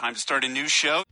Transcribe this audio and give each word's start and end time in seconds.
Time 0.00 0.14
to 0.14 0.18
start 0.18 0.44
a 0.44 0.48
new 0.48 0.66
show. 0.66 1.04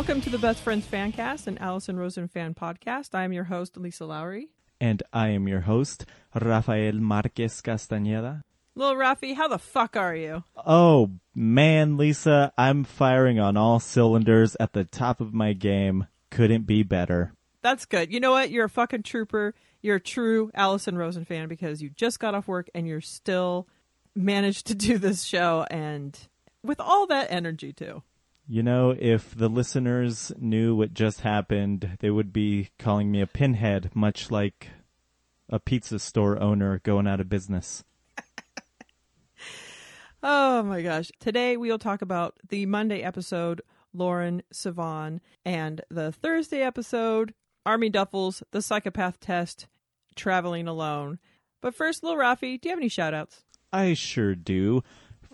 Welcome 0.00 0.22
to 0.22 0.30
the 0.30 0.38
Best 0.38 0.62
Friends 0.62 0.86
Fancast, 0.86 1.46
and 1.46 1.60
Allison 1.60 1.98
Rosen 1.98 2.26
fan 2.26 2.54
podcast. 2.54 3.14
I 3.14 3.24
am 3.24 3.34
your 3.34 3.44
host, 3.44 3.76
Lisa 3.76 4.06
Lawrie. 4.06 4.48
And 4.80 5.02
I 5.12 5.28
am 5.28 5.46
your 5.46 5.60
host, 5.60 6.06
Rafael 6.34 6.94
Marquez 6.94 7.60
Castañeda. 7.60 8.42
Little 8.74 8.96
Rafi, 8.96 9.36
how 9.36 9.46
the 9.46 9.58
fuck 9.58 9.96
are 9.98 10.16
you? 10.16 10.42
Oh, 10.56 11.10
man, 11.34 11.98
Lisa, 11.98 12.50
I'm 12.56 12.82
firing 12.82 13.38
on 13.38 13.58
all 13.58 13.78
cylinders 13.78 14.56
at 14.58 14.72
the 14.72 14.84
top 14.84 15.20
of 15.20 15.34
my 15.34 15.52
game. 15.52 16.06
Couldn't 16.30 16.66
be 16.66 16.82
better. 16.82 17.34
That's 17.60 17.84
good. 17.84 18.10
You 18.10 18.20
know 18.20 18.30
what? 18.30 18.50
You're 18.50 18.64
a 18.64 18.70
fucking 18.70 19.02
trooper. 19.02 19.54
You're 19.82 19.96
a 19.96 20.00
true 20.00 20.50
Allison 20.54 20.96
Rosen 20.96 21.26
fan 21.26 21.46
because 21.46 21.82
you 21.82 21.90
just 21.90 22.18
got 22.18 22.34
off 22.34 22.48
work 22.48 22.70
and 22.74 22.88
you're 22.88 23.02
still 23.02 23.68
managed 24.14 24.66
to 24.68 24.74
do 24.74 24.96
this 24.96 25.24
show 25.24 25.66
and 25.70 26.18
with 26.62 26.80
all 26.80 27.06
that 27.08 27.30
energy, 27.30 27.74
too. 27.74 28.02
You 28.52 28.64
know, 28.64 28.96
if 28.98 29.32
the 29.32 29.48
listeners 29.48 30.32
knew 30.36 30.74
what 30.74 30.92
just 30.92 31.20
happened, 31.20 31.98
they 32.00 32.10
would 32.10 32.32
be 32.32 32.70
calling 32.80 33.08
me 33.08 33.20
a 33.20 33.26
pinhead, 33.28 33.92
much 33.94 34.28
like 34.28 34.70
a 35.48 35.60
pizza 35.60 36.00
store 36.00 36.36
owner 36.42 36.80
going 36.80 37.06
out 37.06 37.20
of 37.20 37.28
business. 37.28 37.84
Oh 40.22 40.62
my 40.64 40.82
gosh. 40.82 41.10
Today 41.18 41.56
we'll 41.56 41.78
talk 41.78 42.02
about 42.02 42.34
the 42.46 42.66
Monday 42.66 43.00
episode, 43.00 43.62
Lauren 43.94 44.42
Sivan, 44.52 45.20
and 45.46 45.80
the 45.88 46.12
Thursday 46.12 46.60
episode, 46.60 47.32
Army 47.64 47.88
Duffels, 47.88 48.42
The 48.50 48.60
Psychopath 48.60 49.18
Test, 49.18 49.66
Traveling 50.16 50.68
Alone. 50.68 51.20
But 51.62 51.74
first, 51.74 52.02
Lil 52.02 52.16
Rafi, 52.16 52.60
do 52.60 52.68
you 52.68 52.72
have 52.72 52.78
any 52.78 52.88
shout 52.88 53.14
outs? 53.14 53.44
I 53.72 53.94
sure 53.94 54.34
do. 54.34 54.82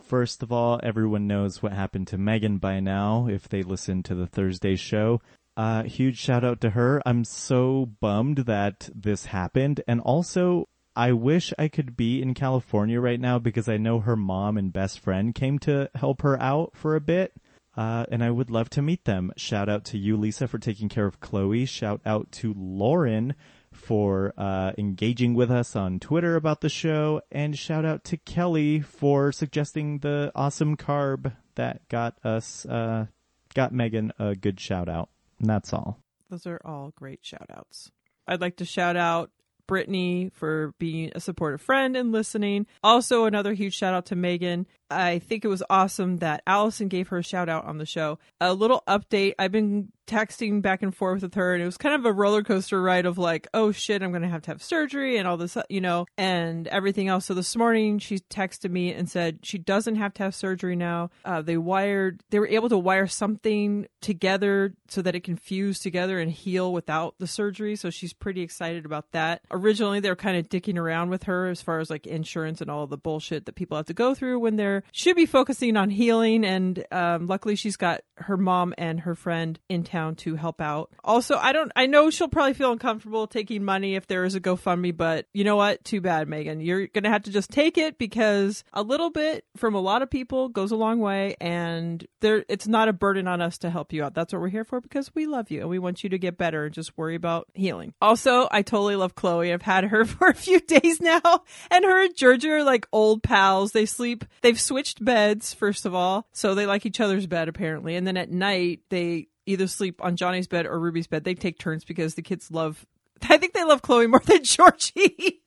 First 0.07 0.45
of 0.45 0.53
all, 0.53 0.79
everyone 0.85 1.27
knows 1.27 1.65
what 1.65 1.73
happened 1.73 2.07
to 2.09 2.19
Megan 2.19 2.59
by 2.59 2.79
now 2.79 3.27
if 3.27 3.49
they 3.49 3.65
listen 3.65 4.05
to 4.05 4.15
the 4.15 4.29
Thursday 4.29 4.77
show. 4.77 5.21
Uh, 5.57 5.83
huge 5.83 6.17
shout 6.17 6.45
out 6.45 6.61
to 6.61 6.71
her. 6.71 7.03
I'm 7.05 7.25
so 7.25 7.87
bummed 8.01 8.39
that 8.47 8.89
this 8.95 9.27
happened. 9.27 9.81
And 9.89 10.01
also, 10.01 10.69
I 10.95 11.11
wish 11.11 11.53
I 11.59 11.67
could 11.67 11.97
be 11.97 12.23
in 12.23 12.35
California 12.35 13.01
right 13.01 13.19
now 13.19 13.41
because 13.41 13.69
I 13.69 13.79
know 13.79 13.99
her 13.99 14.15
mom 14.15 14.57
and 14.57 14.73
best 14.73 15.01
friend 15.01 15.35
came 15.35 15.59
to 15.61 15.91
help 15.97 16.23
her 16.23 16.41
out 16.41 16.77
for 16.77 16.95
a 16.95 17.01
bit. 17.01 17.33
Uh, 17.77 18.07
and 18.09 18.23
I 18.23 18.31
would 18.31 18.49
love 18.49 18.71
to 18.71 18.83
meet 18.83 19.07
them. 19.07 19.33
Shout 19.37 19.69
out 19.69 19.85
to 19.87 19.99
you, 19.99 20.17
Lisa, 20.17 20.47
for 20.47 20.59
taking 20.59 20.89
care 20.89 21.07
of 21.07 21.19
Chloe. 21.19 21.67
Shout 21.67 22.01
out 22.07 22.31
to 22.33 22.55
Lauren 22.57 23.35
for 23.77 24.33
uh, 24.37 24.73
engaging 24.79 25.35
with 25.35 25.51
us 25.51 25.77
on 25.77 26.01
Twitter 26.01 26.37
about 26.37 26.61
the 26.61 26.69
show, 26.69 27.21
and 27.31 27.57
shout 27.57 27.85
out 27.85 28.05
to 28.05 28.17
Kelly 28.17 28.81
for 28.81 29.31
suggesting 29.33 29.99
the 29.99 30.33
awesome 30.35 30.77
carb 30.77 31.33
that 31.55 31.87
got 31.89 32.19
us 32.25 32.67
uh, 32.67 33.07
got 33.55 33.73
Megan 33.73 34.13
a 34.19 34.35
good 34.35 34.59
shout 34.61 34.89
out. 34.89 35.09
And 35.39 35.49
that's 35.49 35.73
all. 35.73 36.01
Those 36.31 36.47
are 36.47 36.61
all 36.65 36.93
great 36.97 37.25
shout 37.25 37.49
outs. 37.55 37.91
I'd 38.27 38.41
like 38.41 38.57
to 38.57 38.65
shout 38.65 38.97
out 38.97 39.31
Brittany 39.67 40.31
for 40.33 40.75
being 40.79 41.13
a 41.15 41.21
supportive 41.21 41.61
friend 41.61 41.97
and 41.97 42.13
listening. 42.13 42.67
Also, 42.83 43.25
another 43.25 43.53
huge 43.53 43.75
shout 43.75 43.95
out 43.95 44.07
to 44.07 44.17
Megan. 44.17 44.67
I 44.91 45.19
think 45.19 45.45
it 45.45 45.49
was 45.49 45.63
awesome 45.69 46.19
that 46.19 46.43
Allison 46.47 46.89
gave 46.89 47.09
her 47.09 47.19
a 47.19 47.23
shout 47.23 47.49
out 47.49 47.65
on 47.65 47.79
the 47.79 47.87
show. 47.87 48.19
A 48.41 48.55
little 48.55 48.83
update 48.87 49.35
I've 49.39 49.53
been 49.53 49.93
texting 50.07 50.63
back 50.63 50.83
and 50.83 50.95
forth 50.95 51.23
with 51.23 51.35
her, 51.35 51.55
and 51.55 51.63
it 51.63 51.67
was 51.67 51.77
kind 51.77 51.95
of 51.95 52.05
a 52.05 52.13
roller 52.13 52.43
coaster 52.43 52.81
ride 52.81 53.07
of 53.07 53.19
like, 53.19 53.49
oh 53.53 53.73
shit, 53.73 54.03
I'm 54.03 54.11
going 54.11 54.23
to 54.23 54.29
have 54.29 54.43
to 54.43 54.53
have 54.53 54.63
surgery 54.63 55.17
and 55.17 55.27
all 55.27 55.37
this, 55.37 55.57
you 55.69 55.81
know, 55.81 56.07
and 56.17 56.69
everything 56.69 57.09
else. 57.09 57.27
So 57.27 57.35
this 57.35 57.57
morning 57.57 57.99
she 57.99 58.19
texted 58.19 58.71
me 58.71 58.93
and 58.93 59.11
said 59.11 59.41
she 59.43 59.59
doesn't 59.59 59.97
have 59.97 60.15
to 60.15 60.23
have 60.23 60.35
surgery 60.35 60.77
now. 60.77 61.11
Uh, 61.25 61.43
they 61.43 61.57
wired, 61.57 62.23
they 62.31 62.39
were 62.39 62.47
able 62.47 62.69
to 62.69 62.79
wire 62.79 63.07
something 63.07 63.87
together 64.01 64.75
so 64.89 65.03
that 65.03 65.17
it 65.17 65.25
can 65.25 65.37
fuse 65.37 65.81
together 65.81 66.21
and 66.21 66.31
heal 66.31 66.73
without 66.73 67.17
the 67.19 67.27
surgery. 67.27 67.75
So 67.75 67.91
she's 67.91 68.13
pretty 68.13 68.43
excited 68.43 68.85
about 68.87 69.11
that. 69.13 69.43
Originally, 69.51 70.01
they 70.01 70.09
were 70.09 70.17
kind 70.17 70.37
of 70.37 70.49
dicking 70.49 70.79
around 70.79 71.11
with 71.11 71.25
her 71.25 71.49
as 71.49 71.61
far 71.61 71.81
as 71.81 71.91
like 71.91 72.07
insurance 72.07 72.61
and 72.61 72.71
all 72.71 72.87
the 72.87 72.97
bullshit 72.97 73.47
that 73.47 73.57
people 73.57 73.77
have 73.77 73.87
to 73.87 73.95
go 73.95 74.15
through 74.15 74.39
when 74.39 74.57
they're 74.57 74.76
should 74.93 75.17
be 75.17 75.27
focusing 75.27 75.77
on 75.77 75.91
healing. 75.91 76.45
And 76.45 76.85
um, 76.91 77.27
luckily, 77.27 77.57
she's 77.57 77.77
got 77.77 78.03
her 78.19 78.37
mom 78.37 78.75
and 78.79 79.01
her 79.01 79.15
friend 79.15 79.59
in 79.69 79.85
town 79.85 80.15
to 80.17 80.37
help 80.37 80.61
out. 80.61 80.91
Also, 81.05 81.37
I 81.37 81.53
don't, 81.53 81.71
I 81.77 81.87
know 81.87 82.11
she'll 82.11 82.29
probably 82.29 82.55
feel 82.55 82.73
uncomfortable 82.73 83.27
taking 83.27 83.65
money 83.65 83.95
if 83.95 84.07
there 84.07 84.25
is 84.25 84.35
a 84.35 84.41
GoFundMe, 84.41 84.97
but 84.97 85.27
you 85.33 85.45
know 85.45 85.57
what? 85.57 85.85
Too 85.85 86.01
bad, 86.01 86.29
Megan. 86.29 86.61
You're 86.61 86.87
going 86.87 87.05
to 87.05 87.11
have 87.11 87.25
to 87.25 87.31
just 87.31 87.51
take 87.51 87.79
it 87.79 87.99
because 87.99 88.65
a 88.73 88.83
little 88.83 89.11
bit 89.11 89.45
from 89.57 89.75
a 89.75 89.81
lot 89.81 90.03
of 90.03 90.11
people 90.11 90.49
goes 90.49 90.73
a 90.73 90.77
long 90.77 91.01
way 91.01 91.37
and 91.41 92.07
there, 92.21 92.45
it's 92.49 92.67
not 92.67 92.89
a 92.89 92.93
burden 92.93 93.29
on 93.29 93.41
us 93.41 93.59
to 93.59 93.71
help 93.71 93.93
you 93.93 94.05
out. 94.05 94.15
That's 94.15 94.33
what 94.33 94.41
we're 94.41 94.49
here 94.49 94.65
for 94.65 94.81
because 94.81 95.15
we 95.15 95.27
love 95.27 95.51
you 95.51 95.61
and 95.61 95.71
we 95.71 95.79
want 95.79 96.03
you 96.03 96.11
to 96.11 96.19
get 96.19 96.39
better 96.39 96.67
and 96.67 96.75
just 96.75 96.97
worry 96.97 97.15
about 97.15 97.49
healing. 97.55 97.95
Also, 98.01 98.49
I 98.51 98.63
totally 98.63 98.97
love 98.97 99.15
Chloe. 99.15 99.53
I've 99.53 99.63
had 99.63 99.85
her 99.85 100.05
for 100.07 100.29
a 100.29 100.35
few 100.35 100.61
days 100.61 101.01
now 101.01 101.45
and 101.71 101.85
her 101.85 102.05
and 102.05 102.17
Georgia 102.17 102.51
are 102.51 102.65
like 102.65 102.87
old 102.93 103.23
pals. 103.23 103.73
They 103.73 103.87
sleep, 103.87 104.25
they've 104.43 104.61
switched 104.61 105.05
beds, 105.05 105.53
first 105.53 105.87
of 105.87 105.95
all. 105.95 106.27
So 106.33 106.55
they 106.55 106.67
like 106.67 106.87
each 106.87 107.01
other's 107.01 107.27
bed 107.27 107.49
apparently. 107.49 107.97
And 107.97 108.06
then 108.07 108.17
at 108.17 108.31
night, 108.31 108.81
they 108.91 109.29
either 109.47 109.67
sleep 109.67 110.03
on 110.03 110.17
Johnny's 110.17 110.49
bed 110.49 110.67
or 110.67 110.79
Ruby's 110.79 111.07
bed. 111.07 111.25
They 111.25 111.35
take 111.35 111.59
turns 111.59 111.85
because 111.85 112.15
the 112.15 112.23
kids 112.23 112.51
love. 112.51 112.85
I 113.29 113.39
think 113.39 113.55
they 113.55 113.65
love 113.65 113.83
Chloe 113.83 114.07
more 114.07 114.21
than 114.25 114.45
Georgie. 114.45 115.43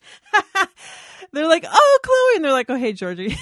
they're 1.33 1.47
like, 1.47 1.65
"Oh, 1.69 1.99
Chloe," 2.03 2.35
and 2.35 2.45
they're 2.45 2.51
like, 2.51 2.69
"Oh, 2.69 2.77
hey, 2.77 2.93
Georgie." 2.93 3.37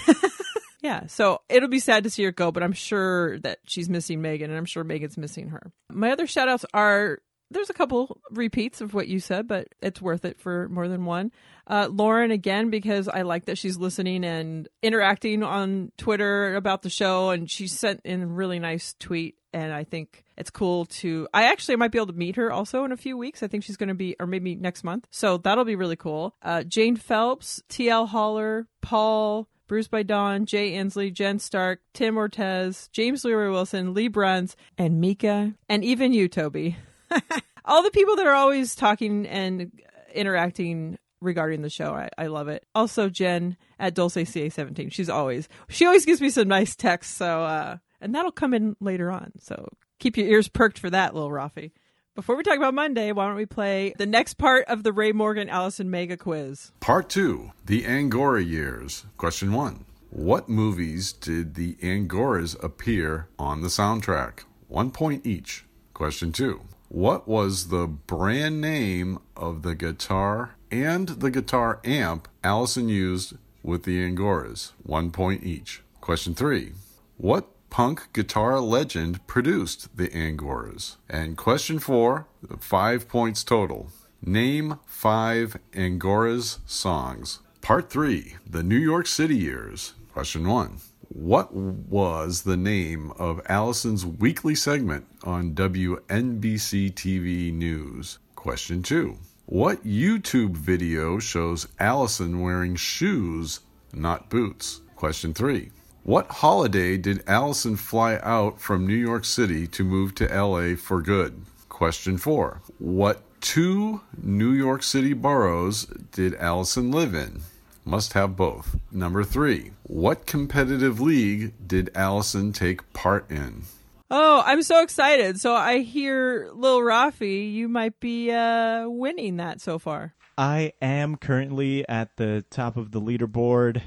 yeah, 0.81 1.07
so 1.07 1.41
it'll 1.49 1.69
be 1.69 1.79
sad 1.79 2.03
to 2.03 2.09
see 2.09 2.23
her 2.23 2.31
go, 2.31 2.51
but 2.51 2.63
I'm 2.63 2.73
sure 2.73 3.39
that 3.39 3.59
she's 3.65 3.89
missing 3.89 4.21
Megan, 4.21 4.49
and 4.49 4.57
I'm 4.57 4.65
sure 4.65 4.83
Megan's 4.83 5.17
missing 5.17 5.49
her. 5.49 5.71
My 5.91 6.11
other 6.11 6.27
shout 6.27 6.49
outs 6.49 6.65
are 6.73 7.19
there's 7.49 7.69
a 7.69 7.73
couple 7.73 8.19
repeats 8.31 8.81
of 8.81 8.93
what 8.93 9.07
you 9.07 9.19
said, 9.19 9.47
but 9.47 9.69
it's 9.81 10.01
worth 10.01 10.25
it 10.25 10.39
for 10.39 10.67
more 10.69 10.87
than 10.87 11.05
one. 11.05 11.31
Uh, 11.65 11.87
Lauren, 11.91 12.31
again, 12.31 12.69
because 12.69 13.07
I 13.07 13.21
like 13.21 13.45
that 13.45 13.57
she's 13.57 13.77
listening 13.77 14.23
and 14.23 14.67
interacting 14.81 15.43
on 15.43 15.91
Twitter 15.97 16.55
about 16.55 16.81
the 16.81 16.89
show, 16.89 17.29
and 17.29 17.49
she 17.49 17.67
sent 17.67 18.01
in 18.03 18.23
a 18.23 18.27
really 18.27 18.59
nice 18.59 18.95
tweet. 18.99 19.35
And 19.53 19.73
I 19.73 19.85
think 19.85 20.23
it's 20.37 20.49
cool 20.49 20.85
to. 20.85 21.27
I 21.33 21.45
actually 21.45 21.77
might 21.77 21.91
be 21.91 21.97
able 21.97 22.07
to 22.07 22.13
meet 22.13 22.35
her 22.35 22.51
also 22.51 22.83
in 22.83 22.91
a 22.91 22.97
few 22.97 23.17
weeks. 23.17 23.41
I 23.41 23.47
think 23.47 23.63
she's 23.63 23.77
going 23.77 23.89
to 23.89 23.95
be, 23.95 24.15
or 24.19 24.27
maybe 24.27 24.55
next 24.55 24.83
month. 24.83 25.07
So 25.09 25.37
that'll 25.37 25.65
be 25.65 25.75
really 25.75 25.95
cool. 25.95 26.35
Uh, 26.41 26.63
Jane 26.63 26.95
Phelps, 26.95 27.63
T.L. 27.69 28.07
Holler, 28.07 28.67
Paul, 28.81 29.47
Bruce 29.67 29.87
by 29.87 30.03
Dawn, 30.03 30.45
Jay 30.45 30.73
Inslee, 30.73 31.11
Jen 31.11 31.39
Stark, 31.39 31.81
Tim 31.93 32.15
Ortez, 32.15 32.89
James 32.91 33.25
Leroy 33.25 33.51
Wilson, 33.51 33.93
Lee 33.93 34.07
Bruns, 34.07 34.55
and 34.77 35.01
Mika, 35.01 35.53
and 35.67 35.83
even 35.83 36.13
you, 36.13 36.27
Toby. 36.27 36.77
All 37.65 37.83
the 37.83 37.91
people 37.91 38.15
that 38.15 38.25
are 38.25 38.33
always 38.33 38.75
talking 38.75 39.25
and 39.27 39.71
interacting 40.13 40.97
regarding 41.21 41.61
the 41.61 41.69
show. 41.69 41.93
I, 41.93 42.09
I 42.17 42.27
love 42.27 42.47
it. 42.47 42.65
Also, 42.75 43.09
Jen 43.09 43.57
at 43.79 43.93
Dulce 43.93 44.25
CA 44.25 44.49
seventeen. 44.49 44.89
She's 44.89 45.09
always 45.09 45.47
she 45.67 45.85
always 45.85 46.05
gives 46.05 46.21
me 46.21 46.29
some 46.29 46.47
nice 46.47 46.75
texts. 46.75 47.15
So 47.15 47.43
uh, 47.43 47.77
and 48.01 48.13
that'll 48.13 48.31
come 48.31 48.53
in 48.53 48.75
later 48.79 49.11
on. 49.11 49.31
So 49.39 49.69
keep 49.99 50.17
your 50.17 50.27
ears 50.27 50.47
perked 50.47 50.79
for 50.79 50.89
that, 50.89 51.13
little 51.13 51.31
Rafi. 51.31 51.71
Before 52.15 52.35
we 52.35 52.41
talk 52.41 52.57
about 52.57 52.73
Monday, 52.73 53.11
why 53.11 53.27
don't 53.27 53.35
we 53.35 53.45
play 53.45 53.93
the 53.97 54.07
next 54.07 54.39
part 54.39 54.65
of 54.67 54.81
the 54.81 54.91
Ray 54.91 55.11
Morgan 55.11 55.49
Allison 55.49 55.91
Mega 55.91 56.17
Quiz? 56.17 56.71
Part 56.79 57.09
two: 57.09 57.51
The 57.65 57.85
Angora 57.85 58.43
years. 58.43 59.05
Question 59.17 59.53
one: 59.53 59.85
What 60.09 60.49
movies 60.49 61.13
did 61.13 61.55
the 61.55 61.75
Angoras 61.75 62.61
appear 62.63 63.27
on 63.37 63.61
the 63.61 63.67
soundtrack? 63.67 64.41
One 64.67 64.91
point 64.91 65.25
each. 65.25 65.65
Question 65.93 66.31
two: 66.31 66.61
What 66.89 67.27
was 67.27 67.67
the 67.67 67.85
brand 67.85 68.61
name 68.61 69.19
of 69.35 69.61
the 69.61 69.75
guitar 69.75 70.55
and 70.71 71.09
the 71.09 71.29
guitar 71.29 71.81
amp 71.83 72.29
Allison 72.45 72.87
used 72.87 73.33
with 73.61 73.83
the 73.83 73.97
Angoras? 73.99 74.71
One 74.83 75.11
point 75.11 75.43
each. 75.43 75.81
Question 75.99 76.33
three 76.33 76.71
What 77.17 77.49
punk 77.69 78.13
guitar 78.13 78.61
legend 78.61 79.27
produced 79.27 79.97
the 79.97 80.07
Angoras? 80.07 80.95
And 81.09 81.35
question 81.35 81.79
four 81.79 82.27
five 82.57 83.09
points 83.09 83.43
total. 83.43 83.89
Name 84.21 84.79
five 84.85 85.57
Angoras 85.73 86.59
songs. 86.65 87.41
Part 87.61 87.89
three 87.89 88.37
The 88.49 88.63
New 88.63 88.77
York 88.77 89.07
City 89.07 89.35
years. 89.35 89.93
Question 90.13 90.47
one 90.47 90.77
What 91.17 91.51
was 91.51 92.43
the 92.43 92.55
name 92.55 93.11
of 93.17 93.41
Allison's 93.49 94.05
weekly 94.05 94.53
segment 94.53 95.07
on 95.23 95.55
WNBC 95.55 96.93
TV 96.93 97.51
News? 97.51 98.19
Question 98.35 98.83
2. 98.83 99.17
What 99.47 99.83
YouTube 99.83 100.55
video 100.55 101.17
shows 101.17 101.69
Allison 101.79 102.41
wearing 102.41 102.75
shoes, 102.75 103.61
not 103.91 104.29
boots? 104.29 104.81
Question 104.95 105.33
3. 105.33 105.71
What 106.03 106.27
holiday 106.27 106.97
did 106.97 107.23
Allison 107.25 107.77
fly 107.77 108.19
out 108.21 108.61
from 108.61 108.85
New 108.85 108.93
York 108.93 109.25
City 109.25 109.65
to 109.69 109.83
move 109.83 110.13
to 110.15 110.27
LA 110.27 110.75
for 110.75 111.01
good? 111.01 111.41
Question 111.67 112.19
4. 112.19 112.61
What 112.77 113.23
two 113.41 114.01
New 114.21 114.51
York 114.51 114.83
City 114.83 115.13
boroughs 115.13 115.85
did 116.11 116.35
Allison 116.35 116.91
live 116.91 117.15
in? 117.15 117.41
Must 117.87 118.11
have 118.13 118.35
both. 118.35 118.75
Number 118.91 119.23
3. 119.23 119.71
What 119.83 120.25
competitive 120.25 120.99
league 120.99 121.53
did 121.65 121.89
Allison 121.95 122.51
take 122.51 122.91
part 122.91 123.31
in? 123.31 123.63
Oh, 124.11 124.43
I'm 124.45 124.61
so 124.61 124.83
excited. 124.83 125.39
So 125.39 125.55
I 125.55 125.79
hear 125.79 126.49
Lil 126.53 126.81
Rafi, 126.81 127.53
you 127.53 127.69
might 127.69 127.97
be 128.01 128.29
uh, 128.29 128.89
winning 128.89 129.37
that 129.37 129.61
so 129.61 129.79
far. 129.79 130.13
I 130.37 130.73
am 130.81 131.15
currently 131.15 131.87
at 131.87 132.17
the 132.17 132.43
top 132.49 132.75
of 132.75 132.91
the 132.91 132.99
leaderboard. 132.99 133.81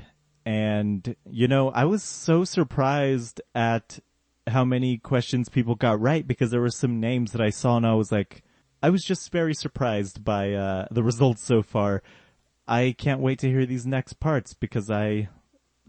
And, 0.47 1.15
you 1.29 1.47
know, 1.47 1.69
I 1.69 1.85
was 1.85 2.03
so 2.03 2.45
surprised 2.45 3.43
at 3.55 3.99
how 4.47 4.65
many 4.65 4.97
questions 4.97 5.51
people 5.51 5.75
got 5.75 6.01
right 6.01 6.27
because 6.27 6.51
there 6.51 6.63
were 6.63 6.71
some 6.71 7.01
names 7.01 7.33
that 7.33 7.43
I 7.43 7.51
saw 7.51 7.77
and 7.77 7.87
I 7.87 7.93
was 7.93 8.11
like, 8.11 8.45
I 8.83 8.89
was 8.89 9.05
just 9.05 9.31
very 9.31 9.53
surprised 9.53 10.25
by 10.25 10.55
uh, 10.55 10.87
the 10.91 11.03
results 11.03 11.45
so 11.45 11.61
far. 11.63 12.03
I 12.71 12.95
can't 12.97 13.21
wait 13.21 13.41
to 13.41 13.49
hear 13.49 13.67
these 13.67 13.85
next 13.85 14.21
parts 14.21 14.55
because 14.55 14.91
I 14.91 15.29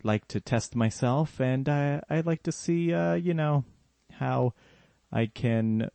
like 0.03 0.27
to 0.29 0.41
test 0.41 0.75
myself 0.75 1.39
and 1.39 1.69
I 1.69 2.01
I 2.09 2.21
like 2.21 2.41
to 2.43 2.51
see 2.51 2.91
uh, 2.91 3.13
you 3.13 3.35
know 3.35 3.65
how 4.13 4.55
I 5.11 5.27
can 5.27 5.91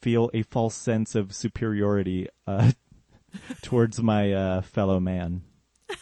feel 0.00 0.30
a 0.32 0.42
false 0.42 0.76
sense 0.76 1.16
of 1.16 1.34
superiority 1.34 2.28
uh, 2.46 2.70
towards 3.62 4.00
my 4.00 4.32
uh, 4.32 4.62
fellow 4.62 5.00
man. 5.00 5.42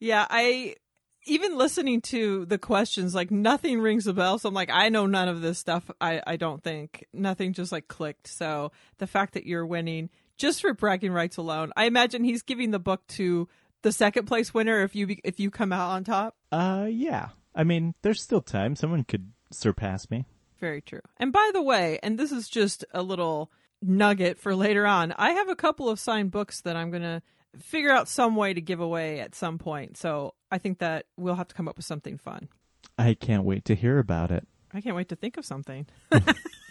Yeah, 0.00 0.26
I 0.28 0.74
even 1.26 1.56
listening 1.56 2.02
to 2.02 2.44
the 2.44 2.58
questions, 2.58 3.14
like 3.14 3.30
nothing 3.30 3.80
rings 3.80 4.06
a 4.06 4.12
bell. 4.12 4.38
So 4.38 4.50
I'm 4.50 4.54
like, 4.54 4.68
I 4.70 4.90
know 4.90 5.06
none 5.06 5.28
of 5.28 5.40
this 5.40 5.58
stuff. 5.58 5.90
I, 5.98 6.20
I 6.26 6.36
don't 6.36 6.62
think 6.62 7.06
nothing 7.14 7.54
just 7.54 7.72
like 7.72 7.88
clicked. 7.88 8.26
So 8.26 8.70
the 8.98 9.06
fact 9.06 9.32
that 9.32 9.46
you're 9.46 9.64
winning 9.64 10.10
just 10.36 10.60
for 10.60 10.72
bragging 10.74 11.12
rights 11.12 11.36
alone, 11.36 11.72
I 11.76 11.84
imagine 11.84 12.24
he's 12.24 12.42
giving 12.42 12.70
the 12.70 12.78
book 12.78 13.06
to 13.08 13.48
the 13.82 13.92
second 13.92 14.26
place 14.26 14.52
winner 14.52 14.82
if 14.82 14.96
you 14.96 15.16
if 15.24 15.38
you 15.38 15.50
come 15.50 15.72
out 15.72 15.90
on 15.90 16.04
top. 16.04 16.36
Uh, 16.50 16.86
yeah. 16.90 17.28
I 17.54 17.64
mean, 17.64 17.94
there's 18.02 18.22
still 18.22 18.40
time. 18.40 18.74
Someone 18.74 19.04
could 19.04 19.32
surpass 19.50 20.10
me. 20.10 20.26
Very 20.58 20.80
true. 20.80 21.02
And 21.18 21.32
by 21.32 21.50
the 21.52 21.62
way, 21.62 21.98
and 22.02 22.18
this 22.18 22.32
is 22.32 22.48
just 22.48 22.84
a 22.92 23.02
little 23.02 23.52
nugget 23.82 24.38
for 24.38 24.56
later 24.56 24.86
on. 24.86 25.12
I 25.16 25.32
have 25.32 25.48
a 25.48 25.56
couple 25.56 25.88
of 25.88 26.00
signed 26.00 26.30
books 26.30 26.62
that 26.62 26.76
I'm 26.76 26.90
gonna 26.90 27.22
figure 27.58 27.90
out 27.90 28.08
some 28.08 28.34
way 28.34 28.54
to 28.54 28.60
give 28.60 28.80
away 28.80 29.20
at 29.20 29.34
some 29.34 29.58
point. 29.58 29.96
So 29.96 30.34
I 30.50 30.58
think 30.58 30.78
that 30.78 31.06
we'll 31.16 31.36
have 31.36 31.48
to 31.48 31.54
come 31.54 31.68
up 31.68 31.76
with 31.76 31.86
something 31.86 32.18
fun. 32.18 32.48
I 32.98 33.14
can't 33.14 33.44
wait 33.44 33.64
to 33.66 33.74
hear 33.74 33.98
about 33.98 34.30
it. 34.30 34.46
I 34.72 34.80
can't 34.80 34.96
wait 34.96 35.08
to 35.10 35.16
think 35.16 35.36
of 35.36 35.44
something. 35.44 35.86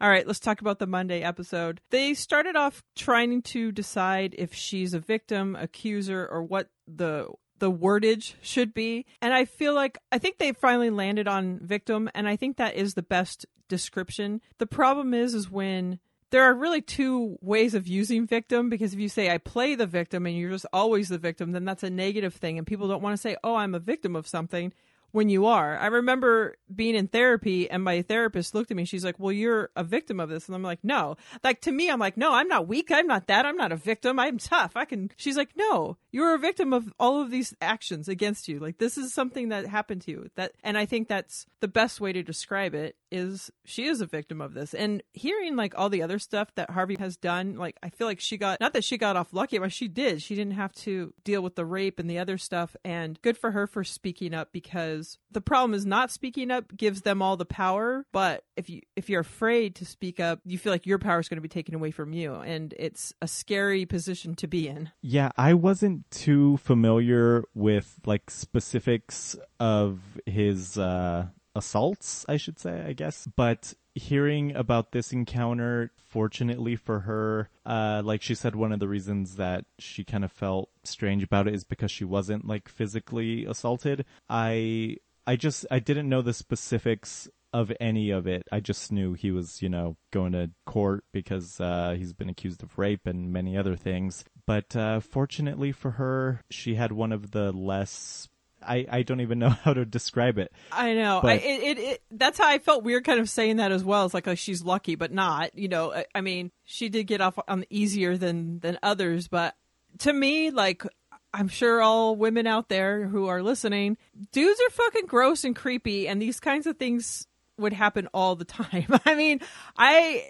All 0.00 0.08
right, 0.08 0.26
let's 0.26 0.40
talk 0.40 0.62
about 0.62 0.78
the 0.78 0.86
Monday 0.86 1.22
episode. 1.22 1.82
They 1.90 2.14
started 2.14 2.56
off 2.56 2.82
trying 2.96 3.42
to 3.42 3.70
decide 3.70 4.34
if 4.38 4.54
she's 4.54 4.94
a 4.94 4.98
victim, 4.98 5.54
accuser, 5.54 6.26
or 6.26 6.42
what 6.42 6.70
the 6.88 7.28
the 7.58 7.70
wordage 7.70 8.32
should 8.40 8.72
be. 8.72 9.04
And 9.20 9.34
I 9.34 9.44
feel 9.44 9.74
like 9.74 9.98
I 10.10 10.16
think 10.16 10.38
they 10.38 10.52
finally 10.52 10.88
landed 10.88 11.28
on 11.28 11.58
victim 11.58 12.08
and 12.14 12.26
I 12.26 12.36
think 12.36 12.56
that 12.56 12.76
is 12.76 12.94
the 12.94 13.02
best 13.02 13.44
description. 13.68 14.40
The 14.56 14.66
problem 14.66 15.12
is 15.12 15.34
is 15.34 15.50
when 15.50 15.98
there 16.30 16.44
are 16.44 16.54
really 16.54 16.80
two 16.80 17.36
ways 17.42 17.74
of 17.74 17.86
using 17.86 18.26
victim 18.26 18.70
because 18.70 18.94
if 18.94 19.00
you 19.00 19.10
say 19.10 19.30
I 19.30 19.36
play 19.36 19.74
the 19.74 19.86
victim 19.86 20.24
and 20.24 20.34
you're 20.34 20.52
just 20.52 20.64
always 20.72 21.10
the 21.10 21.18
victim, 21.18 21.52
then 21.52 21.66
that's 21.66 21.82
a 21.82 21.90
negative 21.90 22.34
thing 22.34 22.56
and 22.56 22.66
people 22.66 22.88
don't 22.88 23.02
want 23.02 23.12
to 23.12 23.20
say, 23.20 23.36
"Oh, 23.44 23.56
I'm 23.56 23.74
a 23.74 23.80
victim 23.80 24.16
of 24.16 24.26
something." 24.26 24.72
When 25.12 25.28
you 25.28 25.46
are. 25.46 25.76
I 25.78 25.86
remember 25.86 26.56
being 26.74 26.94
in 26.94 27.08
therapy 27.08 27.70
and 27.70 27.82
my 27.82 28.02
therapist 28.02 28.54
looked 28.54 28.70
at 28.70 28.76
me. 28.76 28.84
She's 28.84 29.04
like, 29.04 29.18
Well, 29.18 29.32
you're 29.32 29.70
a 29.76 29.84
victim 29.84 30.20
of 30.20 30.28
this. 30.28 30.46
And 30.46 30.54
I'm 30.54 30.62
like, 30.62 30.80
No. 30.82 31.16
Like 31.42 31.60
to 31.62 31.72
me, 31.72 31.90
I'm 31.90 31.98
like, 31.98 32.16
No, 32.16 32.32
I'm 32.32 32.48
not 32.48 32.68
weak. 32.68 32.90
I'm 32.90 33.06
not 33.06 33.26
that. 33.28 33.46
I'm 33.46 33.56
not 33.56 33.72
a 33.72 33.76
victim. 33.76 34.18
I'm 34.18 34.38
tough. 34.38 34.72
I 34.76 34.84
can. 34.84 35.10
She's 35.16 35.36
like, 35.36 35.50
No, 35.56 35.96
you're 36.12 36.34
a 36.34 36.38
victim 36.38 36.72
of 36.72 36.92
all 36.98 37.20
of 37.20 37.30
these 37.30 37.54
actions 37.60 38.08
against 38.08 38.48
you. 38.48 38.58
Like 38.58 38.78
this 38.78 38.98
is 38.98 39.12
something 39.12 39.50
that 39.50 39.66
happened 39.66 40.02
to 40.02 40.10
you. 40.10 40.30
That, 40.36 40.52
and 40.62 40.76
I 40.78 40.86
think 40.86 41.08
that's 41.08 41.46
the 41.60 41.68
best 41.68 42.00
way 42.00 42.12
to 42.12 42.22
describe 42.22 42.74
it 42.74 42.96
is 43.10 43.50
she 43.64 43.86
is 43.86 44.00
a 44.00 44.06
victim 44.06 44.40
of 44.40 44.54
this. 44.54 44.74
And 44.74 45.02
hearing 45.12 45.56
like 45.56 45.74
all 45.76 45.88
the 45.88 46.02
other 46.02 46.18
stuff 46.18 46.54
that 46.54 46.70
Harvey 46.70 46.96
has 46.98 47.16
done, 47.16 47.56
like 47.56 47.76
I 47.82 47.90
feel 47.90 48.06
like 48.06 48.20
she 48.20 48.36
got, 48.36 48.60
not 48.60 48.72
that 48.74 48.84
she 48.84 48.98
got 48.98 49.16
off 49.16 49.32
lucky, 49.32 49.58
but 49.58 49.72
she 49.72 49.88
did. 49.88 50.22
She 50.22 50.34
didn't 50.34 50.54
have 50.54 50.72
to 50.74 51.12
deal 51.24 51.42
with 51.42 51.56
the 51.56 51.64
rape 51.64 51.98
and 51.98 52.08
the 52.08 52.18
other 52.18 52.38
stuff. 52.38 52.76
And 52.84 53.20
good 53.22 53.36
for 53.36 53.50
her 53.52 53.66
for 53.66 53.84
speaking 53.84 54.34
up 54.34 54.52
because 54.52 54.99
the 55.30 55.40
problem 55.40 55.74
is 55.74 55.86
not 55.86 56.10
speaking 56.10 56.50
up 56.50 56.76
gives 56.76 57.02
them 57.02 57.22
all 57.22 57.36
the 57.36 57.44
power 57.44 58.04
but 58.12 58.44
if 58.56 58.68
you 58.68 58.80
if 58.96 59.08
you're 59.08 59.20
afraid 59.20 59.74
to 59.74 59.84
speak 59.84 60.20
up 60.20 60.40
you 60.44 60.58
feel 60.58 60.72
like 60.72 60.86
your 60.86 60.98
power 60.98 61.20
is 61.20 61.28
going 61.28 61.36
to 61.36 61.42
be 61.42 61.48
taken 61.48 61.74
away 61.74 61.90
from 61.90 62.12
you 62.12 62.34
and 62.34 62.74
it's 62.78 63.12
a 63.22 63.28
scary 63.28 63.86
position 63.86 64.34
to 64.34 64.46
be 64.46 64.68
in 64.68 64.90
Yeah, 65.02 65.30
I 65.36 65.54
wasn't 65.54 66.10
too 66.10 66.58
familiar 66.58 67.44
with 67.54 68.00
like 68.04 68.30
specifics 68.30 69.36
of 69.58 70.00
his 70.26 70.78
uh 70.78 71.26
assaults, 71.54 72.24
I 72.28 72.36
should 72.36 72.58
say, 72.58 72.84
I 72.86 72.92
guess. 72.92 73.28
But 73.36 73.74
hearing 73.94 74.54
about 74.54 74.92
this 74.92 75.12
encounter, 75.12 75.90
fortunately 75.96 76.76
for 76.76 77.00
her, 77.00 77.48
uh, 77.66 78.02
like 78.04 78.22
she 78.22 78.34
said, 78.34 78.54
one 78.54 78.72
of 78.72 78.80
the 78.80 78.88
reasons 78.88 79.36
that 79.36 79.64
she 79.78 80.04
kind 80.04 80.24
of 80.24 80.32
felt 80.32 80.70
strange 80.84 81.22
about 81.22 81.48
it 81.48 81.54
is 81.54 81.64
because 81.64 81.90
she 81.90 82.04
wasn't 82.04 82.46
like 82.46 82.68
physically 82.68 83.44
assaulted. 83.44 84.04
I, 84.28 84.96
I 85.26 85.36
just, 85.36 85.66
I 85.70 85.78
didn't 85.78 86.08
know 86.08 86.22
the 86.22 86.32
specifics 86.32 87.28
of 87.52 87.72
any 87.80 88.10
of 88.10 88.26
it. 88.26 88.46
I 88.52 88.60
just 88.60 88.92
knew 88.92 89.14
he 89.14 89.30
was, 89.30 89.60
you 89.60 89.68
know, 89.68 89.96
going 90.12 90.32
to 90.32 90.50
court 90.66 91.04
because 91.12 91.60
uh, 91.60 91.94
he's 91.98 92.12
been 92.12 92.28
accused 92.28 92.62
of 92.62 92.78
rape 92.78 93.06
and 93.06 93.32
many 93.32 93.56
other 93.56 93.76
things. 93.76 94.24
But 94.46 94.74
uh, 94.76 95.00
fortunately 95.00 95.72
for 95.72 95.92
her, 95.92 96.42
she 96.50 96.76
had 96.76 96.92
one 96.92 97.12
of 97.12 97.32
the 97.32 97.52
less 97.52 98.28
I, 98.62 98.86
I 98.90 99.02
don't 99.02 99.20
even 99.20 99.38
know 99.38 99.48
how 99.64 99.72
to 99.72 99.84
describe 99.84 100.38
it. 100.38 100.52
I 100.72 100.94
know. 100.94 101.20
But- 101.22 101.30
I, 101.30 101.34
it, 101.34 101.62
it, 101.62 101.78
it, 101.78 102.02
that's 102.10 102.38
how 102.38 102.46
I 102.48 102.58
felt 102.58 102.84
weird 102.84 103.04
kind 103.04 103.20
of 103.20 103.28
saying 103.28 103.56
that 103.56 103.72
as 103.72 103.84
well. 103.84 104.04
It's 104.04 104.14
like, 104.14 104.28
oh, 104.28 104.34
she's 104.34 104.62
lucky, 104.62 104.94
but 104.94 105.12
not. 105.12 105.56
You 105.56 105.68
know, 105.68 105.92
I, 105.92 106.04
I 106.14 106.20
mean, 106.20 106.50
she 106.64 106.88
did 106.88 107.04
get 107.04 107.20
off 107.20 107.38
on 107.48 107.64
easier 107.70 108.16
than 108.16 108.60
than 108.60 108.78
others, 108.82 109.28
but 109.28 109.54
to 109.98 110.12
me, 110.12 110.50
like, 110.50 110.84
I'm 111.32 111.48
sure 111.48 111.80
all 111.80 112.16
women 112.16 112.46
out 112.46 112.68
there 112.68 113.06
who 113.06 113.28
are 113.28 113.42
listening, 113.42 113.96
dudes 114.32 114.60
are 114.60 114.70
fucking 114.70 115.06
gross 115.06 115.44
and 115.44 115.54
creepy, 115.54 116.08
and 116.08 116.20
these 116.20 116.40
kinds 116.40 116.66
of 116.66 116.76
things 116.76 117.26
would 117.58 117.72
happen 117.72 118.08
all 118.12 118.34
the 118.36 118.44
time. 118.46 118.86
I 119.04 119.14
mean, 119.14 119.40
I 119.76 120.26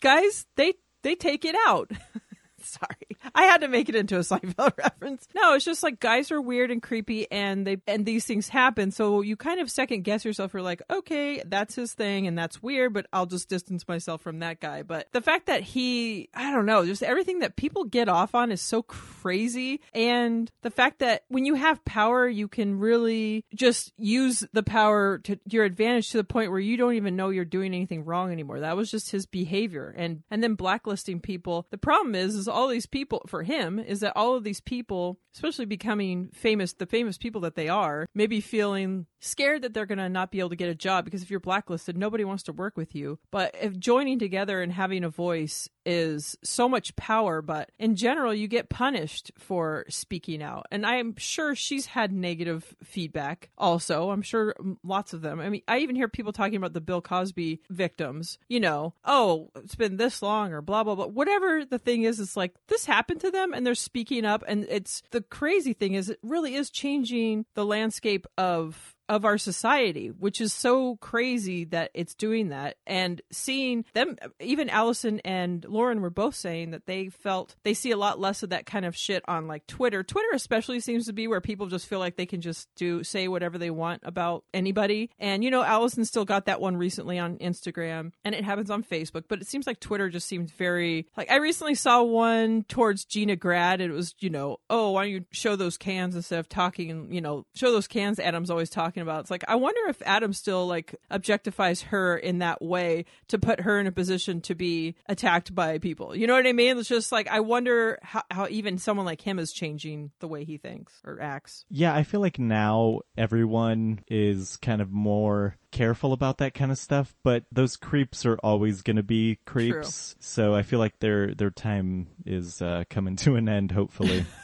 guys, 0.00 0.46
they 0.56 0.74
they 1.02 1.14
take 1.14 1.44
it 1.44 1.54
out. 1.66 1.90
Sorry, 2.62 3.11
I 3.34 3.44
had 3.44 3.60
to 3.62 3.68
make 3.68 3.88
it 3.88 3.94
into 3.94 4.16
a 4.16 4.20
Seinfeld 4.20 4.76
reference. 4.78 5.26
No, 5.34 5.54
it's 5.54 5.64
just 5.64 5.82
like 5.82 6.00
guys 6.00 6.30
are 6.30 6.40
weird 6.40 6.70
and 6.70 6.82
creepy, 6.82 7.30
and 7.30 7.66
they 7.66 7.78
and 7.86 8.06
these 8.06 8.24
things 8.24 8.48
happen. 8.48 8.90
So 8.90 9.20
you 9.20 9.36
kind 9.36 9.60
of 9.60 9.70
second 9.70 10.02
guess 10.02 10.24
yourself. 10.24 10.52
You're 10.52 10.62
like, 10.62 10.82
okay, 10.90 11.42
that's 11.44 11.74
his 11.74 11.94
thing, 11.94 12.26
and 12.26 12.36
that's 12.36 12.62
weird, 12.62 12.92
but 12.92 13.06
I'll 13.12 13.26
just 13.26 13.48
distance 13.48 13.86
myself 13.86 14.22
from 14.22 14.40
that 14.40 14.60
guy. 14.60 14.82
But 14.82 15.08
the 15.12 15.20
fact 15.20 15.46
that 15.46 15.62
he, 15.62 16.28
I 16.34 16.52
don't 16.52 16.66
know, 16.66 16.84
just 16.84 17.02
everything 17.02 17.40
that 17.40 17.56
people 17.56 17.84
get 17.84 18.08
off 18.08 18.34
on 18.34 18.52
is 18.52 18.60
so 18.60 18.82
crazy, 18.82 19.80
and 19.94 20.50
the 20.62 20.70
fact 20.70 21.00
that 21.00 21.24
when 21.28 21.44
you 21.44 21.54
have 21.54 21.84
power, 21.84 22.28
you 22.28 22.48
can 22.48 22.78
really 22.78 23.44
just 23.54 23.92
use 23.98 24.44
the 24.52 24.62
power 24.62 25.18
to 25.18 25.38
your 25.48 25.64
advantage 25.64 26.10
to 26.10 26.16
the 26.16 26.24
point 26.24 26.50
where 26.50 26.60
you 26.60 26.76
don't 26.76 26.94
even 26.94 27.16
know 27.16 27.30
you're 27.30 27.44
doing 27.44 27.74
anything 27.74 28.04
wrong 28.04 28.32
anymore. 28.32 28.60
That 28.60 28.76
was 28.76 28.90
just 28.90 29.10
his 29.10 29.26
behavior, 29.26 29.94
and 29.96 30.22
and 30.30 30.42
then 30.42 30.54
blacklisting 30.54 31.20
people. 31.20 31.66
The 31.70 31.78
problem 31.78 32.14
is, 32.14 32.34
is 32.34 32.48
all 32.48 32.68
these 32.68 32.86
people 32.86 33.11
for 33.26 33.42
him 33.42 33.78
is 33.78 34.00
that 34.00 34.16
all 34.16 34.36
of 34.36 34.44
these 34.44 34.60
people, 34.60 35.18
especially 35.34 35.64
becoming 35.64 36.30
famous, 36.32 36.72
the 36.72 36.86
famous 36.86 37.18
people 37.18 37.40
that 37.42 37.54
they 37.54 37.68
are, 37.68 38.08
maybe 38.14 38.40
feeling 38.40 39.06
scared 39.20 39.62
that 39.62 39.72
they're 39.72 39.86
going 39.86 39.98
to 39.98 40.08
not 40.08 40.30
be 40.30 40.40
able 40.40 40.50
to 40.50 40.56
get 40.56 40.68
a 40.68 40.74
job 40.74 41.04
because 41.04 41.22
if 41.22 41.30
you're 41.30 41.40
blacklisted, 41.40 41.96
nobody 41.96 42.24
wants 42.24 42.42
to 42.44 42.52
work 42.52 42.76
with 42.76 42.94
you. 42.94 43.18
But 43.30 43.54
if 43.60 43.78
joining 43.78 44.18
together 44.18 44.60
and 44.60 44.72
having 44.72 45.04
a 45.04 45.08
voice 45.08 45.68
is 45.84 46.36
so 46.42 46.68
much 46.68 46.94
power, 46.96 47.42
but 47.42 47.70
in 47.78 47.96
general, 47.96 48.34
you 48.34 48.48
get 48.48 48.68
punished 48.68 49.32
for 49.38 49.84
speaking 49.88 50.42
out. 50.42 50.66
And 50.70 50.86
I'm 50.86 51.16
sure 51.16 51.54
she's 51.54 51.86
had 51.86 52.12
negative 52.12 52.74
feedback 52.82 53.50
also. 53.58 54.10
I'm 54.10 54.22
sure 54.22 54.54
lots 54.82 55.12
of 55.12 55.22
them. 55.22 55.40
I 55.40 55.48
mean, 55.48 55.62
I 55.68 55.78
even 55.78 55.96
hear 55.96 56.08
people 56.08 56.32
talking 56.32 56.56
about 56.56 56.72
the 56.72 56.80
Bill 56.80 57.00
Cosby 57.00 57.60
victims, 57.70 58.38
you 58.48 58.60
know, 58.60 58.94
oh, 59.04 59.50
it's 59.56 59.74
been 59.74 59.96
this 59.96 60.22
long 60.22 60.52
or 60.52 60.60
blah, 60.60 60.84
blah, 60.84 60.94
blah. 60.94 61.06
Whatever 61.06 61.64
the 61.64 61.78
thing 61.78 62.02
is, 62.02 62.20
it's 62.20 62.36
like 62.36 62.54
this 62.68 62.86
happened 62.86 63.01
to 63.08 63.30
them 63.30 63.52
and 63.52 63.66
they're 63.66 63.74
speaking 63.74 64.24
up. 64.24 64.42
And 64.46 64.66
it's 64.68 65.02
the 65.10 65.20
crazy 65.20 65.72
thing 65.72 65.94
is 65.94 66.08
it 66.08 66.18
really 66.22 66.54
is 66.54 66.70
changing 66.70 67.46
the 67.54 67.64
landscape 67.64 68.26
of 68.36 68.91
of 69.08 69.24
our 69.24 69.38
society, 69.38 70.08
which 70.08 70.40
is 70.40 70.52
so 70.52 70.96
crazy 70.96 71.64
that 71.64 71.90
it's 71.94 72.14
doing 72.14 72.48
that. 72.50 72.76
And 72.86 73.20
seeing 73.30 73.84
them, 73.94 74.16
even 74.40 74.70
Allison 74.70 75.20
and 75.24 75.64
Lauren 75.68 76.00
were 76.00 76.10
both 76.10 76.34
saying 76.34 76.70
that 76.70 76.86
they 76.86 77.08
felt 77.08 77.56
they 77.64 77.74
see 77.74 77.90
a 77.90 77.96
lot 77.96 78.20
less 78.20 78.42
of 78.42 78.50
that 78.50 78.66
kind 78.66 78.84
of 78.84 78.96
shit 78.96 79.22
on 79.28 79.46
like 79.46 79.66
Twitter. 79.66 80.02
Twitter, 80.02 80.28
especially, 80.34 80.80
seems 80.80 81.06
to 81.06 81.12
be 81.12 81.26
where 81.26 81.40
people 81.40 81.66
just 81.66 81.86
feel 81.86 81.98
like 81.98 82.16
they 82.16 82.26
can 82.26 82.40
just 82.40 82.68
do, 82.76 83.02
say 83.04 83.28
whatever 83.28 83.58
they 83.58 83.70
want 83.70 84.02
about 84.04 84.44
anybody. 84.54 85.10
And, 85.18 85.44
you 85.44 85.50
know, 85.50 85.62
Allison 85.62 86.04
still 86.04 86.24
got 86.24 86.46
that 86.46 86.60
one 86.60 86.76
recently 86.76 87.18
on 87.18 87.38
Instagram 87.38 88.12
and 88.24 88.34
it 88.34 88.44
happens 88.44 88.70
on 88.70 88.82
Facebook, 88.82 89.24
but 89.28 89.40
it 89.40 89.46
seems 89.46 89.66
like 89.66 89.80
Twitter 89.80 90.08
just 90.08 90.28
seems 90.28 90.50
very, 90.52 91.06
like, 91.16 91.30
I 91.30 91.36
recently 91.36 91.74
saw 91.74 92.02
one 92.02 92.64
towards 92.64 93.04
Gina 93.04 93.36
Grad. 93.36 93.80
And 93.80 93.92
it 93.92 93.94
was, 93.94 94.14
you 94.20 94.30
know, 94.30 94.58
oh, 94.70 94.92
why 94.92 95.04
don't 95.04 95.12
you 95.12 95.24
show 95.30 95.56
those 95.56 95.76
cans 95.76 96.16
instead 96.16 96.38
of 96.38 96.48
talking 96.48 97.12
you 97.12 97.20
know, 97.20 97.46
show 97.54 97.70
those 97.70 97.88
cans 97.88 98.18
Adam's 98.18 98.50
always 98.50 98.70
talking 98.70 98.91
about. 99.00 99.20
It's 99.20 99.30
like 99.30 99.44
I 99.48 99.54
wonder 99.54 99.80
if 99.88 100.02
Adam 100.04 100.34
still 100.34 100.66
like 100.66 100.94
objectifies 101.10 101.84
her 101.84 102.16
in 102.16 102.40
that 102.40 102.60
way 102.60 103.06
to 103.28 103.38
put 103.38 103.60
her 103.60 103.80
in 103.80 103.86
a 103.86 103.92
position 103.92 104.42
to 104.42 104.54
be 104.54 104.96
attacked 105.06 105.54
by 105.54 105.78
people. 105.78 106.14
You 106.14 106.26
know 106.26 106.34
what 106.34 106.46
I 106.46 106.52
mean? 106.52 106.76
It's 106.76 106.88
just 106.88 107.12
like 107.12 107.28
I 107.28 107.40
wonder 107.40 107.98
how, 108.02 108.22
how 108.30 108.48
even 108.50 108.76
someone 108.78 109.06
like 109.06 109.20
him 109.20 109.38
is 109.38 109.52
changing 109.52 110.10
the 110.20 110.28
way 110.28 110.44
he 110.44 110.58
thinks 110.58 110.92
or 111.04 111.20
acts. 111.20 111.64
Yeah, 111.70 111.94
I 111.94 112.02
feel 112.02 112.20
like 112.20 112.38
now 112.38 113.00
everyone 113.16 114.00
is 114.08 114.58
kind 114.58 114.82
of 114.82 114.90
more 114.90 115.56
careful 115.70 116.12
about 116.12 116.38
that 116.38 116.54
kind 116.54 116.70
of 116.70 116.78
stuff, 116.78 117.14
but 117.22 117.44
those 117.50 117.76
creeps 117.76 118.26
are 118.26 118.36
always 118.42 118.82
going 118.82 118.96
to 118.96 119.02
be 119.02 119.38
creeps. 119.46 120.12
True. 120.12 120.18
So 120.20 120.54
I 120.54 120.62
feel 120.62 120.78
like 120.78 120.98
their 120.98 121.34
their 121.34 121.50
time 121.50 122.08
is 122.26 122.60
uh, 122.60 122.84
coming 122.90 123.16
to 123.16 123.36
an 123.36 123.48
end 123.48 123.72
hopefully. 123.72 124.26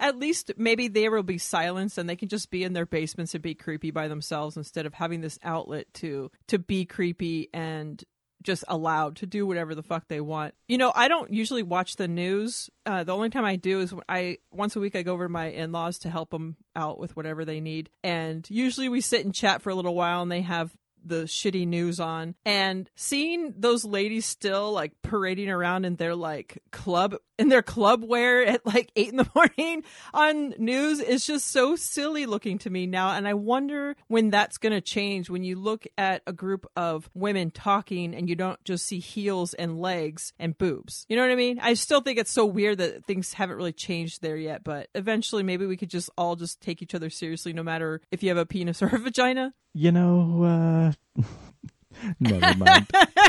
at 0.00 0.18
least 0.18 0.52
maybe 0.56 0.88
there 0.88 1.10
will 1.10 1.22
be 1.22 1.38
silence 1.38 1.98
and 1.98 2.08
they 2.08 2.16
can 2.16 2.28
just 2.28 2.50
be 2.50 2.64
in 2.64 2.72
their 2.72 2.86
basements 2.86 3.34
and 3.34 3.42
be 3.42 3.54
creepy 3.54 3.90
by 3.90 4.08
themselves 4.08 4.56
instead 4.56 4.86
of 4.86 4.94
having 4.94 5.20
this 5.20 5.38
outlet 5.42 5.86
to 5.94 6.30
to 6.46 6.58
be 6.58 6.84
creepy 6.84 7.48
and 7.52 8.04
just 8.42 8.64
allowed 8.68 9.16
to 9.16 9.26
do 9.26 9.46
whatever 9.46 9.74
the 9.74 9.82
fuck 9.82 10.06
they 10.08 10.20
want. 10.20 10.54
You 10.68 10.78
know, 10.78 10.92
I 10.94 11.08
don't 11.08 11.32
usually 11.32 11.62
watch 11.62 11.96
the 11.96 12.06
news. 12.06 12.70
Uh, 12.84 13.02
the 13.02 13.14
only 13.14 13.28
time 13.28 13.44
I 13.44 13.56
do 13.56 13.80
is 13.80 13.92
I 14.08 14.38
once 14.52 14.76
a 14.76 14.80
week 14.80 14.94
I 14.94 15.02
go 15.02 15.14
over 15.14 15.26
to 15.26 15.28
my 15.28 15.46
in 15.46 15.72
laws 15.72 15.98
to 16.00 16.10
help 16.10 16.30
them 16.30 16.56
out 16.74 16.98
with 16.98 17.16
whatever 17.16 17.44
they 17.44 17.60
need, 17.60 17.90
and 18.04 18.48
usually 18.48 18.88
we 18.88 19.00
sit 19.00 19.24
and 19.24 19.34
chat 19.34 19.62
for 19.62 19.70
a 19.70 19.74
little 19.74 19.94
while, 19.94 20.22
and 20.22 20.30
they 20.30 20.42
have 20.42 20.72
the 21.08 21.24
shitty 21.24 21.66
news 21.66 21.98
on. 22.00 22.34
And 22.44 22.90
seeing 22.94 23.54
those 23.56 23.84
ladies 23.84 24.26
still 24.26 24.72
like 24.72 24.92
parading 25.02 25.48
around 25.48 25.84
in 25.84 25.96
their 25.96 26.14
like 26.14 26.62
club 26.70 27.16
in 27.38 27.48
their 27.48 27.62
club 27.62 28.02
wear 28.02 28.44
at 28.46 28.64
like 28.64 28.90
eight 28.96 29.10
in 29.10 29.16
the 29.16 29.30
morning 29.34 29.82
on 30.14 30.54
news 30.58 31.00
is 31.00 31.26
just 31.26 31.48
so 31.48 31.76
silly 31.76 32.26
looking 32.26 32.58
to 32.58 32.70
me 32.70 32.86
now. 32.86 33.12
And 33.12 33.28
i 33.28 33.34
wonder 33.34 33.96
when 34.08 34.30
that's 34.30 34.58
going 34.58 34.72
to 34.72 34.80
change. 34.80 35.30
When 35.30 35.44
you 35.44 35.56
look 35.56 35.86
at 35.98 36.22
a 36.26 36.32
group 36.32 36.66
of 36.76 37.08
women 37.14 37.50
talking 37.50 38.14
and 38.14 38.28
you 38.28 38.36
don't 38.36 38.62
just 38.64 38.86
see 38.86 38.98
heels 38.98 39.54
and 39.54 39.80
legs 39.80 40.32
and 40.38 40.56
boobs. 40.56 41.06
You 41.08 41.16
know 41.16 41.22
what 41.22 41.30
i 41.30 41.36
mean? 41.36 41.58
I 41.60 41.74
still 41.74 42.00
think 42.00 42.18
it's 42.18 42.30
so 42.30 42.46
weird 42.46 42.78
that 42.78 43.04
things 43.04 43.32
haven't 43.34 43.56
really 43.56 43.72
changed 43.72 44.22
there 44.22 44.36
yet 44.36 44.64
but 44.64 44.88
eventually 44.94 45.42
maybe 45.44 45.64
we 45.64 45.76
could 45.76 45.90
just 45.90 46.10
all 46.18 46.34
just 46.36 46.60
take 46.60 46.82
each 46.82 46.94
other 46.94 47.08
seriously 47.08 47.52
no 47.52 47.62
matter 47.62 48.00
if 48.10 48.22
you 48.22 48.28
have 48.28 48.38
a 48.38 48.44
penis 48.44 48.82
or 48.82 48.86
a 48.86 48.98
vagina. 48.98 49.54
You 49.72 49.92
know, 49.92 50.42
uh, 50.42 50.92
never 52.20 52.56
mind. 52.56 52.86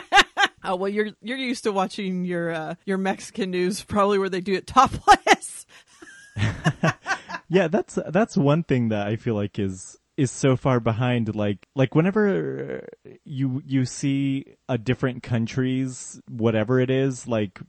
oh 0.64 0.76
well, 0.76 0.90
you're 0.90 1.10
you're 1.22 1.38
used 1.38 1.64
to 1.64 1.72
watching 1.72 2.26
your 2.26 2.52
uh, 2.52 2.76
your 2.86 2.98
Mexican 2.98 3.52
news, 3.52 3.84
probably 3.84 4.20
where 4.20 4.30
they 4.30 4.42
do 4.42 4.54
it 4.54 4.68
topless. 4.68 5.66
yeah, 7.50 7.68
that's 7.68 7.98
that's 8.10 8.38
one 8.38 8.64
thing 8.64 8.90
that 8.90 9.08
I 9.08 9.16
feel 9.16 9.36
like 9.36 9.60
is 9.60 9.98
is 10.18 10.32
so 10.32 10.56
far 10.56 10.80
behind 10.80 11.36
like 11.36 11.68
like 11.76 11.96
whenever 11.96 12.88
you 13.24 13.62
you 13.66 13.86
see 13.86 14.46
a 14.68 14.78
different 14.78 15.24
country's 15.24 16.20
whatever 16.28 16.80
it 16.80 16.90
is 16.90 17.28
like 17.28 17.60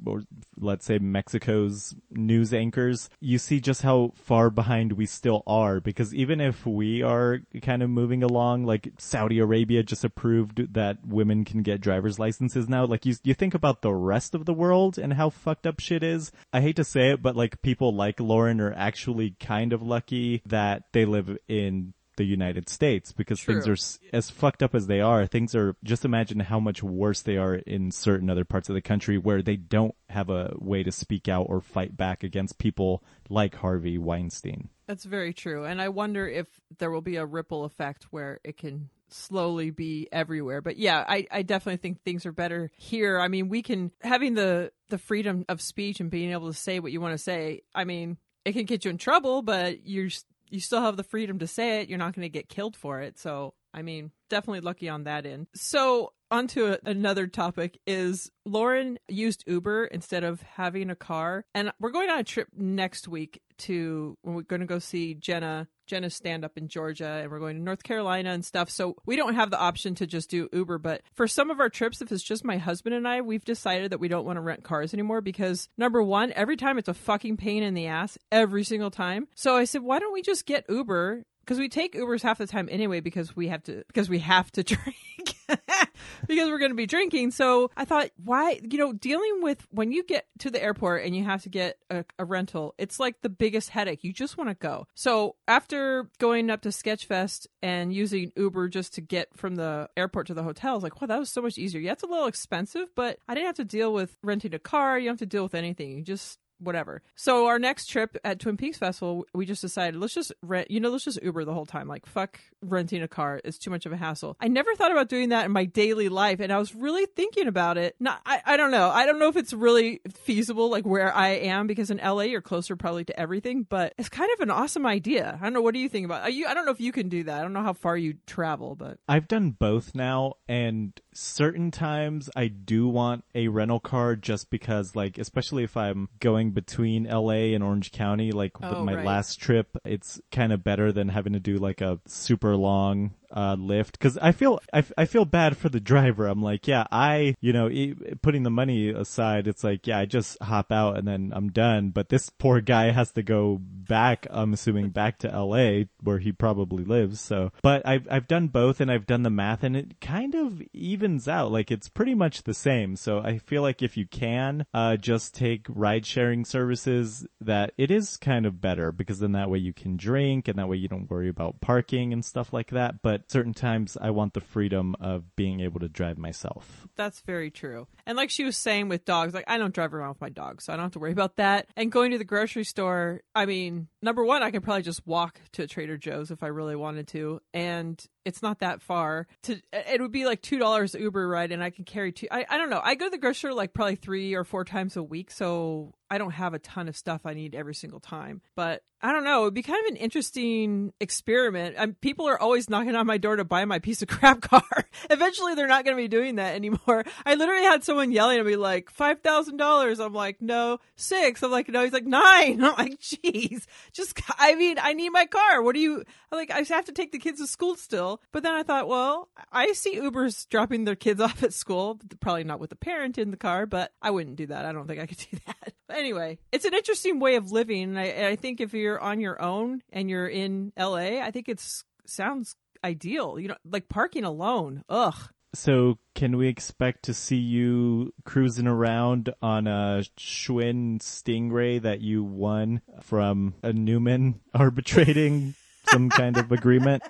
let's 0.59 0.87
say 0.87 0.99
Mexico's 0.99 1.95
news 2.11 2.53
anchors 2.53 3.11
you 3.21 3.39
see 3.39 3.61
just 3.61 3.83
how 3.83 4.13
far 4.17 4.51
behind 4.51 4.93
we 4.93 5.07
still 5.07 5.43
are. 5.47 5.81
Because 5.81 6.15
even 6.15 6.41
if 6.41 6.67
we 6.67 7.03
are 7.03 7.41
kind 7.63 7.83
of 7.83 7.91
moving 7.91 8.23
along 8.23 8.65
like 8.65 8.93
Saudi 8.99 9.39
Arabia 9.39 9.83
just 9.83 10.05
approved 10.05 10.75
that 10.75 10.99
women 11.07 11.45
can 11.45 11.63
get 11.63 11.81
driver's 11.81 12.19
licenses 12.19 12.69
now. 12.69 12.85
Like 12.85 13.05
you 13.05 13.15
you 13.23 13.35
think 13.35 13.55
about 13.55 13.83
the 13.83 13.93
rest 13.93 14.35
of 14.35 14.47
the 14.47 14.55
world 14.55 14.99
and 14.99 15.13
how 15.13 15.31
fucked 15.31 15.67
up 15.67 15.81
shit 15.81 16.03
is. 16.03 16.33
I 16.53 16.61
hate 16.61 16.77
to 16.77 16.85
say 16.85 17.11
it 17.11 17.23
but 17.23 17.37
like 17.37 17.63
people 17.63 17.95
like 17.95 18.21
Lauren 18.21 18.61
are 18.61 18.73
actually 18.75 19.37
kind 19.41 19.73
of 19.73 19.83
lucky 19.83 20.43
that 20.47 20.85
they 20.93 21.05
live 21.05 21.37
in 21.49 21.93
the 22.19 22.25
United 22.25 22.69
States 22.69 23.13
because 23.13 23.41
True. 23.41 23.55
things 23.63 23.67
are 23.67 23.99
as 24.13 24.29
fucked 24.29 24.63
up 24.63 24.75
as 24.75 24.87
they 24.87 25.01
are. 25.01 25.27
Things 25.27 25.55
are 25.55 25.75
just 25.83 26.05
imagine 26.05 26.41
how 26.41 26.61
much 26.61 26.83
worse 26.83 27.23
they 27.23 27.39
are 27.39 27.55
in 27.55 27.91
certain 27.91 28.29
other 28.29 28.45
parts 28.45 28.69
of 28.69 28.75
the 28.75 28.83
country 28.83 29.17
where 29.17 29.41
they 29.41 29.57
don't 29.57 29.95
have 30.11 30.29
a 30.29 30.55
way 30.59 30.83
to 30.83 30.93
speak 30.93 31.29
out 31.29 31.47
or 31.49 31.61
fight 31.61 31.97
back 31.97 32.23
against 32.23 32.59
people 32.59 33.03
like 33.31 33.55
Harvey 33.55 33.97
Weinstein. 33.97 34.69
That's 34.87 35.05
very 35.05 35.33
true. 35.33 35.65
And 35.65 35.81
I 35.81 35.89
wonder 35.89 36.29
if 36.29 36.47
there 36.79 36.91
will 36.91 37.01
be 37.01 37.17
a 37.17 37.25
ripple 37.25 37.65
effect 37.65 38.05
where 38.11 38.41
it 38.45 38.57
can 38.57 38.91
slowly 39.09 39.71
be 39.71 40.09
everywhere. 40.13 40.61
But 40.61 40.77
yeah, 40.77 41.05
I, 41.07 41.27
I 41.31 41.43
definitely 41.43 41.79
think 41.79 42.03
things 42.03 42.27
are 42.27 42.33
better 42.33 42.71
here. 42.77 43.19
I 43.19 43.29
mean, 43.29 43.49
we 43.49 43.63
can 43.63 43.93
having 44.03 44.35
the 44.35 44.73
the 44.89 44.99
freedom 44.99 45.45
of 45.49 45.61
speech 45.61 46.01
and 46.01 46.11
being 46.11 46.33
able 46.33 46.49
to 46.49 46.59
say 46.59 46.81
what 46.81 46.93
you 46.93 47.01
want 47.01 47.15
to 47.15 47.19
say. 47.19 47.63
I 47.75 47.85
mean, 47.85 48.19
it 48.45 48.53
can 48.53 48.65
get 48.65 48.85
you 48.85 48.91
in 48.91 48.99
trouble, 48.99 49.43
but 49.43 49.87
you're 49.87 50.11
you 50.51 50.61
still 50.61 50.81
have 50.81 50.97
the 50.97 51.03
freedom 51.03 51.39
to 51.39 51.47
say 51.47 51.81
it. 51.81 51.89
You're 51.89 51.99
not 51.99 52.15
going 52.15 52.25
to 52.25 52.29
get 52.29 52.49
killed 52.49 52.77
for 52.77 53.01
it. 53.01 53.19
So, 53.19 53.55
I 53.75 53.83
mean, 53.83 54.13
definitely 54.31 54.61
lucky 54.61 54.89
on 54.89 55.05
that 55.05 55.27
end. 55.27 55.47
So, 55.55 56.13
onto 56.31 56.67
a, 56.67 56.79
another 56.85 57.27
topic 57.27 57.79
is 57.87 58.31
Lauren 58.45 58.99
used 59.09 59.45
Uber 59.47 59.87
instead 59.87 60.25
of 60.25 60.43
having 60.43 60.91
a 60.91 60.97
car. 60.97 61.45
And 61.55 61.73
we're 61.81 61.91
going 61.91 62.11
on 62.11 62.19
a 62.19 62.25
trip 62.25 62.49
next 62.55 63.09
week 63.09 63.41
to, 63.59 64.17
we're 64.23 64.43
going 64.43 64.61
to 64.61 64.67
go 64.67 64.79
see 64.79 65.15
Jenna 65.15 65.69
Jenna's 65.89 66.15
stand 66.15 66.45
up 66.45 66.57
in 66.57 66.69
Georgia 66.69 67.21
and 67.23 67.31
we're 67.31 67.39
going 67.39 67.57
to 67.57 67.63
North 67.63 67.83
Carolina 67.83 68.31
and 68.31 68.45
stuff. 68.45 68.71
So 68.71 68.97
we 69.07 69.17
don't 69.17 69.35
have 69.35 69.51
the 69.51 69.59
option 69.59 69.95
to 69.97 70.07
just 70.07 70.31
do 70.31 70.49
Uber. 70.53 70.79
But 70.79 71.03
for 71.15 71.27
some 71.27 71.51
of 71.51 71.61
our 71.61 71.69
trips, 71.69 72.01
if 72.01 72.13
it's 72.13 72.23
just 72.23 72.45
my 72.45 72.59
husband 72.59 72.95
and 72.95 73.09
I, 73.09 73.21
we've 73.21 73.45
decided 73.45 73.91
that 73.91 74.01
we 74.01 74.09
don't 74.09 74.25
want 74.25 74.37
to 74.37 74.41
rent 74.43 74.65
cars 74.65 74.95
anymore 74.95 75.21
because 75.21 75.69
number 75.77 76.03
one, 76.03 76.33
every 76.33 76.57
time 76.57 76.79
it's 76.79 76.89
a 76.89 76.95
fucking 76.95 77.37
pain 77.37 77.63
in 77.63 77.75
the 77.75 77.87
ass 77.87 78.19
every 78.31 78.65
single 78.65 78.91
time. 78.91 79.29
So 79.35 79.57
I 79.57 79.65
said, 79.65 79.83
why 79.83 79.99
don't 79.99 80.13
we 80.13 80.23
just 80.23 80.47
get 80.47 80.65
Uber? 80.69 81.25
Because 81.41 81.59
we 81.59 81.69
take 81.71 81.95
Ubers 81.95 82.23
half 82.23 82.39
the 82.39 82.47
time 82.47 82.69
anyway 82.71 83.01
because 83.01 83.35
we 83.35 83.49
have 83.49 83.63
to 83.65 83.83
because 83.87 84.11
we 84.11 84.19
have 84.19 84.53
to 84.53 84.63
drink 84.65 85.28
because 86.27 86.49
we're 86.49 86.59
going 86.59 86.71
to 86.71 86.77
be 86.77 86.87
drinking. 86.87 87.31
So 87.31 87.71
I 87.77 87.85
thought, 87.85 88.11
why, 88.23 88.61
you 88.69 88.79
know, 88.79 88.93
dealing 88.93 89.43
with 89.43 89.67
when 89.71 89.93
you 89.93 90.05
get 90.05 90.27
to 90.41 90.51
the 90.51 90.63
airport 90.63 91.05
and 91.05 91.17
you 91.17 91.25
have 91.25 91.43
to 91.43 91.49
get 91.49 91.79
a, 91.91 92.05
a 92.19 92.25
rental, 92.25 92.75
it's 92.79 93.01
like 93.01 93.21
the 93.23 93.29
biggest 93.29 93.71
headache. 93.71 94.05
You 94.05 94.13
just 94.13 94.37
want 94.37 94.51
to 94.51 94.55
go. 94.55 94.87
So 94.95 95.37
after 95.47 96.09
going 96.19 96.51
up 96.51 96.63
to 96.63 96.69
Sketchfest 96.71 97.47
and 97.63 97.93
using 97.93 98.33
Uber 98.37 98.69
just 98.69 98.95
to 98.95 99.01
get 99.01 99.29
from 99.37 99.57
the 99.57 99.89
airport 99.97 100.27
to 100.29 100.35
the 100.35 100.43
hotel, 100.43 100.73
I 100.73 100.75
was 100.75 100.83
like, 100.83 101.01
wow, 101.01 101.07
that 101.07 101.19
was 101.19 101.31
so 101.31 101.43
much 101.43 101.59
easier. 101.59 101.81
Yeah, 101.81 101.93
it's 101.93 102.03
a 102.03 102.07
little 102.07 102.27
expensive, 102.27 102.89
but 102.95 103.19
I 103.29 103.35
didn't 103.35 103.47
have 103.47 103.57
to 103.57 103.65
deal 103.65 103.93
with 103.93 104.17
renting 104.23 104.55
a 104.55 104.59
car. 104.59 104.99
You 104.99 105.07
don't 105.07 105.15
have 105.15 105.19
to 105.21 105.27
deal 105.27 105.43
with 105.43 105.55
anything. 105.55 105.91
You 105.91 106.03
just 106.03 106.39
whatever. 106.59 107.03
So 107.15 107.47
our 107.47 107.59
next 107.59 107.87
trip 107.87 108.17
at 108.25 108.39
Twin 108.41 108.57
Peaks 108.57 108.79
Festival, 108.79 109.27
we 109.35 109.47
just 109.47 109.61
decided 109.63 110.01
let's 110.01 110.15
just 110.15 110.33
rent. 110.43 110.71
You 110.71 110.81
know, 110.81 110.91
let's 110.91 111.05
just 111.05 111.23
Uber 111.23 111.45
the 111.45 111.55
whole 111.55 111.67
time. 111.67 111.89
Like 111.89 112.07
fuck 112.07 112.41
renting 112.63 113.03
a 113.03 113.09
car; 113.09 113.41
it's 113.45 113.59
too 113.59 113.71
much 113.71 113.87
of 113.87 113.93
a 113.93 113.97
hassle. 113.97 114.37
I 114.41 114.49
never 114.49 114.75
thought 114.75 114.93
about 114.93 115.09
doing 115.09 115.31
that 115.31 115.45
in 115.45 115.53
my 115.53 115.65
daily 115.65 116.09
life, 116.09 116.41
and 116.41 116.53
I 116.53 116.59
was 116.59 116.75
really 116.75 117.07
thinking 117.07 117.47
about 117.47 117.79
it. 117.79 117.97
Not, 118.01 118.21
I, 118.25 118.41
I 118.45 118.57
don't 118.57 118.71
know. 118.71 118.91
I 118.91 119.07
don't 119.07 119.19
know 119.19 119.29
if 119.29 119.37
it's 119.37 119.53
really 119.53 120.01
feasible, 120.13 120.71
like 120.71 120.87
where 120.87 121.15
I 121.15 121.29
am, 121.29 121.67
because 121.67 121.91
in 121.91 121.99
LA 121.99 122.23
you're 122.23 122.41
closer 122.41 122.77
probably 122.77 123.05
to 123.05 123.19
everything. 123.19 123.63
But 123.69 123.95
it's 123.99 124.09
kind 124.09 124.31
of 124.35 124.41
an 124.41 124.51
awesome 124.51 124.87
idea. 124.87 125.39
I 125.41 125.45
don't 125.45 125.53
know. 125.53 125.63
What 125.63 125.75
do 125.75 125.81
you 125.81 125.89
think 125.89 126.05
about? 126.05 126.23
Are 126.23 126.31
you? 126.31 126.47
I 126.47 126.55
don't 126.55 126.67
know 126.67 126.73
if 126.73 126.81
you 126.81 126.93
can 126.93 127.09
do 127.09 127.25
that. 127.25 127.39
I 127.39 127.43
don't 127.43 127.53
know 127.53 127.63
how 127.63 127.73
far 127.73 127.97
you 127.97 128.15
travel, 128.27 128.75
but 128.75 128.99
I've 129.09 129.29
done 129.29 129.51
both 129.51 129.95
now, 129.95 130.35
and 130.49 130.99
certain 131.19 131.71
times 131.71 132.31
I 132.37 132.47
do 132.49 132.87
want 132.87 133.25
a 133.35 133.49
rental 133.49 133.81
car 133.81 134.15
just 134.15 134.51
because, 134.51 134.95
like, 134.95 135.19
especially 135.19 135.65
if 135.65 135.77
I'm 135.77 136.09
going 136.21 136.53
between 136.53 137.05
LA 137.05 137.53
and 137.55 137.65
Orange 137.65 137.91
County, 137.93 138.31
like 138.31 138.53
Oh, 138.63 138.69
with 138.71 138.79
my 138.79 138.95
right. 138.95 139.05
last 139.07 139.41
trip, 139.41 139.77
it's 139.85 140.21
kind 140.31 140.53
of 140.53 140.63
better 140.63 140.93
than 140.93 141.09
having 141.09 141.33
to 141.33 141.41
do 141.41 141.59
like 141.59 141.81
a 141.81 141.99
super 142.07 142.57
long 142.57 143.15
uh, 143.31 143.57
Lyft 143.57 143.93
because 143.93 144.19
I 144.19 144.33
feel 144.33 144.61
I, 144.73 144.85
I 144.97 145.05
feel 145.05 145.25
bad 145.25 145.57
for 145.57 145.69
the 145.69 145.81
driver. 145.81 146.27
I'm 146.27 146.43
like, 146.43 146.67
yeah, 146.67 146.87
I 146.91 147.37
you 147.41 147.53
know 147.53 147.69
e- 147.69 147.95
putting 148.23 148.43
the 148.43 148.51
money 148.51 148.91
aside, 148.91 149.47
it's 149.47 149.65
like 149.65 149.87
yeah, 149.87 149.99
I 149.99 150.07
just 150.07 150.41
hop 150.43 150.73
out 150.73 150.99
and 150.99 151.07
then 151.07 151.33
I'm 151.35 151.51
done. 151.51 151.91
But 151.91 152.09
this 152.09 152.31
poor 152.31 152.61
guy 152.61 152.91
has 152.91 153.13
to 153.13 153.23
go 153.23 153.59
back. 153.61 154.27
I'm 154.31 154.53
assuming 154.53 154.91
back 154.91 155.19
to 155.21 155.33
L.A. 155.33 155.89
where 156.03 156.19
he 156.19 156.33
probably 156.33 156.85
lives. 156.85 157.21
So, 157.21 157.53
but 157.63 157.87
I've 157.87 158.07
I've 158.11 158.29
done 158.29 158.49
both 158.49 158.81
and 158.81 158.91
I've 158.91 159.07
done 159.07 159.23
the 159.23 159.31
math 159.31 159.63
and 159.63 159.77
it 159.77 160.01
kind 160.01 160.35
of 160.35 160.63
evens 160.73 161.29
out. 161.29 161.53
Like 161.53 161.71
it's 161.71 161.89
pretty 161.89 162.15
much 162.15 162.43
the 162.43 162.55
same. 162.55 162.97
So 162.97 163.21
I 163.21 163.39
feel 163.39 163.63
like 163.63 163.83
if 163.83 163.97
you 163.97 164.07
can 164.07 164.67
uh, 164.73 164.97
just 164.97 165.35
take 165.35 165.67
ride 165.69 166.07
sharing 166.07 166.45
services, 166.45 167.27
that 167.41 167.73
it 167.77 167.91
is 167.91 168.17
kind 168.17 168.47
of 168.47 168.61
better 168.61 168.93
because 168.93 169.19
then 169.19 169.33
that 169.33 169.51
way 169.51 169.59
you 169.59 169.73
can 169.73 169.97
drink 169.97 170.49
and 170.49 170.59
that 170.59 170.69
way 170.69 170.77
you 170.77 170.89
don't 170.89 171.11
worry 171.11 171.29
about 171.29 171.61
parking 171.61 172.13
and 172.13 172.25
stuff 172.25 172.53
like 172.53 172.71
that. 172.71 173.03
But 173.03 173.18
certain 173.29 173.55
times 173.55 173.97
I 174.01 174.11
want 174.11 174.35
the 174.35 174.41
freedom 174.41 174.95
of 175.01 175.37
being 175.37 175.61
able 175.61 175.81
to 175.81 175.89
drive 175.89 176.19
myself. 176.19 176.87
That's 176.97 177.21
very 177.21 177.51
true. 177.51 177.87
And 178.07 178.17
like 178.17 178.31
she 178.31 178.45
was 178.45 178.57
saying 178.57 178.89
with 178.89 179.05
dogs, 179.05 179.35
like 179.35 179.45
I 179.49 179.59
don't 179.59 179.75
drive 179.75 179.95
around 179.95 180.11
with 180.11 180.21
my 180.21 180.29
dog, 180.29 180.63
so 180.63 180.73
I 180.73 180.77
don't 180.77 180.85
have 180.85 180.93
to 180.93 180.99
worry 180.99 181.13
about 181.13 181.37
that. 181.37 181.67
And 181.77 181.93
going 181.93 182.13
to 182.13 182.19
the 182.19 182.25
grocery 182.25 182.65
store, 182.65 183.23
I 183.35 183.47
mean, 183.47 183.89
number 184.03 184.25
one, 184.25 184.43
I 184.43 184.51
could 184.51 184.63
probably 184.63 184.83
just 184.83 185.07
walk 185.07 185.41
to 185.53 185.67
Trader 185.67 185.97
Joe's 185.97 186.31
if 186.31 186.43
I 186.43 186.49
really 186.49 186.77
wanted 186.77 187.09
to, 187.09 187.41
and 187.53 188.03
it's 188.25 188.43
not 188.43 188.61
that 188.61 188.83
far. 188.83 189.27
To 189.45 189.61
it 189.73 190.01
would 190.01 190.13
be 190.13 190.27
like 190.27 190.43
two 190.43 190.59
dollars 190.59 190.95
Uber 190.95 191.27
ride, 191.29 191.53
and 191.53 191.63
I 191.63 191.71
can 191.71 191.85
carry 191.85 192.13
two. 192.13 192.29
I, 192.31 192.45
I 192.49 192.59
don't 192.59 192.71
know. 192.71 192.81
I 192.83 192.95
go 192.95 193.07
to 193.07 193.11
the 193.11 193.19
grocery 193.19 193.51
store 193.51 193.55
like 193.55 193.73
probably 193.73 193.97
three 193.97 194.35
or 194.35 194.45
four 194.45 194.65
times 194.65 194.97
a 194.97 195.03
week, 195.03 195.31
so 195.31 195.95
I 196.11 196.19
don't 196.19 196.33
have 196.33 196.55
a 196.55 196.59
ton 196.59 196.89
of 196.89 196.97
stuff 196.97 197.23
I 197.25 197.35
need 197.35 197.55
every 197.55 197.75
single 197.75 198.01
time. 198.01 198.41
But 198.55 198.83
I 199.01 199.13
don't 199.13 199.25
know. 199.25 199.43
It'd 199.43 199.55
be 199.55 199.63
kind 199.63 199.85
of 199.87 199.93
an 199.93 199.97
interesting 199.97 200.93
experiment. 201.01 201.77
Um, 201.79 201.95
people 202.01 202.29
are 202.29 202.41
always 202.41 202.69
knocking 202.69 202.97
on 202.97 203.07
my 203.07 203.17
door 203.17 203.37
to 203.37 203.45
buy 203.45 203.65
my 203.65 203.79
piece 203.79 204.03
of 204.03 204.09
crap 204.09 204.41
car. 204.41 204.63
Eventually, 205.11 205.55
they're 205.55 205.69
not 205.69 205.85
going 205.85 205.97
to 205.97 206.03
be 206.03 206.09
doing 206.09 206.37
that 206.37 206.55
anymore. 206.55 207.05
I 207.25 207.35
literally 207.35 207.65
had 207.65 207.85
someone 207.85 208.11
yelling 208.11 208.39
at 208.39 208.47
me 208.47 208.57
like 208.57 208.91
five 208.91 209.21
thousand 209.21 209.59
dollars. 209.59 210.01
I'm 210.01 210.15
like, 210.15 210.41
no, 210.41 210.79
six. 210.97 211.43
I'm 211.43 211.51
like, 211.51 211.69
no. 211.69 211.85
He's 211.85 211.93
like 211.93 212.07
nine. 212.07 212.63
I'm 212.65 212.75
like, 212.77 212.99
jeez. 213.01 213.67
Just, 213.93 214.21
I 214.39 214.55
mean, 214.55 214.77
I 214.81 214.93
need 214.93 215.11
my 215.11 215.27
car. 215.27 215.63
What 215.63 215.75
do 215.75 215.81
you? 215.81 216.05
Like, 216.31 216.51
I 216.51 216.63
have 216.63 216.87
to 216.87 216.93
take 216.93 217.13
the 217.13 217.19
kids 217.19 217.41
to 217.41 217.47
school 217.47 217.77
still. 217.77 218.21
But 218.33 218.43
then 218.43 218.55
I 218.55 218.63
thought, 218.63 218.89
well, 218.89 219.29
I 219.53 219.73
see 219.73 219.99
Ubers 219.99 220.49
dropping 220.49 220.85
their 220.85 220.97
kids 220.97 221.21
off 221.21 221.43
at 221.43 221.53
school. 221.53 222.01
Probably 222.21 222.45
not 222.45 222.61
with 222.61 222.73
a 222.73 222.77
parent 222.77 223.19
in 223.19 223.31
the 223.31 223.37
car, 223.37 223.67
but 223.67 223.93
I 224.03 224.11
wouldn't 224.11 224.37
do 224.37 224.47
that. 224.47 224.65
I 224.65 224.73
don't 224.73 224.87
think 224.87 225.01
I 225.01 225.07
could 225.07 225.19
do 225.31 225.39
that. 225.47 225.73
But 225.87 225.97
anyway, 225.97 226.39
it's 226.53 226.65
an 226.65 226.75
interesting 226.75 227.21
way 227.21 227.37
of 227.37 227.51
living. 227.51 227.83
And 227.85 227.99
I, 227.99 228.29
I 228.29 228.37
think 228.37 228.61
if 228.61 228.75
you're 228.75 229.01
on 229.01 229.21
your 229.21 229.41
own 229.41 229.83
and 229.91 230.11
you're 230.11 230.29
in 230.29 230.73
LA, 230.79 231.21
I 231.21 231.31
think 231.31 231.49
it's 231.49 231.85
sounds 232.07 232.57
ideal. 232.85 233.39
You 233.39 233.49
know, 233.49 233.57
like 233.65 233.89
parking 233.89 234.25
alone. 234.25 234.85
Ugh. 234.89 235.15
So, 235.55 235.99
can 236.15 236.37
we 236.37 236.49
expect 236.49 237.05
to 237.05 237.15
see 237.15 237.37
you 237.37 238.13
cruising 238.25 238.67
around 238.67 239.33
on 239.41 239.67
a 239.67 240.03
Schwinn 240.19 240.99
Stingray 240.99 241.81
that 241.81 242.03
you 242.03 242.23
won 242.23 242.83
from 243.01 243.55
a 243.63 243.73
Newman 243.73 244.41
arbitrating 244.55 245.55
some 245.87 246.11
kind 246.11 246.37
of 246.37 246.53
agreement? 246.53 247.03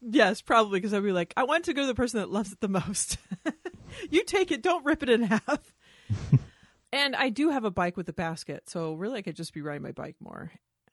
Yes, 0.00 0.40
probably 0.40 0.80
because 0.80 0.92
I'd 0.92 1.02
be 1.02 1.12
like, 1.12 1.32
I 1.36 1.44
want 1.44 1.64
to 1.64 1.74
go 1.74 1.82
to 1.82 1.86
the 1.86 1.94
person 1.94 2.20
that 2.20 2.30
loves 2.30 2.52
it 2.52 2.60
the 2.60 2.68
most. 2.68 3.18
you 4.10 4.24
take 4.24 4.50
it, 4.50 4.62
don't 4.62 4.84
rip 4.84 5.02
it 5.02 5.08
in 5.08 5.22
half. 5.22 5.74
and 6.92 7.16
I 7.16 7.28
do 7.28 7.50
have 7.50 7.64
a 7.64 7.70
bike 7.70 7.96
with 7.96 8.08
a 8.08 8.12
basket, 8.12 8.68
so 8.68 8.94
really 8.94 9.18
I 9.18 9.22
could 9.22 9.36
just 9.36 9.54
be 9.54 9.62
riding 9.62 9.82
my 9.82 9.92
bike 9.92 10.16
more. 10.20 10.52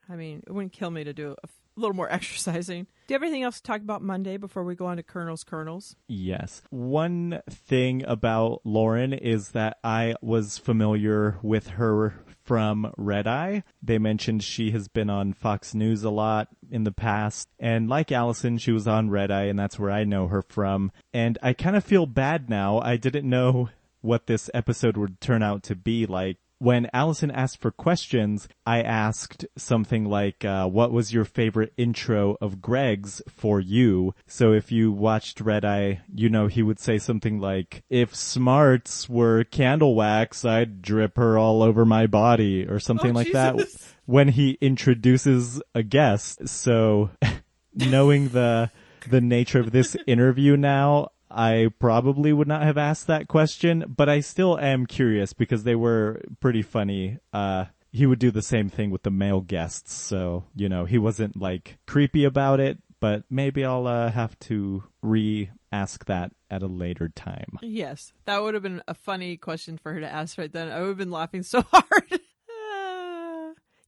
I 0.10 0.16
mean, 0.16 0.44
it 0.46 0.52
wouldn't 0.52 0.74
kill 0.74 0.92
me 0.92 1.04
to 1.04 1.14
do 1.14 1.36
a 1.44 1.48
little 1.76 1.96
more 1.96 2.12
exercising. 2.12 2.84
Do 3.08 3.14
you 3.14 3.16
have 3.16 3.24
anything 3.24 3.44
else 3.44 3.58
to 3.58 3.64
talk 3.64 3.82
about 3.82 4.02
Monday 4.02 4.38
before 4.38 4.64
we 4.64 4.76
go 4.76 4.86
on 4.86 4.98
to 4.98 5.04
Colonel's 5.04 5.44
Kernels? 5.44 5.96
Yes. 6.08 6.62
One 6.70 7.42
thing 7.50 8.04
about 8.06 8.62
Lauren 8.64 9.14
is 9.14 9.50
that 9.50 9.78
I 9.84 10.16
was 10.22 10.58
familiar 10.58 11.38
with 11.42 11.70
her 11.70 12.16
from 12.44 12.94
Red 12.98 13.28
Eye. 13.28 13.64
They 13.82 13.98
mentioned 13.98 14.44
she 14.44 14.72
has 14.72 14.88
been 14.88 15.10
on 15.10 15.34
Fox 15.34 15.74
News 15.74 16.04
a 16.04 16.10
lot 16.10 16.50
in 16.70 16.84
the 16.84 16.92
past. 16.92 17.48
And 17.60 17.90
like 17.90 18.12
Allison, 18.12 18.58
she 18.58 18.72
was 18.72 18.88
on 18.88 19.10
Red 19.10 19.32
Eye, 19.32 19.46
and 19.46 19.58
that's 19.58 19.80
where 19.80 19.92
I 19.92 20.04
know 20.04 20.28
her 20.28 20.42
from. 20.42 20.92
And 21.14 21.38
I 21.42 21.54
kind 21.54 21.76
of 21.76 21.84
feel 21.84 22.06
bad 22.06 22.50
now. 22.50 22.80
I 22.80 22.98
didn't 22.98 23.30
know 23.30 23.70
what 24.02 24.28
this 24.28 24.50
episode 24.54 24.98
would 24.98 25.22
turn 25.22 25.42
out 25.42 25.64
to 25.64 25.76
be 25.76 26.06
like. 26.06 26.38
When 26.64 26.90
Allison 26.94 27.30
asked 27.30 27.60
for 27.60 27.72
questions, 27.72 28.48
I 28.66 28.82
asked 28.82 29.46
something 29.58 30.06
like, 30.06 30.46
uh, 30.46 30.66
what 30.66 30.94
was 30.94 31.14
your 31.14 31.26
favorite 31.26 31.74
intro 31.76 32.38
of 32.40 32.62
Greg's 32.62 33.22
for 33.28 33.60
you? 33.60 34.16
So 34.28 34.54
if 34.54 34.72
you 34.72 34.90
watched 34.90 35.42
Red 35.42 35.66
Eye, 35.66 36.00
you 36.16 36.30
know 36.30 36.48
he 36.48 36.64
would 36.64 36.80
say 36.80 37.00
something 37.00 37.38
like, 37.38 37.84
if 37.90 38.16
smarts 38.16 39.10
were 39.10 39.44
candle 39.44 39.94
wax, 39.94 40.46
I'd 40.46 40.82
drip 40.82 41.18
her 41.18 41.38
all 41.38 41.64
over 41.64 41.84
my 41.84 42.08
body, 42.08 42.66
or 42.66 42.80
something 42.80 43.12
Oh, 43.12 43.16
like 43.16 43.34
that 43.34 43.60
when 44.06 44.30
he 44.30 44.58
introduces 44.62 45.62
a 45.76 45.84
guest. 45.84 46.48
So 46.48 47.10
knowing 47.76 48.30
the 48.30 48.72
the 49.10 49.20
nature 49.20 49.60
of 49.60 49.72
this 49.74 49.98
interview 50.08 50.56
now, 50.56 51.10
I 51.34 51.70
probably 51.80 52.32
would 52.32 52.48
not 52.48 52.62
have 52.64 52.78
asked 52.78 53.08
that 53.08 53.28
question, 53.28 53.86
but 53.96 54.08
I 54.08 54.20
still 54.20 54.60
am 54.60 54.86
curious 54.86 55.34
because 55.34 55.64
they 55.64 55.76
were 55.76 56.22
pretty 56.40 56.62
funny. 56.62 57.18
Uh 57.32 57.66
he 57.92 58.08
would 58.08 58.18
do 58.18 58.32
the 58.32 58.42
same 58.42 58.70
thing 58.70 58.90
with 58.90 59.04
the 59.04 59.12
male 59.12 59.42
guests, 59.42 59.94
so 59.94 60.46
you 60.56 60.68
know, 60.68 60.86
he 60.86 60.98
wasn't 60.98 61.40
like 61.40 61.78
creepy 61.86 62.24
about 62.24 62.60
it, 62.60 62.80
but 63.00 63.24
maybe 63.30 63.64
I'll 63.64 63.86
uh, 63.86 64.10
have 64.10 64.38
to 64.40 64.84
re-ask 65.04 66.06
that 66.06 66.32
at 66.50 66.64
a 66.64 66.68
later 66.68 67.10
time. 67.10 67.60
Yes, 67.62 68.14
that 68.26 68.42
would 68.42 68.56
have 68.56 68.64
been 68.64 68.82
a 68.88 68.94
funny 68.96 69.38
question 69.38 69.78
for 69.78 69.94
her 69.94 70.00
to 70.00 70.10
ask 70.12 70.40
right 70.40 70.52
then. 70.52 70.72
I 70.72 70.80
would 70.80 70.88
have 70.88 70.98
been 70.98 71.12
laughing 71.12 71.44
so 71.44 71.62
hard. 71.72 72.20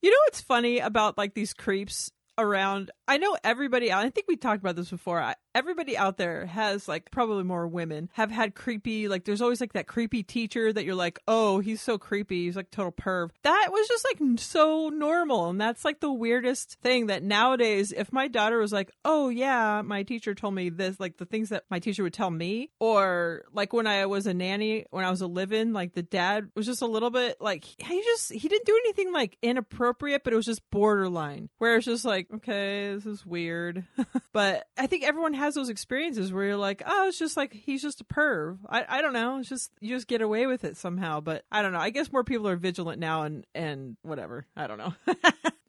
You 0.02 0.12
know 0.12 0.18
what's 0.28 0.42
funny 0.42 0.78
about 0.78 1.18
like 1.18 1.34
these 1.34 1.54
creeps 1.54 2.12
around? 2.38 2.92
I 3.08 3.18
know 3.18 3.36
everybody. 3.44 3.92
I 3.92 4.08
think 4.12 4.28
we 4.28 4.36
talked 4.36 4.62
about 4.62 4.76
this 4.76 4.92
before. 4.92 5.20
I, 5.20 5.34
everybody 5.56 5.98
out 5.98 6.18
there 6.18 6.46
has 6.46 6.88
like 6.88 7.10
probably 7.10 7.44
more 7.44 7.66
women 7.66 8.10
have 8.14 8.30
had 8.30 8.54
creepy. 8.54 9.08
Like 9.08 9.24
there's 9.24 9.42
always 9.42 9.62
like 9.62 9.74
that 9.74 9.88
creepy 9.88 10.22
teacher 10.22 10.72
that 10.72 10.84
you're 10.84 10.94
like, 10.94 11.20
oh, 11.28 11.60
he's 11.60 11.82
so 11.82 11.98
creepy. 11.98 12.44
He's 12.44 12.58
like 12.58 12.70
total 12.70 12.92
perv. 12.92 13.30
That 13.44 13.70
was 13.72 13.88
just 13.88 14.06
like 14.06 14.40
so 14.40 14.90
normal, 14.90 15.50
and 15.50 15.60
that's 15.60 15.86
like 15.86 16.02
the 16.02 16.12
weirdest 16.12 16.78
thing 16.82 17.08
that 17.08 17.24
nowadays, 17.24 17.94
if 17.96 18.12
my 18.12 18.28
daughter 18.28 18.60
was 18.60 18.74
like, 18.74 18.92
oh 19.06 19.30
yeah, 19.30 19.82
my 19.84 20.04
teacher 20.04 20.36
told 20.36 20.54
me 20.54 20.70
this, 20.70 21.00
like 21.00 21.18
the 21.18 21.26
things 21.26 21.50
that 21.50 21.64
my 21.70 21.80
teacher 21.80 22.04
would 22.04 22.14
tell 22.14 22.30
me, 22.30 22.70
or 22.80 23.46
like 23.54 23.72
when 23.72 23.88
I 23.88 24.06
was 24.08 24.28
a 24.28 24.34
nanny, 24.34 24.86
when 24.92 25.06
I 25.06 25.10
was 25.10 25.22
a 25.22 25.28
live-in, 25.28 25.72
like 25.72 25.94
the 25.94 26.04
dad 26.04 26.50
was 26.56 26.66
just 26.66 26.82
a 26.82 26.88
little 26.88 27.10
bit 27.10 27.38
like 27.40 27.64
he 27.64 28.02
just 28.02 28.34
he 28.34 28.48
didn't 28.50 28.66
do 28.66 28.78
anything 28.86 29.14
like 29.14 29.38
inappropriate, 29.42 30.24
but 30.26 30.34
it 30.34 30.36
was 30.36 30.46
just 30.46 30.70
borderline, 30.70 31.50
where 31.60 31.78
it's 31.78 31.86
just 31.86 32.04
like, 32.04 32.28
okay, 32.36 32.94
this 32.94 33.06
is 33.06 33.26
weird. 33.26 33.86
but 34.34 34.68
I 34.78 34.88
think 34.88 35.06
everyone 35.06 35.34
has 35.34 35.45
those 35.54 35.70
experiences 35.70 36.34
where 36.34 36.46
you're 36.46 36.58
like, 36.58 36.82
oh, 36.86 37.08
it's 37.08 37.20
just 37.20 37.38
like 37.38 37.54
he's 37.54 37.82
just 37.82 38.02
a 38.02 38.04
perv. 38.04 38.58
I 38.68 38.86
I 38.88 39.02
don't 39.02 39.14
know. 39.14 39.38
It's 39.38 39.50
just 39.50 39.72
you 39.80 39.96
just 39.96 40.08
get 40.08 40.22
away 40.22 40.48
with 40.48 40.64
it 40.64 40.78
somehow. 40.78 41.22
But 41.22 41.46
I 41.52 41.62
don't 41.62 41.74
know. 41.74 41.80
I 41.80 41.92
guess 41.92 42.12
more 42.12 42.24
people 42.24 42.48
are 42.48 42.56
vigilant 42.56 43.00
now, 43.00 43.24
and 43.24 43.46
and 43.54 43.98
whatever. 44.02 44.48
I 44.56 44.66
don't 44.68 44.78
know. 44.78 44.94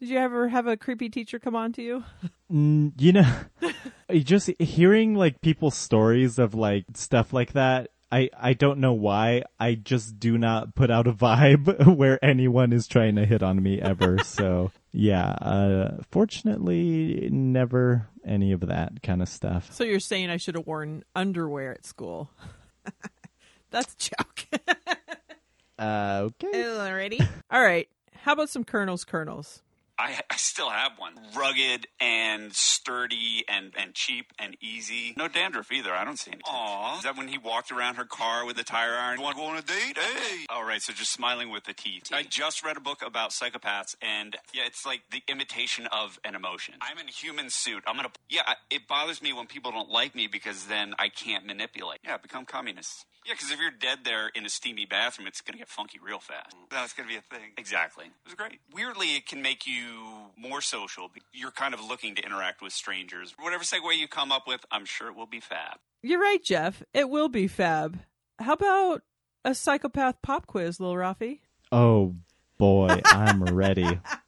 Did 0.01 0.11
you 0.11 0.19
ever 0.19 0.49
have 0.49 0.67
a 0.67 0.77
creepy 0.77 1.09
teacher 1.09 1.39
come 1.39 1.57
on 1.57 1.73
to 1.73 1.83
you? 1.83 2.05
Mm, 2.53 2.93
you 2.99 3.13
know, 3.13 3.35
just 4.13 4.51
hearing 4.59 5.15
like 5.15 5.41
people's 5.41 5.77
stories 5.77 6.39
of 6.39 6.55
like 6.55 6.85
stuff 6.95 7.33
like 7.33 7.53
that. 7.53 7.91
I, 8.13 8.31
I 8.39 8.53
don't 8.53 8.79
know 8.79 8.93
why. 8.93 9.43
I 9.59 9.75
just 9.75 10.21
do 10.21 10.39
not 10.39 10.75
put 10.75 10.91
out 10.91 11.09
a 11.09 11.13
vibe 11.13 11.97
where 11.97 12.25
anyone 12.25 12.73
is 12.73 12.87
trying 12.87 13.17
to 13.17 13.27
hit 13.27 13.43
on 13.43 13.63
me 13.63 13.81
ever. 13.81 14.19
so 14.23 14.71
yeah, 14.93 15.31
uh, 15.31 15.97
fortunately, 16.11 17.29
never 17.33 18.09
any 18.27 18.53
of 18.53 18.61
that 18.61 19.03
kind 19.03 19.23
of 19.23 19.29
stuff. 19.29 19.73
So 19.73 19.85
you're 19.85 20.01
saying 20.01 20.31
I 20.31 20.37
should 20.37 20.57
have 20.57 20.67
worn 20.67 21.05
underwear 21.15 21.73
at 21.73 21.87
school? 21.87 22.31
That's 23.71 23.95
a 23.95 24.11
joke. 24.11 24.63
Uh, 25.79 26.21
okay. 26.43 26.63
Alrighty. 26.63 27.29
All 27.51 27.63
right. 27.63 27.87
How 28.23 28.33
about 28.33 28.49
some 28.49 28.65
kernels? 28.65 29.05
Kernels. 29.05 29.61
I, 29.99 30.21
I 30.31 30.37
still 30.37 30.69
have 30.71 30.93
one. 30.99 31.15
Rugged 31.35 31.87
and 32.01 32.55
sturdy 32.55 33.45
and, 33.49 33.73
and 33.79 33.95
cheap 33.95 34.33
and 34.39 34.57
easy. 34.61 35.15
No 35.17 35.29
dandruff 35.29 35.73
either. 35.73 35.93
I 35.93 36.05
don't 36.05 36.19
see 36.19 36.33
any. 36.33 36.43
Aw. 36.47 36.99
Is 36.99 37.05
that 37.05 37.17
when 37.17 37.29
he 37.29 37.39
walked 37.39 37.73
around 37.73 37.95
her 37.95 38.05
car 38.05 38.45
with 38.45 38.59
a 38.59 38.65
tire 38.65 38.95
iron? 38.95 39.21
Want 39.21 39.37
to 39.37 39.43
go 39.43 39.49
on 39.49 39.57
a 39.57 39.63
date? 39.63 39.97
Hey. 39.97 40.47
All 40.51 40.65
right. 40.65 40.83
So 40.83 40.93
just 40.93 41.13
smiling 41.13 41.51
with 41.51 41.65
the 41.65 41.73
teeth. 41.73 42.11
I 42.13 42.23
just 42.23 42.65
read 42.65 42.77
a 42.77 42.81
book 42.81 43.03
about 43.05 43.31
psychopaths 43.31 43.97
and 44.03 44.37
yeah, 44.53 44.63
it's 44.67 44.85
like 44.85 45.03
the 45.11 45.23
imitation 45.29 45.87
of 45.87 46.19
an 46.25 46.35
emotion. 46.35 46.75
I'm 46.81 46.99
in 46.99 47.09
a 47.09 47.13
human 47.13 47.49
suit. 47.51 47.83
I'm 47.87 47.97
going 47.97 48.09
to, 48.09 48.13
yeah, 48.29 48.43
it 48.71 48.87
bothers 48.87 49.23
me 49.23 49.33
when 49.33 49.47
people 49.47 49.71
don't 49.71 49.91
like 49.91 50.15
me 50.15 50.27
because 50.27 50.67
then 50.67 50.95
I 50.99 51.09
can't 51.09 51.47
manipulate. 51.47 52.01
Yeah, 52.05 52.19
become 52.19 52.45
communists. 52.45 53.05
Yeah, 53.27 53.35
because 53.35 53.51
if 53.51 53.61
you're 53.61 53.73
dead 53.73 54.01
there 54.05 54.29
in 54.35 54.47
a 54.47 54.49
steamy 54.49 54.87
bathroom, 54.87 55.27
it's 55.27 55.41
going 55.41 55.55
to 55.55 55.59
get 55.59 55.69
funky 55.69 55.99
real 55.99 56.21
fast. 56.21 56.55
That's 56.71 56.93
going 56.93 57.09
to 57.09 57.13
be 57.13 57.19
a 57.19 57.23
thing. 57.23 57.51
Exactly. 57.59 58.05
It 58.05 58.13
was 58.25 58.35
great. 58.35 58.61
Weirdly, 58.73 59.17
it 59.17 59.27
can 59.27 59.43
make 59.43 59.67
you 59.67 60.31
more 60.37 60.61
social. 60.61 61.11
You're 61.33 61.51
kind 61.51 61.75
of 61.75 61.81
looking 61.85 62.15
to 62.15 62.25
interact 62.25 62.63
with 62.63 62.73
strangers. 62.73 63.35
Whatever 63.39 63.65
segue 63.65 63.97
you 63.97 64.07
come 64.07 64.31
up 64.31 64.47
with, 64.47 64.65
I'm 64.71 64.85
sure 64.85 65.09
it 65.09 65.17
will 65.17 65.27
be 65.27 65.41
fab. 65.41 65.79
You're 66.03 66.21
right, 66.21 66.43
Jeff. 66.43 66.85
It 66.95 67.11
will 67.11 67.29
be 67.29 67.49
fab. 67.49 67.99
How 68.39 68.53
about 68.53 69.03
a 69.45 69.55
psychopath 69.55 70.23
pop 70.23 70.47
quiz, 70.47 70.79
Lil 70.79 70.95
Rafi? 70.95 71.41
Oh 71.73 72.15
boy, 72.59 73.01
I'm 73.07 73.43
ready. 73.43 74.01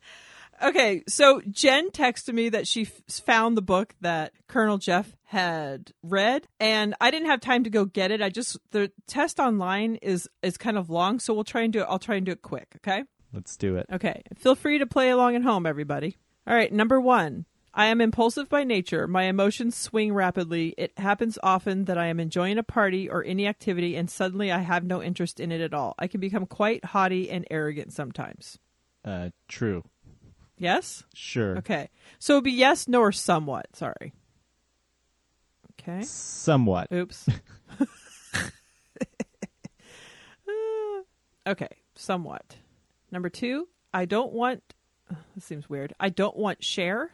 Okay, 0.62 1.03
so 1.07 1.40
Jen 1.51 1.90
texted 1.90 2.35
me 2.35 2.49
that 2.49 2.66
she 2.66 2.83
f- 2.83 3.03
found 3.25 3.57
the 3.57 3.62
book 3.62 3.94
that 4.01 4.33
Colonel 4.49 4.79
Jeff 4.79 5.14
had 5.25 5.92
read, 6.03 6.49
and 6.59 6.94
I 7.01 7.11
didn't 7.11 7.29
have 7.29 7.40
time 7.40 7.64
to 7.64 7.71
go 7.71 7.85
get 7.85 8.11
it. 8.11 8.21
I 8.21 8.29
just 8.29 8.59
the 8.71 8.90
test 9.07 9.38
online 9.38 9.97
is 9.97 10.29
is 10.42 10.57
kind 10.57 10.77
of 10.77 10.90
long, 10.90 11.21
so 11.21 11.33
we'll 11.35 11.44
try 11.44 11.62
and 11.62 11.73
do 11.73 11.81
it. 11.81 11.87
I'll 11.88 11.99
try 11.99 12.16
and 12.16 12.27
do 12.27 12.33
it 12.33 12.42
quick. 12.42 12.68
Okay. 12.77 13.05
Let's 13.33 13.57
do 13.57 13.77
it. 13.77 13.87
Okay. 13.92 14.23
Feel 14.37 14.55
free 14.55 14.79
to 14.79 14.87
play 14.87 15.11
along 15.11 15.37
at 15.37 15.42
home, 15.42 15.66
everybody. 15.66 16.16
All 16.47 16.55
right. 16.55 16.73
Number 16.73 17.01
one. 17.01 17.44
I 17.75 17.87
am 17.87 18.01
impulsive 18.01 18.49
by 18.49 18.64
nature. 18.64 19.07
My 19.07 19.25
emotions 19.25 19.77
swing 19.77 20.12
rapidly. 20.12 20.75
It 20.77 20.99
happens 20.99 21.38
often 21.44 21.85
that 21.85 21.99
I 21.99 22.07
am 22.07 22.18
enjoying 22.18 22.59
a 22.59 22.64
party 22.64 23.09
or 23.09 23.23
any 23.23 23.47
activity 23.47 23.94
and 23.94 24.11
suddenly 24.11 24.51
I 24.51 24.59
have 24.59 24.83
no 24.83 25.01
interest 25.01 25.38
in 25.38 25.53
it 25.53 25.61
at 25.61 25.75
all. 25.75 25.94
I 25.97 26.09
can 26.09 26.18
become 26.18 26.47
quite 26.47 26.87
haughty 26.87 27.31
and 27.31 27.47
arrogant 27.53 27.92
sometimes. 27.92 28.59
Uh, 29.05 29.31
true. 29.47 29.85
Yes? 30.59 31.05
Sure. 31.14 31.59
Okay. 31.59 31.88
So 32.18 32.35
it'd 32.35 32.44
be 32.44 32.53
yes, 32.53 32.88
no, 32.88 33.01
or 33.01 33.12
somewhat. 33.12 33.66
Sorry. 33.75 34.12
Okay. 35.81 36.03
Somewhat. 36.03 36.88
Oops. 36.92 37.29
okay. 41.47 41.68
Somewhat. 41.94 42.57
Number 43.11 43.29
two, 43.29 43.68
I 43.92 44.05
don't 44.05 44.33
want. 44.33 44.62
This 45.35 45.44
seems 45.44 45.71
weird. 45.71 45.94
I 45.99 46.09
don't 46.09 46.37
want 46.37 46.64
share. 46.64 47.12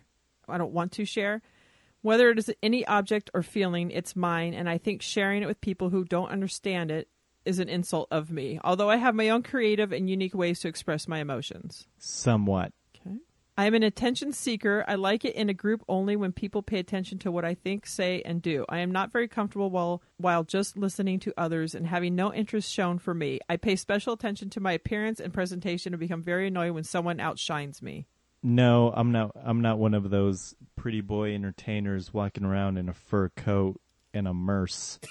I 0.48 0.58
don't 0.58 0.72
want 0.72 0.92
to 0.92 1.04
share. 1.04 1.42
Whether 2.02 2.30
it 2.30 2.38
is 2.38 2.52
any 2.62 2.86
object 2.86 3.30
or 3.32 3.42
feeling, 3.42 3.90
it's 3.90 4.14
mine, 4.14 4.52
and 4.52 4.68
I 4.68 4.78
think 4.78 5.00
sharing 5.00 5.42
it 5.42 5.46
with 5.46 5.60
people 5.60 5.90
who 5.90 6.04
don't 6.04 6.28
understand 6.28 6.90
it 6.90 7.08
is 7.44 7.58
an 7.58 7.68
insult 7.68 8.08
of 8.10 8.30
me. 8.30 8.58
Although 8.62 8.90
I 8.90 8.96
have 8.96 9.14
my 9.14 9.30
own 9.30 9.42
creative 9.42 9.92
and 9.92 10.08
unique 10.08 10.34
ways 10.34 10.60
to 10.60 10.68
express 10.68 11.08
my 11.08 11.20
emotions. 11.20 11.86
Somewhat. 11.98 12.72
I 13.56 13.66
am 13.66 13.74
an 13.74 13.84
attention 13.84 14.32
seeker. 14.32 14.84
I 14.88 14.96
like 14.96 15.24
it 15.24 15.36
in 15.36 15.48
a 15.48 15.54
group 15.54 15.84
only 15.88 16.16
when 16.16 16.32
people 16.32 16.60
pay 16.60 16.80
attention 16.80 17.20
to 17.20 17.30
what 17.30 17.44
I 17.44 17.54
think, 17.54 17.86
say, 17.86 18.20
and 18.24 18.42
do. 18.42 18.64
I 18.68 18.78
am 18.80 18.90
not 18.90 19.12
very 19.12 19.28
comfortable 19.28 19.70
while 19.70 20.02
while 20.16 20.42
just 20.42 20.76
listening 20.76 21.20
to 21.20 21.34
others 21.36 21.72
and 21.72 21.86
having 21.86 22.16
no 22.16 22.34
interest 22.34 22.72
shown 22.72 22.98
for 22.98 23.14
me. 23.14 23.38
I 23.48 23.56
pay 23.56 23.76
special 23.76 24.14
attention 24.14 24.50
to 24.50 24.60
my 24.60 24.72
appearance 24.72 25.20
and 25.20 25.32
presentation 25.32 25.92
and 25.92 26.00
become 26.00 26.22
very 26.22 26.48
annoyed 26.48 26.72
when 26.72 26.82
someone 26.82 27.20
outshines 27.20 27.80
me. 27.80 28.08
No, 28.42 28.92
I'm 28.94 29.12
not. 29.12 29.30
I'm 29.36 29.60
not 29.60 29.78
one 29.78 29.94
of 29.94 30.10
those 30.10 30.56
pretty 30.74 31.00
boy 31.00 31.32
entertainers 31.32 32.12
walking 32.12 32.44
around 32.44 32.76
in 32.76 32.88
a 32.88 32.94
fur 32.94 33.28
coat 33.28 33.80
and 34.12 34.26
a 34.26 34.34
merce. 34.34 34.98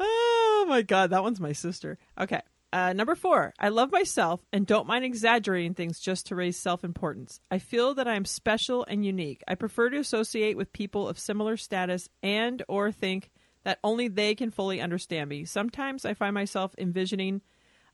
Oh 0.00 0.66
my 0.68 0.82
god, 0.82 1.10
that 1.10 1.22
one's 1.22 1.40
my 1.40 1.52
sister. 1.52 1.98
Okay. 2.20 2.42
Uh, 2.72 2.92
number 2.92 3.14
four, 3.14 3.54
I 3.58 3.70
love 3.70 3.90
myself 3.90 4.40
and 4.52 4.66
don't 4.66 4.86
mind 4.86 5.04
exaggerating 5.04 5.74
things 5.74 5.98
just 5.98 6.26
to 6.26 6.34
raise 6.34 6.58
self 6.58 6.84
importance. 6.84 7.40
I 7.50 7.58
feel 7.58 7.94
that 7.94 8.06
I 8.06 8.14
am 8.14 8.26
special 8.26 8.84
and 8.88 9.04
unique. 9.04 9.42
I 9.48 9.54
prefer 9.54 9.88
to 9.90 9.98
associate 9.98 10.56
with 10.56 10.72
people 10.72 11.08
of 11.08 11.18
similar 11.18 11.56
status 11.56 12.08
and 12.22 12.62
or 12.68 12.92
think 12.92 13.30
that 13.64 13.78
only 13.82 14.08
they 14.08 14.34
can 14.34 14.50
fully 14.50 14.80
understand 14.80 15.30
me. 15.30 15.44
Sometimes 15.44 16.04
I 16.04 16.14
find 16.14 16.34
myself 16.34 16.74
envisioning 16.76 17.40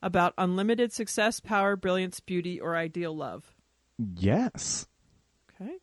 about 0.03 0.35
unlimited 0.37 0.93
success, 0.93 1.41
power, 1.41 1.77
brilliance, 1.77 2.21
beauty, 2.21 2.61
or 2.61 2.77
ideal 2.77 3.17
love. 3.17 3.55
Yes. 3.99 4.87
Okay. 5.61 5.77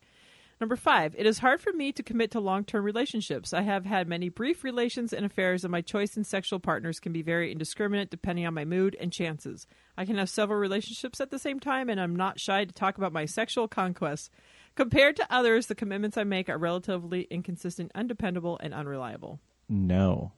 Number 0.62 0.76
five, 0.76 1.16
it 1.18 1.26
is 1.26 1.40
hard 1.40 1.60
for 1.60 1.74
me 1.74 1.92
to 1.92 2.04
commit 2.04 2.30
to 2.32 2.40
long 2.40 2.64
term 2.64 2.86
relationships. 2.86 3.52
I 3.52 3.64
have 3.64 3.84
had 3.84 4.08
many 4.08 4.30
brief 4.30 4.64
relations 4.64 5.12
and 5.12 5.26
affairs, 5.26 5.64
and 5.64 5.72
my 5.72 5.82
choice 5.82 6.16
in 6.16 6.24
sexual 6.24 6.60
partners 6.60 7.00
can 7.00 7.12
be 7.12 7.24
very 7.24 7.52
indiscriminate 7.52 8.12
depending 8.12 8.46
on 8.46 8.54
my 8.54 8.64
mood 8.64 8.96
and 9.00 9.12
chances. 9.12 9.66
I 9.98 10.06
can 10.06 10.18
have 10.18 10.30
several 10.30 10.60
relationships 10.60 11.20
at 11.20 11.32
the 11.32 11.40
same 11.40 11.60
time, 11.60 11.90
and 11.90 12.00
I'm 12.00 12.16
not 12.16 12.40
shy 12.40 12.64
to 12.64 12.72
talk 12.72 13.00
about 13.00 13.12
my 13.12 13.26
sexual 13.26 13.68
conquests. 13.68 14.30
Compared 14.76 15.16
to 15.16 15.34
others, 15.34 15.66
the 15.66 15.74
commitments 15.74 16.16
I 16.16 16.26
make 16.26 16.48
are 16.48 16.60
relatively 16.60 17.24
inconsistent, 17.32 17.92
undependable, 17.96 18.60
and 18.62 18.72
unreliable. 18.72 19.40
No. 19.68 20.32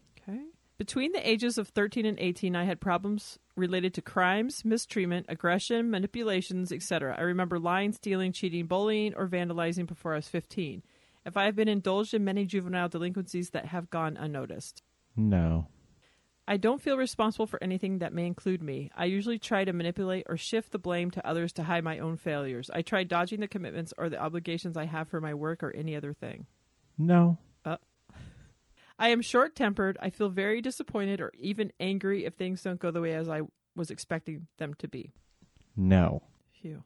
Between 0.84 1.14
the 1.14 1.30
ages 1.30 1.58
of 1.58 1.70
13 1.70 2.06
and 2.06 2.20
18, 2.20 2.58
I 2.58 2.66
had 2.66 2.82
problems 2.82 3.40
related 3.56 3.94
to 3.94 4.02
crimes, 4.02 4.66
mistreatment, 4.66 5.28
aggression, 5.30 5.90
manipulations, 5.90 6.74
etc. 6.74 7.16
I 7.18 7.22
remember 7.22 7.58
lying, 7.58 7.94
stealing, 7.94 8.34
cheating, 8.34 8.66
bullying, 8.66 9.14
or 9.16 9.30
vandalizing 9.30 9.88
before 9.88 10.12
I 10.12 10.18
was 10.18 10.28
15. 10.28 10.84
If 11.26 11.38
I 11.38 11.46
have 11.46 11.56
been 11.56 11.70
indulged 11.70 12.14
in 12.14 12.26
many 12.26 12.46
juvenile 12.46 12.90
delinquencies 12.90 13.52
that 13.52 13.68
have 13.68 13.90
gone 13.92 14.18
unnoticed. 14.18 14.84
No. 15.16 15.68
I 16.50 16.58
don't 16.58 16.82
feel 16.82 16.98
responsible 16.98 17.48
for 17.48 17.64
anything 17.64 18.00
that 18.00 18.12
may 18.12 18.28
include 18.28 18.62
me. 18.62 18.92
I 18.94 19.06
usually 19.06 19.40
try 19.40 19.64
to 19.64 19.72
manipulate 19.72 20.26
or 20.28 20.36
shift 20.36 20.74
the 20.74 20.80
blame 20.80 21.12
to 21.12 21.26
others 21.26 21.54
to 21.54 21.64
hide 21.64 21.86
my 21.86 22.00
own 22.00 22.18
failures. 22.18 22.70
I 22.74 22.82
try 22.82 23.06
dodging 23.06 23.40
the 23.40 23.48
commitments 23.48 23.94
or 23.98 24.10
the 24.10 24.22
obligations 24.22 24.76
I 24.76 24.88
have 24.88 25.08
for 25.08 25.22
my 25.22 25.34
work 25.34 25.64
or 25.64 25.72
any 25.74 25.96
other 25.96 26.12
thing. 26.12 26.46
No. 26.98 27.38
I 29.00 29.10
am 29.10 29.22
short 29.22 29.56
tempered. 29.56 29.98
I 30.02 30.10
feel 30.10 30.30
very 30.30 30.62
disappointed 30.62 31.20
or 31.20 31.32
even 31.38 31.72
angry 31.80 32.26
if 32.26 32.36
things 32.36 32.62
don't 32.62 32.80
go 32.80 32.92
the 32.92 33.02
way 33.02 33.14
as 33.14 33.28
I 33.30 33.42
was 33.76 33.90
expecting 33.90 34.48
them 34.58 34.74
to 34.76 34.88
be. 34.88 35.12
No. 35.76 36.24
Phew. 36.54 36.84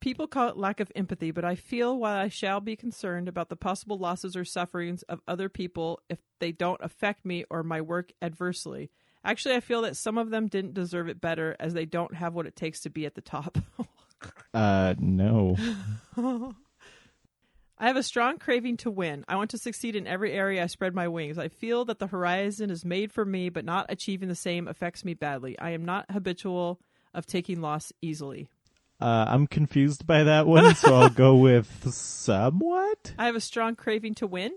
People 0.00 0.26
call 0.26 0.48
it 0.48 0.56
lack 0.56 0.80
of 0.80 0.90
empathy, 0.96 1.30
but 1.30 1.44
I 1.44 1.54
feel 1.54 1.96
while 1.96 2.16
I 2.16 2.28
shall 2.28 2.60
be 2.60 2.74
concerned 2.74 3.28
about 3.28 3.48
the 3.48 3.56
possible 3.56 3.98
losses 3.98 4.34
or 4.34 4.44
sufferings 4.44 5.02
of 5.04 5.20
other 5.28 5.48
people 5.48 6.00
if 6.10 6.18
they 6.40 6.50
don't 6.50 6.80
affect 6.82 7.24
me 7.24 7.44
or 7.48 7.62
my 7.62 7.80
work 7.80 8.12
adversely, 8.20 8.90
actually, 9.24 9.54
I 9.54 9.60
feel 9.60 9.82
that 9.82 9.96
some 9.96 10.18
of 10.18 10.30
them 10.30 10.48
didn't 10.48 10.74
deserve 10.74 11.08
it 11.08 11.20
better 11.20 11.54
as 11.60 11.72
they 11.72 11.86
don't 11.86 12.16
have 12.16 12.34
what 12.34 12.46
it 12.46 12.56
takes 12.56 12.80
to 12.80 12.90
be 12.90 13.06
at 13.06 13.14
the 13.14 13.20
top. 13.20 13.58
Uh, 14.54 14.94
no. 15.00 15.56
I 17.78 17.86
have 17.86 17.96
a 17.96 18.02
strong 18.02 18.38
craving 18.38 18.76
to 18.78 18.90
win. 18.90 19.24
I 19.26 19.36
want 19.36 19.50
to 19.50 19.58
succeed 19.58 19.96
in 19.96 20.06
every 20.06 20.32
area 20.32 20.62
I 20.62 20.66
spread 20.66 20.94
my 20.94 21.08
wings. 21.08 21.38
I 21.38 21.48
feel 21.48 21.84
that 21.86 21.98
the 21.98 22.06
horizon 22.06 22.70
is 22.70 22.84
made 22.84 23.12
for 23.12 23.24
me, 23.24 23.48
but 23.48 23.64
not 23.64 23.86
achieving 23.88 24.28
the 24.28 24.34
same 24.34 24.68
affects 24.68 25.04
me 25.04 25.14
badly. 25.14 25.58
I 25.58 25.70
am 25.70 25.84
not 25.84 26.10
habitual 26.10 26.80
of 27.12 27.26
taking 27.26 27.60
loss 27.60 27.92
easily. 28.00 28.48
Uh, 29.00 29.26
I'm 29.28 29.48
confused 29.48 30.06
by 30.06 30.22
that 30.24 30.46
one, 30.46 30.76
so 30.76 30.94
I'll 30.94 31.08
go 31.08 31.34
with 31.36 31.92
somewhat. 31.92 33.14
I 33.18 33.26
have 33.26 33.34
a 33.34 33.40
strong 33.40 33.74
craving 33.74 34.14
to 34.16 34.28
win. 34.28 34.52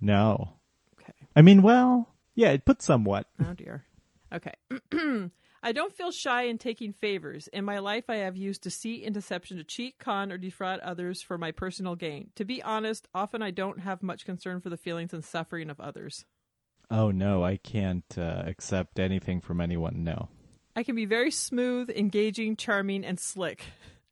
No. 0.00 0.52
Okay. 1.00 1.14
I 1.34 1.40
mean, 1.40 1.62
well, 1.62 2.10
yeah, 2.34 2.50
it 2.50 2.66
put 2.66 2.82
somewhat. 2.82 3.26
Oh 3.42 3.54
dear. 3.54 3.84
Okay. 4.32 4.52
I 5.66 5.72
don't 5.72 5.92
feel 5.92 6.12
shy 6.12 6.42
in 6.42 6.58
taking 6.58 6.92
favors. 6.92 7.48
In 7.48 7.64
my 7.64 7.80
life, 7.80 8.04
I 8.08 8.18
have 8.18 8.36
used 8.36 8.62
deceit 8.62 9.02
and 9.04 9.12
deception 9.12 9.56
to 9.56 9.64
cheat, 9.64 9.98
con, 9.98 10.30
or 10.30 10.38
defraud 10.38 10.78
others 10.78 11.22
for 11.22 11.36
my 11.38 11.50
personal 11.50 11.96
gain. 11.96 12.30
To 12.36 12.44
be 12.44 12.62
honest, 12.62 13.08
often 13.12 13.42
I 13.42 13.50
don't 13.50 13.80
have 13.80 14.00
much 14.00 14.24
concern 14.24 14.60
for 14.60 14.70
the 14.70 14.76
feelings 14.76 15.12
and 15.12 15.24
suffering 15.24 15.68
of 15.68 15.80
others. 15.80 16.24
Oh 16.88 17.10
no, 17.10 17.42
I 17.42 17.56
can't 17.56 18.04
uh, 18.16 18.44
accept 18.46 19.00
anything 19.00 19.40
from 19.40 19.60
anyone. 19.60 20.04
No. 20.04 20.28
I 20.76 20.84
can 20.84 20.94
be 20.94 21.04
very 21.04 21.32
smooth, 21.32 21.90
engaging, 21.90 22.54
charming, 22.54 23.04
and 23.04 23.18
slick. 23.18 23.64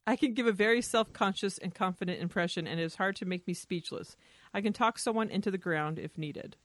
I 0.09 0.17
can 0.17 0.35
give 0.35 0.49
a 0.49 0.53
very 0.53 0.83
self 0.83 1.13
conscious 1.13 1.57
and 1.59 1.73
confident 1.73 2.21
impression, 2.21 2.67
and 2.67 2.81
it 2.81 2.83
is 2.83 2.97
hard 2.97 3.15
to 3.17 3.27
make 3.27 3.47
me 3.47 3.55
speechless. 3.55 4.17
I 4.53 4.61
can 4.61 4.73
talk 4.73 4.99
someone 4.99 5.31
into 5.31 5.53
the 5.53 5.59
ground 5.59 6.01
if 6.01 6.19
needed. 6.19 6.57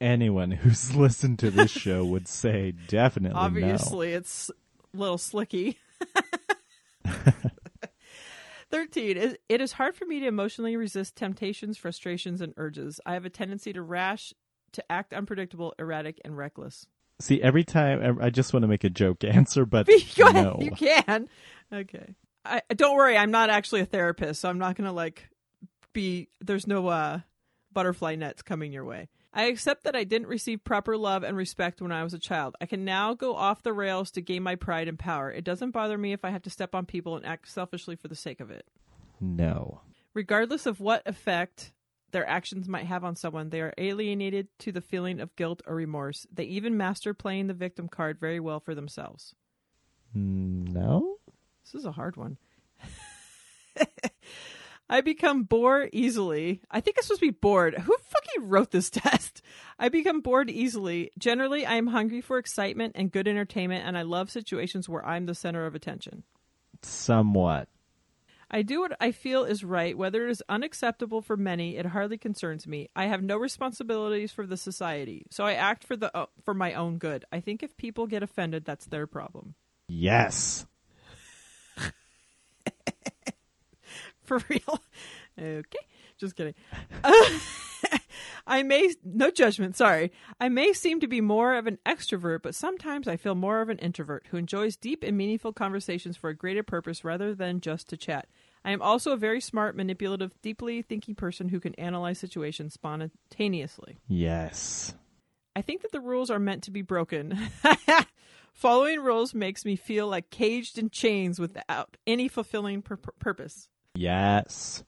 Anyone 0.00 0.50
who's 0.50 0.94
listened 0.96 1.38
to 1.40 1.50
this 1.50 1.70
show 1.70 2.04
would 2.04 2.26
say 2.28 2.72
definitely 2.88 3.34
no. 3.34 3.40
Obviously, 3.44 4.12
it's 4.12 4.50
a 4.94 4.96
little 4.96 5.18
slicky. 5.18 5.78
13. 8.70 9.16
It- 9.48 9.60
is 9.60 9.72
hard 9.72 9.94
for 9.94 10.06
me 10.06 10.20
to 10.20 10.26
emotionally 10.26 10.76
resist 10.76 11.16
temptations, 11.16 11.76
frustrations, 11.76 12.40
and 12.40 12.54
urges. 12.56 13.00
I 13.04 13.14
have 13.14 13.24
a 13.24 13.30
tendency 13.30 13.72
to 13.72 13.82
rash, 13.82 14.32
to 14.72 14.92
act 14.92 15.12
unpredictable, 15.12 15.74
erratic, 15.78 16.20
and 16.24 16.36
reckless. 16.36 16.86
See, 17.20 17.42
every 17.42 17.64
time 17.64 18.18
I 18.22 18.30
just 18.30 18.54
want 18.54 18.62
to 18.62 18.68
make 18.68 18.84
a 18.84 18.88
joke 18.90 19.24
answer, 19.24 19.66
but 19.66 19.86
Go 20.16 20.28
ahead. 20.28 20.44
no. 20.44 20.58
You 20.60 20.70
can. 20.70 21.28
Okay. 21.72 22.14
I 22.44 22.62
don't 22.74 22.96
worry. 22.96 23.18
I'm 23.18 23.30
not 23.30 23.50
actually 23.50 23.82
a 23.82 23.86
therapist, 23.86 24.40
so 24.40 24.48
I'm 24.48 24.58
not 24.58 24.74
gonna 24.76 24.94
like 24.94 25.28
be. 25.92 26.28
There's 26.40 26.66
no 26.66 26.88
uh, 26.88 27.20
butterfly 27.70 28.14
nets 28.14 28.40
coming 28.40 28.72
your 28.72 28.86
way. 28.86 29.08
I 29.32 29.44
accept 29.44 29.84
that 29.84 29.94
I 29.94 30.02
didn't 30.04 30.26
receive 30.28 30.64
proper 30.64 30.96
love 30.96 31.22
and 31.22 31.36
respect 31.36 31.80
when 31.80 31.92
I 31.92 32.02
was 32.02 32.12
a 32.14 32.18
child. 32.18 32.56
I 32.60 32.66
can 32.66 32.84
now 32.84 33.14
go 33.14 33.36
off 33.36 33.62
the 33.62 33.72
rails 33.72 34.10
to 34.12 34.20
gain 34.20 34.42
my 34.42 34.56
pride 34.56 34.88
and 34.88 34.98
power. 34.98 35.30
It 35.30 35.44
doesn't 35.44 35.70
bother 35.70 35.96
me 35.96 36.12
if 36.12 36.24
I 36.24 36.30
have 36.30 36.42
to 36.42 36.50
step 36.50 36.74
on 36.74 36.84
people 36.84 37.16
and 37.16 37.24
act 37.24 37.48
selfishly 37.48 37.94
for 37.94 38.08
the 38.08 38.16
sake 38.16 38.40
of 38.40 38.50
it. 38.50 38.66
No. 39.20 39.82
Regardless 40.14 40.66
of 40.66 40.80
what 40.80 41.06
effect 41.06 41.72
their 42.10 42.28
actions 42.28 42.68
might 42.68 42.86
have 42.86 43.04
on 43.04 43.14
someone, 43.14 43.50
they 43.50 43.60
are 43.60 43.72
alienated 43.78 44.48
to 44.58 44.72
the 44.72 44.80
feeling 44.80 45.20
of 45.20 45.36
guilt 45.36 45.62
or 45.64 45.76
remorse. 45.76 46.26
They 46.32 46.44
even 46.44 46.76
master 46.76 47.14
playing 47.14 47.46
the 47.46 47.54
victim 47.54 47.86
card 47.86 48.18
very 48.18 48.40
well 48.40 48.58
for 48.58 48.74
themselves. 48.74 49.36
Mm, 50.16 50.72
No? 50.72 51.18
This 51.64 51.74
is 51.76 51.84
a 51.84 51.92
hard 51.92 52.16
one. 52.16 52.36
I 54.90 55.02
become 55.02 55.44
bored 55.44 55.90
easily. 55.92 56.62
I 56.68 56.80
think 56.80 56.98
it's 56.98 57.06
supposed 57.06 57.20
to 57.20 57.26
be 57.28 57.30
bored. 57.30 57.74
Who 57.78 57.96
fucking 57.96 58.48
wrote 58.48 58.72
this 58.72 58.90
test? 58.90 59.40
I 59.78 59.88
become 59.88 60.20
bored 60.20 60.50
easily. 60.50 61.12
Generally, 61.16 61.64
I 61.64 61.74
am 61.74 61.86
hungry 61.86 62.20
for 62.20 62.38
excitement 62.38 62.96
and 62.96 63.12
good 63.12 63.28
entertainment, 63.28 63.86
and 63.86 63.96
I 63.96 64.02
love 64.02 64.32
situations 64.32 64.88
where 64.88 65.06
I'm 65.06 65.26
the 65.26 65.34
center 65.34 65.64
of 65.64 65.76
attention. 65.76 66.24
Somewhat. 66.82 67.68
I 68.50 68.62
do 68.62 68.80
what 68.80 68.96
I 69.00 69.12
feel 69.12 69.44
is 69.44 69.62
right, 69.62 69.96
whether 69.96 70.26
it 70.26 70.30
is 70.32 70.42
unacceptable 70.48 71.22
for 71.22 71.36
many. 71.36 71.76
It 71.76 71.86
hardly 71.86 72.18
concerns 72.18 72.66
me. 72.66 72.90
I 72.96 73.06
have 73.06 73.22
no 73.22 73.36
responsibilities 73.36 74.32
for 74.32 74.44
the 74.44 74.56
society, 74.56 75.24
so 75.30 75.44
I 75.44 75.52
act 75.52 75.84
for 75.84 75.94
the 75.94 76.14
uh, 76.16 76.26
for 76.44 76.52
my 76.52 76.74
own 76.74 76.98
good. 76.98 77.24
I 77.30 77.38
think 77.38 77.62
if 77.62 77.76
people 77.76 78.08
get 78.08 78.24
offended, 78.24 78.64
that's 78.64 78.86
their 78.86 79.06
problem. 79.06 79.54
Yes. 79.86 80.66
For 84.30 84.40
real? 84.48 84.80
Okay, 85.36 85.86
just 86.16 86.36
kidding. 86.36 86.54
I 88.46 88.62
may 88.62 88.94
no 89.02 89.32
judgment. 89.32 89.76
Sorry, 89.76 90.12
I 90.38 90.48
may 90.48 90.72
seem 90.72 91.00
to 91.00 91.08
be 91.08 91.20
more 91.20 91.56
of 91.56 91.66
an 91.66 91.78
extrovert, 91.84 92.42
but 92.42 92.54
sometimes 92.54 93.08
I 93.08 93.16
feel 93.16 93.34
more 93.34 93.60
of 93.60 93.70
an 93.70 93.78
introvert 93.78 94.28
who 94.30 94.36
enjoys 94.36 94.76
deep 94.76 95.02
and 95.02 95.16
meaningful 95.16 95.52
conversations 95.52 96.16
for 96.16 96.30
a 96.30 96.36
greater 96.36 96.62
purpose 96.62 97.02
rather 97.02 97.34
than 97.34 97.60
just 97.60 97.88
to 97.88 97.96
chat. 97.96 98.28
I 98.64 98.70
am 98.70 98.80
also 98.80 99.10
a 99.10 99.16
very 99.16 99.40
smart, 99.40 99.74
manipulative, 99.74 100.40
deeply 100.42 100.80
thinking 100.80 101.16
person 101.16 101.48
who 101.48 101.58
can 101.58 101.74
analyze 101.74 102.20
situations 102.20 102.74
spontaneously. 102.74 103.98
Yes. 104.06 104.94
I 105.56 105.62
think 105.62 105.82
that 105.82 105.90
the 105.90 105.98
rules 106.00 106.30
are 106.30 106.38
meant 106.38 106.62
to 106.64 106.70
be 106.70 106.82
broken. 106.82 107.36
Following 108.52 109.00
rules 109.00 109.34
makes 109.34 109.64
me 109.64 109.74
feel 109.74 110.06
like 110.06 110.30
caged 110.30 110.78
in 110.78 110.90
chains 110.90 111.40
without 111.40 111.96
any 112.06 112.28
fulfilling 112.28 112.82
pur- 112.82 112.96
purpose. 113.18 113.68
Yes. 113.94 114.82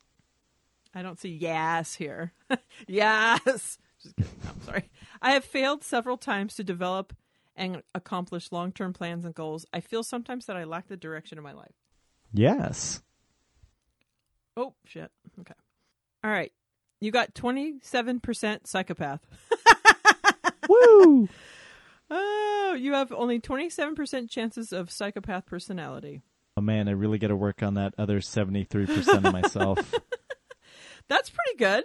I 0.95 1.03
don't 1.03 1.19
see 1.19 1.31
yes 1.31 1.95
here. 1.95 2.33
yes. 2.87 3.79
Just 4.03 4.17
kidding. 4.17 4.33
No, 4.45 4.51
I'm 4.51 4.61
sorry. 4.62 4.91
I 5.21 5.33
have 5.33 5.45
failed 5.45 5.85
several 5.85 6.17
times 6.17 6.55
to 6.57 6.65
develop 6.65 7.15
and 7.57 7.83
accomplish 7.95 8.53
long 8.53 8.73
term 8.73 8.93
plans 8.93 9.25
and 9.25 9.35
goals. 9.35 9.67
I 9.73 9.81
feel 9.81 10.03
sometimes 10.03 10.47
that 10.47 10.57
I 10.57 10.65
lack 10.65 10.88
the 10.88 10.97
direction 10.97 11.38
of 11.38 11.45
my 11.45 11.53
life. 11.53 11.75
Yes. 12.33 13.03
Oh, 14.57 14.75
shit. 14.85 15.11
Okay. 15.41 15.55
All 16.25 16.31
right. 16.31 16.53
You 17.01 17.11
got 17.11 17.35
27% 17.35 18.67
psychopath. 18.67 19.27
Woo! 20.69 21.29
Oh, 22.11 22.77
you 22.79 22.93
have 22.93 23.11
only 23.12 23.41
27% 23.41 24.31
chances 24.31 24.73
of 24.73 24.91
psychopath 24.91 25.47
personality. 25.47 26.23
Oh 26.57 26.61
man, 26.61 26.88
I 26.88 26.93
really 26.93 27.19
got 27.19 27.29
to 27.29 27.37
work 27.37 27.62
on 27.62 27.75
that 27.75 27.95
other 27.97 28.21
73% 28.21 29.25
of 29.25 29.33
myself. 29.33 29.79
That's 31.09 31.31
pretty 31.31 31.59
good. 31.59 31.85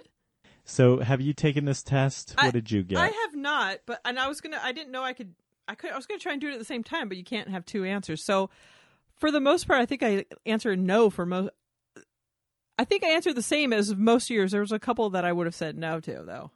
so, 0.64 0.98
have 1.00 1.20
you 1.20 1.32
taken 1.32 1.64
this 1.64 1.82
test? 1.82 2.34
What 2.38 2.52
did 2.52 2.70
you 2.70 2.82
get? 2.82 2.98
I 2.98 3.06
have 3.08 3.34
not, 3.34 3.78
but 3.86 4.00
and 4.04 4.18
I 4.18 4.28
was 4.28 4.40
gonna. 4.40 4.60
I 4.62 4.72
didn't 4.72 4.92
know 4.92 5.02
I 5.02 5.12
could. 5.12 5.34
I 5.66 5.74
could. 5.74 5.90
I 5.90 5.96
was 5.96 6.06
gonna 6.06 6.20
try 6.20 6.32
and 6.32 6.40
do 6.40 6.48
it 6.48 6.52
at 6.52 6.58
the 6.58 6.64
same 6.64 6.84
time, 6.84 7.08
but 7.08 7.16
you 7.16 7.24
can't 7.24 7.48
have 7.48 7.64
two 7.64 7.84
answers. 7.84 8.22
So, 8.24 8.50
for 9.16 9.30
the 9.30 9.40
most 9.40 9.66
part, 9.66 9.80
I 9.80 9.86
think 9.86 10.02
I 10.02 10.24
answered 10.46 10.78
no 10.78 11.10
for 11.10 11.26
most. 11.26 11.50
I 12.78 12.84
think 12.84 13.02
I 13.02 13.08
answered 13.08 13.34
the 13.34 13.42
same 13.42 13.72
as 13.72 13.94
most 13.96 14.30
years. 14.30 14.52
There 14.52 14.60
was 14.60 14.70
a 14.72 14.78
couple 14.78 15.10
that 15.10 15.24
I 15.24 15.32
would 15.32 15.46
have 15.46 15.54
said 15.54 15.76
no 15.76 15.98
to, 16.00 16.22
though. 16.24 16.50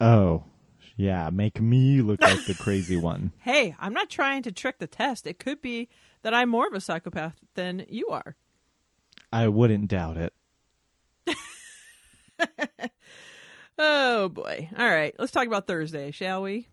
oh, 0.00 0.44
yeah, 0.96 1.28
make 1.30 1.60
me 1.60 2.02
look 2.02 2.20
like 2.20 2.44
the 2.46 2.54
crazy 2.54 2.96
one. 2.98 3.32
Hey, 3.40 3.74
I'm 3.80 3.92
not 3.92 4.10
trying 4.10 4.42
to 4.44 4.52
trick 4.52 4.78
the 4.78 4.86
test. 4.86 5.26
It 5.26 5.38
could 5.40 5.60
be 5.60 5.88
that 6.22 6.34
I'm 6.34 6.48
more 6.48 6.66
of 6.66 6.74
a 6.74 6.80
psychopath 6.80 7.36
than 7.54 7.86
you 7.88 8.08
are. 8.08 8.36
I 9.32 9.48
wouldn't 9.48 9.88
doubt 9.88 10.16
it. 10.16 10.32
Oh 13.82 14.28
boy! 14.28 14.68
All 14.76 14.86
right, 14.90 15.14
let's 15.18 15.32
talk 15.32 15.46
about 15.46 15.66
Thursday, 15.66 16.10
shall 16.10 16.42
we? 16.42 16.68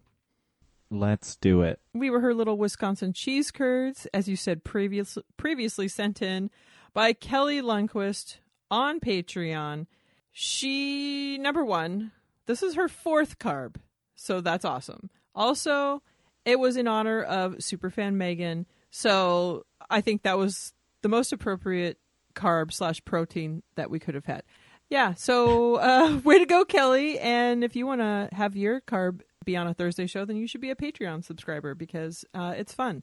Let's 0.91 1.37
do 1.37 1.61
it. 1.61 1.79
we 1.93 2.09
were 2.09 2.19
her 2.19 2.33
little 2.33 2.57
Wisconsin 2.57 3.13
cheese 3.13 3.49
curds, 3.49 4.07
as 4.13 4.27
you 4.27 4.35
said 4.35 4.65
previous, 4.65 5.17
previously 5.37 5.87
sent 5.87 6.21
in 6.21 6.49
by 6.93 7.13
Kelly 7.13 7.61
Lundquist 7.61 8.37
on 8.69 8.99
Patreon. 8.99 9.87
She 10.33 11.37
number 11.37 11.63
one, 11.63 12.11
this 12.45 12.61
is 12.61 12.75
her 12.75 12.89
fourth 12.89 13.39
carb, 13.39 13.77
so 14.15 14.41
that's 14.41 14.65
awesome. 14.65 15.09
Also, 15.33 16.03
it 16.43 16.59
was 16.59 16.75
in 16.75 16.89
honor 16.89 17.23
of 17.23 17.53
superfan 17.59 18.15
Megan, 18.15 18.65
so 18.89 19.65
I 19.89 20.01
think 20.01 20.23
that 20.23 20.37
was 20.37 20.73
the 21.01 21.09
most 21.09 21.31
appropriate 21.33 21.97
carb 22.35 22.71
slash 22.71 23.03
protein 23.05 23.63
that 23.75 23.89
we 23.89 23.99
could 23.99 24.15
have 24.15 24.25
had. 24.25 24.43
Yeah, 24.89 25.13
so 25.15 25.75
uh, 25.79 26.19
way 26.23 26.39
to 26.39 26.45
go, 26.45 26.65
Kelly! 26.65 27.19
And 27.19 27.63
if 27.63 27.75
you 27.75 27.85
want 27.85 28.01
to 28.01 28.29
have 28.33 28.55
your 28.55 28.81
carb 28.81 29.21
be 29.45 29.57
on 29.57 29.67
a 29.67 29.73
Thursday 29.73 30.07
show, 30.07 30.25
then 30.25 30.35
you 30.37 30.47
should 30.47 30.61
be 30.61 30.69
a 30.71 30.75
Patreon 30.75 31.23
subscriber 31.23 31.73
because 31.73 32.25
uh, 32.33 32.53
it's 32.55 32.73
fun. 32.73 33.01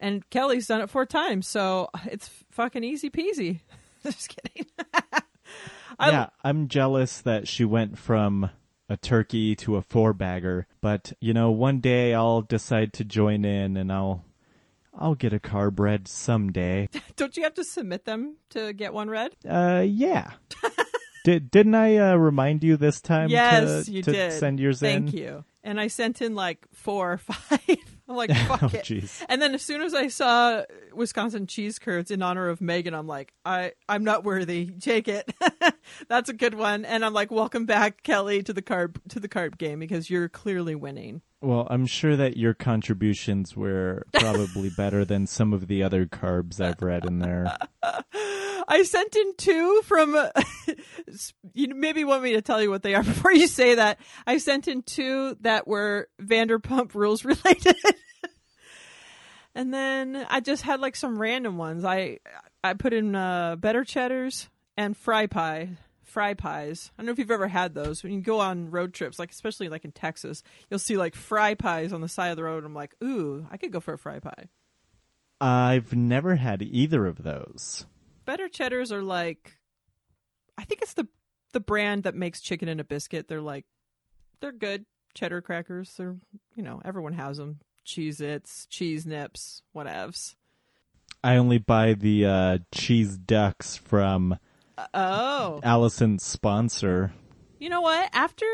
And 0.00 0.28
Kelly's 0.30 0.66
done 0.66 0.80
it 0.80 0.90
four 0.90 1.06
times, 1.06 1.46
so 1.46 1.88
it's 2.06 2.28
fucking 2.50 2.82
easy 2.82 3.10
peasy. 3.10 3.60
Just 4.02 4.28
kidding. 4.30 4.66
I- 5.98 6.10
yeah, 6.10 6.26
I'm 6.42 6.68
jealous 6.68 7.20
that 7.20 7.46
she 7.46 7.64
went 7.64 7.98
from 7.98 8.50
a 8.88 8.96
turkey 8.96 9.54
to 9.56 9.76
a 9.76 9.82
four 9.82 10.12
bagger, 10.12 10.66
but 10.80 11.12
you 11.20 11.32
know, 11.34 11.50
one 11.50 11.80
day 11.80 12.14
I'll 12.14 12.42
decide 12.42 12.92
to 12.94 13.04
join 13.04 13.44
in 13.44 13.76
and 13.76 13.92
I'll 13.92 14.24
I'll 14.94 15.14
get 15.14 15.32
a 15.32 15.38
carb 15.38 15.78
read 15.78 16.06
someday. 16.08 16.88
Don't 17.16 17.36
you 17.36 17.44
have 17.44 17.54
to 17.54 17.64
submit 17.64 18.04
them 18.04 18.36
to 18.50 18.72
get 18.72 18.92
one 18.92 19.08
read? 19.08 19.32
Uh 19.48 19.84
yeah. 19.86 20.32
Did 21.24 21.50
didn't 21.50 21.74
I 21.74 21.98
uh, 21.98 22.16
remind 22.16 22.64
you 22.64 22.76
this 22.76 23.00
time 23.00 23.28
yes, 23.28 23.86
to, 23.86 23.92
you 23.92 24.02
to 24.02 24.12
did. 24.12 24.32
send 24.32 24.58
yours 24.58 24.80
Thank 24.80 24.96
in? 24.96 25.12
Thank 25.12 25.22
you. 25.22 25.44
And 25.62 25.80
I 25.80 25.86
sent 25.86 26.20
in 26.20 26.34
like 26.34 26.66
four 26.72 27.12
or 27.12 27.18
five. 27.18 27.60
I'm 28.08 28.16
like, 28.16 28.34
fuck 28.34 28.62
Oh 28.64 28.70
it. 28.72 28.90
And 29.28 29.40
then 29.40 29.54
as 29.54 29.62
soon 29.62 29.82
as 29.82 29.94
I 29.94 30.08
saw 30.08 30.62
Wisconsin 30.92 31.46
cheese 31.46 31.78
curds 31.78 32.10
in 32.10 32.22
honor 32.22 32.48
of 32.48 32.60
Megan, 32.60 32.92
I'm 32.92 33.06
like, 33.06 33.32
I 33.44 33.72
I'm 33.88 34.02
not 34.02 34.24
worthy. 34.24 34.66
Take 34.80 35.06
it. 35.06 35.32
That's 36.08 36.28
a 36.28 36.34
good 36.34 36.54
one. 36.54 36.84
And 36.84 37.04
I'm 37.04 37.14
like, 37.14 37.30
welcome 37.30 37.66
back, 37.66 38.02
Kelly, 38.02 38.42
to 38.42 38.52
the 38.52 38.62
carb 38.62 38.96
to 39.10 39.20
the 39.20 39.28
carb 39.28 39.58
game 39.58 39.78
because 39.78 40.10
you're 40.10 40.28
clearly 40.28 40.74
winning. 40.74 41.22
Well, 41.42 41.66
I'm 41.68 41.86
sure 41.86 42.14
that 42.14 42.36
your 42.36 42.54
contributions 42.54 43.56
were 43.56 44.06
probably 44.12 44.70
better 44.70 45.04
than 45.04 45.26
some 45.26 45.52
of 45.52 45.66
the 45.66 45.82
other 45.82 46.06
carbs 46.06 46.60
I've 46.60 46.80
read 46.80 47.04
in 47.04 47.18
there. 47.18 47.56
I 48.68 48.84
sent 48.84 49.16
in 49.16 49.34
two 49.36 49.82
from. 49.82 50.16
you 51.52 51.74
maybe 51.74 52.04
want 52.04 52.22
me 52.22 52.34
to 52.34 52.42
tell 52.42 52.62
you 52.62 52.70
what 52.70 52.84
they 52.84 52.94
are 52.94 53.02
before 53.02 53.32
you 53.32 53.48
say 53.48 53.74
that. 53.74 53.98
I 54.24 54.38
sent 54.38 54.68
in 54.68 54.82
two 54.82 55.36
that 55.40 55.66
were 55.66 56.08
Vanderpump 56.20 56.94
Rules 56.94 57.24
related, 57.24 57.76
and 59.54 59.74
then 59.74 60.24
I 60.30 60.38
just 60.38 60.62
had 60.62 60.78
like 60.78 60.94
some 60.94 61.20
random 61.20 61.58
ones. 61.58 61.84
I 61.84 62.20
I 62.62 62.74
put 62.74 62.92
in 62.92 63.16
uh, 63.16 63.56
better 63.56 63.82
cheddars 63.84 64.48
and 64.76 64.96
fry 64.96 65.26
pie. 65.26 65.70
Fry 66.12 66.34
pies. 66.34 66.90
I 66.96 67.00
don't 67.02 67.06
know 67.06 67.12
if 67.12 67.18
you've 67.18 67.30
ever 67.30 67.48
had 67.48 67.74
those. 67.74 68.02
When 68.02 68.12
you 68.12 68.20
go 68.20 68.38
on 68.40 68.70
road 68.70 68.92
trips, 68.92 69.18
like 69.18 69.30
especially 69.30 69.68
like 69.70 69.84
in 69.84 69.92
Texas, 69.92 70.42
you'll 70.68 70.78
see 70.78 70.96
like 70.98 71.14
fry 71.14 71.54
pies 71.54 71.92
on 71.92 72.02
the 72.02 72.08
side 72.08 72.28
of 72.28 72.36
the 72.36 72.44
road. 72.44 72.64
I'm 72.64 72.74
like, 72.74 72.94
ooh, 73.02 73.46
I 73.50 73.56
could 73.56 73.72
go 73.72 73.80
for 73.80 73.94
a 73.94 73.98
fry 73.98 74.18
pie. 74.18 74.48
I've 75.40 75.94
never 75.94 76.36
had 76.36 76.60
either 76.62 77.06
of 77.06 77.22
those. 77.22 77.86
better 78.26 78.48
cheddars 78.48 78.92
are 78.92 79.02
like 79.02 79.58
i 80.56 80.62
think 80.64 80.80
it's 80.82 80.94
the 80.94 81.08
the 81.52 81.60
brand 81.60 82.04
that 82.04 82.14
makes 82.14 82.40
chicken 82.40 82.68
in 82.68 82.78
a 82.78 82.84
biscuit 82.84 83.26
they're 83.26 83.40
like 83.40 83.64
they're 84.40 84.52
good 84.52 84.84
cheddar 85.14 85.40
crackers 85.40 85.94
they're 85.96 86.16
you 86.54 86.62
know 86.62 86.80
everyone 86.84 87.14
has 87.14 87.38
them 87.38 87.58
cheese 87.84 88.20
its 88.20 88.66
cheese 88.66 89.04
nips 89.06 89.62
whatevs 89.74 90.34
I 91.24 91.36
only 91.36 91.58
buy 91.58 91.94
the 91.94 92.26
uh, 92.26 92.58
cheese 92.72 93.16
ducks 93.16 93.76
from 93.76 94.38
oh. 94.94 95.60
Allison's 95.62 96.24
sponsor. 96.24 97.12
you 97.58 97.68
know 97.68 97.80
what? 97.80 98.10
After 98.12 98.46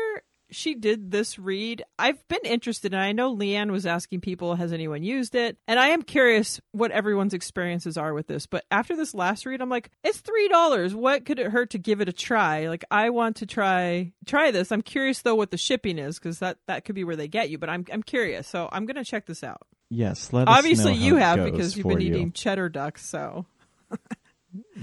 she 0.51 0.75
did 0.75 1.11
this 1.11 1.37
read 1.37 1.83
i've 1.97 2.27
been 2.27 2.39
interested 2.43 2.93
and 2.93 3.01
i 3.01 3.11
know 3.11 3.35
leanne 3.35 3.69
was 3.71 3.85
asking 3.85 4.19
people 4.19 4.55
has 4.55 4.73
anyone 4.73 5.03
used 5.03 5.35
it? 5.35 5.57
And 5.67 5.79
i 5.79 5.89
am 5.89 6.01
curious 6.01 6.59
what 6.71 6.91
everyone's 6.91 7.33
experiences 7.33 7.97
are 7.97 8.13
with 8.13 8.27
this 8.27 8.45
but 8.47 8.65
after 8.71 8.95
this 8.95 9.13
last 9.13 9.45
read 9.45 9.61
i'm 9.61 9.69
like 9.69 9.91
it's 10.03 10.19
three 10.19 10.47
dollars. 10.47 10.95
What 10.95 11.25
could 11.25 11.39
it 11.39 11.51
hurt 11.51 11.71
to 11.71 11.77
give 11.77 12.01
it 12.01 12.09
a 12.09 12.13
try? 12.13 12.67
Like 12.67 12.83
i 12.89 13.09
want 13.09 13.37
to 13.37 13.45
try 13.45 14.13
try 14.25 14.51
this. 14.51 14.71
I'm 14.71 14.81
curious 14.81 15.21
though 15.21 15.35
what 15.35 15.51
the 15.51 15.57
shipping 15.57 15.99
is 15.99 16.17
because 16.17 16.39
that 16.39 16.57
that 16.67 16.85
could 16.85 16.95
be 16.95 17.03
where 17.03 17.15
they 17.15 17.27
get 17.27 17.49
you 17.49 17.57
but 17.57 17.69
i'm, 17.69 17.85
I'm 17.91 18.03
curious 18.03 18.47
so 18.47 18.69
i'm 18.71 18.85
gonna 18.85 19.03
check 19.05 19.25
this 19.25 19.43
out. 19.43 19.61
Yes, 19.91 20.33
let 20.33 20.47
us 20.47 20.57
obviously 20.57 20.93
you 20.95 21.15
have 21.15 21.43
because 21.43 21.75
you've 21.75 21.87
been 21.87 22.01
you. 22.01 22.07
eating 22.07 22.31
cheddar 22.31 22.69
ducks 22.69 23.05
so 23.05 23.45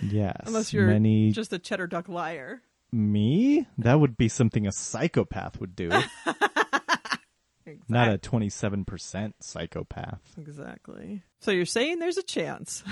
Yes, 0.03 0.43
unless 0.47 0.73
you're 0.73 0.87
many 0.87 1.33
just 1.33 1.53
a 1.53 1.59
cheddar 1.59 1.87
duck 1.87 2.09
liar 2.09 2.63
Me? 2.93 3.67
That 3.79 4.01
would 4.01 4.17
be 4.17 4.29
something 4.29 4.67
a 4.67 4.73
psychopath 4.73 5.61
would 5.61 5.77
do. 5.77 5.89
Not 7.89 8.13
a 8.13 8.19
27% 8.19 9.33
psychopath. 9.41 10.21
Exactly. 10.39 11.23
So 11.41 11.51
you're 11.51 11.67
saying 11.67 11.99
there's 11.99 12.17
a 12.17 12.23
chance. 12.23 12.85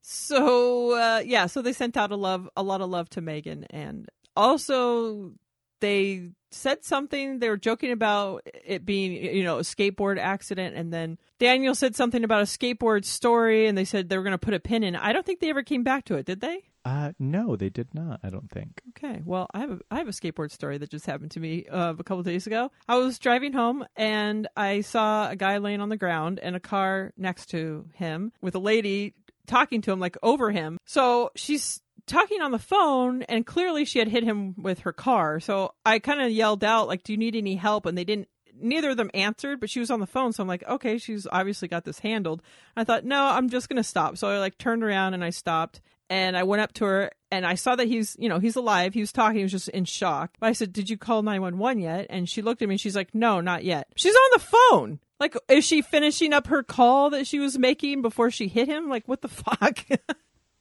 so 0.02 0.92
uh, 0.92 1.22
yeah, 1.24 1.46
so 1.46 1.62
they 1.62 1.72
sent 1.72 1.96
out 1.96 2.12
a 2.12 2.16
love, 2.16 2.48
a 2.56 2.62
lot 2.62 2.80
of 2.80 2.90
love 2.90 3.10
to 3.10 3.20
Megan, 3.20 3.64
and 3.70 4.08
also 4.36 5.32
they 5.80 6.30
said 6.50 6.84
something. 6.84 7.38
They 7.38 7.48
were 7.48 7.56
joking 7.56 7.92
about 7.92 8.42
it 8.64 8.84
being, 8.84 9.12
you 9.12 9.44
know, 9.44 9.58
a 9.58 9.62
skateboard 9.62 10.18
accident, 10.18 10.76
and 10.76 10.92
then 10.92 11.18
Daniel 11.38 11.74
said 11.74 11.96
something 11.96 12.24
about 12.24 12.42
a 12.42 12.44
skateboard 12.44 13.04
story, 13.04 13.66
and 13.66 13.76
they 13.76 13.84
said 13.84 14.08
they 14.08 14.16
were 14.16 14.24
going 14.24 14.32
to 14.32 14.38
put 14.38 14.54
a 14.54 14.60
pin 14.60 14.82
in. 14.82 14.96
I 14.96 15.12
don't 15.12 15.24
think 15.24 15.40
they 15.40 15.50
ever 15.50 15.62
came 15.62 15.82
back 15.82 16.04
to 16.06 16.16
it, 16.16 16.26
did 16.26 16.40
they? 16.40 16.64
Uh, 16.84 17.12
no, 17.18 17.56
they 17.56 17.68
did 17.68 17.94
not. 17.94 18.20
I 18.22 18.30
don't 18.30 18.50
think. 18.50 18.80
Okay, 18.90 19.20
well, 19.24 19.46
I 19.52 19.60
have 19.60 19.70
a, 19.70 19.78
I 19.90 19.98
have 19.98 20.08
a 20.08 20.12
skateboard 20.12 20.50
story 20.50 20.78
that 20.78 20.90
just 20.90 21.06
happened 21.06 21.30
to 21.32 21.40
me 21.40 21.66
uh, 21.66 21.94
a 21.98 22.04
couple 22.04 22.22
days 22.22 22.46
ago. 22.46 22.70
I 22.88 22.96
was 22.96 23.18
driving 23.18 23.52
home 23.52 23.84
and 23.96 24.48
I 24.56 24.80
saw 24.80 25.28
a 25.28 25.36
guy 25.36 25.58
laying 25.58 25.80
on 25.80 25.90
the 25.90 25.98
ground 25.98 26.38
and 26.42 26.56
a 26.56 26.60
car 26.60 27.12
next 27.18 27.46
to 27.50 27.86
him 27.94 28.32
with 28.40 28.54
a 28.54 28.58
lady 28.58 29.14
talking 29.46 29.82
to 29.82 29.92
him 29.92 30.00
like 30.00 30.16
over 30.22 30.50
him. 30.50 30.78
So 30.86 31.30
she's 31.34 31.82
talking 32.10 32.42
on 32.42 32.50
the 32.50 32.58
phone 32.58 33.22
and 33.22 33.46
clearly 33.46 33.84
she 33.84 33.98
had 33.98 34.08
hit 34.08 34.24
him 34.24 34.54
with 34.56 34.80
her 34.80 34.92
car. 34.92 35.40
So 35.40 35.74
I 35.86 35.98
kind 35.98 36.20
of 36.20 36.30
yelled 36.30 36.64
out 36.64 36.88
like, 36.88 37.02
"Do 37.02 37.12
you 37.12 37.18
need 37.18 37.36
any 37.36 37.56
help?" 37.56 37.86
And 37.86 37.96
they 37.96 38.04
didn't 38.04 38.28
neither 38.62 38.90
of 38.90 38.96
them 38.96 39.10
answered, 39.14 39.60
but 39.60 39.70
she 39.70 39.80
was 39.80 39.90
on 39.90 40.00
the 40.00 40.06
phone. 40.06 40.32
So 40.32 40.42
I'm 40.42 40.48
like, 40.48 40.66
okay, 40.68 40.98
she's 40.98 41.26
obviously 41.30 41.68
got 41.68 41.84
this 41.84 41.98
handled. 42.00 42.42
I 42.76 42.84
thought, 42.84 43.04
no, 43.04 43.24
I'm 43.24 43.48
just 43.48 43.68
going 43.68 43.78
to 43.78 43.82
stop. 43.82 44.18
So 44.18 44.28
I 44.28 44.38
like 44.38 44.58
turned 44.58 44.84
around 44.84 45.14
and 45.14 45.24
I 45.24 45.30
stopped 45.30 45.80
and 46.08 46.36
I 46.36 46.42
went 46.42 46.62
up 46.62 46.72
to 46.74 46.84
her 46.84 47.10
and 47.30 47.46
I 47.46 47.54
saw 47.54 47.76
that 47.76 47.86
he's, 47.86 48.16
you 48.18 48.28
know, 48.28 48.38
he's 48.38 48.56
alive. 48.56 48.94
He 48.94 49.00
was 49.00 49.12
talking. 49.12 49.38
He 49.38 49.42
was 49.42 49.52
just 49.52 49.68
in 49.68 49.84
shock. 49.84 50.32
But 50.40 50.48
I 50.48 50.52
said, 50.52 50.72
did 50.72 50.90
you 50.90 50.98
call 50.98 51.22
911 51.22 51.82
yet? 51.82 52.06
And 52.10 52.28
she 52.28 52.42
looked 52.42 52.62
at 52.62 52.68
me 52.68 52.74
and 52.74 52.80
she's 52.80 52.96
like, 52.96 53.14
no, 53.14 53.40
not 53.40 53.64
yet. 53.64 53.88
She's 53.96 54.14
on 54.14 54.30
the 54.32 54.38
phone. 54.38 55.00
Like, 55.18 55.36
is 55.48 55.64
she 55.64 55.82
finishing 55.82 56.32
up 56.32 56.46
her 56.46 56.62
call 56.62 57.10
that 57.10 57.26
she 57.26 57.38
was 57.38 57.58
making 57.58 58.02
before 58.02 58.30
she 58.30 58.48
hit 58.48 58.68
him? 58.68 58.88
Like, 58.88 59.06
what 59.06 59.20
the 59.20 59.28
fuck? 59.28 59.84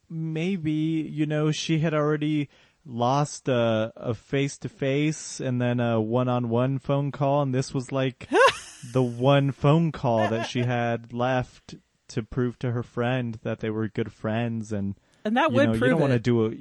Maybe, 0.10 0.72
you 0.72 1.26
know, 1.26 1.52
she 1.52 1.80
had 1.80 1.94
already 1.94 2.50
lost 2.86 3.48
a 3.48 3.92
a 3.96 4.14
face 4.14 4.58
to 4.58 4.70
face 4.70 5.40
and 5.40 5.62
then 5.62 5.80
a 5.80 6.02
one 6.02 6.28
on 6.28 6.50
one 6.50 6.80
phone 6.80 7.12
call, 7.12 7.42
and 7.42 7.54
this 7.54 7.74
was 7.74 7.92
like 7.92 8.28
the 8.94 9.04
one 9.04 9.52
phone 9.52 9.92
call 9.92 10.28
that 10.30 10.48
she 10.48 10.62
had 10.62 11.14
left 11.14 11.76
to 12.10 12.24
prove 12.24 12.58
to 12.60 12.72
her 12.72 12.84
friend 12.84 13.40
that 13.44 13.60
they 13.60 13.70
were 13.70 13.88
good 13.88 14.12
friends. 14.12 14.72
And 14.72 14.96
and 15.24 15.38
that 15.38 15.52
you 15.52 15.56
would 15.58 15.68
know, 15.68 15.74
you 15.74 15.80
prove 15.80 15.92
don't 15.92 16.02
want 16.02 16.14
to 16.14 16.20
do 16.20 16.46
a 16.46 16.52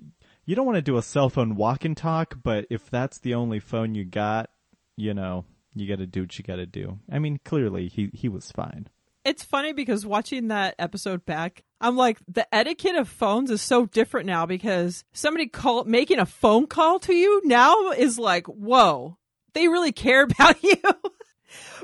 you 0.45 0.55
don't 0.55 0.67
want 0.67 0.77
to 0.77 0.83
do 0.83 0.97
a 0.97 1.03
cell 1.03 1.29
phone 1.29 1.57
walk 1.57 1.85
and 1.85 1.97
talk, 1.97 2.39
but 2.43 2.67
if 2.71 2.91
that's 2.91 3.19
the 3.19 3.35
only 3.35 3.61
phone 3.61 3.95
you 3.95 4.05
got, 4.05 4.51
you 4.97 5.13
know, 5.13 5.45
you 5.75 5.87
got 5.89 5.99
to 5.99 6.07
do 6.07 6.23
what 6.23 6.39
you 6.39 6.45
got 6.45 6.57
to 6.57 6.67
do. 6.67 6.99
I 7.11 7.19
mean, 7.19 7.39
clearly 7.45 7.89
he 7.89 8.11
he 8.13 8.29
was 8.29 8.51
fine. 8.53 8.89
It's 9.25 9.45
funny 9.45 9.73
because 9.73 10.07
watching 10.07 10.49
that 10.49 10.75
episode 10.79 11.27
back, 11.27 11.65
I'm 11.81 11.97
like, 11.97 12.19
the 12.27 12.53
etiquette 12.55 12.97
of 12.97 13.09
phones 13.09 13.51
is 13.51 13.63
so 13.63 13.87
different 13.87 14.27
now 14.27 14.47
because 14.47 15.05
somebody 15.13 15.47
call 15.47 15.85
making 15.85 16.19
a 16.19 16.27
phone 16.27 16.67
call 16.67 16.99
to 17.01 17.15
you 17.15 17.41
now 17.45 17.91
is 17.91 18.19
like, 18.19 18.47
whoa, 18.47 19.17
they 19.55 19.69
really 19.69 19.93
care 19.93 20.23
about 20.25 20.63
you. 20.63 20.77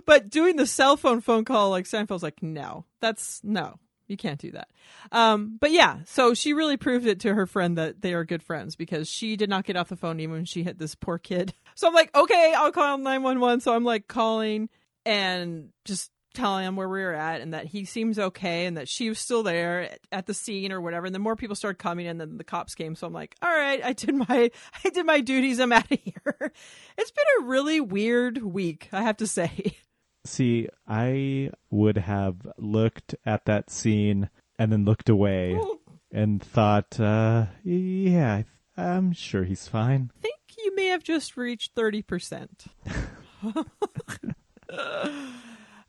but 0.06 0.30
doing 0.30 0.56
the 0.56 0.66
cell 0.66 0.96
phone 0.96 1.20
phone 1.20 1.44
call, 1.44 1.70
like 1.70 1.84
Seinfeld's 1.84 2.22
like, 2.22 2.42
no, 2.42 2.84
that's 3.00 3.40
no, 3.44 3.78
you 4.08 4.16
can't 4.16 4.40
do 4.40 4.50
that. 4.52 4.68
Um, 5.12 5.56
but 5.60 5.70
yeah, 5.70 5.98
so 6.06 6.34
she 6.34 6.52
really 6.52 6.76
proved 6.76 7.06
it 7.06 7.20
to 7.20 7.34
her 7.34 7.46
friend 7.46 7.78
that 7.78 8.02
they 8.02 8.14
are 8.14 8.24
good 8.24 8.42
friends 8.42 8.76
because 8.76 9.08
she 9.08 9.36
did 9.36 9.48
not 9.48 9.64
get 9.64 9.76
off 9.76 9.88
the 9.88 9.96
phone 9.96 10.20
even 10.20 10.34
when 10.36 10.44
she 10.44 10.62
hit 10.64 10.78
this 10.78 10.94
poor 10.94 11.18
kid. 11.18 11.54
So 11.76 11.88
I'm 11.88 11.94
like, 11.94 12.14
okay, 12.16 12.54
I'll 12.56 12.70
call 12.70 12.98
911. 12.98 13.58
So 13.58 13.74
I'm 13.74 13.82
like 13.82 14.06
calling 14.06 14.68
and 15.04 15.70
just 15.84 16.12
telling 16.34 16.66
him 16.66 16.76
where 16.76 16.88
we 16.88 17.00
were 17.00 17.14
at 17.14 17.40
and 17.40 17.54
that 17.54 17.66
he 17.66 17.84
seems 17.84 18.18
okay 18.18 18.66
and 18.66 18.76
that 18.76 18.88
she 18.88 19.08
was 19.08 19.18
still 19.18 19.42
there 19.42 19.96
at 20.12 20.26
the 20.26 20.34
scene 20.34 20.72
or 20.72 20.80
whatever. 20.80 21.06
And 21.06 21.14
then 21.14 21.22
more 21.22 21.36
people 21.36 21.56
started 21.56 21.78
coming 21.78 22.06
and 22.06 22.20
then 22.20 22.36
the 22.36 22.44
cops 22.44 22.74
came. 22.74 22.94
So 22.94 23.06
I'm 23.06 23.12
like, 23.12 23.36
all 23.40 23.50
right, 23.50 23.82
I 23.82 23.92
did 23.92 24.14
my 24.14 24.50
I 24.84 24.88
did 24.90 25.06
my 25.06 25.20
duties. 25.20 25.60
I'm 25.60 25.72
out 25.72 25.90
of 25.90 25.98
here. 26.02 26.52
It's 26.96 27.10
been 27.10 27.24
a 27.40 27.46
really 27.46 27.80
weird 27.80 28.40
week, 28.42 28.88
I 28.92 29.02
have 29.02 29.16
to 29.16 29.26
say. 29.26 29.76
See, 30.24 30.68
I 30.86 31.50
would 31.70 31.98
have 31.98 32.36
looked 32.56 33.16
at 33.26 33.46
that 33.46 33.68
scene 33.68 34.30
and 34.58 34.70
then 34.70 34.84
looked 34.84 35.08
away 35.08 35.58
and 36.12 36.40
thought, 36.40 36.98
uh, 37.00 37.46
yeah, 37.64 38.44
I'm 38.76 39.12
sure 39.12 39.42
he's 39.44 39.66
fine. 39.66 40.12
I 40.18 40.20
think 40.22 40.40
you 40.56 40.74
may 40.76 40.86
have 40.86 41.02
just 41.02 41.36
reached 41.36 41.74
30%. 41.74 42.48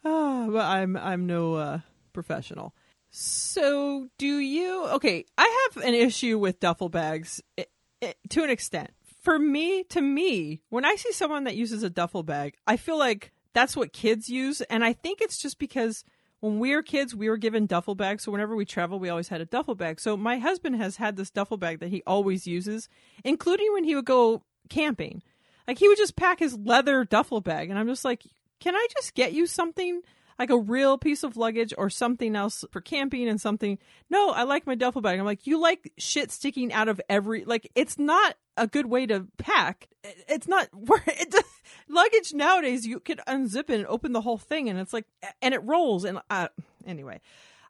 Ah, 0.05 0.47
but 0.49 0.63
I'm 0.63 0.95
I'm 0.95 1.25
no 1.25 1.55
uh, 1.55 1.79
professional. 2.13 2.75
So, 3.09 4.07
do 4.17 4.37
you? 4.37 4.85
Okay, 4.87 5.25
I 5.37 5.67
have 5.73 5.83
an 5.83 5.93
issue 5.93 6.37
with 6.37 6.59
duffel 6.59 6.89
bags 6.89 7.41
i 7.57 7.65
i 8.03 8.13
to 8.29 8.43
an 8.43 8.49
extent. 8.51 8.91
For 9.23 9.39
me, 9.39 9.83
to 9.85 10.01
me, 10.01 10.61
when 10.69 10.85
I 10.85 10.95
see 10.95 11.11
someone 11.11 11.45
that 11.45 11.55
uses 11.55 11.81
a 11.81 11.89
duffel 11.89 12.21
bag, 12.21 12.53
I 12.67 12.77
feel 12.77 12.99
like 12.99 13.31
that's 13.53 13.75
what 13.75 13.93
kids 13.93 14.29
use, 14.29 14.61
and 14.61 14.83
I 14.83 14.93
think 14.93 15.21
it's 15.21 15.39
just 15.39 15.57
because 15.57 16.03
when 16.41 16.59
we 16.59 16.75
were 16.75 16.83
kids, 16.83 17.15
we 17.15 17.27
were 17.27 17.37
given 17.37 17.65
duffel 17.65 17.95
bags. 17.95 18.23
So 18.23 18.31
whenever 18.31 18.55
we 18.55 18.65
travel, 18.65 18.99
we 18.99 19.09
always 19.09 19.29
had 19.29 19.41
a 19.41 19.45
duffel 19.45 19.73
bag. 19.73 19.99
So 19.99 20.15
my 20.15 20.37
husband 20.37 20.75
has 20.75 20.97
had 20.97 21.15
this 21.15 21.31
duffel 21.31 21.57
bag 21.57 21.79
that 21.79 21.89
he 21.89 22.03
always 22.05 22.45
uses, 22.45 22.87
including 23.23 23.73
when 23.73 23.83
he 23.83 23.95
would 23.95 24.05
go 24.05 24.43
camping. 24.69 25.23
Like 25.67 25.79
he 25.79 25.87
would 25.87 25.97
just 25.97 26.15
pack 26.15 26.37
his 26.37 26.55
leather 26.55 27.03
duffel 27.03 27.41
bag, 27.41 27.71
and 27.71 27.79
I'm 27.79 27.87
just 27.87 28.05
like, 28.05 28.23
can 28.59 28.75
I 28.75 28.87
just 28.93 29.13
get 29.13 29.33
you 29.33 29.47
something 29.47 30.01
like 30.37 30.49
a 30.49 30.57
real 30.57 30.97
piece 30.97 31.23
of 31.23 31.37
luggage 31.37 31.73
or 31.77 31.89
something 31.89 32.35
else 32.35 32.65
for 32.71 32.81
camping 32.81 33.27
and 33.27 33.39
something? 33.39 33.77
No, 34.09 34.31
I 34.31 34.43
like 34.43 34.67
my 34.67 34.75
duffel 34.75 35.01
bag. 35.01 35.19
I'm 35.19 35.25
like, 35.25 35.47
you 35.47 35.59
like 35.59 35.91
shit 35.97 36.31
sticking 36.31 36.73
out 36.73 36.89
of 36.89 37.01
every 37.09 37.45
like. 37.45 37.71
It's 37.75 37.97
not 37.97 38.35
a 38.57 38.67
good 38.67 38.85
way 38.85 39.05
to 39.07 39.27
pack. 39.37 39.87
It's 40.03 40.47
not 40.47 40.69
it 41.07 41.45
luggage 41.89 42.33
nowadays. 42.33 42.85
You 42.85 42.99
could 42.99 43.21
unzip 43.27 43.69
it 43.69 43.79
and 43.79 43.87
open 43.87 44.13
the 44.13 44.21
whole 44.21 44.37
thing, 44.37 44.69
and 44.69 44.79
it's 44.79 44.93
like, 44.93 45.05
and 45.41 45.53
it 45.53 45.63
rolls. 45.63 46.03
And 46.03 46.19
uh, 46.29 46.49
anyway. 46.85 47.21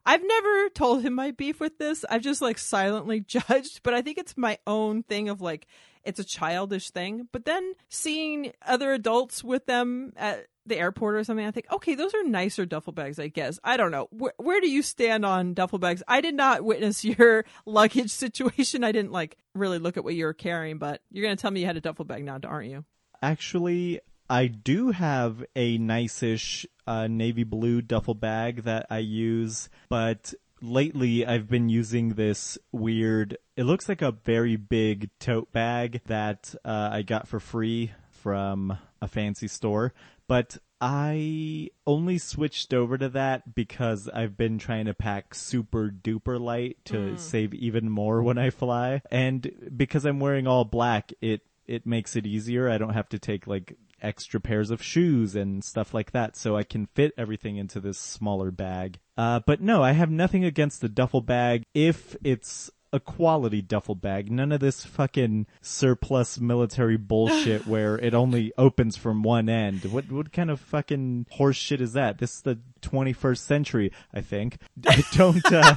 I've 0.08 0.22
never 0.24 0.68
told 0.68 1.02
him 1.02 1.14
my 1.14 1.32
beef 1.32 1.58
with 1.58 1.78
this. 1.78 2.04
I've 2.08 2.22
just 2.22 2.40
like 2.40 2.58
silently 2.58 3.18
judged, 3.26 3.80
but 3.82 3.92
I 3.92 4.02
think 4.02 4.18
it's 4.18 4.36
my 4.36 4.58
own 4.64 5.02
thing 5.02 5.28
of 5.28 5.40
like 5.40 5.66
it's 6.04 6.20
a 6.20 6.24
childish 6.24 6.90
thing. 6.90 7.28
But 7.32 7.44
then 7.44 7.74
seeing 7.88 8.52
other 8.64 8.92
adults 8.92 9.42
with 9.42 9.66
them 9.66 10.12
at 10.16 10.46
the 10.66 10.78
airport 10.78 11.14
or 11.14 11.24
something, 11.24 11.46
I 11.46 11.50
think, 11.50 11.66
okay, 11.72 11.94
those 11.94 12.14
are 12.14 12.22
nicer 12.24 12.66
duffel 12.66 12.92
bags, 12.92 13.18
I 13.18 13.28
guess. 13.28 13.58
I 13.64 13.76
don't 13.76 13.90
know. 13.90 14.08
Where, 14.10 14.34
where 14.36 14.60
do 14.60 14.68
you 14.68 14.82
stand 14.82 15.24
on 15.24 15.54
duffel 15.54 15.78
bags? 15.78 16.02
I 16.06 16.20
did 16.20 16.34
not 16.34 16.62
witness 16.62 17.04
your 17.04 17.44
luggage 17.64 18.10
situation. 18.10 18.84
I 18.84 18.92
didn't 18.92 19.12
like 19.12 19.36
really 19.54 19.78
look 19.78 19.96
at 19.96 20.04
what 20.04 20.14
you 20.14 20.24
were 20.24 20.34
carrying, 20.34 20.78
but 20.78 21.02
you're 21.10 21.24
going 21.24 21.36
to 21.36 21.40
tell 21.40 21.50
me 21.50 21.60
you 21.60 21.66
had 21.66 21.76
a 21.76 21.80
duffel 21.80 22.04
bag 22.04 22.24
now, 22.24 22.38
aren't 22.44 22.70
you? 22.70 22.84
Actually, 23.22 24.00
I 24.28 24.46
do 24.46 24.90
have 24.90 25.44
a 25.54 25.78
nice-ish 25.78 26.66
uh, 26.86 27.06
navy 27.06 27.44
blue 27.44 27.80
duffel 27.80 28.14
bag 28.14 28.64
that 28.64 28.86
I 28.90 28.98
use, 28.98 29.68
but 29.88 30.34
lately 30.60 31.24
I've 31.24 31.48
been 31.48 31.68
using 31.68 32.10
this 32.10 32.58
weird. 32.72 33.38
It 33.56 33.64
looks 33.64 33.88
like 33.88 34.02
a 34.02 34.12
very 34.12 34.56
big 34.56 35.10
tote 35.20 35.52
bag 35.52 36.00
that 36.06 36.54
uh, 36.64 36.90
I 36.92 37.02
got 37.02 37.28
for 37.28 37.40
free 37.40 37.92
from 38.10 38.76
a 39.00 39.08
fancy 39.08 39.48
store, 39.48 39.92
but 40.28 40.58
I 40.80 41.70
only 41.86 42.18
switched 42.18 42.74
over 42.74 42.98
to 42.98 43.08
that 43.10 43.54
because 43.54 44.08
I've 44.08 44.36
been 44.36 44.58
trying 44.58 44.86
to 44.86 44.94
pack 44.94 45.34
super 45.34 45.88
duper 45.90 46.38
light 46.38 46.78
to 46.86 47.16
save 47.16 47.54
even 47.54 47.88
more 47.88 48.22
when 48.22 48.36
I 48.36 48.50
fly. 48.50 49.00
And 49.10 49.50
because 49.76 50.04
I'm 50.04 50.20
wearing 50.20 50.46
all 50.46 50.64
black, 50.64 51.12
it 51.20 51.42
it 51.66 51.86
makes 51.86 52.14
it 52.14 52.26
easier. 52.26 52.68
I 52.68 52.78
don't 52.78 52.94
have 52.94 53.08
to 53.10 53.18
take 53.18 53.46
like 53.46 53.76
extra 54.02 54.38
pairs 54.40 54.70
of 54.70 54.82
shoes 54.82 55.34
and 55.34 55.64
stuff 55.64 55.94
like 55.94 56.12
that, 56.12 56.36
so 56.36 56.56
I 56.56 56.62
can 56.62 56.86
fit 56.86 57.12
everything 57.16 57.56
into 57.56 57.80
this 57.80 57.98
smaller 57.98 58.50
bag. 58.50 58.98
Uh, 59.16 59.40
but 59.46 59.60
no, 59.60 59.82
I 59.82 59.92
have 59.92 60.10
nothing 60.10 60.44
against 60.44 60.80
the 60.80 60.88
duffel 60.88 61.22
bag 61.22 61.62
if 61.74 62.14
it's 62.22 62.70
a 62.92 63.00
quality 63.00 63.62
duffel 63.62 63.94
bag. 63.94 64.30
None 64.30 64.52
of 64.52 64.60
this 64.60 64.84
fucking 64.84 65.46
surplus 65.60 66.38
military 66.40 66.96
bullshit 66.96 67.66
where 67.66 67.98
it 67.98 68.14
only 68.14 68.52
opens 68.56 68.96
from 68.96 69.22
one 69.22 69.48
end. 69.48 69.84
What 69.84 70.10
what 70.10 70.32
kind 70.32 70.50
of 70.50 70.60
fucking 70.60 71.26
horse 71.30 71.56
shit 71.56 71.80
is 71.80 71.92
that? 71.94 72.18
This 72.18 72.36
is 72.36 72.42
the 72.42 72.58
21st 72.82 73.38
century, 73.38 73.92
I 74.12 74.20
think. 74.20 74.58
I 74.86 75.02
don't 75.12 75.52
uh, 75.52 75.76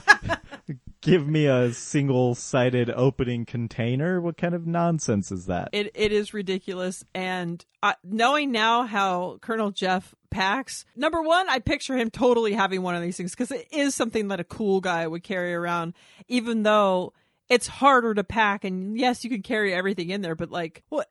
give 1.01 1.27
me 1.27 1.45
a 1.45 1.73
single-sided 1.73 2.89
opening 2.89 3.45
container. 3.45 4.19
What 4.21 4.37
kind 4.37 4.53
of 4.53 4.67
nonsense 4.67 5.31
is 5.31 5.45
that? 5.45 5.69
It 5.71 5.91
it 5.93 6.11
is 6.11 6.33
ridiculous, 6.33 7.03
and 7.13 7.65
knowing 8.03 8.51
now 8.51 8.83
how 8.83 9.37
Colonel 9.41 9.71
Jeff 9.71 10.13
packs, 10.29 10.85
number 10.95 11.21
one, 11.21 11.49
I 11.49 11.59
picture 11.59 11.97
him 11.97 12.09
totally 12.09 12.53
having 12.53 12.81
one 12.81 12.95
of 12.95 13.01
these 13.01 13.17
things 13.17 13.31
because 13.31 13.51
it 13.51 13.67
is 13.71 13.95
something 13.95 14.27
that 14.27 14.39
a 14.39 14.43
cool 14.43 14.81
guy 14.81 15.07
would 15.07 15.23
carry 15.23 15.53
around, 15.53 15.93
even 16.27 16.63
though 16.63 17.13
it's 17.49 17.67
harder 17.67 18.13
to 18.13 18.23
pack 18.23 18.63
and 18.63 18.97
yes, 18.97 19.23
you 19.23 19.29
can 19.29 19.41
carry 19.41 19.73
everything 19.73 20.09
in 20.11 20.21
there, 20.21 20.35
but 20.35 20.51
like 20.51 20.83
what 20.89 21.09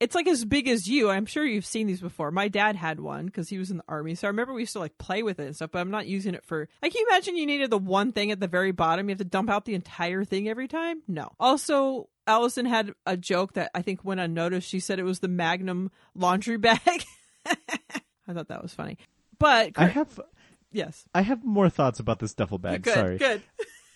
it's 0.00 0.14
like 0.14 0.26
as 0.28 0.44
big 0.44 0.68
as 0.68 0.86
you. 0.88 1.10
I'm 1.10 1.26
sure 1.26 1.44
you've 1.44 1.66
seen 1.66 1.86
these 1.86 2.00
before. 2.00 2.30
My 2.30 2.48
dad 2.48 2.76
had 2.76 3.00
one 3.00 3.26
because 3.26 3.48
he 3.48 3.58
was 3.58 3.70
in 3.70 3.78
the 3.78 3.84
army, 3.88 4.14
so 4.14 4.26
I 4.26 4.30
remember 4.30 4.52
we 4.54 4.62
used 4.62 4.72
to 4.74 4.78
like 4.78 4.96
play 4.98 5.22
with 5.22 5.38
it 5.40 5.46
and 5.46 5.54
stuff. 5.56 5.70
But 5.72 5.80
I'm 5.80 5.90
not 5.90 6.06
using 6.06 6.34
it 6.34 6.44
for. 6.44 6.68
Like, 6.82 6.92
can 6.92 7.00
you 7.00 7.06
imagine 7.10 7.36
you 7.36 7.46
needed 7.46 7.70
the 7.70 7.78
one 7.78 8.12
thing 8.12 8.30
at 8.30 8.40
the 8.40 8.48
very 8.48 8.72
bottom? 8.72 9.08
You 9.08 9.12
have 9.12 9.18
to 9.18 9.24
dump 9.24 9.50
out 9.50 9.64
the 9.64 9.74
entire 9.74 10.24
thing 10.24 10.48
every 10.48 10.68
time. 10.68 11.02
No. 11.08 11.30
Also, 11.38 12.08
Allison 12.26 12.66
had 12.66 12.92
a 13.06 13.16
joke 13.16 13.54
that 13.54 13.70
I 13.74 13.82
think 13.82 14.04
went 14.04 14.20
unnoticed. 14.20 14.68
She 14.68 14.80
said 14.80 14.98
it 14.98 15.04
was 15.04 15.20
the 15.20 15.28
Magnum 15.28 15.90
laundry 16.14 16.56
bag. 16.58 16.78
I 17.46 18.32
thought 18.32 18.48
that 18.48 18.62
was 18.62 18.72
funny. 18.74 18.98
But 19.38 19.72
I 19.76 19.86
have 19.86 20.20
yes, 20.72 21.04
I 21.14 21.22
have 21.22 21.44
more 21.44 21.68
thoughts 21.68 22.00
about 22.00 22.18
this 22.18 22.34
duffel 22.34 22.58
bag. 22.58 22.82
good, 22.82 22.94
Sorry. 22.94 23.18
good. 23.18 23.42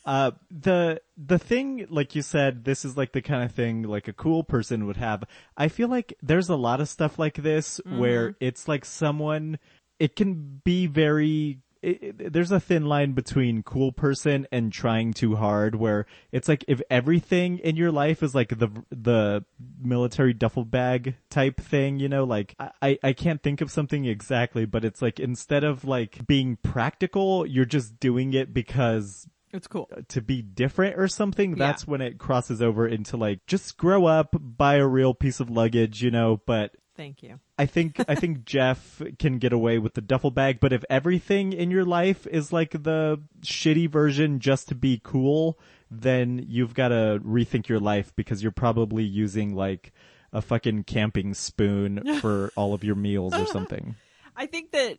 Uh, 0.08 0.30
the 0.50 1.00
the 1.18 1.38
thing, 1.38 1.86
like 1.90 2.14
you 2.14 2.22
said, 2.22 2.64
this 2.64 2.82
is 2.84 2.96
like 2.96 3.12
the 3.12 3.20
kind 3.20 3.42
of 3.44 3.52
thing 3.52 3.82
like 3.82 4.08
a 4.08 4.12
cool 4.14 4.42
person 4.42 4.86
would 4.86 4.96
have. 4.96 5.22
I 5.54 5.68
feel 5.68 5.88
like 5.88 6.14
there's 6.22 6.48
a 6.48 6.56
lot 6.56 6.80
of 6.80 6.88
stuff 6.88 7.18
like 7.18 7.34
this 7.34 7.78
where 7.98 8.28
it's 8.40 8.66
like 8.66 8.84
someone. 8.86 9.58
It 9.98 10.16
can 10.16 10.60
be 10.64 10.86
very. 10.86 11.58
It, 11.82 12.02
it- 12.02 12.32
there's 12.32 12.50
a 12.50 12.58
thin 12.58 12.86
line 12.86 13.12
between 13.12 13.62
cool 13.62 13.92
person 13.92 14.46
and 14.50 14.72
trying 14.72 15.12
too 15.12 15.36
hard. 15.36 15.74
Where 15.74 16.06
it's 16.32 16.48
like 16.48 16.64
if 16.68 16.80
everything 16.90 17.58
in 17.58 17.76
your 17.76 17.92
life 17.92 18.22
is 18.22 18.34
like 18.34 18.58
the 18.58 18.70
the 18.90 19.44
military 19.80 20.32
duffel 20.32 20.64
bag 20.64 21.16
type 21.30 21.60
thing, 21.60 22.00
you 22.00 22.08
know, 22.08 22.24
like 22.24 22.54
I- 22.80 22.98
I 23.02 23.12
can't 23.12 23.42
think 23.42 23.60
of 23.60 23.70
something 23.70 24.06
exactly, 24.06 24.64
but 24.64 24.84
it's 24.86 25.02
like 25.02 25.20
instead 25.20 25.64
of 25.64 25.84
like 25.84 26.26
being 26.26 26.56
practical, 26.62 27.44
you're 27.46 27.64
just 27.66 28.00
doing 28.00 28.32
it 28.32 28.54
because 28.54 29.28
It's 29.52 29.66
cool. 29.66 29.88
Uh, 29.96 30.02
to 30.08 30.20
be 30.20 30.42
different 30.42 30.98
or 30.98 31.08
something, 31.08 31.50
Yeah. 31.56 31.66
that's 31.66 31.86
when 31.86 32.00
it 32.00 32.18
crosses 32.18 32.60
over 32.60 32.86
into 32.86 33.16
like 33.16 33.46
just 33.46 33.76
grow 33.76 34.06
up, 34.06 34.34
buy 34.38 34.76
a 34.76 34.86
real 34.86 35.14
piece 35.14 35.40
of 35.40 35.48
luggage, 35.50 36.02
you 36.02 36.10
know, 36.10 36.40
but 36.46 36.72
Thank 36.96 37.22
you. 37.22 37.38
I 37.56 37.66
think 37.66 37.96
I 38.08 38.16
think 38.16 38.44
Jeff 38.44 39.00
can 39.20 39.38
get 39.38 39.52
away 39.52 39.78
with 39.78 39.94
the 39.94 40.00
duffel 40.00 40.32
bag, 40.32 40.58
but 40.60 40.72
if 40.72 40.84
everything 40.90 41.52
in 41.52 41.70
your 41.70 41.84
life 41.84 42.26
is 42.26 42.52
like 42.52 42.72
the 42.82 43.20
shitty 43.42 43.88
version 43.88 44.40
just 44.40 44.68
to 44.68 44.74
be 44.74 45.00
cool, 45.04 45.58
then 45.90 46.44
you've 46.48 46.74
got 46.74 46.88
to 46.88 47.20
rethink 47.24 47.68
your 47.68 47.78
life 47.78 48.12
because 48.16 48.42
you're 48.42 48.50
probably 48.50 49.04
using 49.04 49.54
like 49.54 49.92
a 50.32 50.42
fucking 50.42 50.82
camping 50.84 51.34
spoon 51.34 52.02
for 52.20 52.52
all 52.56 52.74
of 52.74 52.82
your 52.82 52.96
meals 52.96 53.32
or 53.32 53.46
something. 53.46 53.94
I 54.36 54.46
think 54.46 54.72
that 54.72 54.98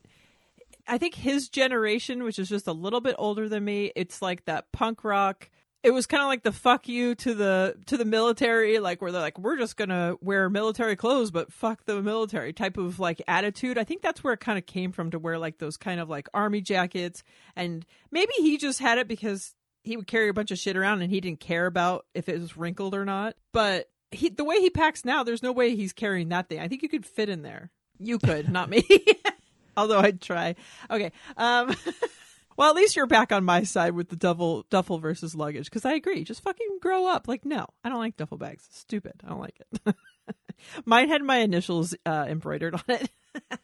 I 0.89 0.97
think 0.97 1.15
his 1.15 1.49
generation, 1.49 2.23
which 2.23 2.39
is 2.39 2.49
just 2.49 2.67
a 2.67 2.73
little 2.73 2.99
bit 2.99 3.15
older 3.19 3.47
than 3.47 3.63
me, 3.63 3.91
it's 3.95 4.21
like 4.21 4.45
that 4.45 4.71
punk 4.71 5.03
rock. 5.03 5.49
It 5.83 5.91
was 5.91 6.07
kind 6.07 6.21
of 6.21 6.27
like 6.27 6.43
the 6.43 6.51
fuck 6.51 6.89
you 6.89 7.15
to 7.15 7.33
the 7.33 7.75
to 7.85 7.95
the 7.95 8.03
military, 8.03 8.79
like 8.79 9.01
where 9.01 9.11
they're 9.11 9.21
like, 9.21 9.39
we're 9.39 9.57
just 9.57 9.77
gonna 9.77 10.15
wear 10.19 10.49
military 10.49 10.97
clothes, 10.97 11.31
but 11.31 11.53
fuck 11.53 11.85
the 11.85 12.01
military 12.01 12.51
type 12.51 12.77
of 12.77 12.99
like 12.99 13.21
attitude. 13.27 13.77
I 13.77 13.85
think 13.85 14.01
that's 14.01 14.23
where 14.23 14.33
it 14.33 14.41
kind 14.41 14.57
of 14.57 14.65
came 14.65 14.91
from 14.91 15.11
to 15.11 15.19
wear 15.19 15.37
like 15.37 15.59
those 15.59 15.77
kind 15.77 16.01
of 16.01 16.09
like 16.09 16.27
army 16.33 16.59
jackets, 16.59 17.23
and 17.55 17.85
maybe 18.11 18.33
he 18.37 18.57
just 18.57 18.79
had 18.79 18.97
it 18.97 19.07
because 19.07 19.55
he 19.83 19.95
would 19.95 20.07
carry 20.07 20.27
a 20.27 20.33
bunch 20.33 20.51
of 20.51 20.57
shit 20.57 20.75
around 20.75 21.01
and 21.01 21.11
he 21.11 21.21
didn't 21.21 21.39
care 21.39 21.65
about 21.65 22.05
if 22.13 22.27
it 22.27 22.39
was 22.39 22.57
wrinkled 22.57 22.93
or 22.93 23.05
not. 23.05 23.35
But 23.53 23.89
he, 24.11 24.29
the 24.29 24.43
way 24.43 24.59
he 24.59 24.69
packs 24.69 25.05
now, 25.05 25.23
there's 25.23 25.43
no 25.43 25.51
way 25.51 25.75
he's 25.75 25.93
carrying 25.93 26.29
that 26.29 26.49
thing. 26.49 26.59
I 26.59 26.67
think 26.67 26.83
you 26.83 26.89
could 26.89 27.05
fit 27.05 27.29
in 27.29 27.41
there. 27.41 27.71
You 27.97 28.19
could, 28.19 28.49
not 28.49 28.69
me. 28.69 28.83
Although 29.79 29.99
I'd 29.99 30.21
try. 30.21 30.55
Okay. 30.91 31.11
Um, 31.37 31.73
well, 32.57 32.69
at 32.69 32.75
least 32.75 32.95
you're 32.95 33.07
back 33.07 33.31
on 33.31 33.45
my 33.45 33.63
side 33.63 33.93
with 33.93 34.09
the 34.09 34.17
duffel 34.17 34.65
duffel 34.69 34.99
versus 34.99 35.35
luggage 35.35 35.65
because 35.65 35.85
I 35.85 35.93
agree. 35.93 36.23
Just 36.23 36.43
fucking 36.43 36.79
grow 36.81 37.07
up. 37.07 37.27
Like, 37.27 37.45
no, 37.45 37.65
I 37.83 37.89
don't 37.89 37.99
like 37.99 38.17
duffel 38.17 38.37
bags. 38.37 38.65
It's 38.67 38.79
stupid. 38.79 39.13
I 39.25 39.29
don't 39.29 39.39
like 39.39 39.59
it. 39.59 39.95
Mine 40.85 41.07
had 41.07 41.23
my 41.23 41.37
initials 41.37 41.95
uh, 42.05 42.25
embroidered 42.27 42.75
on 42.75 42.83
it. 42.87 43.09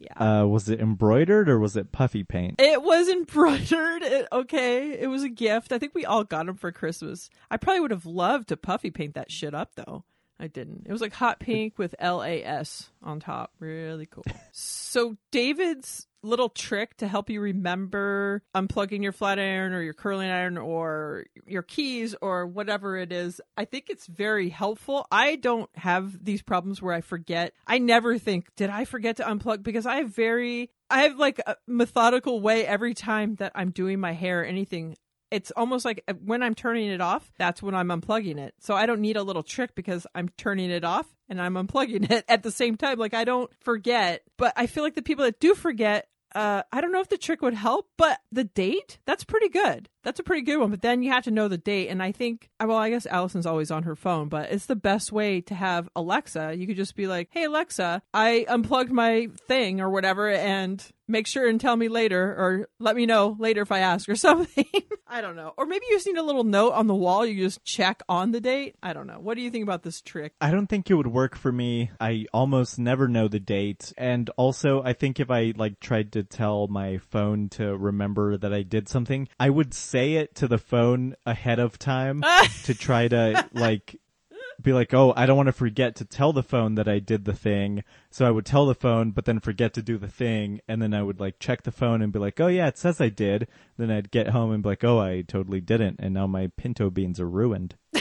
Yeah. 0.00 0.40
Uh, 0.40 0.46
was 0.46 0.70
it 0.70 0.80
embroidered 0.80 1.50
or 1.50 1.58
was 1.58 1.76
it 1.76 1.92
puffy 1.92 2.24
paint? 2.24 2.54
It 2.58 2.82
was 2.82 3.06
embroidered. 3.10 4.02
It, 4.02 4.28
okay, 4.32 4.98
it 4.98 5.08
was 5.08 5.22
a 5.22 5.28
gift. 5.28 5.72
I 5.72 5.78
think 5.78 5.94
we 5.94 6.06
all 6.06 6.24
got 6.24 6.46
them 6.46 6.56
for 6.56 6.72
Christmas. 6.72 7.28
I 7.50 7.58
probably 7.58 7.80
would 7.80 7.90
have 7.90 8.06
loved 8.06 8.48
to 8.48 8.56
puffy 8.56 8.90
paint 8.90 9.12
that 9.14 9.30
shit 9.30 9.54
up 9.54 9.74
though. 9.74 10.04
I 10.40 10.46
didn't. 10.46 10.86
It 10.88 10.92
was 10.92 11.02
like 11.02 11.12
hot 11.12 11.38
pink 11.38 11.78
with 11.78 11.94
L 11.98 12.22
A 12.22 12.42
S 12.42 12.90
on 13.02 13.20
top. 13.20 13.52
Really 13.60 14.06
cool. 14.06 14.24
so 14.52 15.16
David's 15.30 16.06
little 16.22 16.48
trick 16.48 16.96
to 16.98 17.08
help 17.08 17.30
you 17.30 17.40
remember 17.40 18.42
unplugging 18.54 19.02
your 19.02 19.12
flat 19.12 19.38
iron 19.38 19.72
or 19.72 19.82
your 19.82 19.94
curling 19.94 20.30
iron 20.30 20.58
or 20.58 21.24
your 21.46 21.62
keys 21.62 22.14
or 22.20 22.46
whatever 22.46 22.96
it 22.96 23.12
is, 23.12 23.40
I 23.56 23.64
think 23.64 23.86
it's 23.88 24.06
very 24.06 24.48
helpful. 24.48 25.06
I 25.10 25.36
don't 25.36 25.70
have 25.76 26.22
these 26.24 26.42
problems 26.42 26.80
where 26.82 26.94
I 26.94 27.00
forget. 27.00 27.52
I 27.66 27.78
never 27.78 28.18
think, 28.18 28.54
did 28.56 28.70
I 28.70 28.84
forget 28.84 29.16
to 29.18 29.24
unplug? 29.24 29.62
Because 29.62 29.86
I 29.86 29.96
have 29.96 30.14
very 30.14 30.70
I 30.90 31.02
have 31.02 31.18
like 31.18 31.40
a 31.46 31.56
methodical 31.68 32.40
way 32.40 32.66
every 32.66 32.94
time 32.94 33.36
that 33.36 33.52
I'm 33.54 33.70
doing 33.70 34.00
my 34.00 34.12
hair 34.12 34.40
or 34.40 34.44
anything. 34.44 34.96
It's 35.30 35.50
almost 35.52 35.84
like 35.84 36.02
uh, 36.08 36.14
when 36.24 36.42
I'm 36.42 36.54
turning 36.54 36.88
it 36.90 37.00
off, 37.00 37.32
that's 37.38 37.62
when 37.62 37.74
I'm 37.74 37.88
unplugging 37.88 38.38
it. 38.38 38.54
So 38.60 38.74
I 38.74 38.86
don't 38.86 39.00
need 39.00 39.16
a 39.16 39.22
little 39.22 39.42
trick 39.42 39.74
because 39.74 40.06
I'm 40.14 40.28
turning 40.36 40.70
it 40.70 40.84
off 40.84 41.06
and 41.28 41.40
I'm 41.40 41.54
unplugging 41.54 42.10
it 42.10 42.24
at 42.28 42.42
the 42.42 42.50
same 42.50 42.76
time. 42.76 42.98
Like 42.98 43.14
I 43.14 43.24
don't 43.24 43.50
forget, 43.60 44.22
but 44.36 44.52
I 44.56 44.66
feel 44.66 44.82
like 44.82 44.94
the 44.94 45.02
people 45.02 45.24
that 45.24 45.40
do 45.40 45.54
forget, 45.54 46.08
uh, 46.34 46.62
I 46.72 46.80
don't 46.80 46.92
know 46.92 47.00
if 47.00 47.08
the 47.08 47.18
trick 47.18 47.42
would 47.42 47.54
help, 47.54 47.88
but 47.96 48.18
the 48.30 48.44
date, 48.44 48.98
that's 49.04 49.24
pretty 49.24 49.48
good. 49.48 49.88
That's 50.04 50.20
a 50.20 50.22
pretty 50.22 50.42
good 50.42 50.58
one. 50.58 50.70
But 50.70 50.82
then 50.82 51.02
you 51.02 51.10
have 51.10 51.24
to 51.24 51.30
know 51.30 51.48
the 51.48 51.58
date. 51.58 51.88
And 51.88 52.02
I 52.02 52.12
think, 52.12 52.48
uh, 52.60 52.66
well, 52.68 52.78
I 52.78 52.90
guess 52.90 53.06
Allison's 53.06 53.46
always 53.46 53.70
on 53.70 53.82
her 53.82 53.96
phone, 53.96 54.28
but 54.28 54.50
it's 54.52 54.66
the 54.66 54.76
best 54.76 55.12
way 55.12 55.40
to 55.42 55.54
have 55.54 55.88
Alexa. 55.96 56.54
You 56.56 56.66
could 56.66 56.76
just 56.76 56.94
be 56.94 57.06
like, 57.06 57.28
hey, 57.32 57.44
Alexa, 57.44 58.02
I 58.14 58.46
unplugged 58.48 58.92
my 58.92 59.28
thing 59.48 59.80
or 59.80 59.90
whatever 59.90 60.30
and 60.30 60.84
make 61.10 61.26
sure 61.26 61.48
and 61.48 61.60
tell 61.60 61.76
me 61.76 61.88
later 61.88 62.22
or 62.22 62.68
let 62.78 62.96
me 62.96 63.06
know 63.06 63.36
later 63.38 63.62
if 63.62 63.72
I 63.72 63.80
ask 63.80 64.08
or 64.08 64.16
something. 64.16 64.66
I 65.06 65.20
don't 65.20 65.36
know. 65.36 65.52
Or 65.56 65.66
maybe 65.66 65.84
you 65.88 65.96
just 65.96 66.06
need 66.06 66.16
a 66.16 66.22
little 66.22 66.44
note 66.44 66.72
on 66.72 66.86
the 66.86 66.94
wall. 66.94 67.26
You 67.26 67.44
just 67.44 67.64
check 67.64 68.02
on 68.08 68.30
the 68.30 68.40
date. 68.40 68.76
I 68.82 68.92
don't 68.92 69.06
know. 69.06 69.18
What 69.18 69.34
do 69.36 69.42
you 69.42 69.50
think 69.50 69.64
about 69.64 69.82
this 69.82 70.00
trick? 70.00 70.34
I 70.40 70.50
don't 70.50 70.68
think 70.68 70.90
it 70.90 70.94
would 70.94 71.08
work 71.08 71.36
for 71.36 71.50
me. 71.50 71.90
I 72.00 72.26
almost 72.32 72.78
never 72.78 73.08
know 73.08 73.28
the 73.28 73.40
date. 73.40 73.92
And 73.98 74.30
also, 74.36 74.82
I 74.82 74.92
think 74.92 75.18
if 75.18 75.30
I 75.30 75.52
like 75.56 75.80
tried 75.80 76.12
to 76.12 76.22
tell 76.22 76.68
my 76.68 76.98
phone 76.98 77.48
to 77.50 77.76
remember 77.76 78.36
that 78.36 78.54
I 78.54 78.62
did 78.62 78.88
something, 78.88 79.28
I 79.38 79.50
would 79.50 79.74
say 79.74 80.14
it 80.14 80.34
to 80.36 80.48
the 80.48 80.58
phone 80.58 81.16
ahead 81.26 81.58
of 81.58 81.78
time 81.78 82.22
to 82.64 82.74
try 82.74 83.08
to 83.08 83.48
like 83.52 84.00
be 84.62 84.72
like, 84.72 84.92
"Oh, 84.94 85.12
I 85.16 85.26
don't 85.26 85.36
want 85.36 85.48
to 85.48 85.52
forget 85.52 85.96
to 85.96 86.04
tell 86.04 86.32
the 86.32 86.42
phone 86.42 86.74
that 86.76 86.88
I 86.88 86.98
did 86.98 87.24
the 87.24 87.32
thing." 87.32 87.84
So 88.10 88.26
I 88.26 88.30
would 88.30 88.46
tell 88.46 88.66
the 88.66 88.74
phone 88.74 89.10
but 89.10 89.24
then 89.24 89.40
forget 89.40 89.74
to 89.74 89.82
do 89.82 89.98
the 89.98 90.08
thing, 90.08 90.60
and 90.68 90.80
then 90.80 90.94
I 90.94 91.02
would 91.02 91.20
like 91.20 91.38
check 91.38 91.62
the 91.62 91.72
phone 91.72 92.02
and 92.02 92.12
be 92.12 92.18
like, 92.18 92.40
"Oh 92.40 92.48
yeah, 92.48 92.68
it 92.68 92.78
says 92.78 93.00
I 93.00 93.08
did." 93.08 93.48
Then 93.76 93.90
I'd 93.90 94.10
get 94.10 94.28
home 94.28 94.52
and 94.52 94.62
be 94.62 94.68
like, 94.70 94.84
"Oh, 94.84 94.98
I 94.98 95.22
totally 95.22 95.60
didn't." 95.60 95.96
And 96.00 96.14
now 96.14 96.26
my 96.26 96.48
pinto 96.56 96.90
beans 96.90 97.20
are 97.20 97.28
ruined. 97.28 97.76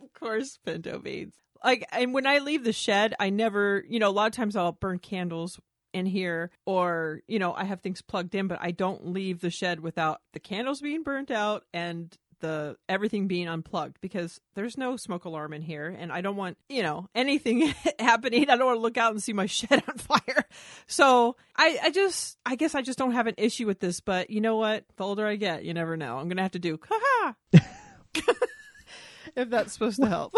Of 0.00 0.12
course, 0.14 0.58
pinto 0.64 0.98
beans. 0.98 1.34
Like, 1.64 1.86
and 1.92 2.12
when 2.12 2.26
I 2.26 2.38
leave 2.38 2.64
the 2.64 2.72
shed, 2.72 3.14
I 3.20 3.30
never, 3.30 3.84
you 3.88 3.98
know, 3.98 4.08
a 4.08 4.10
lot 4.10 4.26
of 4.26 4.32
times 4.32 4.56
I'll 4.56 4.72
burn 4.72 4.98
candles 4.98 5.60
in 5.92 6.06
here 6.06 6.50
or, 6.66 7.20
you 7.26 7.38
know, 7.38 7.54
I 7.54 7.64
have 7.64 7.80
things 7.80 8.02
plugged 8.02 8.34
in, 8.34 8.48
but 8.48 8.58
I 8.60 8.70
don't 8.70 9.06
leave 9.06 9.40
the 9.40 9.50
shed 9.50 9.80
without 9.80 10.20
the 10.32 10.40
candles 10.40 10.80
being 10.80 11.02
burnt 11.02 11.30
out 11.30 11.64
and 11.72 12.16
the 12.40 12.76
everything 12.88 13.26
being 13.26 13.48
unplugged 13.48 13.98
because 14.00 14.40
there's 14.54 14.78
no 14.78 14.96
smoke 14.96 15.24
alarm 15.24 15.52
in 15.52 15.62
here 15.62 15.88
and 15.88 16.12
I 16.12 16.20
don't 16.20 16.36
want, 16.36 16.56
you 16.68 16.82
know, 16.82 17.08
anything 17.14 17.74
happening. 17.98 18.48
I 18.48 18.56
don't 18.56 18.66
want 18.66 18.76
to 18.76 18.82
look 18.82 18.96
out 18.96 19.12
and 19.12 19.22
see 19.22 19.32
my 19.32 19.46
shed 19.46 19.82
on 19.88 19.98
fire. 19.98 20.44
So 20.86 21.36
I, 21.56 21.78
I 21.84 21.90
just, 21.90 22.38
I 22.46 22.54
guess 22.56 22.74
I 22.74 22.82
just 22.82 22.98
don't 22.98 23.12
have 23.12 23.26
an 23.26 23.34
issue 23.38 23.66
with 23.66 23.80
this, 23.80 24.00
but 24.00 24.30
you 24.30 24.40
know 24.40 24.56
what? 24.56 24.84
The 24.96 25.04
older 25.04 25.26
I 25.26 25.36
get, 25.36 25.64
you 25.64 25.74
never 25.74 25.96
know. 25.96 26.18
I'm 26.18 26.28
going 26.28 26.36
to 26.36 26.42
have 26.42 26.52
to 26.52 26.58
do, 26.58 26.78
ha 26.88 27.34
if 29.36 29.50
that's 29.50 29.72
supposed 29.72 30.00
to 30.00 30.08
help. 30.08 30.34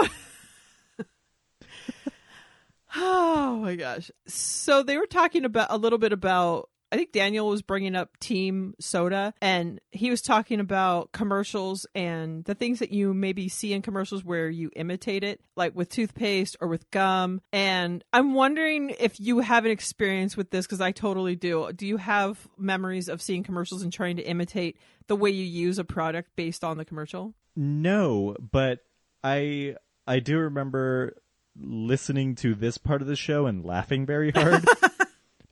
oh 2.96 3.56
my 3.56 3.76
gosh. 3.76 4.10
So 4.26 4.82
they 4.82 4.96
were 4.96 5.06
talking 5.06 5.44
about 5.44 5.68
a 5.70 5.76
little 5.76 5.98
bit 5.98 6.12
about 6.12 6.69
I 6.92 6.96
think 6.96 7.12
Daniel 7.12 7.48
was 7.48 7.62
bringing 7.62 7.94
up 7.94 8.18
Teem 8.18 8.74
Soda 8.80 9.32
and 9.40 9.80
he 9.92 10.10
was 10.10 10.22
talking 10.22 10.58
about 10.58 11.12
commercials 11.12 11.86
and 11.94 12.44
the 12.44 12.54
things 12.54 12.80
that 12.80 12.90
you 12.90 13.14
maybe 13.14 13.48
see 13.48 13.72
in 13.72 13.82
commercials 13.82 14.24
where 14.24 14.48
you 14.48 14.70
imitate 14.74 15.22
it, 15.22 15.40
like 15.54 15.74
with 15.76 15.88
toothpaste 15.88 16.56
or 16.60 16.66
with 16.66 16.90
gum. 16.90 17.42
And 17.52 18.02
I'm 18.12 18.34
wondering 18.34 18.94
if 18.98 19.20
you 19.20 19.38
have 19.38 19.64
an 19.64 19.70
experience 19.70 20.36
with 20.36 20.50
this 20.50 20.66
because 20.66 20.80
I 20.80 20.90
totally 20.90 21.36
do. 21.36 21.70
Do 21.72 21.86
you 21.86 21.96
have 21.96 22.48
memories 22.58 23.08
of 23.08 23.22
seeing 23.22 23.44
commercials 23.44 23.82
and 23.82 23.92
trying 23.92 24.16
to 24.16 24.22
imitate 24.22 24.76
the 25.06 25.16
way 25.16 25.30
you 25.30 25.44
use 25.44 25.78
a 25.78 25.84
product 25.84 26.30
based 26.34 26.64
on 26.64 26.76
the 26.76 26.84
commercial? 26.84 27.34
No, 27.54 28.36
but 28.50 28.80
I 29.22 29.76
I 30.06 30.18
do 30.18 30.38
remember 30.38 31.16
listening 31.56 32.34
to 32.36 32.54
this 32.54 32.78
part 32.78 33.02
of 33.02 33.08
the 33.08 33.16
show 33.16 33.46
and 33.46 33.64
laughing 33.64 34.06
very 34.06 34.30
hard 34.30 34.64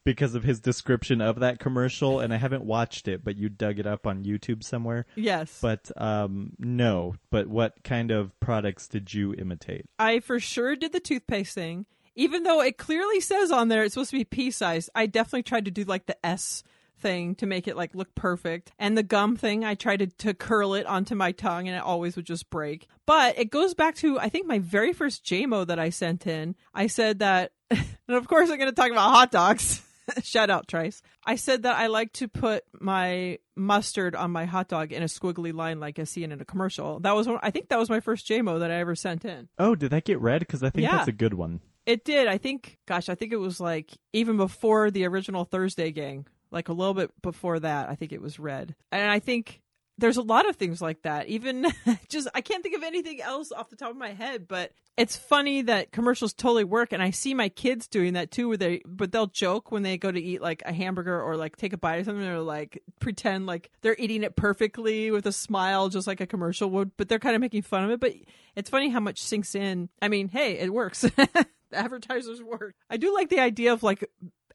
because 0.08 0.34
of 0.34 0.42
his 0.42 0.58
description 0.58 1.20
of 1.20 1.40
that 1.40 1.58
commercial, 1.58 2.18
and 2.18 2.32
I 2.32 2.38
haven't 2.38 2.64
watched 2.64 3.08
it, 3.08 3.22
but 3.22 3.36
you 3.36 3.50
dug 3.50 3.78
it 3.78 3.86
up 3.86 4.06
on 4.06 4.24
YouTube 4.24 4.64
somewhere. 4.64 5.04
Yes. 5.16 5.58
But 5.60 5.90
um, 6.00 6.54
no. 6.58 7.16
But 7.30 7.46
what 7.46 7.84
kind 7.84 8.10
of 8.10 8.32
products 8.40 8.88
did 8.88 9.12
you 9.12 9.34
imitate? 9.34 9.84
I 9.98 10.20
for 10.20 10.40
sure 10.40 10.76
did 10.76 10.94
the 10.94 11.00
toothpaste 11.00 11.54
thing. 11.54 11.84
Even 12.14 12.44
though 12.44 12.62
it 12.62 12.78
clearly 12.78 13.20
says 13.20 13.50
on 13.50 13.68
there 13.68 13.84
it's 13.84 13.92
supposed 13.92 14.08
to 14.12 14.16
be 14.16 14.24
pea 14.24 14.50
size, 14.50 14.88
I 14.94 15.04
definitely 15.04 15.42
tried 15.42 15.66
to 15.66 15.70
do 15.70 15.84
like 15.84 16.06
the 16.06 16.16
S 16.24 16.62
thing 17.00 17.34
to 17.34 17.46
make 17.46 17.68
it 17.68 17.76
like 17.76 17.94
look 17.94 18.14
perfect. 18.14 18.72
And 18.78 18.96
the 18.96 19.02
gum 19.02 19.36
thing, 19.36 19.62
I 19.62 19.74
tried 19.74 19.98
to, 19.98 20.06
to 20.06 20.32
curl 20.32 20.72
it 20.72 20.86
onto 20.86 21.16
my 21.16 21.32
tongue 21.32 21.68
and 21.68 21.76
it 21.76 21.82
always 21.82 22.16
would 22.16 22.24
just 22.24 22.48
break. 22.48 22.88
But 23.04 23.38
it 23.38 23.50
goes 23.50 23.74
back 23.74 23.94
to 23.96 24.18
I 24.18 24.30
think 24.30 24.46
my 24.46 24.58
very 24.58 24.94
first 24.94 25.22
JMO 25.26 25.66
that 25.66 25.78
I 25.78 25.90
sent 25.90 26.26
in. 26.26 26.56
I 26.72 26.86
said 26.86 27.18
that 27.18 27.52
and 27.70 27.84
of 28.08 28.26
course 28.26 28.48
I'm 28.48 28.58
gonna 28.58 28.72
talk 28.72 28.90
about 28.90 29.10
hot 29.10 29.30
dogs. 29.30 29.82
Shout 30.22 30.50
out 30.50 30.68
Trice. 30.68 31.02
I 31.24 31.36
said 31.36 31.62
that 31.64 31.76
I 31.76 31.86
like 31.88 32.12
to 32.14 32.28
put 32.28 32.64
my 32.80 33.38
mustard 33.56 34.14
on 34.14 34.30
my 34.30 34.44
hot 34.44 34.68
dog 34.68 34.92
in 34.92 35.02
a 35.02 35.06
squiggly 35.06 35.52
line 35.54 35.80
like 35.80 35.98
I 35.98 36.04
see 36.04 36.24
in 36.24 36.32
a 36.32 36.44
commercial. 36.44 37.00
That 37.00 37.14
was 37.14 37.26
one, 37.26 37.38
I 37.42 37.50
think 37.50 37.68
that 37.68 37.78
was 37.78 37.90
my 37.90 38.00
first 38.00 38.26
JMO 38.28 38.60
that 38.60 38.70
I 38.70 38.76
ever 38.76 38.94
sent 38.94 39.24
in. 39.24 39.48
Oh, 39.58 39.74
did 39.74 39.90
that 39.90 40.04
get 40.04 40.20
read? 40.20 40.40
Because 40.40 40.62
I 40.62 40.70
think 40.70 40.84
Yeah. 40.84 40.96
that's 40.96 41.08
a 41.08 41.12
good 41.12 41.34
one. 41.34 41.60
It 41.86 42.04
did. 42.04 42.28
I 42.28 42.36
think, 42.38 42.78
gosh, 42.86 43.08
I 43.08 43.14
think 43.14 43.32
it 43.32 43.36
was 43.38 43.60
like 43.60 43.90
even 44.12 44.36
before 44.36 44.90
the 44.90 45.06
original 45.06 45.44
Thursday 45.44 45.90
gang, 45.90 46.26
like 46.50 46.68
a 46.68 46.72
little 46.72 46.94
bit 46.94 47.10
before 47.22 47.58
that, 47.60 47.88
I 47.88 47.94
think 47.94 48.12
it 48.12 48.20
was 48.22 48.38
red. 48.38 48.74
And 48.92 49.10
I 49.10 49.18
think 49.18 49.60
there's 49.98 50.16
a 50.16 50.22
lot 50.22 50.48
of 50.48 50.56
things 50.56 50.80
like 50.80 51.02
that. 51.02 51.26
Even 51.28 51.66
just, 52.08 52.28
I 52.34 52.40
can't 52.40 52.62
think 52.62 52.76
of 52.76 52.82
anything 52.82 53.20
else 53.20 53.52
off 53.52 53.68
the 53.68 53.76
top 53.76 53.90
of 53.90 53.96
my 53.96 54.12
head, 54.12 54.46
but 54.48 54.72
it's 54.96 55.16
funny 55.16 55.62
that 55.62 55.92
commercials 55.92 56.32
totally 56.32 56.64
work. 56.64 56.92
And 56.92 57.02
I 57.02 57.10
see 57.10 57.34
my 57.34 57.48
kids 57.48 57.86
doing 57.88 58.14
that 58.14 58.30
too, 58.30 58.48
where 58.48 58.56
they, 58.56 58.82
but 58.86 59.12
they'll 59.12 59.26
joke 59.26 59.70
when 59.70 59.82
they 59.82 59.98
go 59.98 60.10
to 60.10 60.20
eat 60.20 60.40
like 60.40 60.62
a 60.64 60.72
hamburger 60.72 61.20
or 61.20 61.36
like 61.36 61.56
take 61.56 61.72
a 61.72 61.76
bite 61.76 62.00
or 62.00 62.04
something 62.04 62.26
or 62.26 62.40
like 62.40 62.82
pretend 63.00 63.46
like 63.46 63.70
they're 63.82 63.96
eating 63.98 64.22
it 64.22 64.36
perfectly 64.36 65.10
with 65.10 65.26
a 65.26 65.32
smile, 65.32 65.88
just 65.88 66.06
like 66.06 66.20
a 66.20 66.26
commercial 66.26 66.70
would, 66.70 66.96
but 66.96 67.08
they're 67.08 67.18
kind 67.18 67.34
of 67.34 67.40
making 67.40 67.62
fun 67.62 67.84
of 67.84 67.90
it. 67.90 68.00
But 68.00 68.14
it's 68.54 68.70
funny 68.70 68.88
how 68.88 69.00
much 69.00 69.20
sinks 69.20 69.54
in. 69.54 69.88
I 70.00 70.08
mean, 70.08 70.28
hey, 70.28 70.58
it 70.58 70.72
works. 70.72 71.04
Advertisers 71.72 72.42
work. 72.42 72.74
I 72.88 72.96
do 72.96 73.12
like 73.12 73.28
the 73.28 73.40
idea 73.40 73.72
of 73.72 73.82
like 73.82 74.08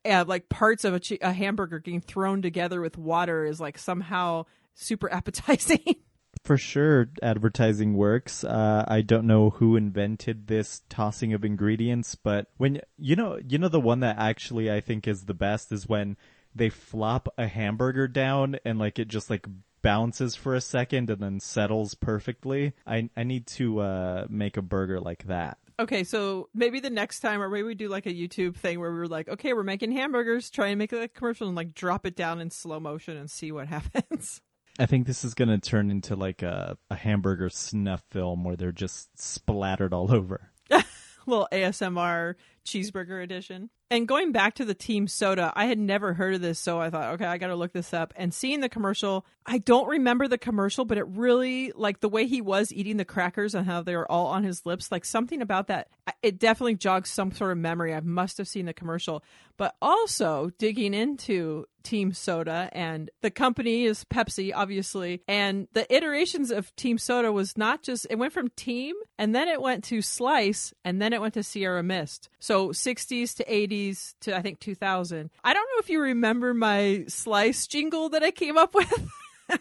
uh, 0.06 0.26
like 0.28 0.50
parts 0.50 0.84
of 0.84 0.94
a, 0.94 1.00
che- 1.00 1.20
a 1.22 1.32
hamburger 1.32 1.80
getting 1.80 2.02
thrown 2.02 2.42
together 2.42 2.82
with 2.82 2.98
water 2.98 3.46
is 3.46 3.62
like 3.62 3.78
somehow 3.78 4.46
super 4.74 5.12
appetizing. 5.12 5.84
For 6.44 6.58
sure, 6.58 7.10
advertising 7.22 7.94
works. 7.94 8.44
Uh, 8.44 8.84
I 8.88 9.02
don't 9.02 9.28
know 9.28 9.52
who 9.52 9.76
invented 9.78 10.48
this 10.48 10.82
tossing 10.90 11.32
of 11.34 11.46
ingredients, 11.46 12.16
but 12.16 12.48
when 12.58 12.82
you 12.98 13.16
know, 13.16 13.40
you 13.48 13.58
know, 13.58 13.70
the 13.70 13.80
one 13.80 14.02
that 14.02 14.18
actually 14.18 14.70
I 14.72 14.82
think 14.82 15.08
is 15.08 15.24
the 15.26 15.34
best 15.34 15.72
is 15.72 15.88
when 15.88 16.18
they 16.54 16.70
flop 16.70 17.30
a 17.38 17.48
hamburger 17.48 18.08
down 18.08 18.58
and 18.66 18.78
like 18.78 19.00
it 19.00 19.08
just 19.08 19.30
like 19.30 19.46
bounces 19.82 20.36
for 20.36 20.54
a 20.56 20.60
second 20.62 21.10
and 21.10 21.22
then 21.22 21.40
settles 21.40 21.94
perfectly. 21.94 22.74
I 22.86 23.10
I 23.16 23.24
need 23.24 23.48
to 23.48 23.80
uh, 23.80 24.26
make 24.30 24.58
a 24.58 24.62
burger 24.62 25.00
like 25.00 25.26
that. 25.28 25.60
okay, 25.80 26.04
so 26.04 26.50
maybe 26.54 26.80
the 26.80 26.90
next 26.90 27.22
time, 27.22 27.42
or 27.42 27.50
maybe 27.50 27.64
we 27.64 27.76
do 27.76 27.90
like 27.90 28.06
a 28.06 28.14
YouTube 28.14 28.56
thing 28.56 28.80
where 28.80 28.92
we're 28.92 29.06
like, 29.06 29.30
okay, 29.30 29.54
we're 29.54 29.64
making 29.64 29.92
hamburgers, 29.92 30.50
try 30.50 30.68
and 30.68 30.80
make 30.80 30.92
a 30.94 31.08
commercial 31.08 31.48
and 31.48 31.56
like 31.56 31.74
drop 31.74 32.06
it 32.06 32.16
down 32.16 32.42
in 32.42 32.50
slow 32.50 32.80
motion 32.80 33.16
and 33.18 33.30
see 33.32 33.52
what 33.52 33.68
happens. 33.78 34.42
I 34.80 34.86
think 34.86 35.06
this 35.06 35.24
is 35.24 35.34
gonna 35.34 35.60
turn 35.60 35.92
into 35.92 36.16
like 36.16 36.42
a, 36.42 36.78
a 36.90 36.96
hamburger 36.96 37.50
snuff 37.50 38.04
film 38.10 38.44
where 38.44 38.56
they're 38.56 38.72
just 38.72 39.20
splattered 39.20 39.94
all 39.94 40.14
over. 40.14 40.52
little 41.26 41.48
ASMR 41.52 42.36
cheeseburger 42.66 43.24
edition. 43.24 43.70
And 43.94 44.08
going 44.08 44.32
back 44.32 44.56
to 44.56 44.66
the 44.66 44.74
Teem 44.74 45.08
soda, 45.08 45.54
I 45.56 45.68
had 45.68 45.78
never 45.78 46.14
heard 46.14 46.34
of 46.34 46.42
this, 46.42 46.58
so 46.58 46.82
I 46.82 46.90
thought, 46.90 47.14
okay, 47.14 47.26
I 47.26 47.38
got 47.38 47.48
to 47.48 47.56
look 47.56 47.74
this 47.74 47.94
up. 47.94 48.12
And 48.16 48.34
seeing 48.34 48.60
the 48.60 48.70
commercial, 48.70 49.24
I 49.46 49.60
don't 49.60 49.88
remember 49.88 50.28
the 50.28 50.40
commercial, 50.40 50.84
but 50.84 50.98
it 50.98 51.08
really 51.10 51.72
like 51.76 52.00
the 52.00 52.10
way 52.10 52.26
he 52.26 52.42
was 52.42 52.74
eating 52.74 52.98
the 52.98 53.06
crackers 53.06 53.54
and 53.54 53.68
how 53.68 53.84
they 53.84 53.96
were 53.96 54.12
all 54.12 54.28
on 54.28 54.44
his 54.44 54.66
lips, 54.66 54.92
like 54.92 55.06
something 55.06 55.44
about 55.44 55.68
that. 55.68 55.90
It 56.24 56.40
definitely 56.40 56.76
jogs 56.76 57.12
some 57.12 57.32
sort 57.32 57.52
of 57.52 57.60
memory. 57.60 57.94
I 57.94 58.00
must 58.00 58.40
have 58.40 58.48
seen 58.48 58.66
the 58.66 58.74
commercial, 58.74 59.24
but 59.58 59.76
also 59.80 60.50
digging 60.58 60.96
into 60.96 61.66
Teem 61.84 62.14
Soda 62.14 62.70
and 62.72 63.12
the 63.22 63.30
company 63.30 63.84
is 63.84 64.06
Pepsi, 64.06 64.52
obviously. 64.56 65.22
And 65.28 65.68
the 65.74 65.94
iterations 65.94 66.50
of 66.50 66.74
Teem 66.76 66.98
Soda 66.98 67.32
was 67.32 67.58
not 67.58 67.84
just, 67.84 68.08
it 68.10 68.18
went 68.18 68.34
from 68.34 68.50
Teem 68.56 68.96
and 69.20 69.36
then 69.36 69.48
it 69.50 69.62
went 69.62 69.84
to 69.86 70.02
Slice 70.02 70.74
and 70.84 71.02
then 71.02 71.14
it 71.14 71.22
went 71.22 71.34
to 71.36 71.44
Sierra 71.44 71.84
Mist. 71.84 72.30
So 72.40 72.53
60s 72.62 73.36
to 73.36 73.46
80s 73.46 74.16
to 74.22 74.36
I 74.36 74.42
think 74.42 74.60
2000. 74.60 75.30
I 75.44 75.54
don't 75.54 75.70
know 75.74 75.80
if 75.80 75.90
you 75.90 76.02
remember 76.02 76.54
my 76.54 77.06
Slice 77.08 77.68
jingle 77.68 78.10
that 78.10 78.24
I 78.24 78.32
came 78.32 78.58
up 78.58 78.76
with. 78.76 79.10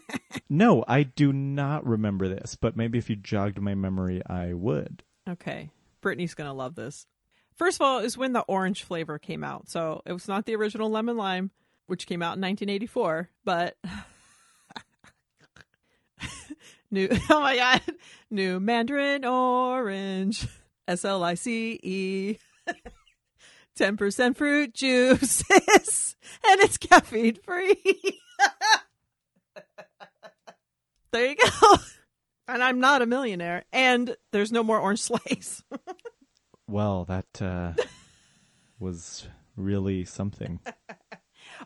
No, 0.52 0.84
I 0.86 1.04
do 1.04 1.32
not 1.32 1.86
remember 1.86 2.28
this, 2.28 2.56
but 2.56 2.76
maybe 2.76 2.98
if 2.98 3.08
you 3.08 3.16
jogged 3.16 3.58
my 3.58 3.74
memory, 3.74 4.20
I 4.26 4.52
would. 4.52 5.02
Okay. 5.26 5.70
Brittany's 6.02 6.34
going 6.34 6.48
to 6.48 6.52
love 6.52 6.74
this. 6.74 7.06
First 7.54 7.80
of 7.80 7.86
all, 7.86 8.00
is 8.00 8.18
when 8.18 8.34
the 8.34 8.42
orange 8.42 8.82
flavor 8.82 9.18
came 9.18 9.44
out. 9.44 9.70
So 9.70 10.02
it 10.04 10.12
was 10.12 10.28
not 10.28 10.44
the 10.44 10.54
original 10.54 10.90
lemon 10.90 11.16
lime, 11.16 11.52
which 11.86 12.06
came 12.06 12.20
out 12.20 12.36
in 12.36 12.42
1984, 12.42 13.30
but 13.46 13.78
new, 16.90 17.08
oh 17.30 17.40
my 17.40 17.56
God, 17.56 17.80
new 18.30 18.60
Mandarin 18.60 19.24
orange, 19.24 20.46
S 20.86 21.02
L 21.02 21.24
I 21.24 21.32
C 21.32 21.80
E. 21.82 22.36
10% 23.78 24.36
fruit 24.36 24.74
juices 24.74 26.16
and 26.46 26.60
it's 26.60 26.78
caffeine 26.78 27.36
free. 27.36 27.76
there 31.12 31.26
you 31.26 31.36
go. 31.36 31.76
And 32.48 32.62
I'm 32.62 32.80
not 32.80 33.02
a 33.02 33.06
millionaire. 33.06 33.64
And 33.72 34.16
there's 34.30 34.52
no 34.52 34.62
more 34.62 34.78
orange 34.78 35.00
slice. 35.00 35.62
Well, 36.68 37.04
that 37.06 37.40
uh, 37.40 37.72
was 38.78 39.26
really 39.56 40.04
something. 40.04 40.60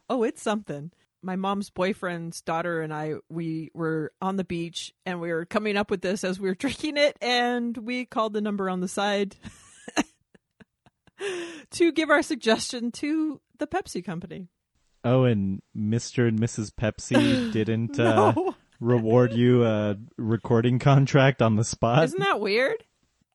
oh, 0.08 0.22
it's 0.22 0.42
something. 0.42 0.92
My 1.22 1.36
mom's 1.36 1.70
boyfriend's 1.70 2.40
daughter 2.40 2.82
and 2.82 2.94
I, 2.94 3.14
we 3.28 3.70
were 3.74 4.12
on 4.20 4.36
the 4.36 4.44
beach 4.44 4.94
and 5.04 5.20
we 5.20 5.32
were 5.32 5.44
coming 5.44 5.76
up 5.76 5.90
with 5.90 6.02
this 6.02 6.22
as 6.22 6.38
we 6.38 6.48
were 6.48 6.54
drinking 6.54 6.96
it. 6.98 7.16
And 7.20 7.76
we 7.76 8.04
called 8.04 8.32
the 8.32 8.40
number 8.40 8.70
on 8.70 8.80
the 8.80 8.88
side 8.88 9.36
to 11.70 11.92
give 11.92 12.10
our 12.10 12.22
suggestion 12.22 12.92
to 12.92 13.40
the 13.58 13.66
Pepsi 13.66 14.04
company. 14.04 14.48
Oh, 15.04 15.24
and 15.24 15.62
Mr. 15.76 16.26
and 16.26 16.40
Mrs. 16.40 16.72
Pepsi 16.72 17.52
didn't 17.52 17.98
uh, 18.00 18.34
reward 18.80 19.32
you 19.32 19.64
a 19.64 19.96
recording 20.16 20.78
contract 20.78 21.40
on 21.40 21.56
the 21.56 21.64
spot. 21.64 22.04
Isn't 22.04 22.20
that 22.20 22.40
weird? 22.40 22.84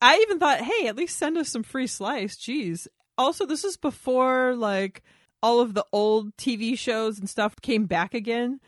I 0.00 0.18
even 0.18 0.38
thought, 0.38 0.60
hey, 0.60 0.88
at 0.88 0.96
least 0.96 1.16
send 1.16 1.38
us 1.38 1.48
some 1.48 1.62
free 1.62 1.86
slice. 1.86 2.36
Jeez. 2.36 2.88
Also, 3.16 3.46
this 3.46 3.64
is 3.64 3.76
before 3.76 4.54
like 4.56 5.02
all 5.42 5.60
of 5.60 5.74
the 5.74 5.86
old 5.92 6.36
TV 6.36 6.76
shows 6.78 7.18
and 7.18 7.28
stuff 7.28 7.54
came 7.62 7.86
back 7.86 8.12
again. 8.12 8.60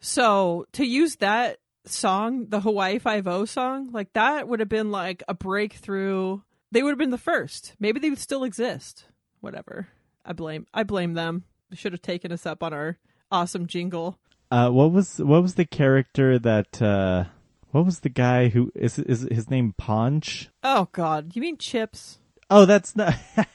So 0.00 0.66
to 0.72 0.84
use 0.84 1.16
that 1.16 1.58
song, 1.84 2.46
the 2.48 2.60
Hawaii 2.60 2.98
Five 2.98 3.26
O 3.26 3.44
song, 3.44 3.90
like 3.92 4.12
that 4.12 4.48
would 4.48 4.60
have 4.60 4.68
been 4.68 4.90
like 4.90 5.22
a 5.28 5.34
breakthrough. 5.34 6.40
They 6.72 6.82
would 6.82 6.90
have 6.90 6.98
been 6.98 7.10
the 7.10 7.18
first. 7.18 7.74
Maybe 7.78 8.00
they 8.00 8.10
would 8.10 8.18
still 8.18 8.44
exist. 8.44 9.04
Whatever. 9.40 9.88
I 10.24 10.32
blame. 10.32 10.66
I 10.72 10.82
blame 10.82 11.12
them. 11.12 11.44
They 11.70 11.76
should 11.76 11.92
have 11.92 12.02
taken 12.02 12.32
us 12.32 12.46
up 12.46 12.62
on 12.62 12.72
our 12.72 12.98
awesome 13.30 13.66
jingle. 13.66 14.18
Uh, 14.50 14.70
what 14.70 14.90
was 14.90 15.18
what 15.18 15.42
was 15.42 15.54
the 15.54 15.64
character 15.66 16.38
that? 16.38 16.80
Uh, 16.80 17.24
what 17.70 17.84
was 17.84 18.00
the 18.00 18.08
guy 18.08 18.48
who 18.48 18.72
is 18.74 18.98
is 18.98 19.28
his 19.30 19.50
name? 19.50 19.74
Ponch. 19.76 20.48
Oh 20.62 20.88
God, 20.92 21.36
you 21.36 21.42
mean 21.42 21.58
chips? 21.58 22.18
Oh, 22.50 22.64
that's 22.64 22.96
not. 22.96 23.14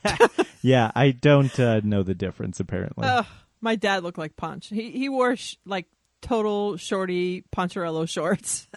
yeah, 0.61 0.91
I 0.95 1.11
don't 1.11 1.59
uh, 1.59 1.81
know 1.83 2.03
the 2.03 2.15
difference. 2.15 2.59
Apparently, 2.59 3.07
Ugh, 3.07 3.25
my 3.61 3.75
dad 3.75 4.03
looked 4.03 4.17
like 4.17 4.35
Punch. 4.35 4.69
He 4.69 4.91
he 4.91 5.09
wore 5.09 5.35
sh- 5.35 5.57
like 5.65 5.85
total 6.21 6.77
shorty 6.77 7.43
Poncherello 7.55 8.07
shorts. 8.09 8.67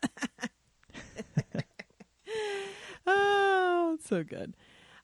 oh, 3.06 3.06
so 4.10 4.22
good. 4.22 4.54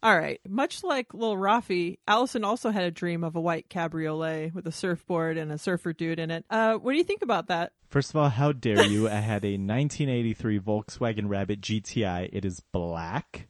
All 0.03 0.17
right. 0.17 0.41
Much 0.47 0.85
like 0.85 1.15
Lil 1.15 1.37
Raffi, 1.37 1.99
Allison 2.07 2.45
also 2.45 2.71
had 2.71 2.85
a 2.85 2.91
dream 2.91 3.25
of 3.25 3.35
a 3.35 3.41
white 3.41 3.71
cabriolet 3.71 4.55
with 4.55 4.67
a 4.67 4.73
surfboard 4.73 5.39
and 5.39 5.51
a 5.51 5.59
surfer 5.59 5.95
dude 5.95 6.19
in 6.19 6.31
it. 6.31 6.45
Uh, 6.51 6.75
what 6.75 6.93
do 6.93 6.99
you 6.99 7.05
think 7.05 7.23
about 7.23 7.49
that? 7.49 7.73
first 7.89 8.11
of 8.11 8.17
all, 8.17 8.29
how 8.29 8.53
dare 8.53 8.85
you? 8.85 9.09
I 9.09 9.15
had 9.15 9.45
a 9.45 9.57
1983 9.57 10.61
Volkswagen 10.61 11.29
Rabbit 11.29 11.61
GTI. 11.61 12.29
It 12.33 12.45
is 12.45 12.61
black. 12.61 13.49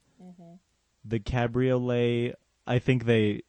The 1.04 1.20
cabriolet. 1.20 2.34
I 2.66 2.78
think 2.80 3.04
they 3.04 3.42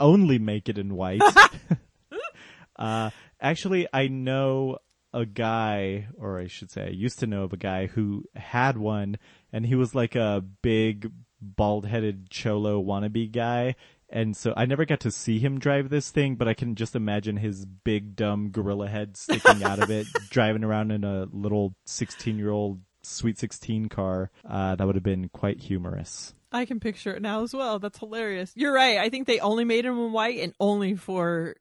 only 0.00 0.38
make 0.38 0.68
it 0.68 0.78
in 0.78 0.94
white. 0.94 1.22
uh, 2.76 3.10
actually, 3.40 3.86
I 3.92 4.08
know 4.08 4.78
a 5.12 5.26
guy, 5.26 6.08
or 6.16 6.38
I 6.38 6.46
should 6.46 6.70
say, 6.70 6.86
I 6.86 6.90
used 6.90 7.18
to 7.18 7.26
know 7.26 7.44
of 7.44 7.52
a 7.52 7.58
guy 7.58 7.86
who 7.86 8.24
had 8.34 8.78
one, 8.78 9.18
and 9.52 9.66
he 9.66 9.74
was 9.74 9.94
like 9.94 10.14
a 10.14 10.42
big, 10.62 11.10
bald-headed 11.42 12.30
cholo 12.30 12.82
wannabe 12.82 13.30
guy, 13.30 13.74
And 14.08 14.36
so 14.36 14.52
I 14.56 14.66
never 14.66 14.84
got 14.84 15.00
to 15.00 15.10
see 15.10 15.38
him 15.38 15.58
drive 15.58 15.88
this 15.88 16.10
thing, 16.10 16.36
but 16.36 16.46
I 16.46 16.54
can 16.54 16.74
just 16.74 16.94
imagine 16.94 17.36
his 17.38 17.64
big 17.64 18.14
dumb 18.14 18.50
gorilla 18.50 18.88
head 18.88 19.16
sticking 19.16 19.62
out 19.62 19.82
of 19.82 19.90
it, 19.90 20.06
driving 20.30 20.64
around 20.64 20.90
in 20.90 21.02
a 21.02 21.26
little 21.32 21.74
16 21.86 22.38
year 22.38 22.50
old 22.50 22.80
Sweet 23.04 23.38
16 23.38 23.88
car. 23.88 24.30
Uh, 24.48 24.76
that 24.76 24.86
would 24.86 24.94
have 24.94 25.02
been 25.02 25.28
quite 25.30 25.60
humorous. 25.60 26.34
I 26.52 26.66
can 26.66 26.78
picture 26.78 27.12
it 27.14 27.22
now 27.22 27.42
as 27.42 27.54
well. 27.54 27.78
That's 27.78 27.98
hilarious. 27.98 28.52
You're 28.54 28.72
right. 28.72 28.98
I 28.98 29.08
think 29.08 29.26
they 29.26 29.40
only 29.40 29.64
made 29.64 29.84
him 29.84 29.98
in 29.98 30.12
white 30.12 30.38
and 30.38 30.54
only 30.60 30.94
for 30.94 31.56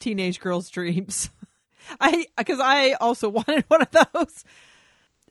teenage 0.00 0.40
girls' 0.40 0.70
dreams. 0.70 1.30
I 2.00 2.26
because 2.36 2.60
I 2.60 2.92
also 2.92 3.28
wanted 3.38 3.64
one 3.68 3.82
of 3.82 3.90
those. 3.90 4.44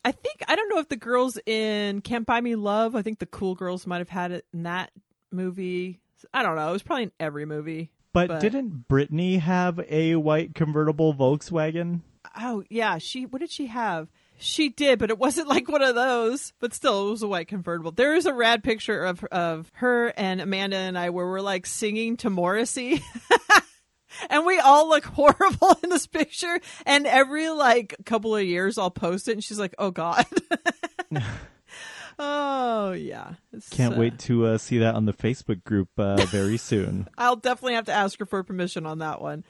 I 0.06 0.12
think 0.12 0.44
I 0.48 0.56
don't 0.56 0.70
know 0.70 0.80
if 0.80 0.90
the 0.90 0.96
girls 0.96 1.38
in 1.46 2.02
Can't 2.02 2.26
Buy 2.26 2.42
Me 2.42 2.56
Love. 2.56 2.96
I 2.96 3.02
think 3.02 3.20
the 3.20 3.26
cool 3.26 3.56
girls 3.56 3.86
might 3.88 4.00
have 4.00 4.10
had 4.10 4.32
it 4.32 4.46
in 4.54 4.64
that 4.64 4.92
movie. 5.32 6.00
I 6.34 6.44
don't 6.44 6.56
know. 6.56 6.70
It 6.70 6.74
was 6.74 6.84
probably 6.84 7.04
in 7.04 7.12
every 7.20 7.46
movie. 7.46 7.92
But, 8.14 8.30
But- 8.30 8.42
didn't 8.42 8.88
Brittany 8.88 9.38
have 9.38 9.80
a 9.90 10.16
white 10.16 10.56
convertible 10.56 11.14
Volkswagen? 11.14 12.02
Oh 12.40 12.64
yeah, 12.70 12.98
she. 12.98 13.26
What 13.26 13.40
did 13.40 13.52
she 13.52 13.68
have? 13.68 14.10
She 14.40 14.70
did, 14.70 15.00
but 15.00 15.10
it 15.10 15.18
wasn't 15.18 15.48
like 15.50 15.68
one 15.70 15.82
of 15.82 15.96
those. 15.96 16.54
But 16.60 16.74
still, 16.74 17.08
it 17.08 17.12
was 17.12 17.24
a 17.24 17.28
white 17.28 17.48
convertible. 17.48 17.92
There 17.92 18.16
is 18.16 18.26
a 18.26 18.34
rad 18.34 18.64
picture 18.64 19.06
of 19.06 19.24
of 19.26 19.72
her 19.76 20.08
and 20.18 20.42
Amanda 20.42 20.78
and 20.78 20.98
I 20.98 21.10
where 21.10 21.26
we're 21.28 21.42
like 21.42 21.66
singing 21.66 22.18
to 22.18 22.30
Morrissey. 22.30 23.02
And 24.30 24.46
we 24.46 24.60
all 24.60 24.88
look 24.90 25.06
horrible 25.16 25.78
in 25.84 25.90
this 25.90 26.08
picture. 26.08 26.60
And 26.86 27.06
every 27.08 27.50
like 27.50 27.96
couple 28.06 28.36
of 28.36 28.44
years, 28.44 28.78
I'll 28.78 28.92
post 28.92 29.28
it, 29.28 29.34
and 29.34 29.44
she's 29.44 29.60
like, 29.60 29.76
"Oh 29.78 29.92
God." 29.92 30.26
oh 32.20 32.92
yeah. 32.94 33.34
It's, 33.54 33.70
Can't 33.70 33.96
uh, 33.96 34.00
wait 34.00 34.20
to 34.20 34.46
uh, 34.48 34.58
see 34.58 34.80
that 34.80 34.96
on 34.96 35.06
the 35.06 35.14
Facebook 35.14 35.64
group 35.64 35.90
uh, 35.98 36.18
very 36.26 36.58
soon. 36.58 37.08
I'll 37.18 37.36
definitely 37.36 37.76
have 37.76 37.86
to 37.86 37.94
ask 37.94 38.20
her 38.20 38.26
for 38.26 38.44
permission 38.44 38.86
on 38.86 39.00
that 39.00 39.22
one. 39.22 39.44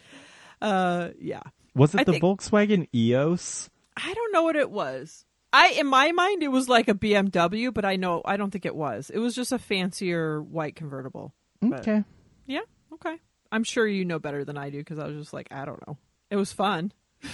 Uh, 0.61 1.09
yeah. 1.19 1.43
Was 1.75 1.93
it 1.93 2.01
I 2.01 2.03
the 2.03 2.13
think- 2.13 2.23
Volkswagen 2.23 2.87
EOS? 2.93 3.69
I 3.95 4.13
don't 4.13 4.33
know 4.33 4.43
what 4.43 4.55
it 4.55 4.69
was. 4.69 5.25
I 5.53 5.69
in 5.69 5.87
my 5.87 6.11
mind 6.11 6.43
it 6.43 6.49
was 6.49 6.67
like 6.67 6.87
a 6.87 6.93
BMW, 6.93 7.73
but 7.73 7.85
I 7.85 7.95
know 7.95 8.21
I 8.25 8.37
don't 8.37 8.51
think 8.51 8.65
it 8.65 8.75
was. 8.75 9.09
It 9.09 9.19
was 9.19 9.33
just 9.33 9.51
a 9.51 9.57
fancier 9.59 10.41
white 10.41 10.75
convertible. 10.75 11.33
But- 11.61 11.79
Okay. 11.81 12.03
Yeah, 12.45 12.61
okay. 12.93 13.17
I'm 13.51 13.63
sure 13.63 13.87
you 13.87 14.05
know 14.05 14.19
better 14.19 14.43
than 14.43 14.57
I 14.57 14.69
do 14.69 14.79
because 14.79 14.99
I 14.99 15.07
was 15.07 15.17
just 15.17 15.33
like, 15.33 15.47
I 15.51 15.65
don't 15.65 15.85
know. 15.87 15.97
It 16.29 16.35
was 16.35 16.51
fun. 16.51 16.91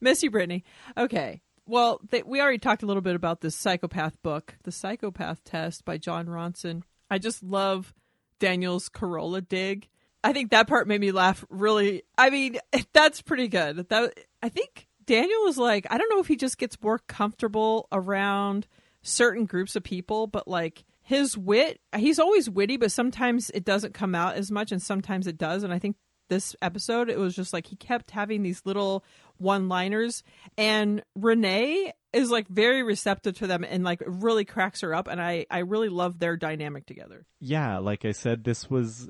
Miss 0.00 0.22
you, 0.22 0.30
Brittany. 0.30 0.64
Okay. 0.96 1.42
Well, 1.66 2.00
they, 2.10 2.22
we 2.22 2.40
already 2.40 2.58
talked 2.58 2.82
a 2.82 2.86
little 2.86 3.02
bit 3.02 3.16
about 3.16 3.40
this 3.40 3.56
psychopath 3.56 4.22
book, 4.22 4.54
The 4.62 4.70
Psychopath 4.70 5.42
Test 5.44 5.84
by 5.84 5.98
Jon 5.98 6.26
Ronson. 6.26 6.82
I 7.10 7.18
just 7.18 7.42
love 7.42 7.92
Daniel's 8.38 8.88
Carolla 8.88 9.46
dig. 9.46 9.88
I 10.22 10.32
think 10.32 10.50
that 10.50 10.68
part 10.68 10.88
made 10.88 11.00
me 11.00 11.12
laugh 11.12 11.44
really. 11.50 12.02
I 12.18 12.30
mean, 12.30 12.58
that's 12.92 13.22
pretty 13.22 13.48
good. 13.48 13.88
That 13.88 14.14
I 14.42 14.48
think 14.48 14.86
Daniel 15.06 15.46
is 15.46 15.58
like, 15.58 15.86
I 15.90 15.98
don't 15.98 16.10
know 16.10 16.20
if 16.20 16.26
he 16.26 16.36
just 16.36 16.58
gets 16.58 16.80
more 16.82 16.98
comfortable 16.98 17.88
around 17.92 18.66
certain 19.02 19.44
groups 19.44 19.76
of 19.76 19.84
people, 19.84 20.26
but 20.26 20.48
like 20.48 20.84
his 21.06 21.38
wit, 21.38 21.80
he's 21.96 22.18
always 22.18 22.50
witty, 22.50 22.76
but 22.76 22.90
sometimes 22.90 23.48
it 23.50 23.64
doesn't 23.64 23.94
come 23.94 24.12
out 24.12 24.34
as 24.34 24.50
much 24.50 24.72
and 24.72 24.82
sometimes 24.82 25.28
it 25.28 25.38
does. 25.38 25.62
And 25.62 25.72
I 25.72 25.78
think 25.78 25.94
this 26.28 26.56
episode, 26.60 27.08
it 27.08 27.16
was 27.16 27.36
just 27.36 27.52
like 27.52 27.68
he 27.68 27.76
kept 27.76 28.10
having 28.10 28.42
these 28.42 28.60
little 28.64 29.04
one 29.36 29.68
liners, 29.68 30.24
and 30.58 31.04
Renee 31.14 31.92
is 32.12 32.28
like 32.28 32.48
very 32.48 32.82
receptive 32.82 33.38
to 33.38 33.46
them 33.46 33.62
and 33.62 33.84
like 33.84 34.02
really 34.04 34.44
cracks 34.44 34.80
her 34.80 34.92
up. 34.92 35.06
And 35.06 35.22
I, 35.22 35.46
I 35.48 35.58
really 35.58 35.90
love 35.90 36.18
their 36.18 36.36
dynamic 36.36 36.86
together. 36.86 37.24
Yeah, 37.38 37.78
like 37.78 38.04
I 38.04 38.10
said, 38.10 38.42
this 38.42 38.68
was, 38.68 39.08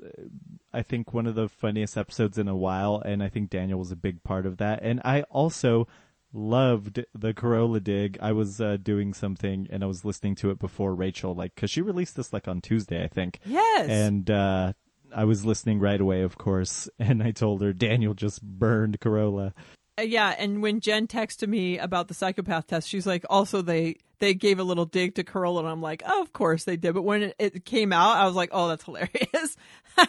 I 0.71 0.83
think, 0.83 1.15
one 1.15 1.25
of 1.25 1.33
the 1.33 1.49
funniest 1.49 1.97
episodes 1.97 2.37
in 2.37 2.47
a 2.47 2.55
while, 2.55 3.01
and 3.03 3.23
I 3.23 3.29
think 3.29 3.49
Daniel 3.49 3.79
was 3.79 3.91
a 3.91 3.95
big 3.95 4.21
part 4.21 4.45
of 4.45 4.57
that. 4.57 4.81
And 4.83 5.01
I 5.03 5.23
also 5.23 5.87
loved 6.33 7.05
the 7.13 7.33
Carolla 7.33 7.83
dig. 7.83 8.17
I 8.21 8.31
was 8.31 8.61
uh, 8.61 8.77
doing 8.81 9.13
something 9.13 9.67
and 9.69 9.83
I 9.83 9.87
was 9.87 10.05
listening 10.05 10.35
to 10.35 10.49
it 10.51 10.59
before 10.59 10.93
Rachel, 10.93 11.33
like, 11.33 11.55
because 11.55 11.71
she 11.71 11.81
released 11.81 12.15
this 12.15 12.33
like 12.33 12.47
on 12.47 12.61
Tuesday, 12.61 13.03
I 13.03 13.07
think. 13.07 13.39
Yes. 13.45 13.89
And 13.89 14.29
uh, 14.29 14.73
I 15.15 15.25
was 15.25 15.45
listening 15.45 15.79
right 15.79 15.99
away, 15.99 16.21
of 16.21 16.37
course, 16.37 16.89
and 16.99 17.23
I 17.23 17.31
told 17.31 17.61
her 17.61 17.73
Daniel 17.73 18.13
just 18.13 18.41
burned 18.41 18.99
Carolla. 18.99 19.53
Uh, 19.99 20.03
yeah, 20.03 20.35
and 20.37 20.61
when 20.61 20.79
Jen 20.79 21.07
texted 21.07 21.47
me 21.47 21.79
about 21.79 22.07
the 22.07 22.13
psychopath 22.13 22.67
test, 22.67 22.87
she's 22.87 23.07
like, 23.07 23.25
also 23.29 23.61
they 23.61 23.97
they 24.19 24.33
gave 24.33 24.59
a 24.59 24.63
little 24.63 24.85
dig 24.85 25.15
to 25.15 25.23
Carolla, 25.23 25.59
and 25.59 25.67
I'm 25.67 25.81
like, 25.81 26.03
oh, 26.05 26.21
of 26.21 26.33
course 26.33 26.63
they 26.63 26.77
did. 26.77 26.93
But 26.93 27.03
when 27.03 27.23
it, 27.23 27.35
it 27.39 27.65
came 27.65 27.93
out, 27.93 28.17
I 28.17 28.25
was 28.25 28.35
like, 28.35 28.49
oh, 28.51 28.67
that's 28.67 28.83
hilarious. 28.83 29.55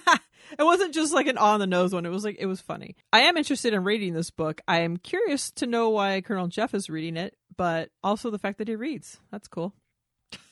it 0.58 0.62
wasn't 0.62 0.94
just 0.94 1.12
like 1.12 1.26
an 1.26 1.38
on 1.38 1.60
the 1.60 1.66
nose 1.66 1.92
one. 1.92 2.06
It 2.06 2.10
was 2.10 2.24
like 2.24 2.36
it 2.38 2.46
was 2.46 2.60
funny. 2.60 2.96
I 3.12 3.20
am 3.20 3.36
interested 3.36 3.74
in 3.74 3.84
reading 3.84 4.14
this 4.14 4.30
book. 4.30 4.60
I 4.68 4.80
am 4.80 4.96
curious 4.96 5.50
to 5.52 5.66
know 5.66 5.90
why 5.90 6.20
Colonel 6.20 6.48
Jeff 6.48 6.74
is 6.74 6.88
reading 6.88 7.16
it, 7.16 7.36
but 7.56 7.90
also 8.02 8.30
the 8.30 8.38
fact 8.38 8.58
that 8.58 8.68
he 8.68 8.76
reads. 8.76 9.18
That's 9.30 9.48
cool. 9.48 9.74
Sorry. 10.32 10.44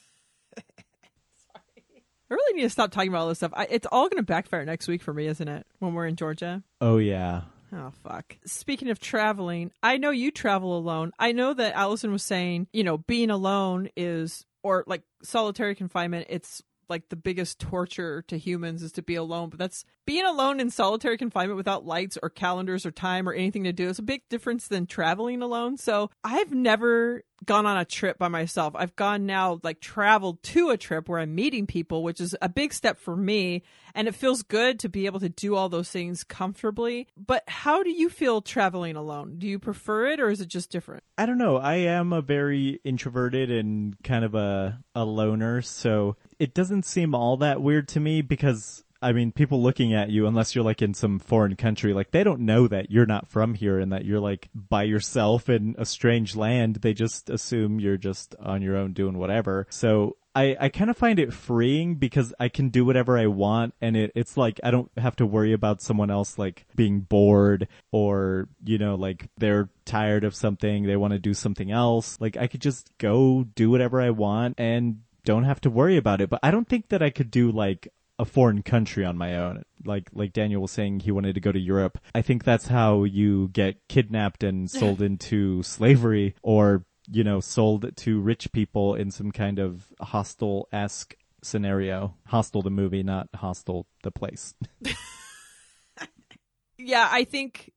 I 2.29 2.33
really 2.33 2.57
need 2.57 2.63
to 2.63 2.69
stop 2.69 2.91
talking 2.91 3.09
about 3.09 3.21
all 3.21 3.29
this 3.29 3.37
stuff. 3.37 3.53
I, 3.55 3.67
it's 3.69 3.87
all 3.89 4.09
going 4.09 4.17
to 4.17 4.23
backfire 4.23 4.65
next 4.65 4.87
week 4.89 5.01
for 5.01 5.13
me, 5.13 5.27
isn't 5.27 5.47
it? 5.47 5.65
When 5.79 5.93
we're 5.93 6.07
in 6.07 6.17
Georgia. 6.17 6.61
Oh, 6.81 6.97
yeah. 6.97 7.43
Oh 7.73 7.91
fuck. 8.03 8.37
Speaking 8.45 8.89
of 8.89 8.99
traveling, 8.99 9.71
I 9.83 9.97
know 9.97 10.09
you 10.09 10.31
travel 10.31 10.77
alone. 10.77 11.11
I 11.19 11.31
know 11.33 11.53
that 11.53 11.75
Allison 11.75 12.11
was 12.11 12.23
saying, 12.23 12.67
you 12.71 12.83
know, 12.83 12.97
being 12.97 13.29
alone 13.29 13.89
is 13.97 14.45
or 14.63 14.83
like 14.87 15.03
solitary 15.21 15.75
confinement, 15.75 16.27
it's 16.29 16.61
like 16.89 17.09
the 17.09 17.15
biggest 17.15 17.59
torture 17.59 18.21
to 18.23 18.37
humans 18.37 18.83
is 18.83 18.91
to 18.93 19.01
be 19.01 19.15
alone, 19.15 19.49
but 19.49 19.59
that's 19.59 19.85
being 20.05 20.25
alone 20.25 20.59
in 20.59 20.69
solitary 20.69 21.17
confinement 21.17 21.57
without 21.57 21.85
lights 21.85 22.17
or 22.21 22.29
calendars 22.29 22.85
or 22.85 22.91
time 22.91 23.27
or 23.27 23.33
anything 23.33 23.63
to 23.63 23.73
do. 23.73 23.89
It's 23.89 23.99
a 23.99 24.03
big 24.03 24.21
difference 24.29 24.67
than 24.67 24.85
traveling 24.85 25.41
alone. 25.41 25.77
So, 25.77 26.09
I've 26.23 26.51
never 26.51 27.23
gone 27.45 27.65
on 27.65 27.77
a 27.77 27.85
trip 27.85 28.17
by 28.17 28.27
myself. 28.27 28.73
I've 28.75 28.95
gone 28.95 29.25
now 29.25 29.59
like 29.63 29.79
traveled 29.79 30.41
to 30.43 30.69
a 30.69 30.77
trip 30.77 31.07
where 31.07 31.19
I'm 31.19 31.35
meeting 31.35 31.67
people, 31.67 32.03
which 32.03 32.19
is 32.19 32.35
a 32.41 32.49
big 32.49 32.73
step 32.73 32.99
for 32.99 33.15
me. 33.15 33.63
And 33.93 34.07
it 34.07 34.15
feels 34.15 34.43
good 34.43 34.79
to 34.79 34.89
be 34.89 35.05
able 35.05 35.19
to 35.19 35.29
do 35.29 35.55
all 35.55 35.69
those 35.69 35.89
things 35.89 36.23
comfortably. 36.23 37.07
But 37.17 37.43
how 37.47 37.83
do 37.83 37.89
you 37.89 38.09
feel 38.09 38.41
traveling 38.41 38.95
alone? 38.95 39.35
Do 39.37 39.47
you 39.47 39.59
prefer 39.59 40.07
it 40.07 40.19
or 40.19 40.29
is 40.29 40.41
it 40.41 40.47
just 40.47 40.71
different? 40.71 41.03
I 41.17 41.25
don't 41.25 41.37
know. 41.37 41.57
I 41.57 41.75
am 41.75 42.13
a 42.13 42.21
very 42.21 42.79
introverted 42.83 43.49
and 43.49 43.95
kind 44.03 44.23
of 44.23 44.35
a, 44.35 44.79
a 44.93 45.03
loner, 45.03 45.61
so 45.61 46.15
it 46.39 46.53
doesn't 46.53 46.85
seem 46.85 47.15
all 47.15 47.37
that 47.37 47.61
weird 47.61 47.87
to 47.89 47.99
me 47.99 48.21
because 48.21 48.83
I 49.01 49.11
mean, 49.11 49.31
people 49.31 49.61
looking 49.61 49.93
at 49.93 50.09
you, 50.09 50.27
unless 50.27 50.55
you're 50.55 50.63
like 50.63 50.81
in 50.81 50.93
some 50.93 51.19
foreign 51.19 51.55
country, 51.55 51.93
like 51.93 52.11
they 52.11 52.23
don't 52.23 52.41
know 52.41 52.67
that 52.67 52.91
you're 52.91 53.05
not 53.05 53.27
from 53.27 53.53
here 53.53 53.79
and 53.79 53.91
that 53.91 54.05
you're 54.05 54.19
like 54.19 54.49
by 54.53 54.83
yourself 54.83 55.49
in 55.49 55.75
a 55.77 55.85
strange 55.85 56.35
land. 56.35 56.77
They 56.77 56.93
just 56.93 57.29
assume 57.29 57.79
you're 57.79 57.97
just 57.97 58.35
on 58.39 58.61
your 58.61 58.75
own 58.75 58.93
doing 58.93 59.17
whatever. 59.17 59.67
So 59.69 60.17
I, 60.35 60.55
I 60.59 60.69
kind 60.69 60.89
of 60.89 60.97
find 60.97 61.17
it 61.19 61.33
freeing 61.33 61.95
because 61.95 62.33
I 62.39 62.49
can 62.49 62.69
do 62.69 62.85
whatever 62.85 63.17
I 63.17 63.25
want 63.27 63.73
and 63.81 63.97
it, 63.97 64.11
it's 64.13 64.37
like 64.37 64.59
I 64.63 64.69
don't 64.69 64.91
have 64.97 65.15
to 65.15 65.25
worry 65.25 65.51
about 65.53 65.81
someone 65.81 66.11
else 66.11 66.37
like 66.37 66.67
being 66.75 67.01
bored 67.01 67.67
or, 67.91 68.47
you 68.63 68.77
know, 68.77 68.95
like 68.95 69.29
they're 69.37 69.69
tired 69.85 70.23
of 70.23 70.35
something, 70.35 70.83
they 70.83 70.95
want 70.95 71.13
to 71.13 71.19
do 71.19 71.33
something 71.33 71.71
else. 71.71 72.19
Like 72.21 72.37
I 72.37 72.45
could 72.45 72.61
just 72.61 72.95
go 72.99 73.45
do 73.55 73.71
whatever 73.71 73.99
I 73.99 74.11
want 74.11 74.55
and 74.59 75.01
don't 75.25 75.43
have 75.43 75.59
to 75.61 75.69
worry 75.69 75.97
about 75.97 76.21
it. 76.21 76.29
But 76.29 76.39
I 76.43 76.51
don't 76.51 76.69
think 76.69 76.89
that 76.89 77.01
I 77.01 77.09
could 77.09 77.31
do 77.31 77.51
like 77.51 77.91
a 78.19 78.25
foreign 78.25 78.63
country 78.63 79.05
on 79.05 79.17
my 79.17 79.35
own. 79.35 79.63
Like 79.85 80.09
like 80.13 80.33
Daniel 80.33 80.61
was 80.61 80.71
saying 80.71 81.01
he 81.01 81.11
wanted 81.11 81.35
to 81.35 81.41
go 81.41 81.51
to 81.51 81.59
Europe. 81.59 81.97
I 82.15 82.21
think 82.21 82.43
that's 82.43 82.67
how 82.67 83.03
you 83.03 83.49
get 83.49 83.87
kidnapped 83.87 84.43
and 84.43 84.69
sold 84.71 85.01
into 85.01 85.63
slavery 85.63 86.35
or, 86.41 86.85
you 87.09 87.23
know, 87.23 87.39
sold 87.39 87.95
to 87.95 88.19
rich 88.19 88.51
people 88.51 88.95
in 88.95 89.11
some 89.11 89.31
kind 89.31 89.59
of 89.59 89.87
Hostel 90.01 90.67
esque 90.71 91.15
scenario. 91.43 92.15
Hostel 92.27 92.61
the 92.61 92.69
movie, 92.69 93.03
not 93.03 93.29
hostel 93.35 93.87
the 94.03 94.11
place. 94.11 94.53
yeah, 96.77 97.07
I 97.11 97.23
think 97.23 97.71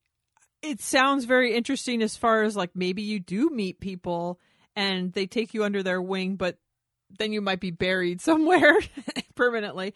it 0.63 0.81
sounds 0.81 1.25
very 1.25 1.55
interesting 1.55 2.03
as 2.03 2.17
far 2.17 2.43
as 2.43 2.57
like 2.57 2.71
maybe 2.75 3.03
you 3.03 3.21
do 3.21 3.51
meet 3.51 3.81
people 3.81 4.39
and 4.77 5.13
they 5.13 5.27
take 5.27 5.55
you 5.55 5.65
under 5.65 5.83
their 5.83 6.01
wing, 6.03 6.37
but 6.37 6.59
then 7.19 7.33
you 7.33 7.41
might 7.41 7.61
be 7.61 7.71
buried 7.71 8.21
somewhere 8.21 8.79
permanently. 9.35 9.95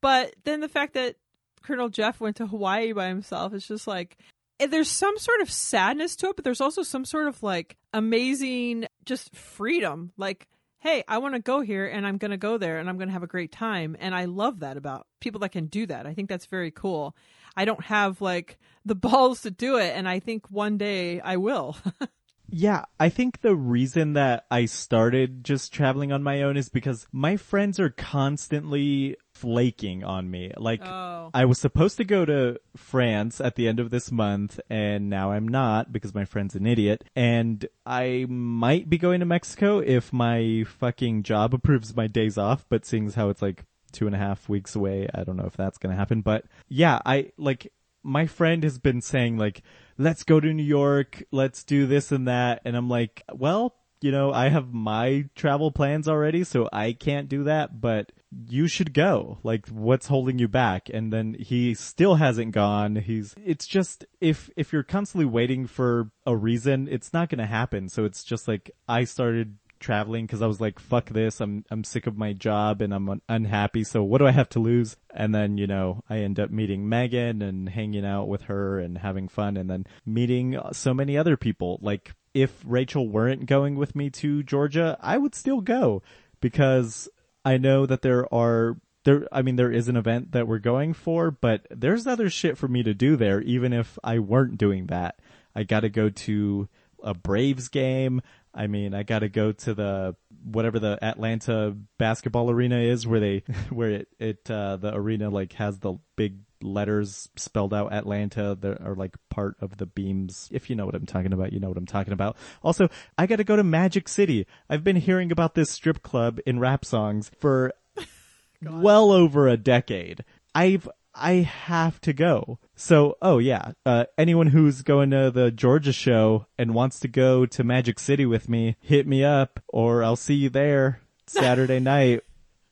But 0.00 0.34
then 0.44 0.60
the 0.60 0.68
fact 0.68 0.94
that 0.94 1.16
Colonel 1.62 1.88
Jeff 1.88 2.20
went 2.20 2.36
to 2.36 2.46
Hawaii 2.46 2.92
by 2.92 3.08
himself 3.08 3.52
is 3.52 3.66
just 3.66 3.86
like 3.86 4.16
there's 4.58 4.90
some 4.90 5.16
sort 5.18 5.40
of 5.40 5.50
sadness 5.50 6.16
to 6.16 6.28
it, 6.28 6.36
but 6.36 6.44
there's 6.44 6.60
also 6.60 6.82
some 6.82 7.04
sort 7.04 7.28
of 7.28 7.42
like 7.42 7.76
amazing 7.92 8.86
just 9.04 9.34
freedom. 9.34 10.12
Like, 10.16 10.48
hey, 10.80 11.04
I 11.06 11.18
want 11.18 11.34
to 11.34 11.40
go 11.40 11.60
here 11.60 11.86
and 11.86 12.06
I'm 12.06 12.18
going 12.18 12.30
to 12.32 12.36
go 12.36 12.58
there 12.58 12.78
and 12.78 12.88
I'm 12.88 12.96
going 12.96 13.08
to 13.08 13.12
have 13.12 13.22
a 13.22 13.28
great 13.28 13.52
time. 13.52 13.96
And 14.00 14.14
I 14.14 14.24
love 14.24 14.60
that 14.60 14.76
about 14.76 15.06
people 15.20 15.40
that 15.40 15.52
can 15.52 15.66
do 15.66 15.86
that. 15.86 16.06
I 16.06 16.14
think 16.14 16.28
that's 16.28 16.46
very 16.46 16.70
cool. 16.70 17.16
I 17.56 17.64
don't 17.64 17.84
have 17.84 18.20
like 18.20 18.58
the 18.84 18.94
balls 18.96 19.42
to 19.42 19.50
do 19.50 19.76
it. 19.76 19.94
And 19.96 20.08
I 20.08 20.18
think 20.20 20.50
one 20.50 20.78
day 20.78 21.20
I 21.20 21.36
will. 21.36 21.76
Yeah, 22.50 22.84
I 22.98 23.10
think 23.10 23.42
the 23.42 23.54
reason 23.54 24.14
that 24.14 24.46
I 24.50 24.64
started 24.64 25.44
just 25.44 25.72
traveling 25.72 26.12
on 26.12 26.22
my 26.22 26.42
own 26.42 26.56
is 26.56 26.68
because 26.70 27.06
my 27.12 27.36
friends 27.36 27.78
are 27.78 27.90
constantly 27.90 29.16
flaking 29.32 30.02
on 30.02 30.30
me. 30.30 30.52
Like, 30.56 30.80
Oh. 30.84 31.30
I 31.34 31.44
was 31.44 31.58
supposed 31.58 31.98
to 31.98 32.04
go 32.04 32.24
to 32.24 32.58
France 32.74 33.40
at 33.40 33.54
the 33.56 33.68
end 33.68 33.80
of 33.80 33.90
this 33.90 34.10
month, 34.10 34.58
and 34.70 35.10
now 35.10 35.32
I'm 35.32 35.46
not 35.46 35.92
because 35.92 36.14
my 36.14 36.24
friend's 36.24 36.54
an 36.54 36.66
idiot. 36.66 37.04
And 37.14 37.66
I 37.84 38.24
might 38.28 38.88
be 38.88 38.96
going 38.96 39.20
to 39.20 39.26
Mexico 39.26 39.80
if 39.80 40.10
my 40.12 40.64
fucking 40.66 41.24
job 41.24 41.52
approves 41.52 41.94
my 41.94 42.06
days 42.06 42.38
off, 42.38 42.64
but 42.70 42.86
seeing 42.86 43.06
as 43.06 43.14
how 43.14 43.28
it's 43.28 43.42
like 43.42 43.64
two 43.92 44.06
and 44.06 44.14
a 44.14 44.18
half 44.18 44.48
weeks 44.48 44.74
away, 44.74 45.06
I 45.14 45.24
don't 45.24 45.36
know 45.36 45.46
if 45.46 45.56
that's 45.56 45.78
gonna 45.78 45.96
happen. 45.96 46.22
But 46.22 46.44
yeah, 46.68 46.98
I 47.04 47.32
like 47.36 47.72
my 48.02 48.26
friend 48.26 48.62
has 48.64 48.78
been 48.78 49.00
saying 49.02 49.36
like, 49.36 49.62
let's 49.98 50.22
go 50.22 50.40
to 50.40 50.54
New 50.54 50.62
York, 50.62 51.24
let's 51.30 51.64
do 51.64 51.86
this 51.86 52.12
and 52.12 52.28
that. 52.28 52.62
And 52.64 52.76
I'm 52.76 52.88
like, 52.88 53.22
well, 53.32 53.74
you 54.00 54.12
know, 54.12 54.32
I 54.32 54.48
have 54.48 54.72
my 54.72 55.28
travel 55.34 55.72
plans 55.72 56.08
already, 56.08 56.44
so 56.44 56.68
I 56.72 56.92
can't 56.92 57.28
do 57.28 57.44
that, 57.44 57.80
but 57.80 58.12
you 58.48 58.68
should 58.68 58.94
go. 58.94 59.38
Like, 59.42 59.66
what's 59.68 60.06
holding 60.06 60.38
you 60.38 60.46
back? 60.46 60.88
And 60.92 61.12
then 61.12 61.34
he 61.34 61.74
still 61.74 62.14
hasn't 62.14 62.52
gone. 62.52 62.96
He's, 62.96 63.34
it's 63.44 63.66
just, 63.66 64.04
if, 64.20 64.50
if 64.56 64.72
you're 64.72 64.84
constantly 64.84 65.26
waiting 65.26 65.66
for 65.66 66.10
a 66.24 66.36
reason, 66.36 66.86
it's 66.88 67.12
not 67.12 67.28
gonna 67.28 67.46
happen. 67.46 67.88
So 67.88 68.04
it's 68.04 68.22
just 68.22 68.46
like, 68.46 68.70
I 68.86 69.04
started 69.04 69.56
traveling 69.78 70.26
because 70.26 70.42
I 70.42 70.46
was 70.46 70.60
like, 70.60 70.78
fuck 70.78 71.10
this. 71.10 71.40
I'm, 71.40 71.64
I'm 71.70 71.84
sick 71.84 72.06
of 72.06 72.16
my 72.16 72.32
job 72.32 72.80
and 72.80 72.92
I'm 72.92 73.08
un- 73.08 73.22
unhappy. 73.28 73.84
So 73.84 74.02
what 74.02 74.18
do 74.18 74.26
I 74.26 74.32
have 74.32 74.48
to 74.50 74.58
lose? 74.58 74.96
And 75.14 75.34
then, 75.34 75.58
you 75.58 75.66
know, 75.66 76.02
I 76.08 76.18
end 76.18 76.38
up 76.38 76.50
meeting 76.50 76.88
Megan 76.88 77.42
and 77.42 77.68
hanging 77.68 78.04
out 78.04 78.28
with 78.28 78.42
her 78.42 78.78
and 78.78 78.98
having 78.98 79.28
fun 79.28 79.56
and 79.56 79.68
then 79.68 79.86
meeting 80.04 80.58
so 80.72 80.92
many 80.94 81.16
other 81.16 81.36
people. 81.36 81.78
Like, 81.82 82.14
if 82.34 82.62
Rachel 82.64 83.08
weren't 83.08 83.46
going 83.46 83.76
with 83.76 83.96
me 83.96 84.10
to 84.10 84.42
Georgia, 84.42 84.96
I 85.00 85.18
would 85.18 85.34
still 85.34 85.60
go 85.60 86.02
because 86.40 87.08
I 87.44 87.58
know 87.58 87.86
that 87.86 88.02
there 88.02 88.32
are 88.32 88.76
there 89.04 89.26
I 89.32 89.42
mean 89.42 89.56
there 89.56 89.72
is 89.72 89.88
an 89.88 89.96
event 89.96 90.32
that 90.32 90.46
we're 90.46 90.58
going 90.58 90.92
for, 90.92 91.30
but 91.30 91.66
there's 91.70 92.06
other 92.06 92.28
shit 92.28 92.58
for 92.58 92.68
me 92.68 92.82
to 92.82 92.94
do 92.94 93.16
there 93.16 93.40
even 93.40 93.72
if 93.72 93.98
I 94.04 94.18
weren't 94.18 94.58
doing 94.58 94.86
that. 94.86 95.18
I 95.54 95.62
got 95.64 95.80
to 95.80 95.88
go 95.88 96.10
to 96.10 96.68
a 97.02 97.14
Braves 97.14 97.68
game. 97.68 98.22
I 98.54 98.66
mean, 98.66 98.94
I 98.94 99.02
got 99.02 99.20
to 99.20 99.28
go 99.28 99.52
to 99.52 99.74
the 99.74 100.16
whatever 100.44 100.78
the 100.78 100.98
Atlanta 101.02 101.76
basketball 101.98 102.50
arena 102.50 102.78
is 102.78 103.06
where 103.06 103.20
they 103.20 103.42
where 103.70 103.90
it 103.90 104.08
it 104.18 104.50
uh 104.50 104.76
the 104.76 104.94
arena 104.94 105.30
like 105.30 105.52
has 105.54 105.78
the 105.78 105.94
big 106.16 106.38
letters 106.62 107.28
spelled 107.36 107.72
out 107.72 107.92
Atlanta 107.92 108.56
that 108.60 108.80
are 108.80 108.94
like 108.94 109.16
part 109.30 109.56
of 109.60 109.76
the 109.76 109.86
beams. 109.86 110.48
If 110.52 110.70
you 110.70 110.76
know 110.76 110.86
what 110.86 110.94
I'm 110.94 111.06
talking 111.06 111.32
about, 111.32 111.52
you 111.52 111.60
know 111.60 111.68
what 111.68 111.76
I'm 111.76 111.86
talking 111.86 112.12
about. 112.12 112.36
Also, 112.62 112.88
I 113.16 113.26
got 113.26 113.36
to 113.36 113.44
go 113.44 113.56
to 113.56 113.64
Magic 113.64 114.08
City. 114.08 114.46
I've 114.68 114.84
been 114.84 114.96
hearing 114.96 115.30
about 115.30 115.54
this 115.54 115.70
strip 115.70 116.02
club 116.02 116.40
in 116.46 116.58
rap 116.58 116.84
songs 116.84 117.30
for 117.38 117.72
well 118.62 119.12
over 119.12 119.48
a 119.48 119.56
decade. 119.56 120.24
I've 120.54 120.88
I 121.18 121.32
have 121.42 122.00
to 122.02 122.12
go. 122.12 122.58
So, 122.76 123.16
oh 123.20 123.38
yeah, 123.38 123.72
uh, 123.84 124.04
anyone 124.16 124.48
who's 124.48 124.82
going 124.82 125.10
to 125.10 125.30
the 125.30 125.50
Georgia 125.50 125.92
show 125.92 126.46
and 126.56 126.74
wants 126.74 127.00
to 127.00 127.08
go 127.08 127.44
to 127.46 127.64
Magic 127.64 127.98
City 127.98 128.24
with 128.24 128.48
me, 128.48 128.76
hit 128.80 129.06
me 129.06 129.24
up, 129.24 129.60
or 129.68 130.04
I'll 130.04 130.16
see 130.16 130.34
you 130.34 130.48
there 130.48 131.00
Saturday 131.26 131.80
night. 131.80 132.22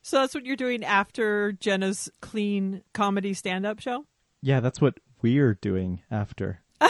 So 0.02 0.20
that's 0.20 0.34
what 0.34 0.46
you're 0.46 0.54
doing 0.56 0.84
after 0.84 1.50
Jenna's 1.52 2.08
clean 2.20 2.82
comedy 2.94 3.34
stand 3.34 3.66
up 3.66 3.80
show? 3.80 4.06
Yeah, 4.40 4.60
that's 4.60 4.80
what 4.80 5.00
we're 5.20 5.54
doing 5.54 6.02
after. 6.10 6.60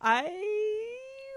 I 0.00 0.30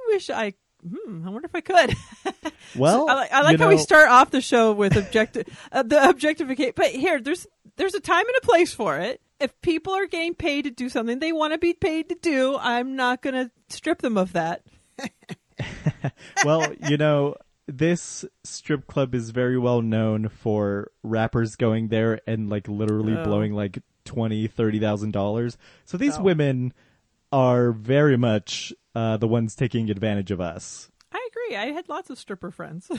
wish 0.08 0.30
I. 0.30 0.56
Hmm, 0.88 1.28
I 1.28 1.32
wonder 1.32 1.48
if 1.48 1.56
I 1.56 1.62
could. 1.62 1.96
Well, 2.76 3.08
I 3.10 3.14
like, 3.14 3.32
I 3.32 3.42
like 3.44 3.60
how 3.60 3.70
we 3.70 3.78
start 3.78 4.10
off 4.10 4.32
the 4.32 4.42
show 4.42 4.74
with 4.74 4.98
objective, 4.98 5.48
uh, 5.72 5.84
the 5.84 6.10
objectification. 6.10 6.74
But 6.76 6.88
here, 6.88 7.22
there's 7.22 7.48
there's 7.78 7.94
a 7.94 8.00
time 8.02 8.26
and 8.28 8.36
a 8.38 8.46
place 8.46 8.74
for 8.74 8.98
it. 8.98 9.22
If 9.40 9.60
people 9.62 9.94
are 9.94 10.08
getting 10.08 10.34
paid 10.34 10.64
to 10.64 10.72
do 10.72 10.90
something 10.90 11.20
they 11.20 11.32
want 11.32 11.54
to 11.54 11.58
be 11.60 11.74
paid 11.74 12.10
to 12.10 12.16
do, 12.22 12.58
I'm 12.60 12.96
not 12.96 13.22
going 13.22 13.36
to 13.36 13.52
strip 13.70 14.02
them 14.02 14.18
of 14.18 14.34
that. 14.34 14.64
well, 16.44 16.74
you 16.90 16.98
know, 16.98 17.36
this 17.68 18.26
strip 18.44 18.88
club 18.88 19.16
is 19.16 19.30
very 19.30 19.58
well 19.58 19.82
known 19.82 20.28
for 20.30 20.92
rappers 21.04 21.56
going 21.56 21.88
there 21.90 22.20
and 22.28 22.50
like 22.50 22.68
literally 22.68 23.16
Oh. 23.16 23.24
blowing 23.24 23.54
like 23.54 23.80
twenty, 24.04 24.48
thirty 24.48 24.80
thousand 24.80 25.12
dollars. 25.12 25.58
So 25.86 25.98
these 25.98 26.18
Oh. 26.18 26.24
women 26.24 26.74
are 27.32 27.72
very 27.72 28.18
much 28.18 28.74
uh, 28.96 29.18
the 29.18 29.28
ones 29.28 29.56
taking 29.56 29.90
advantage 29.90 30.32
of 30.32 30.42
us. 30.42 30.90
I 31.12 31.30
agree. 31.32 31.58
I 31.58 31.66
had 31.68 31.90
lots 31.90 32.10
of 32.10 32.18
stripper 32.18 32.52
friends. 32.52 32.90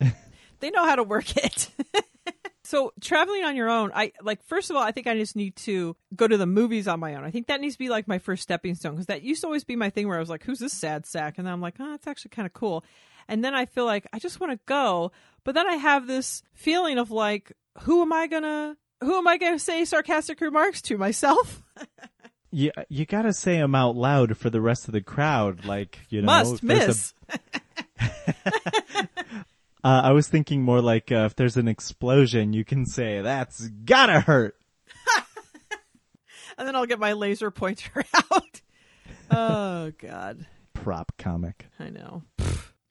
they 0.60 0.70
know 0.70 0.84
how 0.84 0.96
to 0.96 1.02
work 1.02 1.36
it. 1.36 1.70
so 2.64 2.92
traveling 3.00 3.44
on 3.44 3.56
your 3.56 3.68
own, 3.68 3.90
I 3.94 4.12
like 4.22 4.42
first 4.44 4.70
of 4.70 4.76
all, 4.76 4.82
I 4.82 4.92
think 4.92 5.06
I 5.06 5.16
just 5.16 5.36
need 5.36 5.56
to 5.56 5.96
go 6.14 6.28
to 6.28 6.36
the 6.36 6.46
movies 6.46 6.86
on 6.86 7.00
my 7.00 7.14
own. 7.14 7.24
I 7.24 7.30
think 7.30 7.48
that 7.48 7.60
needs 7.60 7.74
to 7.74 7.78
be 7.78 7.88
like 7.88 8.06
my 8.06 8.18
first 8.18 8.42
stepping 8.42 8.74
stone 8.74 8.92
because 8.92 9.06
that 9.06 9.22
used 9.22 9.40
to 9.40 9.46
always 9.46 9.64
be 9.64 9.76
my 9.76 9.90
thing 9.90 10.08
where 10.08 10.16
I 10.16 10.20
was 10.20 10.30
like, 10.30 10.44
"Who's 10.44 10.58
this 10.58 10.72
sad 10.72 11.06
sack?" 11.06 11.38
And 11.38 11.46
then 11.46 11.52
I'm 11.52 11.60
like, 11.60 11.74
"Oh, 11.80 11.90
that's 11.90 12.06
actually 12.06 12.30
kind 12.30 12.46
of 12.46 12.52
cool." 12.52 12.84
And 13.28 13.44
then 13.44 13.54
I 13.54 13.64
feel 13.66 13.84
like 13.84 14.06
I 14.12 14.18
just 14.18 14.40
want 14.40 14.52
to 14.52 14.60
go, 14.66 15.12
but 15.44 15.54
then 15.54 15.68
I 15.68 15.76
have 15.76 16.06
this 16.06 16.42
feeling 16.52 16.98
of 16.98 17.10
like, 17.10 17.52
who 17.82 18.02
am 18.02 18.12
I 18.12 18.26
gonna? 18.26 18.76
Who 19.02 19.16
am 19.16 19.26
I 19.26 19.38
gonna 19.38 19.58
say 19.58 19.84
sarcastic 19.84 20.40
remarks 20.40 20.82
to 20.82 20.98
myself? 20.98 21.62
You 22.52 22.72
you 22.88 23.06
gotta 23.06 23.32
say 23.32 23.58
them 23.58 23.74
out 23.74 23.94
loud 23.96 24.36
for 24.36 24.50
the 24.50 24.60
rest 24.60 24.88
of 24.88 24.92
the 24.92 25.00
crowd. 25.00 25.64
Like 25.64 25.98
you 26.08 26.20
know, 26.22 26.26
Must 26.26 26.66
there's 26.66 26.82
a- 26.82 26.88
miss. 26.88 27.14
uh, 29.84 30.00
I 30.04 30.12
was 30.12 30.28
thinking 30.28 30.62
more 30.62 30.80
like 30.80 31.10
uh, 31.12 31.26
if 31.26 31.36
there's 31.36 31.56
an 31.56 31.68
explosion, 31.68 32.52
you 32.52 32.64
can 32.64 32.86
say 32.86 33.20
that's 33.22 33.68
gotta 33.68 34.20
hurt. 34.20 34.56
and 36.58 36.66
then 36.66 36.76
I'll 36.76 36.86
get 36.86 36.98
my 36.98 37.12
laser 37.12 37.50
pointer 37.50 38.04
out. 38.32 38.60
oh 39.30 39.92
God. 39.98 40.46
Prop 40.74 41.12
comic. 41.18 41.66
I 41.78 41.90
know. 41.90 42.22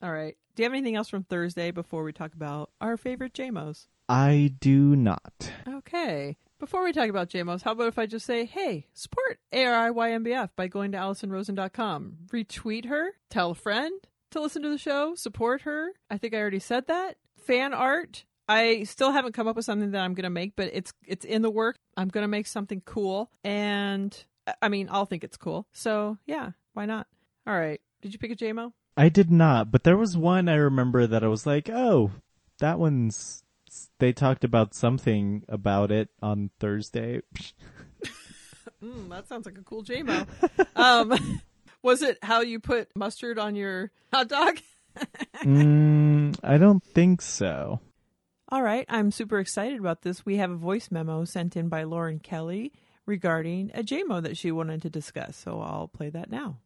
All 0.02 0.12
right. 0.12 0.38
Do 0.56 0.64
you 0.64 0.66
have 0.66 0.74
anything 0.74 0.96
else 0.96 1.10
from 1.10 1.24
Thursday 1.24 1.72
before 1.72 2.04
we 2.04 2.14
talk 2.14 2.34
about 2.34 2.70
our 2.80 2.98
favorite 2.98 3.34
JMOs? 3.34 3.88
I 4.08 4.54
do 4.60 4.96
not. 4.96 5.52
Okay. 5.68 6.38
Before 6.60 6.84
we 6.84 6.92
talk 6.92 7.08
about 7.08 7.30
JMOs, 7.30 7.62
how 7.62 7.72
about 7.72 7.88
if 7.88 7.98
I 7.98 8.06
just 8.06 8.26
say, 8.26 8.44
hey, 8.44 8.88
support 8.94 9.40
ARIYNBF 9.54 10.50
by 10.58 10.68
going 10.68 10.92
to 10.92 10.98
AllisonRosen.com. 10.98 12.18
Retweet 12.28 12.86
her, 12.88 13.14
tell 13.30 13.52
a 13.52 13.56
friend 13.56 13.94
to 14.32 14.42
listen 14.42 14.64
to 14.64 14.70
the 14.70 14.78
show, 14.78 15.16
support 15.16 15.62
her. 15.62 15.94
I 16.10 16.18
think 16.18 16.34
I 16.34 16.38
already 16.38 16.60
said 16.60 16.88
that. 16.88 17.16
Fan 17.38 17.74
art. 17.74 18.26
I 18.50 18.84
still 18.84 19.14
haven't 19.14 19.32
come 19.32 19.48
up 19.48 19.56
with 19.56 19.64
something 19.64 19.92
that 19.92 20.02
I'm 20.02 20.14
going 20.16 20.26
to 20.26 20.30
make, 20.30 20.58
but 20.58 20.70
it's 20.74 20.92
it's 21.08 21.24
in 21.24 21.44
the 21.44 21.50
work. 21.50 21.78
I'm 21.96 22.10
going 22.10 22.24
to 22.24 22.28
make 22.28 22.46
something 22.46 22.82
cool 22.84 23.32
and 23.46 24.14
I 24.62 24.68
mean, 24.68 24.90
I'll 24.92 25.06
think 25.06 25.24
it's 25.24 25.38
cool. 25.38 25.66
So, 25.72 26.18
yeah, 26.26 26.52
why 26.74 26.86
not? 26.86 27.08
All 27.48 27.58
right. 27.58 27.80
Did 28.02 28.12
you 28.12 28.20
pick 28.20 28.32
a 28.32 28.36
JMO? 28.36 28.74
I 28.98 29.08
did 29.08 29.32
not, 29.32 29.72
but 29.72 29.86
there 29.86 29.96
was 29.96 30.18
one 30.18 30.50
I 30.50 30.56
remember 30.56 31.08
that 31.08 31.24
I 31.24 31.28
was 31.28 31.46
like, 31.46 31.70
oh, 31.70 32.12
that 32.60 32.80
one's. 32.80 33.44
They 34.00 34.14
talked 34.14 34.44
about 34.44 34.74
something 34.74 35.44
about 35.48 35.92
it 35.92 36.10
on 36.22 36.52
Thursday. 36.60 37.22
Mm, 38.84 39.10
that 39.10 39.28
sounds 39.28 39.46
like 39.46 39.58
a 39.58 39.62
cool 39.62 39.84
JMO. 39.84 40.26
um, 40.76 41.42
was 41.84 42.02
it 42.02 42.18
how 42.22 42.42
you 42.42 42.60
put 42.60 42.90
mustard 42.96 43.38
on 43.38 43.56
your 43.56 43.92
hot 44.14 44.30
dog? 44.30 44.60
mm, 45.44 46.38
I 46.44 46.58
don't 46.58 46.84
think 46.84 47.22
so. 47.22 47.80
All 48.50 48.64
right, 48.64 48.86
I'm 48.90 49.12
super 49.12 49.40
excited 49.40 49.80
about 49.80 50.02
this. 50.02 50.26
We 50.26 50.38
have 50.38 50.50
a 50.50 50.56
voice 50.56 50.90
memo 50.92 51.26
sent 51.26 51.56
in 51.56 51.70
by 51.70 51.84
Lauren 51.84 52.20
Kelly 52.20 52.72
regarding 53.06 53.70
a 53.74 53.84
JMO 53.84 54.24
that 54.24 54.38
she 54.38 54.52
wanted 54.52 54.82
to 54.84 54.90
discuss. 54.90 55.36
So 55.36 55.62
I'll 55.62 55.88
play 55.88 56.10
that 56.10 56.32
now. 56.32 56.58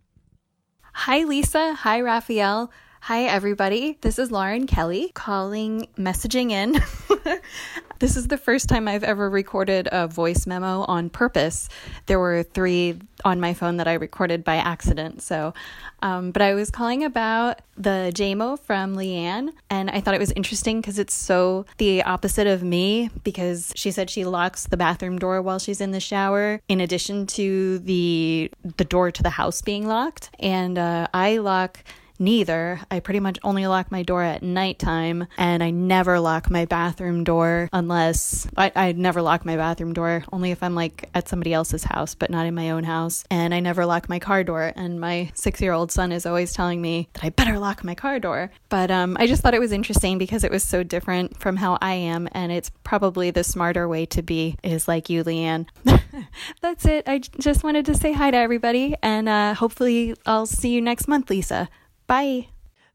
Hi, 0.93 1.23
Lisa. 1.23 1.73
Hi, 1.73 1.99
Rafael. 1.99 2.71
Hi, 3.07 3.23
everybody. 3.23 3.97
This 3.99 4.17
is 4.17 4.31
Lauren 4.31 4.65
Kelly 4.65 5.11
calling, 5.13 5.89
messaging 5.97 6.51
in. 6.51 6.81
this 7.99 8.15
is 8.15 8.29
the 8.29 8.37
first 8.37 8.69
time 8.69 8.87
I've 8.87 9.03
ever 9.03 9.29
recorded 9.29 9.89
a 9.91 10.07
voice 10.07 10.47
memo 10.47 10.83
on 10.83 11.09
purpose. 11.09 11.67
There 12.05 12.17
were 12.17 12.43
three 12.43 12.97
on 13.25 13.41
my 13.41 13.55
phone 13.55 13.75
that 13.75 13.89
I 13.89 13.95
recorded 13.95 14.45
by 14.45 14.55
accident. 14.55 15.21
So, 15.21 15.53
um, 16.01 16.31
but 16.31 16.41
I 16.41 16.53
was 16.53 16.71
calling 16.71 17.03
about 17.03 17.59
the 17.75 18.13
JMO 18.15 18.57
from 18.57 18.95
Leanne, 18.95 19.51
and 19.69 19.89
I 19.89 19.99
thought 19.99 20.13
it 20.13 20.21
was 20.21 20.31
interesting 20.31 20.79
because 20.79 20.97
it's 20.97 21.13
so 21.13 21.65
the 21.79 22.03
opposite 22.03 22.47
of 22.47 22.63
me. 22.63 23.09
Because 23.25 23.73
she 23.75 23.91
said 23.91 24.09
she 24.09 24.23
locks 24.23 24.67
the 24.67 24.77
bathroom 24.77 25.19
door 25.19 25.41
while 25.41 25.59
she's 25.59 25.81
in 25.81 25.91
the 25.91 25.99
shower, 25.99 26.61
in 26.69 26.79
addition 26.79 27.27
to 27.27 27.79
the 27.79 28.49
the 28.77 28.85
door 28.85 29.11
to 29.11 29.21
the 29.21 29.31
house 29.31 29.61
being 29.61 29.85
locked, 29.87 30.29
and 30.39 30.77
uh, 30.77 31.07
I 31.13 31.39
lock 31.39 31.83
neither. 32.19 32.79
I 32.91 32.99
pretty 32.99 33.19
much 33.19 33.39
only 33.43 33.67
lock 33.67 33.91
my 33.91 34.03
door 34.03 34.23
at 34.23 34.43
nighttime 34.43 35.27
and 35.37 35.63
I 35.63 35.71
never 35.71 36.19
lock 36.19 36.49
my 36.49 36.65
bathroom 36.65 37.23
door 37.23 37.69
unless 37.73 38.47
I, 38.57 38.71
I 38.75 38.91
never 38.91 39.21
lock 39.21 39.45
my 39.45 39.55
bathroom 39.55 39.93
door 39.93 40.23
only 40.31 40.51
if 40.51 40.63
I'm 40.63 40.75
like 40.75 41.09
at 41.13 41.27
somebody 41.27 41.53
else's 41.53 41.83
house, 41.83 42.15
but 42.15 42.29
not 42.29 42.45
in 42.45 42.55
my 42.55 42.71
own 42.71 42.83
house. 42.83 43.23
And 43.29 43.53
I 43.53 43.59
never 43.59 43.85
lock 43.85 44.09
my 44.09 44.19
car 44.19 44.43
door. 44.43 44.73
And 44.75 44.99
my 44.99 45.31
six 45.33 45.61
year 45.61 45.73
old 45.73 45.91
son 45.91 46.11
is 46.11 46.25
always 46.25 46.53
telling 46.53 46.81
me 46.81 47.09
that 47.13 47.23
I 47.23 47.29
better 47.29 47.59
lock 47.59 47.83
my 47.83 47.95
car 47.95 48.19
door. 48.19 48.51
But 48.69 48.91
um, 48.91 49.17
I 49.19 49.27
just 49.27 49.41
thought 49.41 49.53
it 49.53 49.59
was 49.59 49.71
interesting 49.71 50.17
because 50.17 50.43
it 50.43 50.51
was 50.51 50.63
so 50.63 50.83
different 50.83 51.37
from 51.39 51.57
how 51.57 51.77
I 51.81 51.93
am. 51.93 52.27
And 52.31 52.51
it's 52.51 52.71
probably 52.83 53.31
the 53.31 53.43
smarter 53.43 53.87
way 53.87 54.05
to 54.07 54.21
be 54.21 54.57
is 54.63 54.87
like 54.87 55.09
you, 55.09 55.23
Leanne. 55.23 55.67
That's 56.61 56.85
it. 56.85 57.07
I 57.07 57.19
just 57.19 57.63
wanted 57.63 57.85
to 57.85 57.95
say 57.95 58.13
hi 58.13 58.31
to 58.31 58.37
everybody. 58.37 58.95
And 59.01 59.29
uh, 59.29 59.53
hopefully 59.53 60.15
I'll 60.25 60.45
see 60.45 60.69
you 60.69 60.81
next 60.81 61.07
month, 61.07 61.29
Lisa. 61.29 61.69
Bye. 62.13 62.49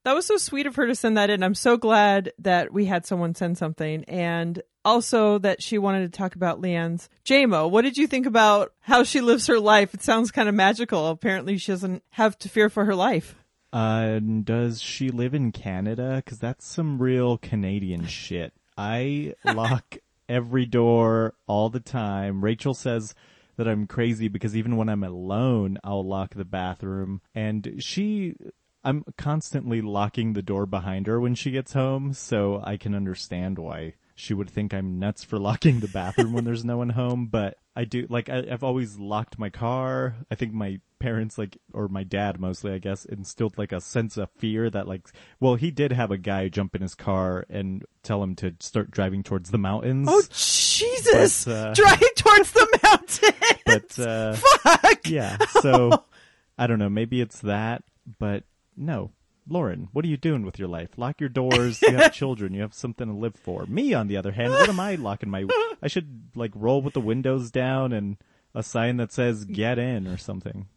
That 0.05 0.15
was 0.15 0.27
so 0.27 0.37
sweet 0.37 0.69
of 0.69 0.77
her 0.77 0.87
to 0.87 0.95
send 0.95 1.17
that 1.17 1.29
in. 1.29 1.43
I'm 1.43 1.57
so 1.57 1.77
glad 1.77 2.33
that 2.39 2.73
we 2.73 2.85
had 2.85 3.05
someone 3.05 3.35
send 3.35 3.59
something. 3.59 4.05
And 4.05 4.63
also 4.85 5.39
that 5.39 5.61
she 5.61 5.77
wanted 5.77 6.03
to 6.03 6.17
talk 6.17 6.37
about 6.37 6.61
Leanne's 6.61 7.09
JMO. 7.25 7.69
What 7.69 7.83
did 7.83 7.97
you 7.97 8.07
think 8.07 8.27
about 8.27 8.73
how 8.79 9.03
she 9.03 9.21
lives 9.21 9.49
her 9.49 9.59
life? 9.59 9.93
It 9.93 10.05
sounds 10.05 10.31
kind 10.31 10.49
of 10.49 10.55
magical. 10.55 11.09
Apparently, 11.09 11.59
she 11.59 11.73
doesn't 11.73 12.05
have 12.11 12.39
to 12.39 12.49
fear 12.49 12.69
for 12.69 12.85
her 12.85 12.95
life. 12.95 13.35
Uh, 13.73 14.21
does 14.21 14.81
she 14.81 15.11
live 15.11 15.35
in 15.35 15.51
Canada? 15.51 16.23
Because 16.25 16.39
that's 16.39 16.65
some 16.65 17.03
real 17.03 17.39
Canadian 17.39 18.07
shit. 18.07 18.53
I 18.77 19.35
lock 19.45 19.97
every 20.29 20.65
door 20.65 21.35
all 21.49 21.71
the 21.71 21.81
time. 21.81 22.45
Rachel 22.45 22.73
says 22.73 23.17
that 23.57 23.67
I'm 23.67 23.89
crazy 23.89 24.29
because 24.29 24.55
even 24.55 24.77
when 24.77 24.89
I'm 24.89 25.03
alone, 25.03 25.77
I'll 25.83 26.07
lock 26.07 26.35
the 26.35 26.45
bathroom. 26.45 27.21
And 27.35 27.75
she, 27.81 28.37
I'm 28.85 29.05
constantly 29.17 29.81
locking 29.81 30.33
the 30.33 30.43
door 30.43 30.67
behind 30.67 31.07
her 31.07 31.21
when 31.21 31.35
she 31.35 31.51
gets 31.51 31.73
home, 31.73 32.13
so 32.13 32.63
I 32.65 32.77
can 32.77 32.95
understand 32.95 33.59
why 33.59 33.95
she 34.15 34.35
would 34.35 34.51
think 34.51 34.73
I'm 34.75 34.99
nuts 34.99 35.25
for 35.25 35.39
locking 35.41 35.81
the 35.81 35.89
bathroom 35.89 36.33
when 36.33 36.45
there's 36.45 36.65
no 36.65 36.79
one 36.79 36.91
home. 36.91 37.27
But 37.27 37.59
I 37.77 37.85
do, 37.85 38.07
like, 38.09 38.29
I, 38.29 38.45
I've 38.51 38.65
always 38.65 38.99
locked 38.99 39.39
my 39.39 39.51
car. 39.51 40.17
I 40.31 40.35
think 40.35 40.53
my 40.53 40.81
parents, 40.99 41.39
like, 41.39 41.59
or 41.73 41.89
my 41.89 42.03
dad 42.03 42.41
mostly, 42.41 42.73
I 42.73 42.79
guess, 42.79 43.05
instilled 43.05 43.57
like 43.59 43.73
a 43.73 43.81
sense 43.81 44.17
of 44.17 44.31
fear 44.39 44.71
that, 44.71 44.89
like, 44.89 45.09
well, 45.39 45.55
he 45.55 45.71
did 45.71 45.93
have 45.93 46.11
a 46.11 46.19
guy 46.19 46.49
jump 46.49 46.75
in 46.75 46.83
his 46.83 46.95
car 46.95 47.47
and 47.49 47.85
tell 48.03 48.23
him 48.23 48.35
to 48.37 48.55
start 48.61 48.91
driving 48.91 49.23
towards 49.23 49.51
the 49.51 49.59
mountains. 49.59 50.09
Oh, 50.11 50.23
Jesus! 50.31 51.45
But, 51.45 51.53
uh, 51.53 51.75
Driving 51.75 52.09
towards 52.17 52.53
the 52.53 52.79
mountain! 52.83 53.35
but 53.67 53.99
uh, 53.99 54.33
Fuck! 54.63 55.09
yeah, 55.09 55.37
so 55.61 56.05
I 56.59 56.67
don't 56.67 56.79
know. 56.79 56.89
Maybe 56.89 57.21
it's 57.21 57.41
that, 57.41 57.85
but 58.19 58.45
no. 58.79 59.13
Lauren, 59.51 59.89
what 59.93 60.05
are 60.05 60.09
you 60.09 60.19
doing 60.19 60.43
with 60.45 60.59
your 60.59 60.69
life? 60.69 60.91
Lock 60.99 61.21
your 61.21 61.31
doors. 61.31 61.81
You 61.81 61.97
have 61.97 62.13
children. 62.23 62.53
You 62.53 62.61
have 62.61 62.75
something 62.75 63.07
to 63.07 63.15
live 63.15 63.35
for. 63.35 63.65
Me, 63.65 63.95
on 63.95 64.07
the 64.07 64.19
other 64.19 64.33
hand, 64.33 64.53
what 64.53 64.69
am 64.69 64.79
I 64.79 64.97
locking 64.97 65.31
my? 65.31 65.47
I 65.83 65.89
should 65.89 66.25
like 66.35 66.53
roll 66.55 66.83
with 66.83 66.93
the 66.93 67.01
windows 67.01 67.51
down 67.51 67.95
and 67.95 68.19
a 68.55 68.63
sign 68.63 68.99
that 68.99 69.11
says 69.11 69.45
"Get 69.47 69.79
in" 69.79 70.07
or 70.07 70.17
something. 70.19 70.67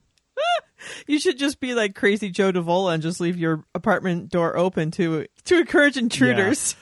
You 1.05 1.19
should 1.19 1.37
just 1.37 1.59
be 1.59 1.75
like 1.75 1.93
crazy 1.93 2.31
Joe 2.31 2.51
Davola 2.51 2.95
and 2.95 3.03
just 3.03 3.19
leave 3.21 3.37
your 3.37 3.63
apartment 3.75 4.29
door 4.29 4.57
open 4.57 4.89
to 4.91 5.27
to 5.45 5.59
encourage 5.59 5.95
intruders. 5.95 6.75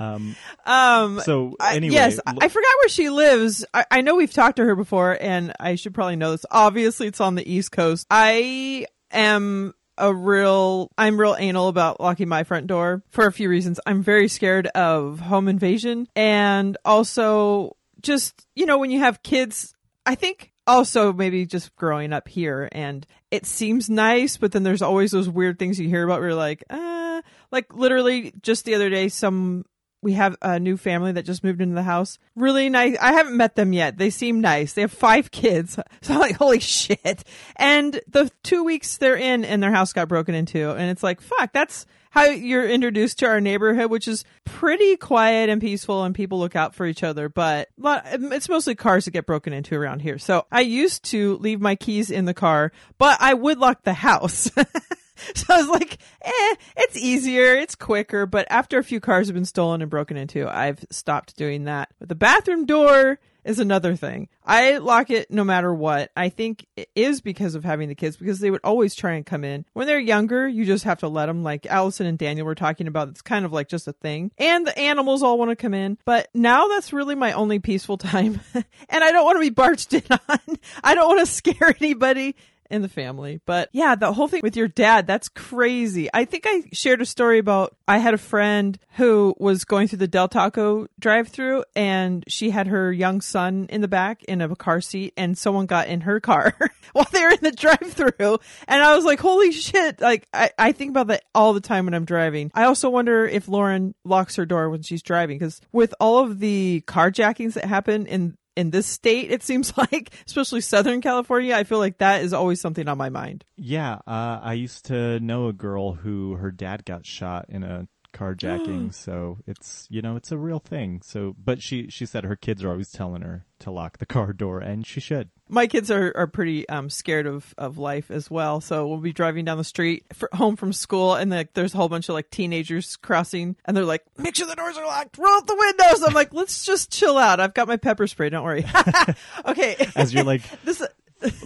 Um, 0.00 0.34
Um, 0.64 1.20
so 1.20 1.54
I- 1.60 1.76
anyway, 1.76 1.94
yes, 1.94 2.18
I 2.26 2.48
forgot 2.48 2.72
where 2.80 2.88
she 2.88 3.10
lives. 3.10 3.66
I, 3.74 3.84
I 3.90 4.00
know 4.00 4.14
we've 4.16 4.32
talked 4.32 4.56
to 4.56 4.64
her 4.64 4.74
before, 4.74 5.16
and 5.20 5.52
I 5.60 5.74
should 5.74 5.92
probably 5.92 6.16
know 6.16 6.30
this. 6.30 6.46
Obviously, 6.50 7.06
it's 7.06 7.20
on 7.20 7.34
the 7.34 7.50
East 7.52 7.70
Coast. 7.70 8.06
I 8.10 8.86
am 9.10 9.74
a 9.98 10.14
real, 10.14 10.90
I'm 10.96 11.20
real 11.20 11.36
anal 11.38 11.68
about 11.68 12.00
locking 12.00 12.28
my 12.28 12.44
front 12.44 12.66
door 12.66 13.02
for 13.10 13.26
a 13.26 13.32
few 13.32 13.48
reasons. 13.48 13.80
I'm 13.86 14.02
very 14.02 14.28
scared 14.28 14.66
of 14.68 15.20
home 15.20 15.48
invasion, 15.48 16.08
and 16.16 16.76
also 16.84 17.76
just 18.00 18.46
you 18.54 18.66
know 18.66 18.78
when 18.78 18.90
you 18.90 19.00
have 19.00 19.22
kids, 19.22 19.74
I 20.06 20.14
think 20.14 20.52
also 20.68 21.12
maybe 21.12 21.46
just 21.46 21.74
growing 21.76 22.12
up 22.12 22.28
here 22.28 22.68
and 22.72 23.06
it 23.30 23.46
seems 23.46 23.88
nice 23.88 24.36
but 24.36 24.52
then 24.52 24.62
there's 24.62 24.82
always 24.82 25.10
those 25.10 25.28
weird 25.28 25.58
things 25.58 25.80
you 25.80 25.88
hear 25.88 26.04
about 26.04 26.20
where 26.20 26.28
you're 26.28 26.36
like 26.36 26.62
uh 26.68 27.22
like 27.50 27.72
literally 27.72 28.34
just 28.42 28.66
the 28.66 28.74
other 28.74 28.90
day 28.90 29.08
some 29.08 29.64
we 30.00 30.12
have 30.12 30.36
a 30.42 30.60
new 30.60 30.76
family 30.76 31.12
that 31.12 31.24
just 31.24 31.42
moved 31.42 31.60
into 31.60 31.74
the 31.74 31.82
house. 31.82 32.18
Really 32.36 32.68
nice. 32.68 32.96
I 33.00 33.12
haven't 33.12 33.36
met 33.36 33.56
them 33.56 33.72
yet. 33.72 33.98
They 33.98 34.10
seem 34.10 34.40
nice. 34.40 34.72
They 34.72 34.82
have 34.82 34.92
five 34.92 35.30
kids. 35.32 35.78
So 36.02 36.14
I'm 36.14 36.20
like, 36.20 36.36
holy 36.36 36.60
shit. 36.60 37.24
And 37.56 38.00
the 38.08 38.30
two 38.42 38.64
weeks 38.64 38.98
they're 38.98 39.16
in 39.16 39.44
and 39.44 39.62
their 39.62 39.72
house 39.72 39.92
got 39.92 40.08
broken 40.08 40.34
into. 40.34 40.70
And 40.70 40.90
it's 40.90 41.02
like, 41.02 41.20
fuck, 41.20 41.52
that's 41.52 41.86
how 42.10 42.24
you're 42.24 42.68
introduced 42.68 43.18
to 43.18 43.26
our 43.26 43.40
neighborhood, 43.40 43.90
which 43.90 44.08
is 44.08 44.24
pretty 44.44 44.96
quiet 44.96 45.50
and 45.50 45.60
peaceful 45.60 46.04
and 46.04 46.14
people 46.14 46.38
look 46.38 46.56
out 46.56 46.74
for 46.74 46.86
each 46.86 47.02
other. 47.02 47.28
But 47.28 47.68
it's 47.78 48.48
mostly 48.48 48.74
cars 48.74 49.04
that 49.04 49.10
get 49.10 49.26
broken 49.26 49.52
into 49.52 49.74
around 49.74 50.00
here. 50.00 50.18
So 50.18 50.46
I 50.50 50.60
used 50.60 51.04
to 51.06 51.36
leave 51.38 51.60
my 51.60 51.74
keys 51.74 52.10
in 52.10 52.24
the 52.24 52.34
car, 52.34 52.72
but 52.98 53.18
I 53.20 53.34
would 53.34 53.58
lock 53.58 53.82
the 53.82 53.94
house. 53.94 54.50
So 55.34 55.54
I 55.54 55.58
was 55.58 55.68
like, 55.68 55.98
eh, 56.22 56.54
it's 56.76 56.96
easier, 56.96 57.54
it's 57.54 57.74
quicker. 57.74 58.26
But 58.26 58.46
after 58.50 58.78
a 58.78 58.84
few 58.84 59.00
cars 59.00 59.28
have 59.28 59.34
been 59.34 59.44
stolen 59.44 59.82
and 59.82 59.90
broken 59.90 60.16
into, 60.16 60.48
I've 60.48 60.84
stopped 60.90 61.36
doing 61.36 61.64
that. 61.64 61.90
But 61.98 62.08
the 62.08 62.14
bathroom 62.14 62.66
door 62.66 63.18
is 63.48 63.58
another 63.58 63.96
thing. 63.96 64.28
I 64.44 64.76
lock 64.76 65.10
it 65.10 65.30
no 65.30 65.42
matter 65.42 65.72
what. 65.72 66.10
I 66.14 66.28
think 66.28 66.66
it 66.76 66.90
is 66.94 67.22
because 67.22 67.54
of 67.54 67.64
having 67.64 67.88
the 67.88 67.94
kids 67.94 68.16
because 68.16 68.40
they 68.40 68.50
would 68.50 68.60
always 68.62 68.94
try 68.94 69.14
and 69.14 69.24
come 69.24 69.42
in. 69.42 69.64
When 69.72 69.86
they're 69.86 69.98
younger, 69.98 70.46
you 70.46 70.66
just 70.66 70.84
have 70.84 71.00
to 71.00 71.08
let 71.08 71.26
them, 71.26 71.42
like 71.42 71.64
Allison 71.64 72.06
and 72.06 72.18
Daniel 72.18 72.44
were 72.44 72.54
talking 72.54 72.86
about. 72.86 73.08
It's 73.08 73.22
kind 73.22 73.46
of 73.46 73.52
like 73.52 73.68
just 73.68 73.88
a 73.88 73.92
thing. 73.92 74.32
And 74.38 74.66
the 74.66 74.78
animals 74.78 75.22
all 75.22 75.38
want 75.38 75.50
to 75.50 75.56
come 75.56 75.72
in. 75.72 75.96
But 76.04 76.28
now 76.34 76.68
that's 76.68 76.92
really 76.92 77.14
my 77.14 77.32
only 77.32 77.58
peaceful 77.58 77.96
time. 77.98 78.40
and 78.54 79.04
I 79.04 79.12
don't 79.12 79.24
want 79.24 79.36
to 79.36 79.40
be 79.40 79.50
barged 79.50 79.94
in 79.94 80.02
on. 80.28 80.38
I 80.84 80.94
don't 80.94 81.08
want 81.08 81.20
to 81.20 81.32
scare 81.32 81.74
anybody 81.80 82.36
in 82.70 82.82
the 82.82 82.88
family. 82.88 83.40
But 83.46 83.68
yeah, 83.72 83.94
the 83.94 84.12
whole 84.12 84.28
thing 84.28 84.40
with 84.42 84.56
your 84.56 84.68
dad, 84.68 85.06
that's 85.06 85.28
crazy. 85.28 86.08
I 86.12 86.24
think 86.24 86.44
I 86.46 86.64
shared 86.72 87.00
a 87.00 87.06
story 87.06 87.38
about 87.38 87.76
I 87.86 87.98
had 87.98 88.14
a 88.14 88.18
friend 88.18 88.78
who 88.96 89.34
was 89.38 89.64
going 89.64 89.88
through 89.88 89.98
the 89.98 90.08
Del 90.08 90.28
Taco 90.28 90.88
drive 90.98 91.28
through 91.28 91.64
and 91.74 92.24
she 92.28 92.50
had 92.50 92.66
her 92.66 92.92
young 92.92 93.20
son 93.20 93.66
in 93.70 93.80
the 93.80 93.88
back 93.88 94.24
in 94.24 94.40
a 94.40 94.54
car 94.56 94.80
seat 94.80 95.14
and 95.16 95.36
someone 95.38 95.66
got 95.66 95.88
in 95.88 96.02
her 96.02 96.20
car 96.20 96.54
while 96.92 97.06
they 97.12 97.22
were 97.22 97.30
in 97.30 97.38
the 97.42 97.52
drive 97.52 97.92
through. 97.92 98.38
And 98.66 98.82
I 98.82 98.94
was 98.94 99.04
like, 99.04 99.20
holy 99.20 99.52
shit. 99.52 100.00
Like, 100.00 100.26
I, 100.32 100.50
I 100.58 100.72
think 100.72 100.90
about 100.90 101.08
that 101.08 101.24
all 101.34 101.52
the 101.52 101.60
time 101.60 101.86
when 101.86 101.94
I'm 101.94 102.04
driving. 102.04 102.50
I 102.54 102.64
also 102.64 102.90
wonder 102.90 103.26
if 103.26 103.48
Lauren 103.48 103.94
locks 104.04 104.36
her 104.36 104.46
door 104.46 104.70
when 104.70 104.82
she's 104.82 105.02
driving 105.02 105.38
because 105.38 105.60
with 105.72 105.94
all 106.00 106.18
of 106.18 106.38
the 106.38 106.82
carjackings 106.86 107.54
that 107.54 107.64
happen 107.64 108.06
in 108.06 108.36
in 108.58 108.70
this 108.70 108.86
state, 108.86 109.30
it 109.30 109.44
seems 109.44 109.72
like, 109.92 110.10
especially 110.26 110.60
Southern 110.60 111.00
California, 111.00 111.54
I 111.54 111.62
feel 111.62 111.78
like 111.78 111.98
that 111.98 112.22
is 112.22 112.32
always 112.32 112.60
something 112.60 112.88
on 112.88 112.98
my 112.98 113.08
mind. 113.08 113.44
Yeah, 113.56 113.94
uh, 114.06 114.40
I 114.42 114.54
used 114.54 114.86
to 114.86 115.20
know 115.20 115.46
a 115.46 115.52
girl 115.52 115.92
who 115.92 116.34
her 116.34 116.50
dad 116.50 116.84
got 116.84 117.06
shot 117.06 117.46
in 117.48 117.62
a 117.62 117.86
carjacking, 118.12 118.94
so 118.94 119.38
it's 119.46 119.86
you 119.90 120.02
know 120.02 120.16
it's 120.16 120.32
a 120.32 120.38
real 120.38 120.58
thing. 120.58 121.00
So, 121.04 121.34
but 121.42 121.62
she 121.62 121.88
she 121.88 122.06
said 122.06 122.24
her 122.24 122.36
kids 122.36 122.64
are 122.64 122.70
always 122.70 122.90
telling 122.90 123.22
her 123.22 123.44
to 123.60 123.70
lock 123.70 123.98
the 123.98 124.06
car 124.06 124.32
door, 124.32 124.60
and 124.60 124.86
she 124.86 125.00
should. 125.00 125.30
My 125.48 125.66
kids 125.66 125.90
are, 125.90 126.12
are 126.14 126.26
pretty 126.26 126.68
um, 126.68 126.90
scared 126.90 127.26
of, 127.26 127.54
of 127.56 127.78
life 127.78 128.10
as 128.10 128.30
well. 128.30 128.60
So 128.60 128.86
we'll 128.86 128.98
be 128.98 129.14
driving 129.14 129.46
down 129.46 129.56
the 129.56 129.64
street 129.64 130.04
for, 130.12 130.28
home 130.32 130.56
from 130.56 130.72
school, 130.72 131.14
and 131.14 131.30
like 131.30 131.54
there's 131.54 131.74
a 131.74 131.76
whole 131.76 131.88
bunch 131.88 132.08
of 132.08 132.14
like 132.14 132.30
teenagers 132.30 132.96
crossing, 132.96 133.56
and 133.64 133.76
they're 133.76 133.84
like, 133.84 134.04
"Make 134.16 134.36
sure 134.36 134.46
the 134.46 134.54
doors 134.54 134.76
are 134.76 134.86
locked. 134.86 135.18
Roll 135.18 135.36
up 135.36 135.46
the 135.46 135.56
windows." 135.56 136.02
I'm 136.06 136.14
like, 136.14 136.32
"Let's 136.32 136.64
just 136.64 136.92
chill 136.92 137.18
out. 137.18 137.40
I've 137.40 137.54
got 137.54 137.68
my 137.68 137.76
pepper 137.76 138.06
spray. 138.06 138.28
Don't 138.30 138.44
worry." 138.44 138.64
okay. 139.46 139.88
As 139.96 140.12
you're 140.12 140.24
like 140.24 140.42
this. 140.64 140.82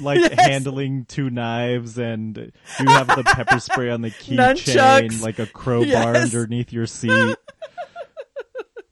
Like 0.00 0.20
Yes. 0.20 0.34
handling 0.46 1.04
two 1.06 1.30
knives, 1.30 1.98
and 1.98 2.36
you 2.80 2.86
have 2.86 3.06
the 3.08 3.22
pepper 3.24 3.58
spray 3.60 3.90
on 3.90 4.02
the 4.02 4.10
keychain, 4.12 5.20
like 5.22 5.38
a 5.38 5.46
crowbar 5.46 5.86
Yes. 5.86 6.34
underneath 6.34 6.72
your 6.72 6.86
seat. 6.86 7.36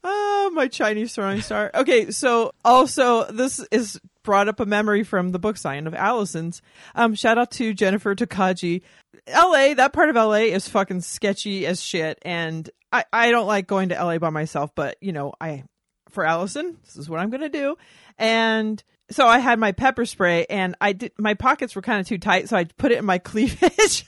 Oh, 0.03 0.49
my 0.53 0.67
Chinese 0.67 1.13
throwing 1.13 1.41
star. 1.41 1.69
Okay, 1.75 2.09
so 2.09 2.51
also 2.65 3.25
this 3.31 3.59
is 3.71 3.99
brought 4.23 4.47
up 4.47 4.59
a 4.59 4.65
memory 4.65 5.03
from 5.03 5.31
the 5.31 5.37
book 5.39 5.57
sign 5.57 5.85
of 5.85 5.93
Allison's. 5.93 6.61
Um, 6.95 7.13
shout 7.13 7.37
out 7.37 7.51
to 7.51 7.73
Jennifer 7.75 8.15
Takagi. 8.15 8.81
LA, 9.27 9.75
that 9.75 9.93
part 9.93 10.09
of 10.09 10.15
LA 10.15 10.49
is 10.49 10.67
fucking 10.67 11.01
sketchy 11.01 11.67
as 11.67 11.81
shit, 11.83 12.17
and 12.23 12.67
I, 12.91 13.05
I 13.13 13.29
don't 13.29 13.45
like 13.45 13.67
going 13.67 13.89
to 13.89 13.95
LA 14.03 14.17
by 14.17 14.31
myself, 14.31 14.71
but 14.73 14.97
you 15.01 15.11
know, 15.11 15.33
I 15.39 15.63
for 16.09 16.25
Allison, 16.25 16.77
this 16.83 16.97
is 16.97 17.07
what 17.07 17.19
I'm 17.19 17.29
gonna 17.29 17.47
do. 17.49 17.75
And 18.17 18.83
so 19.11 19.27
I 19.27 19.39
had 19.39 19.59
my 19.59 19.71
pepper 19.71 20.05
spray 20.05 20.45
and 20.49 20.75
I 20.81 20.93
did 20.93 21.11
my 21.17 21.33
pockets 21.35 21.75
were 21.75 21.81
kind 21.81 21.99
of 21.99 22.07
too 22.07 22.17
tight, 22.17 22.49
so 22.49 22.57
I 22.57 22.63
put 22.65 22.91
it 22.91 22.97
in 22.97 23.05
my 23.05 23.17
cleavage. 23.19 24.05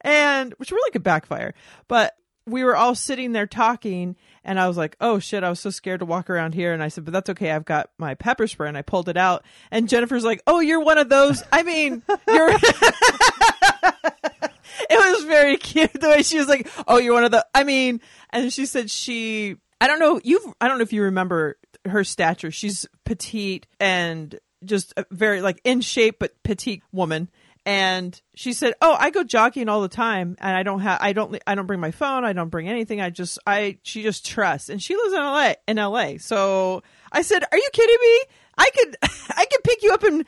and 0.00 0.52
which 0.58 0.70
really 0.70 0.90
could 0.90 1.02
backfire. 1.02 1.54
But 1.88 2.14
we 2.46 2.64
were 2.64 2.76
all 2.76 2.94
sitting 2.96 3.32
there 3.32 3.46
talking 3.46 4.16
and 4.44 4.58
I 4.58 4.66
was 4.66 4.76
like, 4.76 4.96
"Oh 5.00 5.20
shit, 5.20 5.44
I 5.44 5.48
was 5.48 5.60
so 5.60 5.70
scared 5.70 6.00
to 6.00 6.06
walk 6.06 6.28
around 6.28 6.54
here." 6.54 6.72
And 6.72 6.82
I 6.82 6.88
said, 6.88 7.04
"But 7.04 7.12
that's 7.12 7.30
okay. 7.30 7.52
I've 7.52 7.64
got 7.64 7.90
my 7.98 8.14
pepper 8.14 8.48
spray." 8.48 8.66
And 8.68 8.76
I 8.76 8.82
pulled 8.82 9.08
it 9.08 9.16
out. 9.16 9.44
And 9.70 9.88
Jennifer's 9.88 10.24
like, 10.24 10.42
"Oh, 10.46 10.58
you're 10.58 10.80
one 10.84 10.98
of 10.98 11.08
those. 11.08 11.42
I 11.52 11.62
mean, 11.62 12.02
you're 12.26 12.50
it 14.90 14.90
was 14.90 15.24
very 15.24 15.56
cute 15.56 15.92
the 15.92 16.08
way 16.08 16.22
she 16.22 16.38
was 16.38 16.48
like, 16.48 16.68
"Oh, 16.88 16.98
you're 16.98 17.14
one 17.14 17.24
of 17.24 17.30
the." 17.30 17.46
I 17.54 17.62
mean, 17.64 18.00
and 18.30 18.52
she 18.52 18.66
said 18.66 18.90
she. 18.90 19.56
I 19.82 19.88
don't 19.88 19.98
know. 19.98 20.20
You. 20.22 20.54
I 20.60 20.68
don't 20.68 20.78
know 20.78 20.82
if 20.82 20.92
you 20.92 21.02
remember 21.02 21.58
her 21.86 22.04
stature. 22.04 22.52
She's 22.52 22.86
petite 23.04 23.66
and 23.80 24.38
just 24.64 24.94
very 25.10 25.42
like 25.42 25.60
in 25.64 25.80
shape 25.80 26.20
but 26.20 26.40
petite 26.44 26.84
woman. 26.92 27.28
And 27.66 28.20
she 28.36 28.52
said, 28.52 28.74
"Oh, 28.80 28.96
I 28.96 29.10
go 29.10 29.24
jogging 29.24 29.68
all 29.68 29.82
the 29.82 29.88
time, 29.88 30.36
and 30.40 30.56
I 30.56 30.62
don't 30.62 30.80
have, 30.82 30.98
I 31.00 31.12
don't, 31.12 31.36
I 31.48 31.56
don't 31.56 31.66
bring 31.66 31.80
my 31.80 31.90
phone, 31.90 32.24
I 32.24 32.32
don't 32.32 32.48
bring 32.48 32.68
anything. 32.68 33.00
I 33.00 33.10
just, 33.10 33.40
I, 33.44 33.78
she 33.82 34.04
just 34.04 34.24
trusts, 34.24 34.68
and 34.68 34.80
she 34.80 34.94
lives 34.94 35.14
in 35.14 35.20
LA, 35.20 35.54
in 35.66 35.76
LA. 35.78 36.18
So 36.18 36.84
I 37.10 37.22
said, 37.22 37.42
"Are 37.50 37.58
you 37.58 37.68
kidding 37.72 37.98
me? 38.00 38.20
I 38.56 38.70
could, 38.70 38.96
I 39.02 39.46
could 39.50 39.64
pick 39.64 39.82
you 39.82 39.92
up 39.92 40.02
and 40.02 40.24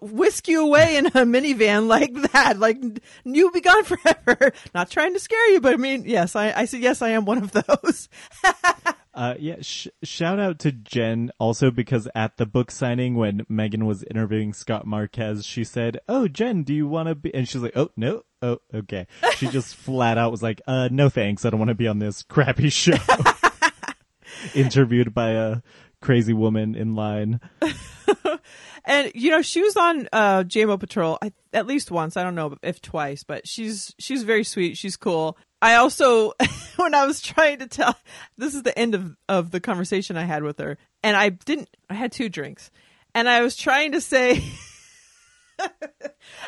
whisk 0.00 0.48
you 0.48 0.62
away 0.62 0.96
in 0.96 1.06
a 1.06 1.10
minivan 1.10 1.86
like 1.86 2.14
that. 2.32 2.58
Like 2.58 2.78
you'll 3.24 3.50
be 3.50 3.60
gone 3.60 3.84
forever. 3.84 4.52
Not 4.74 4.90
trying 4.90 5.14
to 5.14 5.20
scare 5.20 5.50
you, 5.50 5.60
but 5.60 5.74
I 5.74 5.76
mean, 5.76 6.04
yes, 6.06 6.36
I, 6.36 6.52
I 6.52 6.64
said 6.66 6.80
yes, 6.80 7.02
I 7.02 7.10
am 7.10 7.24
one 7.24 7.38
of 7.38 7.52
those. 7.52 8.08
Uh, 9.14 9.34
yeah, 9.38 9.54
sh- 9.60 9.86
shout 10.02 10.40
out 10.40 10.58
to 10.58 10.72
Jen 10.72 11.30
also 11.38 11.70
because 11.70 12.08
at 12.16 12.36
the 12.36 12.46
book 12.46 12.70
signing 12.72 13.14
when 13.14 13.46
Megan 13.48 13.86
was 13.86 14.02
interviewing 14.02 14.52
Scott 14.52 14.86
Marquez, 14.88 15.44
she 15.46 15.62
said, 15.62 16.00
"Oh, 16.08 16.26
Jen, 16.26 16.64
do 16.64 16.74
you 16.74 16.88
want 16.88 17.08
to 17.08 17.14
be?" 17.14 17.32
And 17.32 17.48
she's 17.48 17.62
like, 17.62 17.76
"Oh, 17.76 17.90
no, 17.96 18.22
oh, 18.42 18.58
okay." 18.74 19.06
She 19.36 19.46
just 19.46 19.76
flat 19.76 20.18
out 20.18 20.32
was 20.32 20.42
like, 20.42 20.60
"Uh, 20.66 20.88
no 20.90 21.08
thanks, 21.08 21.44
I 21.44 21.50
don't 21.50 21.60
want 21.60 21.68
to 21.68 21.76
be 21.76 21.86
on 21.86 22.00
this 22.00 22.24
crappy 22.24 22.70
show." 22.70 22.96
Interviewed 24.54 25.14
by 25.14 25.30
a 25.30 25.56
crazy 26.04 26.32
woman 26.32 26.74
in 26.74 26.94
line. 26.94 27.40
And 28.84 29.10
you 29.14 29.30
know, 29.30 29.42
she 29.42 29.62
was 29.62 29.76
on 29.76 30.08
uh 30.12 30.44
JMO 30.44 30.78
Patrol 30.78 31.18
I, 31.22 31.32
at 31.52 31.66
least 31.66 31.90
once. 31.90 32.16
I 32.16 32.22
don't 32.22 32.34
know 32.34 32.56
if 32.62 32.80
twice, 32.82 33.24
but 33.24 33.48
she's 33.48 33.94
she's 33.98 34.22
very 34.22 34.44
sweet. 34.44 34.76
She's 34.76 34.96
cool. 34.96 35.38
I 35.62 35.76
also, 35.76 36.32
when 36.76 36.94
I 36.94 37.06
was 37.06 37.22
trying 37.22 37.60
to 37.60 37.66
tell, 37.66 37.96
this 38.36 38.54
is 38.54 38.62
the 38.62 38.78
end 38.78 38.94
of 38.94 39.16
of 39.28 39.50
the 39.50 39.60
conversation 39.60 40.16
I 40.16 40.24
had 40.24 40.42
with 40.42 40.58
her, 40.58 40.76
and 41.02 41.16
I 41.16 41.30
didn't. 41.30 41.74
I 41.88 41.94
had 41.94 42.12
two 42.12 42.28
drinks, 42.28 42.70
and 43.14 43.28
I 43.28 43.40
was 43.40 43.56
trying 43.56 43.92
to 43.92 44.00
say. 44.00 44.42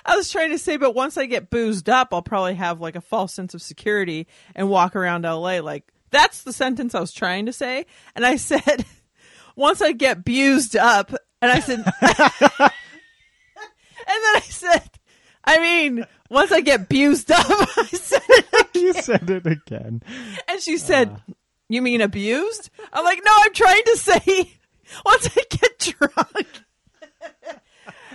I 0.04 0.16
was 0.16 0.32
trying 0.32 0.50
to 0.50 0.58
say, 0.58 0.78
but 0.78 0.94
once 0.94 1.16
I 1.16 1.26
get 1.26 1.48
boozed 1.48 1.88
up, 1.88 2.12
I'll 2.12 2.22
probably 2.22 2.56
have 2.56 2.80
like 2.80 2.96
a 2.96 3.00
false 3.00 3.32
sense 3.32 3.54
of 3.54 3.62
security 3.62 4.26
and 4.52 4.68
walk 4.68 4.96
around 4.96 5.22
LA. 5.22 5.60
Like, 5.60 5.84
that's 6.10 6.42
the 6.42 6.52
sentence 6.52 6.92
I 6.92 7.00
was 7.00 7.12
trying 7.12 7.46
to 7.46 7.52
say. 7.52 7.86
And 8.16 8.26
I 8.26 8.34
said, 8.34 8.84
once 9.56 9.82
I 9.82 9.92
get 9.92 10.18
abused 10.18 10.76
up, 10.76 11.10
and 11.42 11.50
I 11.50 11.60
said, 11.60 11.78
and 11.78 11.84
then 14.06 14.36
I 14.36 14.42
said, 14.48 14.90
I 15.44 15.58
mean, 15.60 16.04
once 16.30 16.52
I 16.52 16.60
get 16.60 16.82
abused 16.82 17.30
up, 17.30 17.46
I 17.48 17.86
said 17.92 18.22
it 18.28 18.66
you 18.74 18.92
said 18.92 19.30
it 19.30 19.46
again. 19.46 20.02
and 20.48 20.60
she 20.60 20.76
said, 20.76 21.16
You 21.68 21.82
mean 21.82 22.00
abused? 22.00 22.70
I'm 22.92 23.04
like, 23.04 23.20
No, 23.24 23.32
I'm 23.34 23.52
trying 23.54 23.82
to 23.84 23.96
say 23.96 24.52
once 25.04 25.28
I 25.36 25.42
get 25.50 25.78
drunk. 25.78 26.62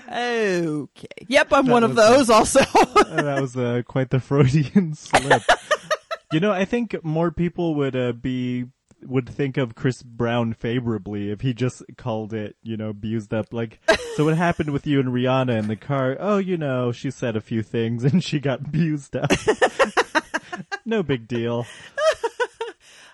okay. 0.08 1.26
Yep, 1.28 1.48
I'm 1.52 1.68
one 1.68 1.84
of 1.84 1.96
those 1.96 2.30
also. 2.30 2.60
Uh, 2.60 3.22
that 3.22 3.42
was 3.42 3.56
uh, 3.58 3.82
quite 3.88 4.10
the 4.10 4.20
Freudian 4.20 4.94
slip. 4.94 5.44
you 6.32 6.40
know, 6.40 6.52
I 6.52 6.66
think 6.66 7.04
more 7.04 7.32
people 7.32 7.76
would 7.76 7.96
uh, 7.96 8.12
be 8.12 8.66
would 9.04 9.28
think 9.28 9.58
of 9.58 9.76
Chris 9.76 10.04
Brown 10.04 10.54
favorably 10.54 11.32
if 11.32 11.42
he 11.42 11.54
just 11.54 11.84
called 11.98 12.34
it, 12.34 12.56
you 12.62 12.78
know, 12.78 12.90
abused 12.90 13.34
up. 13.34 13.54
Like, 13.54 13.80
so 14.16 14.26
what 14.26 14.38
happened 14.38 14.72
with 14.72 14.88
you 14.88 15.00
and 15.00 15.10
Rihanna 15.10 15.58
in 15.58 15.68
the 15.68 15.76
car? 15.76 16.18
Oh, 16.20 16.38
you 16.38 16.58
know, 16.58 16.92
she 16.92 17.12
said 17.12 17.36
a 17.36 17.42
few 17.42 17.64
things 17.64 18.04
and 18.12 18.24
she 18.24 18.40
got 18.40 18.62
abused 18.62 19.16
up. 19.16 19.32
no 20.86 21.04
big 21.04 21.28
deal. 21.28 21.66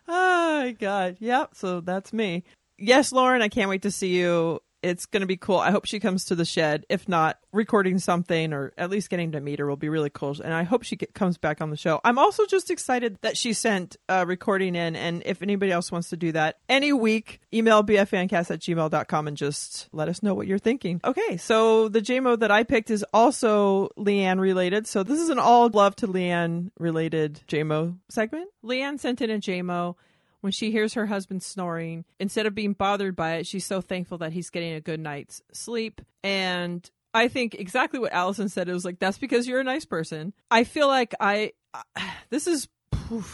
oh 0.07 0.61
my 0.63 0.71
god. 0.71 1.17
Yep, 1.19 1.55
so 1.55 1.81
that's 1.81 2.13
me. 2.13 2.43
Yes, 2.77 3.11
Lauren, 3.11 3.41
I 3.41 3.49
can't 3.49 3.69
wait 3.69 3.81
to 3.83 3.91
see 3.91 4.15
you. 4.15 4.61
It's 4.83 5.05
going 5.05 5.21
to 5.21 5.27
be 5.27 5.37
cool. 5.37 5.57
I 5.57 5.71
hope 5.71 5.85
she 5.85 5.99
comes 5.99 6.25
to 6.25 6.35
the 6.35 6.45
shed. 6.45 6.85
If 6.89 7.09
not, 7.09 7.39
recording 7.51 7.99
something 7.99 8.53
or 8.53 8.73
at 8.77 8.89
least 8.89 9.09
getting 9.09 9.31
to 9.31 9.41
meet 9.41 9.59
her 9.59 9.67
will 9.67 9.75
be 9.75 9.89
really 9.89 10.09
cool. 10.09 10.35
And 10.43 10.53
I 10.53 10.63
hope 10.63 10.83
she 10.83 10.95
get, 10.95 11.13
comes 11.13 11.37
back 11.37 11.61
on 11.61 11.69
the 11.69 11.77
show. 11.77 11.99
I'm 12.03 12.19
also 12.19 12.45
just 12.45 12.69
excited 12.69 13.17
that 13.21 13.37
she 13.37 13.53
sent 13.53 13.97
a 14.07 14.25
recording 14.25 14.75
in. 14.75 14.95
And 14.95 15.23
if 15.25 15.41
anybody 15.41 15.71
else 15.71 15.91
wants 15.91 16.09
to 16.09 16.17
do 16.17 16.31
that 16.33 16.57
any 16.69 16.93
week, 16.93 17.41
email 17.53 17.83
bffancast 17.83 18.51
at 18.51 18.59
gmail.com 18.59 19.27
and 19.27 19.37
just 19.37 19.89
let 19.91 20.09
us 20.09 20.21
know 20.21 20.33
what 20.33 20.47
you're 20.47 20.59
thinking. 20.59 21.01
Okay, 21.03 21.37
so 21.37 21.89
the 21.89 22.01
JMO 22.01 22.39
that 22.39 22.51
I 22.51 22.63
picked 22.63 22.91
is 22.91 23.05
also 23.13 23.89
Leanne 23.97 24.39
related. 24.39 24.87
So 24.87 25.03
this 25.03 25.19
is 25.19 25.29
an 25.29 25.39
all 25.39 25.69
love 25.69 25.95
to 25.97 26.07
Leanne 26.07 26.71
related 26.79 27.41
JMO 27.47 27.97
segment. 28.09 28.49
Leanne 28.63 28.99
sent 28.99 29.21
in 29.21 29.31
a 29.31 29.39
JMO 29.39 29.95
when 30.41 30.51
she 30.51 30.71
hears 30.71 30.93
her 30.93 31.07
husband 31.07 31.43
snoring, 31.43 32.05
instead 32.19 32.45
of 32.45 32.55
being 32.55 32.73
bothered 32.73 33.15
by 33.15 33.35
it, 33.35 33.47
she's 33.47 33.65
so 33.65 33.81
thankful 33.81 34.17
that 34.19 34.33
he's 34.33 34.49
getting 34.49 34.73
a 34.73 34.81
good 34.81 34.99
night's 34.99 35.41
sleep. 35.51 36.01
And 36.23 36.89
I 37.13 37.27
think 37.27 37.55
exactly 37.55 37.99
what 37.99 38.13
Allison 38.13 38.49
said. 38.49 38.69
It 38.69 38.73
was 38.73 38.85
like, 38.85 38.99
that's 38.99 39.17
because 39.17 39.47
you're 39.47 39.59
a 39.59 39.65
nice 39.65 39.85
person. 39.85 40.33
I 40.51 40.63
feel 40.63 40.87
like 40.87 41.13
I, 41.19 41.53
this 42.29 42.47
is, 42.47 42.67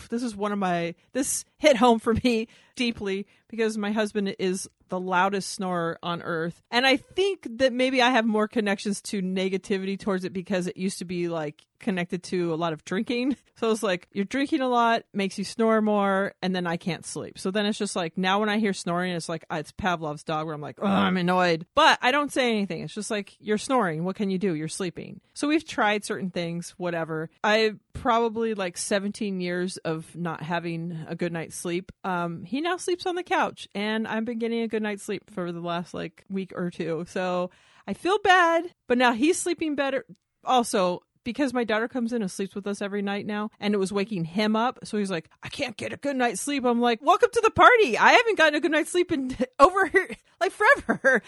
this 0.09 0.23
is 0.23 0.35
one 0.35 0.51
of 0.51 0.59
my, 0.59 0.95
this 1.13 1.45
hit 1.57 1.77
home 1.77 1.99
for 1.99 2.13
me 2.23 2.47
deeply 2.75 3.27
because 3.49 3.77
my 3.77 3.91
husband 3.91 4.35
is 4.39 4.69
the 4.89 4.99
loudest 4.99 5.51
snorer 5.51 5.97
on 6.03 6.21
earth. 6.21 6.61
And 6.69 6.85
I 6.85 6.97
think 6.97 7.47
that 7.57 7.73
maybe 7.73 8.01
I 8.01 8.11
have 8.11 8.25
more 8.25 8.47
connections 8.47 9.01
to 9.03 9.21
negativity 9.21 9.99
towards 9.99 10.23
it 10.23 10.33
because 10.33 10.67
it 10.67 10.77
used 10.77 10.99
to 10.99 11.05
be 11.05 11.29
like 11.29 11.65
connected 11.83 12.23
to 12.23 12.53
a 12.53 12.55
lot 12.55 12.73
of 12.73 12.83
drinking. 12.85 13.37
So 13.55 13.71
it's 13.71 13.83
like 13.83 14.09
you're 14.11 14.25
drinking 14.25 14.59
a 14.59 14.67
lot 14.67 15.03
makes 15.13 15.37
you 15.37 15.45
snore 15.45 15.79
more 15.79 16.33
and 16.41 16.53
then 16.53 16.67
I 16.67 16.75
can't 16.75 17.05
sleep. 17.05 17.37
So 17.37 17.49
then 17.49 17.65
it's 17.65 17.77
just 17.77 17.95
like 17.95 18.17
now 18.17 18.39
when 18.39 18.49
I 18.49 18.57
hear 18.57 18.73
snoring 18.73 19.13
it's 19.13 19.29
like 19.29 19.45
it's 19.49 19.71
Pavlov's 19.71 20.23
dog 20.23 20.47
where 20.47 20.55
I'm 20.55 20.59
like, 20.59 20.79
"Oh, 20.81 20.87
I'm 20.87 21.15
annoyed." 21.15 21.65
But 21.75 21.99
I 22.01 22.11
don't 22.11 22.31
say 22.31 22.51
anything. 22.51 22.81
It's 22.81 22.95
just 22.95 23.11
like 23.11 23.37
you're 23.39 23.59
snoring. 23.59 24.03
What 24.03 24.17
can 24.17 24.31
you 24.31 24.37
do? 24.37 24.53
You're 24.55 24.67
sleeping. 24.67 25.21
So 25.33 25.47
we've 25.47 25.65
tried 25.65 26.03
certain 26.03 26.29
things, 26.31 26.73
whatever. 26.77 27.29
I 27.41 27.75
probably 27.93 28.53
like 28.53 28.75
17 28.75 29.39
years 29.39 29.77
of 29.77 30.13
not 30.13 30.41
having 30.41 31.05
a 31.07 31.15
good 31.15 31.31
night's 31.31 31.55
sleep. 31.55 31.91
Um 32.03 32.43
he 32.43 32.59
now 32.59 32.77
sleeps 32.77 33.05
on 33.05 33.15
the 33.15 33.23
couch 33.23 33.69
and 33.73 34.07
I've 34.07 34.25
been 34.25 34.39
getting 34.39 34.61
a 34.61 34.67
good 34.67 34.83
night's 34.83 35.03
sleep 35.03 35.29
for 35.29 35.51
the 35.51 35.61
last 35.61 35.93
like 35.93 36.25
week 36.27 36.51
or 36.55 36.69
two. 36.69 37.05
So 37.07 37.51
I 37.87 37.93
feel 37.93 38.17
bad, 38.19 38.73
but 38.87 38.97
now 38.97 39.13
he's 39.13 39.39
sleeping 39.39 39.75
better. 39.75 40.05
Also, 40.43 41.01
because 41.23 41.53
my 41.53 41.63
daughter 41.63 41.87
comes 41.87 42.13
in 42.13 42.21
and 42.21 42.31
sleeps 42.31 42.55
with 42.55 42.67
us 42.67 42.81
every 42.81 43.01
night 43.01 43.25
now, 43.25 43.49
and 43.59 43.73
it 43.73 43.77
was 43.77 43.93
waking 43.93 44.25
him 44.25 44.55
up. 44.55 44.79
So 44.83 44.97
he's 44.97 45.11
like, 45.11 45.29
I 45.41 45.49
can't 45.49 45.77
get 45.77 45.93
a 45.93 45.97
good 45.97 46.15
night's 46.15 46.41
sleep. 46.41 46.65
I'm 46.65 46.81
like, 46.81 47.01
welcome 47.01 47.29
to 47.31 47.41
the 47.41 47.51
party. 47.51 47.97
I 47.97 48.11
haven't 48.13 48.37
gotten 48.37 48.55
a 48.55 48.59
good 48.59 48.71
night's 48.71 48.91
sleep 48.91 49.11
in 49.11 49.35
over 49.59 49.91
like 50.39 50.51
forever. 50.51 51.21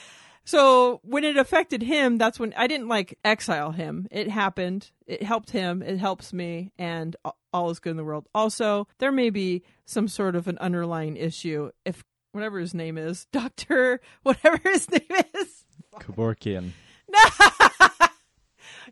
So 0.46 1.02
when 1.04 1.24
it 1.24 1.38
affected 1.38 1.82
him, 1.82 2.20
that's 2.20 2.40
when 2.40 2.54
I 2.56 2.68
didn't 2.68 2.88
like 2.88 3.18
exile 3.26 3.72
him. 3.72 4.08
It 4.12 4.30
happened. 4.30 4.92
It 5.08 5.24
helped 5.24 5.50
him. 5.50 5.82
It 5.82 5.98
helps 5.98 6.34
me, 6.34 6.72
and 6.78 7.16
all 7.52 7.72
is 7.72 7.80
good 7.80 7.92
in 7.92 7.98
the 7.98 8.04
world. 8.04 8.28
Also, 8.36 8.88
there 9.00 9.12
may 9.12 9.32
be 9.32 9.64
some 9.86 10.08
sort 10.08 10.36
of 10.36 10.48
an 10.48 10.60
underlying 10.60 11.18
issue 11.18 11.72
if 11.84 12.04
whatever 12.32 12.60
his 12.60 12.76
name 12.76 12.98
is, 12.98 13.26
Doctor, 13.32 14.02
whatever 14.24 14.60
his 14.64 14.90
name 14.92 15.24
is. 15.34 15.66
Kevorkian. 16.00 16.72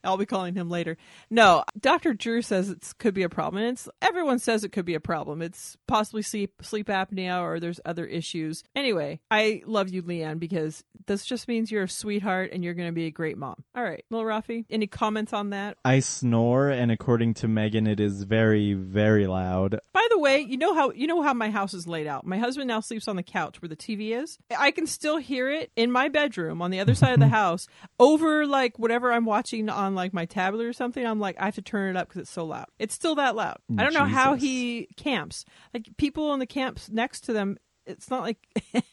I'll 0.03 0.17
be 0.17 0.25
calling 0.25 0.55
him 0.55 0.69
later. 0.69 0.97
No, 1.29 1.63
Dr. 1.79 2.13
Drew 2.13 2.41
says 2.41 2.69
it 2.69 2.93
could 2.99 3.13
be 3.13 3.23
a 3.23 3.29
problem. 3.29 3.63
And 3.63 3.73
it's 3.73 3.87
everyone 4.01 4.39
says 4.39 4.63
it 4.63 4.71
could 4.71 4.85
be 4.85 4.95
a 4.95 4.99
problem. 4.99 5.41
It's 5.41 5.77
possibly 5.87 6.21
sleep 6.21 6.61
sleep 6.61 6.87
apnea 6.87 7.41
or 7.41 7.59
there's 7.59 7.79
other 7.85 8.05
issues. 8.05 8.63
Anyway, 8.75 9.19
I 9.31 9.61
love 9.65 9.89
you, 9.89 10.03
Leanne, 10.03 10.39
because 10.39 10.83
this 11.07 11.25
just 11.25 11.47
means 11.47 11.71
you're 11.71 11.83
a 11.83 11.89
sweetheart 11.89 12.51
and 12.51 12.63
you're 12.63 12.73
going 12.73 12.89
to 12.89 12.93
be 12.93 13.05
a 13.05 13.11
great 13.11 13.37
mom. 13.37 13.63
All 13.75 13.83
right, 13.83 14.03
Lil 14.09 14.23
Raffi, 14.23 14.65
any 14.69 14.87
comments 14.87 15.33
on 15.33 15.51
that? 15.51 15.77
I 15.85 15.99
snore, 15.99 16.69
and 16.69 16.91
according 16.91 17.35
to 17.35 17.47
Megan, 17.47 17.87
it 17.87 17.99
is 17.99 18.23
very, 18.23 18.73
very 18.73 19.27
loud. 19.27 19.79
By 19.93 20.07
the 20.09 20.19
way, 20.19 20.39
you 20.39 20.57
know 20.57 20.73
how 20.73 20.91
you 20.91 21.07
know 21.07 21.21
how 21.21 21.33
my 21.33 21.49
house 21.49 21.73
is 21.73 21.87
laid 21.87 22.07
out. 22.07 22.25
My 22.25 22.37
husband 22.37 22.67
now 22.67 22.79
sleeps 22.79 23.07
on 23.07 23.15
the 23.15 23.23
couch 23.23 23.61
where 23.61 23.69
the 23.69 23.75
TV 23.75 24.11
is. 24.21 24.37
I 24.57 24.71
can 24.71 24.87
still 24.87 25.17
hear 25.17 25.49
it 25.49 25.71
in 25.75 25.91
my 25.91 26.09
bedroom 26.09 26.61
on 26.61 26.71
the 26.71 26.79
other 26.79 26.95
side 26.95 27.13
of 27.13 27.19
the 27.19 27.27
house 27.43 27.67
over 27.99 28.45
like 28.45 28.77
whatever 28.79 29.11
I'm 29.11 29.25
watching 29.25 29.69
on 29.69 29.92
like 29.95 30.13
my 30.13 30.25
tablet 30.25 30.65
or 30.65 30.73
something. 30.73 31.05
I'm 31.05 31.19
like 31.19 31.35
I 31.39 31.45
have 31.45 31.55
to 31.55 31.61
turn 31.61 31.95
it 31.95 31.99
up 31.99 32.09
because 32.09 32.21
it's 32.21 32.31
so 32.31 32.45
loud. 32.45 32.67
It's 32.79 32.93
still 32.93 33.15
that 33.15 33.35
loud. 33.35 33.57
Mm, 33.71 33.79
I 33.79 33.83
don't 33.83 33.93
know 33.93 34.05
how 34.05 34.35
he 34.35 34.87
camps. 34.97 35.45
Like 35.73 35.87
people 35.97 36.33
in 36.33 36.39
the 36.39 36.45
camps 36.45 36.89
next 36.89 37.21
to 37.21 37.33
them. 37.33 37.57
It's 37.85 38.09
not 38.09 38.21
like 38.21 38.37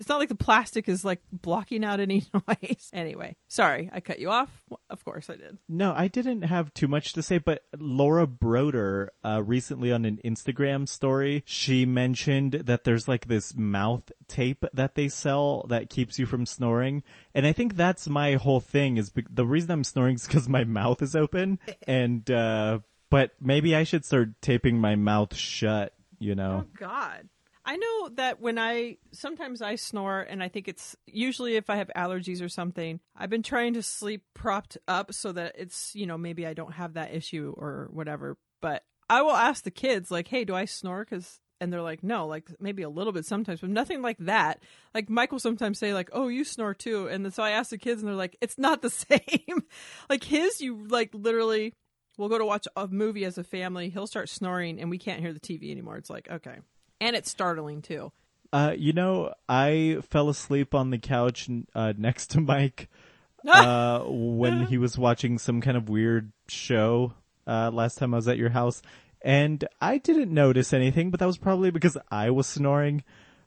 it's 0.00 0.08
not 0.08 0.18
like 0.18 0.30
the 0.30 0.34
plastic 0.34 0.88
is 0.88 1.04
like 1.04 1.20
blocking 1.30 1.84
out 1.84 2.00
any 2.00 2.24
noise. 2.48 2.90
Anyway, 2.92 3.36
sorry 3.46 3.88
I 3.92 4.00
cut 4.00 4.18
you 4.18 4.30
off. 4.30 4.50
Of 4.88 5.04
course 5.04 5.30
I 5.30 5.36
did. 5.36 5.58
No, 5.68 5.92
I 5.96 6.08
didn't 6.08 6.42
have 6.42 6.74
too 6.74 6.88
much 6.88 7.12
to 7.12 7.22
say, 7.22 7.38
but 7.38 7.62
Laura 7.78 8.26
Broder, 8.26 9.12
uh, 9.22 9.42
recently 9.44 9.92
on 9.92 10.04
an 10.04 10.18
Instagram 10.24 10.88
story, 10.88 11.42
she 11.46 11.84
mentioned 11.86 12.52
that 12.64 12.84
there's 12.84 13.06
like 13.06 13.28
this 13.28 13.54
mouth 13.54 14.10
tape 14.26 14.64
that 14.72 14.94
they 14.94 15.08
sell 15.08 15.66
that 15.68 15.90
keeps 15.90 16.18
you 16.18 16.26
from 16.26 16.46
snoring. 16.46 17.02
And 17.34 17.46
I 17.46 17.52
think 17.52 17.76
that's 17.76 18.08
my 18.08 18.34
whole 18.34 18.60
thing 18.60 18.96
is 18.96 19.10
be- 19.10 19.26
the 19.30 19.46
reason 19.46 19.70
I'm 19.70 19.84
snoring 19.84 20.16
is 20.16 20.26
because 20.26 20.48
my 20.48 20.64
mouth 20.64 21.02
is 21.02 21.14
open 21.14 21.58
and, 21.86 22.28
uh, 22.30 22.78
But 23.10 23.32
maybe 23.40 23.76
I 23.76 23.82
should 23.84 24.04
start 24.04 24.40
taping 24.40 24.78
my 24.78 24.94
mouth 24.94 25.34
shut, 25.34 25.92
you 26.20 26.34
know? 26.34 26.64
Oh 26.64 26.68
God. 26.78 27.28
I 27.64 27.76
know 27.76 28.08
that 28.14 28.40
when 28.40 28.58
I 28.58 28.96
sometimes 29.12 29.60
I 29.60 29.76
snore 29.76 30.20
and 30.22 30.42
I 30.42 30.48
think 30.48 30.66
it's 30.66 30.96
usually 31.06 31.56
if 31.56 31.68
I 31.68 31.76
have 31.76 31.90
allergies 31.94 32.42
or 32.42 32.48
something. 32.48 33.00
I've 33.14 33.30
been 33.30 33.42
trying 33.42 33.74
to 33.74 33.82
sleep 33.82 34.24
propped 34.34 34.78
up 34.88 35.12
so 35.12 35.32
that 35.32 35.54
it's, 35.58 35.94
you 35.94 36.06
know, 36.06 36.16
maybe 36.16 36.46
I 36.46 36.54
don't 36.54 36.72
have 36.72 36.94
that 36.94 37.14
issue 37.14 37.54
or 37.56 37.88
whatever. 37.92 38.38
But 38.62 38.84
I 39.08 39.22
will 39.22 39.36
ask 39.36 39.64
the 39.64 39.70
kids 39.70 40.10
like, 40.10 40.28
"Hey, 40.28 40.44
do 40.44 40.54
I 40.54 40.64
snore 40.64 41.04
cuz 41.04 41.40
and 41.60 41.70
they're 41.70 41.82
like, 41.82 42.02
"No, 42.02 42.26
like 42.26 42.48
maybe 42.58 42.82
a 42.82 42.88
little 42.88 43.12
bit 43.12 43.26
sometimes, 43.26 43.60
but 43.60 43.68
nothing 43.70 44.00
like 44.00 44.16
that." 44.18 44.62
Like 44.94 45.10
Michael 45.10 45.38
sometimes 45.38 45.78
say 45.78 45.92
like, 45.92 46.08
"Oh, 46.12 46.28
you 46.28 46.44
snore 46.44 46.74
too." 46.74 47.08
And 47.08 47.32
so 47.32 47.42
I 47.42 47.50
ask 47.50 47.70
the 47.70 47.78
kids 47.78 48.00
and 48.00 48.08
they're 48.08 48.16
like, 48.16 48.36
"It's 48.40 48.58
not 48.58 48.80
the 48.80 48.90
same." 48.90 49.64
like 50.08 50.24
his 50.24 50.60
you 50.62 50.86
like 50.88 51.10
literally 51.12 51.74
we'll 52.16 52.28
go 52.30 52.38
to 52.38 52.46
watch 52.46 52.66
a 52.76 52.88
movie 52.88 53.24
as 53.24 53.38
a 53.38 53.44
family, 53.44 53.90
he'll 53.90 54.06
start 54.06 54.28
snoring 54.28 54.80
and 54.80 54.90
we 54.90 54.98
can't 54.98 55.20
hear 55.20 55.32
the 55.32 55.40
TV 55.40 55.70
anymore. 55.70 55.96
It's 55.96 56.10
like, 56.10 56.28
okay 56.30 56.58
and 57.00 57.16
it's 57.16 57.30
startling 57.30 57.82
too. 57.82 58.12
Uh, 58.52 58.74
you 58.76 58.92
know, 58.92 59.32
I 59.48 59.98
fell 60.10 60.28
asleep 60.28 60.74
on 60.74 60.90
the 60.90 60.98
couch 60.98 61.48
uh, 61.74 61.92
next 61.96 62.28
to 62.32 62.40
Mike 62.40 62.88
uh, 63.48 64.00
when 64.06 64.66
he 64.66 64.76
was 64.78 64.98
watching 64.98 65.38
some 65.38 65.60
kind 65.60 65.76
of 65.76 65.88
weird 65.88 66.32
show 66.48 67.14
uh, 67.46 67.70
last 67.70 67.98
time 67.98 68.14
I 68.14 68.18
was 68.18 68.28
at 68.28 68.38
your 68.38 68.50
house, 68.50 68.82
and 69.22 69.64
I 69.80 69.98
didn't 69.98 70.32
notice 70.32 70.72
anything, 70.72 71.10
but 71.10 71.20
that 71.20 71.26
was 71.26 71.38
probably 71.38 71.70
because 71.70 71.96
I 72.10 72.30
was 72.30 72.46
snoring. 72.46 73.04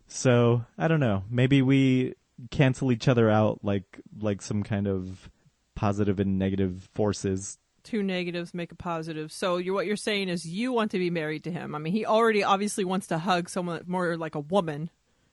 So 0.07 0.65
I 0.77 0.87
don't 0.87 0.99
know. 0.99 1.23
Maybe 1.29 1.61
we 1.61 2.15
cancel 2.51 2.91
each 2.91 3.07
other 3.07 3.29
out 3.29 3.59
like 3.63 3.99
like 4.19 4.41
some 4.41 4.63
kind 4.63 4.87
of 4.87 5.29
positive 5.75 6.19
and 6.19 6.37
negative 6.37 6.89
forces 6.93 7.57
two 7.83 8.03
negatives 8.03 8.53
make 8.53 8.71
a 8.71 8.75
positive. 8.75 9.31
So 9.31 9.57
you're 9.57 9.73
what 9.73 9.85
you're 9.85 9.95
saying 9.95 10.29
is 10.29 10.45
you 10.45 10.71
want 10.71 10.91
to 10.91 10.99
be 10.99 11.09
married 11.09 11.43
to 11.45 11.51
him. 11.51 11.75
I 11.75 11.79
mean, 11.79 11.93
he 11.93 12.05
already 12.05 12.43
obviously 12.43 12.85
wants 12.85 13.07
to 13.07 13.17
hug 13.17 13.49
someone 13.49 13.83
more 13.87 14.17
like 14.17 14.35
a 14.35 14.39
woman. 14.39 14.89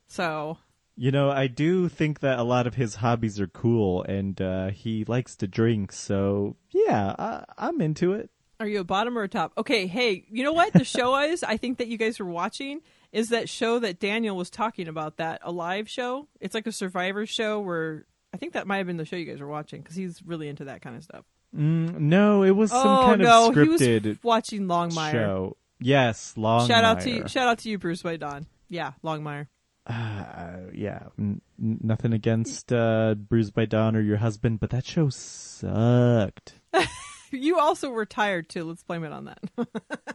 So 0.06 0.58
you 0.96 1.10
know, 1.10 1.30
I 1.30 1.46
do 1.46 1.88
think 1.88 2.20
that 2.20 2.38
a 2.38 2.42
lot 2.42 2.66
of 2.66 2.74
his 2.74 2.96
hobbies 2.96 3.40
are 3.40 3.46
cool, 3.46 4.02
and 4.02 4.38
uh, 4.40 4.68
he 4.68 5.04
likes 5.04 5.34
to 5.36 5.46
drink. 5.46 5.92
So 5.92 6.56
yeah, 6.72 7.14
I, 7.18 7.44
I'm 7.56 7.80
into 7.80 8.12
it. 8.12 8.30
Are 8.58 8.66
you 8.66 8.80
a 8.80 8.84
bottom 8.84 9.16
or 9.16 9.22
a 9.22 9.28
top? 9.28 9.52
Okay, 9.56 9.86
hey, 9.86 10.26
you 10.30 10.44
know 10.44 10.52
what 10.52 10.74
the 10.74 10.84
show 10.84 11.16
is? 11.22 11.42
I 11.42 11.56
think 11.56 11.78
that 11.78 11.88
you 11.88 11.96
guys 11.96 12.18
were 12.18 12.26
watching 12.26 12.82
is 13.12 13.30
that 13.30 13.48
show 13.48 13.78
that 13.78 13.98
Daniel 13.98 14.36
was 14.36 14.50
talking 14.50 14.88
about 14.88 15.16
that 15.16 15.40
a 15.42 15.50
live 15.50 15.88
show. 15.88 16.28
It's 16.40 16.54
like 16.54 16.66
a 16.66 16.72
Survivor 16.72 17.24
show 17.24 17.60
where 17.60 18.04
I 18.34 18.36
think 18.36 18.52
that 18.52 18.66
might 18.66 18.76
have 18.76 18.86
been 18.86 18.98
the 18.98 19.06
show 19.06 19.16
you 19.16 19.24
guys 19.24 19.40
were 19.40 19.48
watching 19.48 19.80
because 19.80 19.96
he's 19.96 20.22
really 20.22 20.48
into 20.48 20.64
that 20.64 20.82
kind 20.82 20.96
of 20.96 21.02
stuff. 21.02 21.24
Mm, 21.56 21.98
no, 21.98 22.42
it 22.42 22.52
was 22.52 22.70
some 22.70 22.86
oh, 22.86 23.02
kind 23.06 23.22
no, 23.22 23.48
of 23.48 23.54
scripted 23.54 24.02
he 24.02 24.08
was 24.10 24.18
watching 24.22 24.66
Longmire. 24.66 25.12
show. 25.12 25.56
Yes, 25.80 26.34
Longmire. 26.36 26.68
Shout 26.68 26.84
out 26.84 27.00
to 27.00 27.10
you, 27.10 27.28
shout 27.28 27.48
out 27.48 27.58
to 27.60 27.70
you, 27.70 27.78
Bruce 27.78 28.02
by 28.02 28.16
Don. 28.16 28.46
Yeah, 28.68 28.92
Longmire. 29.02 29.48
Uh, 29.86 30.70
yeah, 30.72 31.04
n- 31.18 31.40
nothing 31.58 32.12
against 32.12 32.72
uh, 32.72 33.14
Bruce 33.14 33.50
by 33.50 33.64
Dawn 33.64 33.96
or 33.96 34.00
your 34.00 34.18
husband, 34.18 34.60
but 34.60 34.70
that 34.70 34.86
show 34.86 35.08
sucked. 35.08 36.54
you 37.32 37.58
also 37.58 37.90
were 37.90 38.06
tired 38.06 38.48
too. 38.48 38.64
Let's 38.64 38.84
blame 38.84 39.04
it 39.04 39.12
on 39.12 39.24
that. 39.24 39.40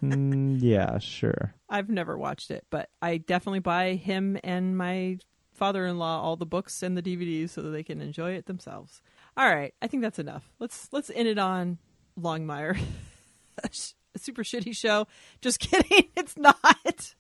mm, 0.01 0.57
yeah, 0.61 0.99
sure. 0.99 1.55
I've 1.67 1.89
never 1.89 2.17
watched 2.17 2.51
it, 2.51 2.65
but 2.69 2.89
I 3.01 3.17
definitely 3.17 3.59
buy 3.59 3.95
him 3.95 4.37
and 4.43 4.77
my 4.77 5.17
father-in-law 5.53 6.21
all 6.21 6.35
the 6.35 6.45
books 6.45 6.83
and 6.83 6.97
the 6.97 7.01
DVDs 7.01 7.49
so 7.49 7.61
that 7.61 7.69
they 7.69 7.83
can 7.83 8.01
enjoy 8.01 8.31
it 8.31 8.45
themselves. 8.45 9.01
All 9.37 9.53
right, 9.53 9.73
I 9.81 9.87
think 9.87 10.01
that's 10.01 10.19
enough. 10.19 10.49
Let's 10.59 10.87
let's 10.91 11.11
end 11.13 11.27
it 11.27 11.37
on 11.37 11.77
Longmire. 12.19 12.77
a 13.63 13.69
super 14.19 14.43
shitty 14.43 14.75
show. 14.75 15.07
Just 15.41 15.59
kidding. 15.59 16.09
It's 16.15 16.37
not. 16.37 17.15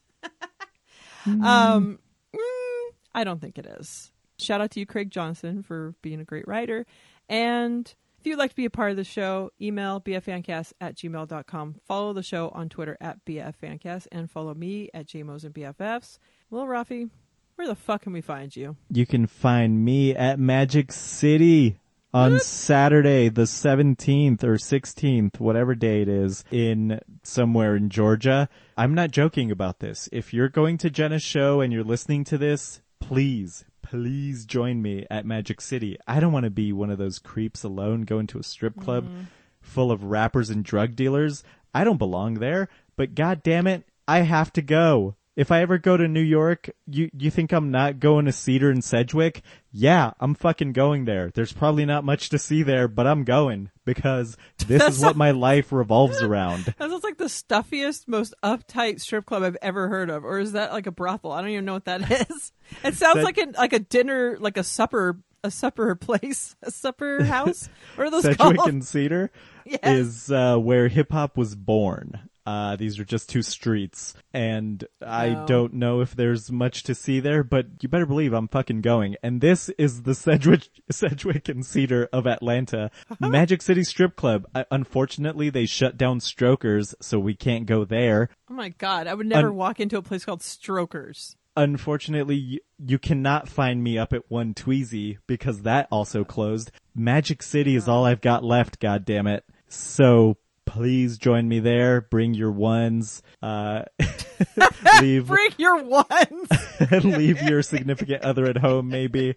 mm. 1.25 1.43
Um, 1.43 1.99
mm, 2.33 2.93
I 3.13 3.23
don't 3.23 3.41
think 3.41 3.57
it 3.57 3.65
is. 3.65 4.11
Shout 4.37 4.61
out 4.61 4.71
to 4.71 4.79
you, 4.79 4.85
Craig 4.85 5.11
Johnson, 5.11 5.63
for 5.63 5.95
being 6.01 6.19
a 6.19 6.25
great 6.25 6.47
writer. 6.47 6.85
And 7.29 7.93
if 8.19 8.27
you'd 8.27 8.39
like 8.39 8.49
to 8.49 8.55
be 8.55 8.65
a 8.65 8.69
part 8.69 8.91
of 8.91 8.97
the 8.97 9.03
show, 9.03 9.51
email 9.61 10.01
bffancast 10.01 10.73
at 10.81 10.95
gmail.com. 10.95 11.75
Follow 11.85 12.13
the 12.13 12.23
show 12.23 12.49
on 12.49 12.69
Twitter 12.69 12.97
at 12.99 13.23
bffancast 13.25 14.07
and 14.11 14.29
follow 14.29 14.53
me 14.53 14.89
at 14.93 15.05
jmos 15.07 15.43
and 15.43 15.53
bffs. 15.53 16.17
Well, 16.49 16.65
Raffi, 16.65 17.09
where 17.55 17.67
the 17.67 17.75
fuck 17.75 18.01
can 18.01 18.13
we 18.13 18.21
find 18.21 18.55
you? 18.55 18.75
You 18.89 19.05
can 19.05 19.27
find 19.27 19.85
me 19.85 20.15
at 20.15 20.37
Magic 20.39 20.91
City 20.91 21.77
on 22.15 22.39
Saturday, 22.39 23.27
the 23.27 23.41
17th 23.41 24.41
or 24.41 24.55
16th, 24.55 25.37
whatever 25.37 25.75
day 25.75 26.01
it 26.01 26.07
is, 26.07 26.45
in 26.49 27.01
somewhere 27.23 27.75
in 27.75 27.89
Georgia. 27.89 28.47
I'm 28.77 28.95
not 28.95 29.11
joking 29.11 29.51
about 29.51 29.79
this. 29.79 30.07
If 30.13 30.33
you're 30.33 30.47
going 30.47 30.77
to 30.77 30.89
Jenna's 30.89 31.23
show 31.23 31.59
and 31.59 31.73
you're 31.73 31.83
listening 31.83 32.23
to 32.25 32.37
this, 32.37 32.81
please, 33.01 33.65
please 33.81 34.45
join 34.45 34.81
me 34.81 35.05
at 35.11 35.25
Magic 35.25 35.59
City. 35.59 35.97
I 36.07 36.21
don't 36.21 36.31
want 36.31 36.45
to 36.45 36.49
be 36.49 36.71
one 36.71 36.89
of 36.89 36.97
those 36.97 37.19
creeps 37.19 37.65
alone 37.65 38.03
going 38.03 38.27
to 38.27 38.39
a 38.39 38.43
strip 38.43 38.79
club 38.79 39.09
mm. 39.09 39.25
full 39.59 39.91
of 39.91 40.05
rappers 40.05 40.49
and 40.49 40.63
drug 40.63 40.95
dealers. 40.95 41.43
I 41.73 41.83
don't 41.83 41.97
belong 41.97 42.35
there, 42.35 42.69
but 42.95 43.13
god 43.13 43.43
damn 43.43 43.67
it, 43.67 43.83
I 44.07 44.19
have 44.19 44.53
to 44.53 44.61
go. 44.61 45.17
If 45.35 45.51
I 45.51 45.61
ever 45.61 45.77
go 45.77 45.97
to 45.97 46.07
New 46.07 46.21
York, 46.21 46.69
you 46.87 47.09
you 47.17 47.29
think 47.29 47.51
I'm 47.51 47.69
not 47.69 47.99
going 47.99 48.25
to 48.25 48.31
Cedar 48.31 48.69
and 48.69 48.83
Sedgwick? 48.83 49.41
Yeah, 49.71 50.11
I'm 50.19 50.33
fucking 50.33 50.71
going 50.71 51.05
there. 51.05 51.29
There's 51.33 51.51
probably 51.51 51.85
not 51.85 52.05
much 52.05 52.29
to 52.29 52.39
see 52.39 52.63
there, 52.63 52.87
but 52.87 53.05
I'm 53.05 53.25
going 53.25 53.69
because 53.83 54.37
this 54.67 54.81
is 54.83 55.01
what 55.01 55.17
my 55.17 55.31
life 55.31 55.73
revolves 55.73 56.21
around. 56.21 56.65
That 56.77 56.89
sounds 56.89 57.03
like 57.03 57.17
the 57.17 57.25
stuffiest, 57.25 58.07
most 58.07 58.33
uptight 58.43 59.01
strip 59.01 59.25
club 59.25 59.43
I've 59.43 59.57
ever 59.61 59.89
heard 59.89 60.09
of. 60.09 60.23
Or 60.23 60.39
is 60.39 60.53
that 60.53 60.71
like 60.71 60.87
a 60.87 60.91
brothel? 60.91 61.33
I 61.33 61.41
don't 61.41 61.49
even 61.49 61.65
know 61.65 61.73
what 61.73 61.85
that 61.85 62.09
is. 62.29 62.53
It 62.83 62.95
sounds 62.95 63.17
that, 63.17 63.23
like 63.23 63.37
a 63.37 63.47
like 63.57 63.73
a 63.73 63.79
dinner, 63.79 64.37
like 64.39 64.55
a 64.55 64.63
supper 64.63 65.17
a 65.45 65.51
supper 65.51 65.95
place, 65.95 66.55
a 66.61 66.71
supper 66.71 67.23
house. 67.23 67.69
What 67.95 68.07
are 68.07 68.09
those 68.09 68.23
Sedgwick 68.23 68.57
called? 68.57 68.69
and 68.69 68.85
Cedar 68.85 69.31
yes. 69.65 69.79
is 69.83 70.31
uh, 70.31 70.57
where 70.57 70.87
hip 70.87 71.11
hop 71.11 71.37
was 71.37 71.55
born. 71.55 72.29
Uh, 72.45 72.75
these 72.75 72.99
are 72.99 73.05
just 73.05 73.29
two 73.29 73.41
streets, 73.41 74.13
and 74.33 74.83
I 75.05 75.45
don't 75.47 75.73
know 75.73 76.01
if 76.01 76.15
there's 76.15 76.51
much 76.51 76.83
to 76.83 76.93
see 76.93 77.19
there, 77.19 77.43
but 77.43 77.65
you 77.81 77.89
better 77.89 78.05
believe 78.05 78.33
I'm 78.33 78.47
fucking 78.47 78.81
going. 78.81 79.15
And 79.23 79.41
this 79.41 79.69
is 79.77 80.03
the 80.03 80.13
Sedgwick, 80.13 80.69
Sedgwick 80.91 81.49
and 81.49 81.65
Cedar 81.65 82.07
of 82.13 82.27
Atlanta, 82.27 82.91
Magic 83.19 83.61
City 83.61 83.83
Strip 83.83 84.15
Club. 84.15 84.45
Uh, 84.53 84.63
unfortunately, 84.69 85.49
they 85.49 85.65
shut 85.65 85.97
down 85.97 86.19
Strokers, 86.19 86.93
so 87.01 87.17
we 87.19 87.33
can't 87.33 87.65
go 87.65 87.83
there. 87.83 88.29
Oh 88.49 88.53
my 88.53 88.69
god, 88.69 89.07
I 89.07 89.15
would 89.15 89.27
never 89.27 89.49
Un- 89.49 89.55
walk 89.55 89.79
into 89.79 89.97
a 89.97 90.01
place 90.03 90.23
called 90.23 90.43
Strokers. 90.43 91.35
Unfortunately, 91.57 92.35
you, 92.35 92.59
you 92.77 92.99
cannot 92.99 93.47
find 93.47 93.81
me 93.81 93.97
up 93.97 94.11
at 94.13 94.29
One 94.29 94.53
Tweezy 94.53 95.17
because 95.25 95.61
that 95.61 95.87
also 95.89 96.23
closed. 96.25 96.69
Magic 96.93 97.41
City 97.41 97.75
is 97.75 97.87
all 97.87 98.05
I've 98.05 98.21
got 98.21 98.43
left, 98.43 98.79
God 98.79 99.05
damn 99.05 99.25
it. 99.25 99.45
So 99.69 100.37
please 100.65 101.17
join 101.17 101.47
me 101.47 101.59
there. 101.59 102.01
Bring 102.01 102.33
your 102.33 102.51
ones. 102.51 103.21
Uh, 103.41 103.83
leave. 105.01 105.27
Bring 105.27 105.51
your 105.57 105.83
ones. 105.83 106.49
And 106.79 107.03
leave 107.17 107.41
your 107.41 107.61
significant 107.61 108.23
other 108.23 108.45
at 108.45 108.57
home, 108.57 108.89
maybe. 108.89 109.35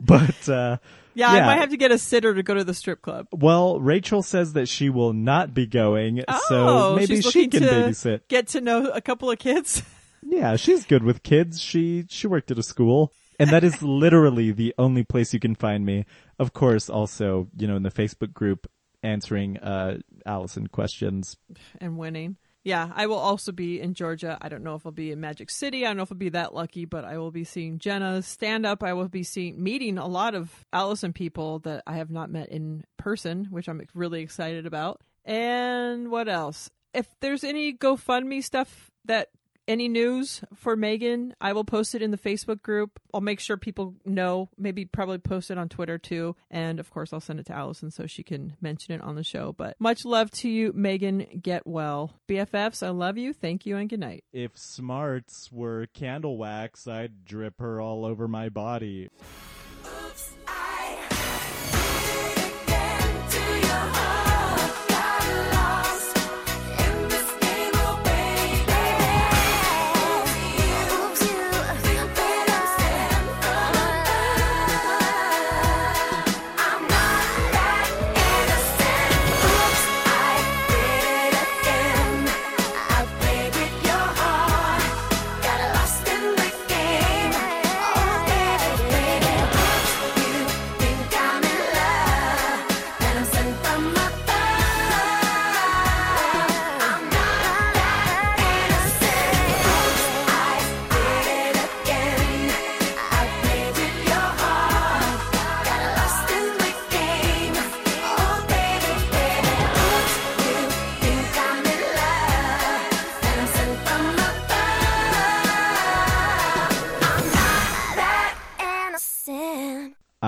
But 0.00 0.48
uh, 0.48 0.78
yeah, 1.14 1.34
yeah, 1.34 1.42
I 1.42 1.46
might 1.46 1.58
have 1.58 1.70
to 1.70 1.76
get 1.76 1.90
a 1.90 1.98
sitter 1.98 2.34
to 2.34 2.42
go 2.42 2.54
to 2.54 2.64
the 2.64 2.74
strip 2.74 3.02
club. 3.02 3.26
Well, 3.32 3.80
Rachel 3.80 4.22
says 4.22 4.52
that 4.52 4.68
she 4.68 4.88
will 4.88 5.12
not 5.12 5.52
be 5.52 5.66
going, 5.66 6.24
oh, 6.28 6.40
so 6.48 6.96
maybe 6.96 7.20
she 7.22 7.48
can 7.48 7.62
babysit. 7.62 8.20
Get 8.28 8.48
to 8.48 8.60
know 8.60 8.88
a 8.88 9.00
couple 9.00 9.30
of 9.30 9.38
kids. 9.38 9.82
yeah, 10.22 10.56
she's 10.56 10.84
good 10.84 11.02
with 11.02 11.22
kids. 11.22 11.60
She 11.60 12.06
she 12.08 12.26
worked 12.26 12.50
at 12.50 12.58
a 12.58 12.62
school. 12.62 13.12
And 13.40 13.50
that 13.50 13.62
is 13.62 13.82
literally 13.82 14.50
the 14.50 14.74
only 14.78 15.04
place 15.04 15.32
you 15.32 15.38
can 15.38 15.54
find 15.54 15.86
me. 15.86 16.06
Of 16.40 16.52
course, 16.52 16.90
also, 16.90 17.46
you 17.56 17.68
know, 17.68 17.76
in 17.76 17.84
the 17.84 17.90
Facebook 17.90 18.32
group, 18.32 18.68
answering 19.02 19.58
uh, 19.58 19.98
Allison 20.26 20.66
questions 20.66 21.36
and 21.80 21.98
winning. 21.98 22.36
Yeah, 22.64 22.90
I 22.94 23.06
will 23.06 23.18
also 23.18 23.52
be 23.52 23.80
in 23.80 23.94
Georgia. 23.94 24.36
I 24.42 24.48
don't 24.48 24.62
know 24.62 24.74
if 24.74 24.84
I'll 24.84 24.92
be 24.92 25.10
in 25.10 25.20
Magic 25.20 25.48
City. 25.48 25.86
I 25.86 25.88
don't 25.88 25.96
know 25.96 26.02
if 26.02 26.12
I'll 26.12 26.18
be 26.18 26.28
that 26.30 26.54
lucky, 26.54 26.84
but 26.84 27.04
I 27.04 27.16
will 27.16 27.30
be 27.30 27.44
seeing 27.44 27.78
Jenna 27.78 28.20
stand 28.20 28.66
up. 28.66 28.82
I 28.82 28.92
will 28.92 29.08
be 29.08 29.22
seeing 29.22 29.62
meeting 29.62 29.96
a 29.96 30.06
lot 30.06 30.34
of 30.34 30.66
Allison 30.72 31.12
people 31.12 31.60
that 31.60 31.82
I 31.86 31.94
have 31.94 32.10
not 32.10 32.30
met 32.30 32.50
in 32.50 32.84
person, 32.98 33.46
which 33.50 33.68
I'm 33.68 33.80
really 33.94 34.20
excited 34.20 34.66
about. 34.66 35.00
And 35.24 36.10
what 36.10 36.28
else? 36.28 36.68
If 36.92 37.06
there's 37.20 37.44
any 37.44 37.72
GoFundMe 37.72 38.42
stuff 38.42 38.90
that 39.04 39.28
any 39.68 39.86
news 39.86 40.40
for 40.54 40.74
Megan, 40.74 41.34
I 41.40 41.52
will 41.52 41.64
post 41.64 41.94
it 41.94 42.02
in 42.02 42.10
the 42.10 42.18
Facebook 42.18 42.62
group. 42.62 42.98
I'll 43.14 43.20
make 43.20 43.38
sure 43.38 43.56
people 43.56 43.94
know, 44.04 44.48
maybe 44.58 44.84
probably 44.86 45.18
post 45.18 45.50
it 45.50 45.58
on 45.58 45.68
Twitter 45.68 45.98
too. 45.98 46.34
And 46.50 46.80
of 46.80 46.90
course, 46.90 47.12
I'll 47.12 47.20
send 47.20 47.38
it 47.38 47.46
to 47.46 47.52
Allison 47.52 47.90
so 47.90 48.06
she 48.06 48.22
can 48.22 48.56
mention 48.60 48.94
it 48.94 49.02
on 49.02 49.14
the 49.14 49.22
show. 49.22 49.52
But 49.52 49.76
much 49.78 50.04
love 50.04 50.30
to 50.32 50.48
you, 50.48 50.72
Megan. 50.74 51.40
Get 51.40 51.66
well. 51.66 52.14
BFFs, 52.28 52.84
I 52.84 52.90
love 52.90 53.18
you. 53.18 53.32
Thank 53.32 53.66
you 53.66 53.76
and 53.76 53.88
good 53.88 54.00
night. 54.00 54.24
If 54.32 54.56
smarts 54.56 55.52
were 55.52 55.86
candle 55.86 56.38
wax, 56.38 56.88
I'd 56.88 57.24
drip 57.24 57.60
her 57.60 57.80
all 57.80 58.04
over 58.04 58.26
my 58.26 58.48
body. 58.48 59.10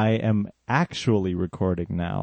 I 0.00 0.12
am 0.12 0.48
actually 0.66 1.34
recording 1.34 1.88
now. 1.90 2.18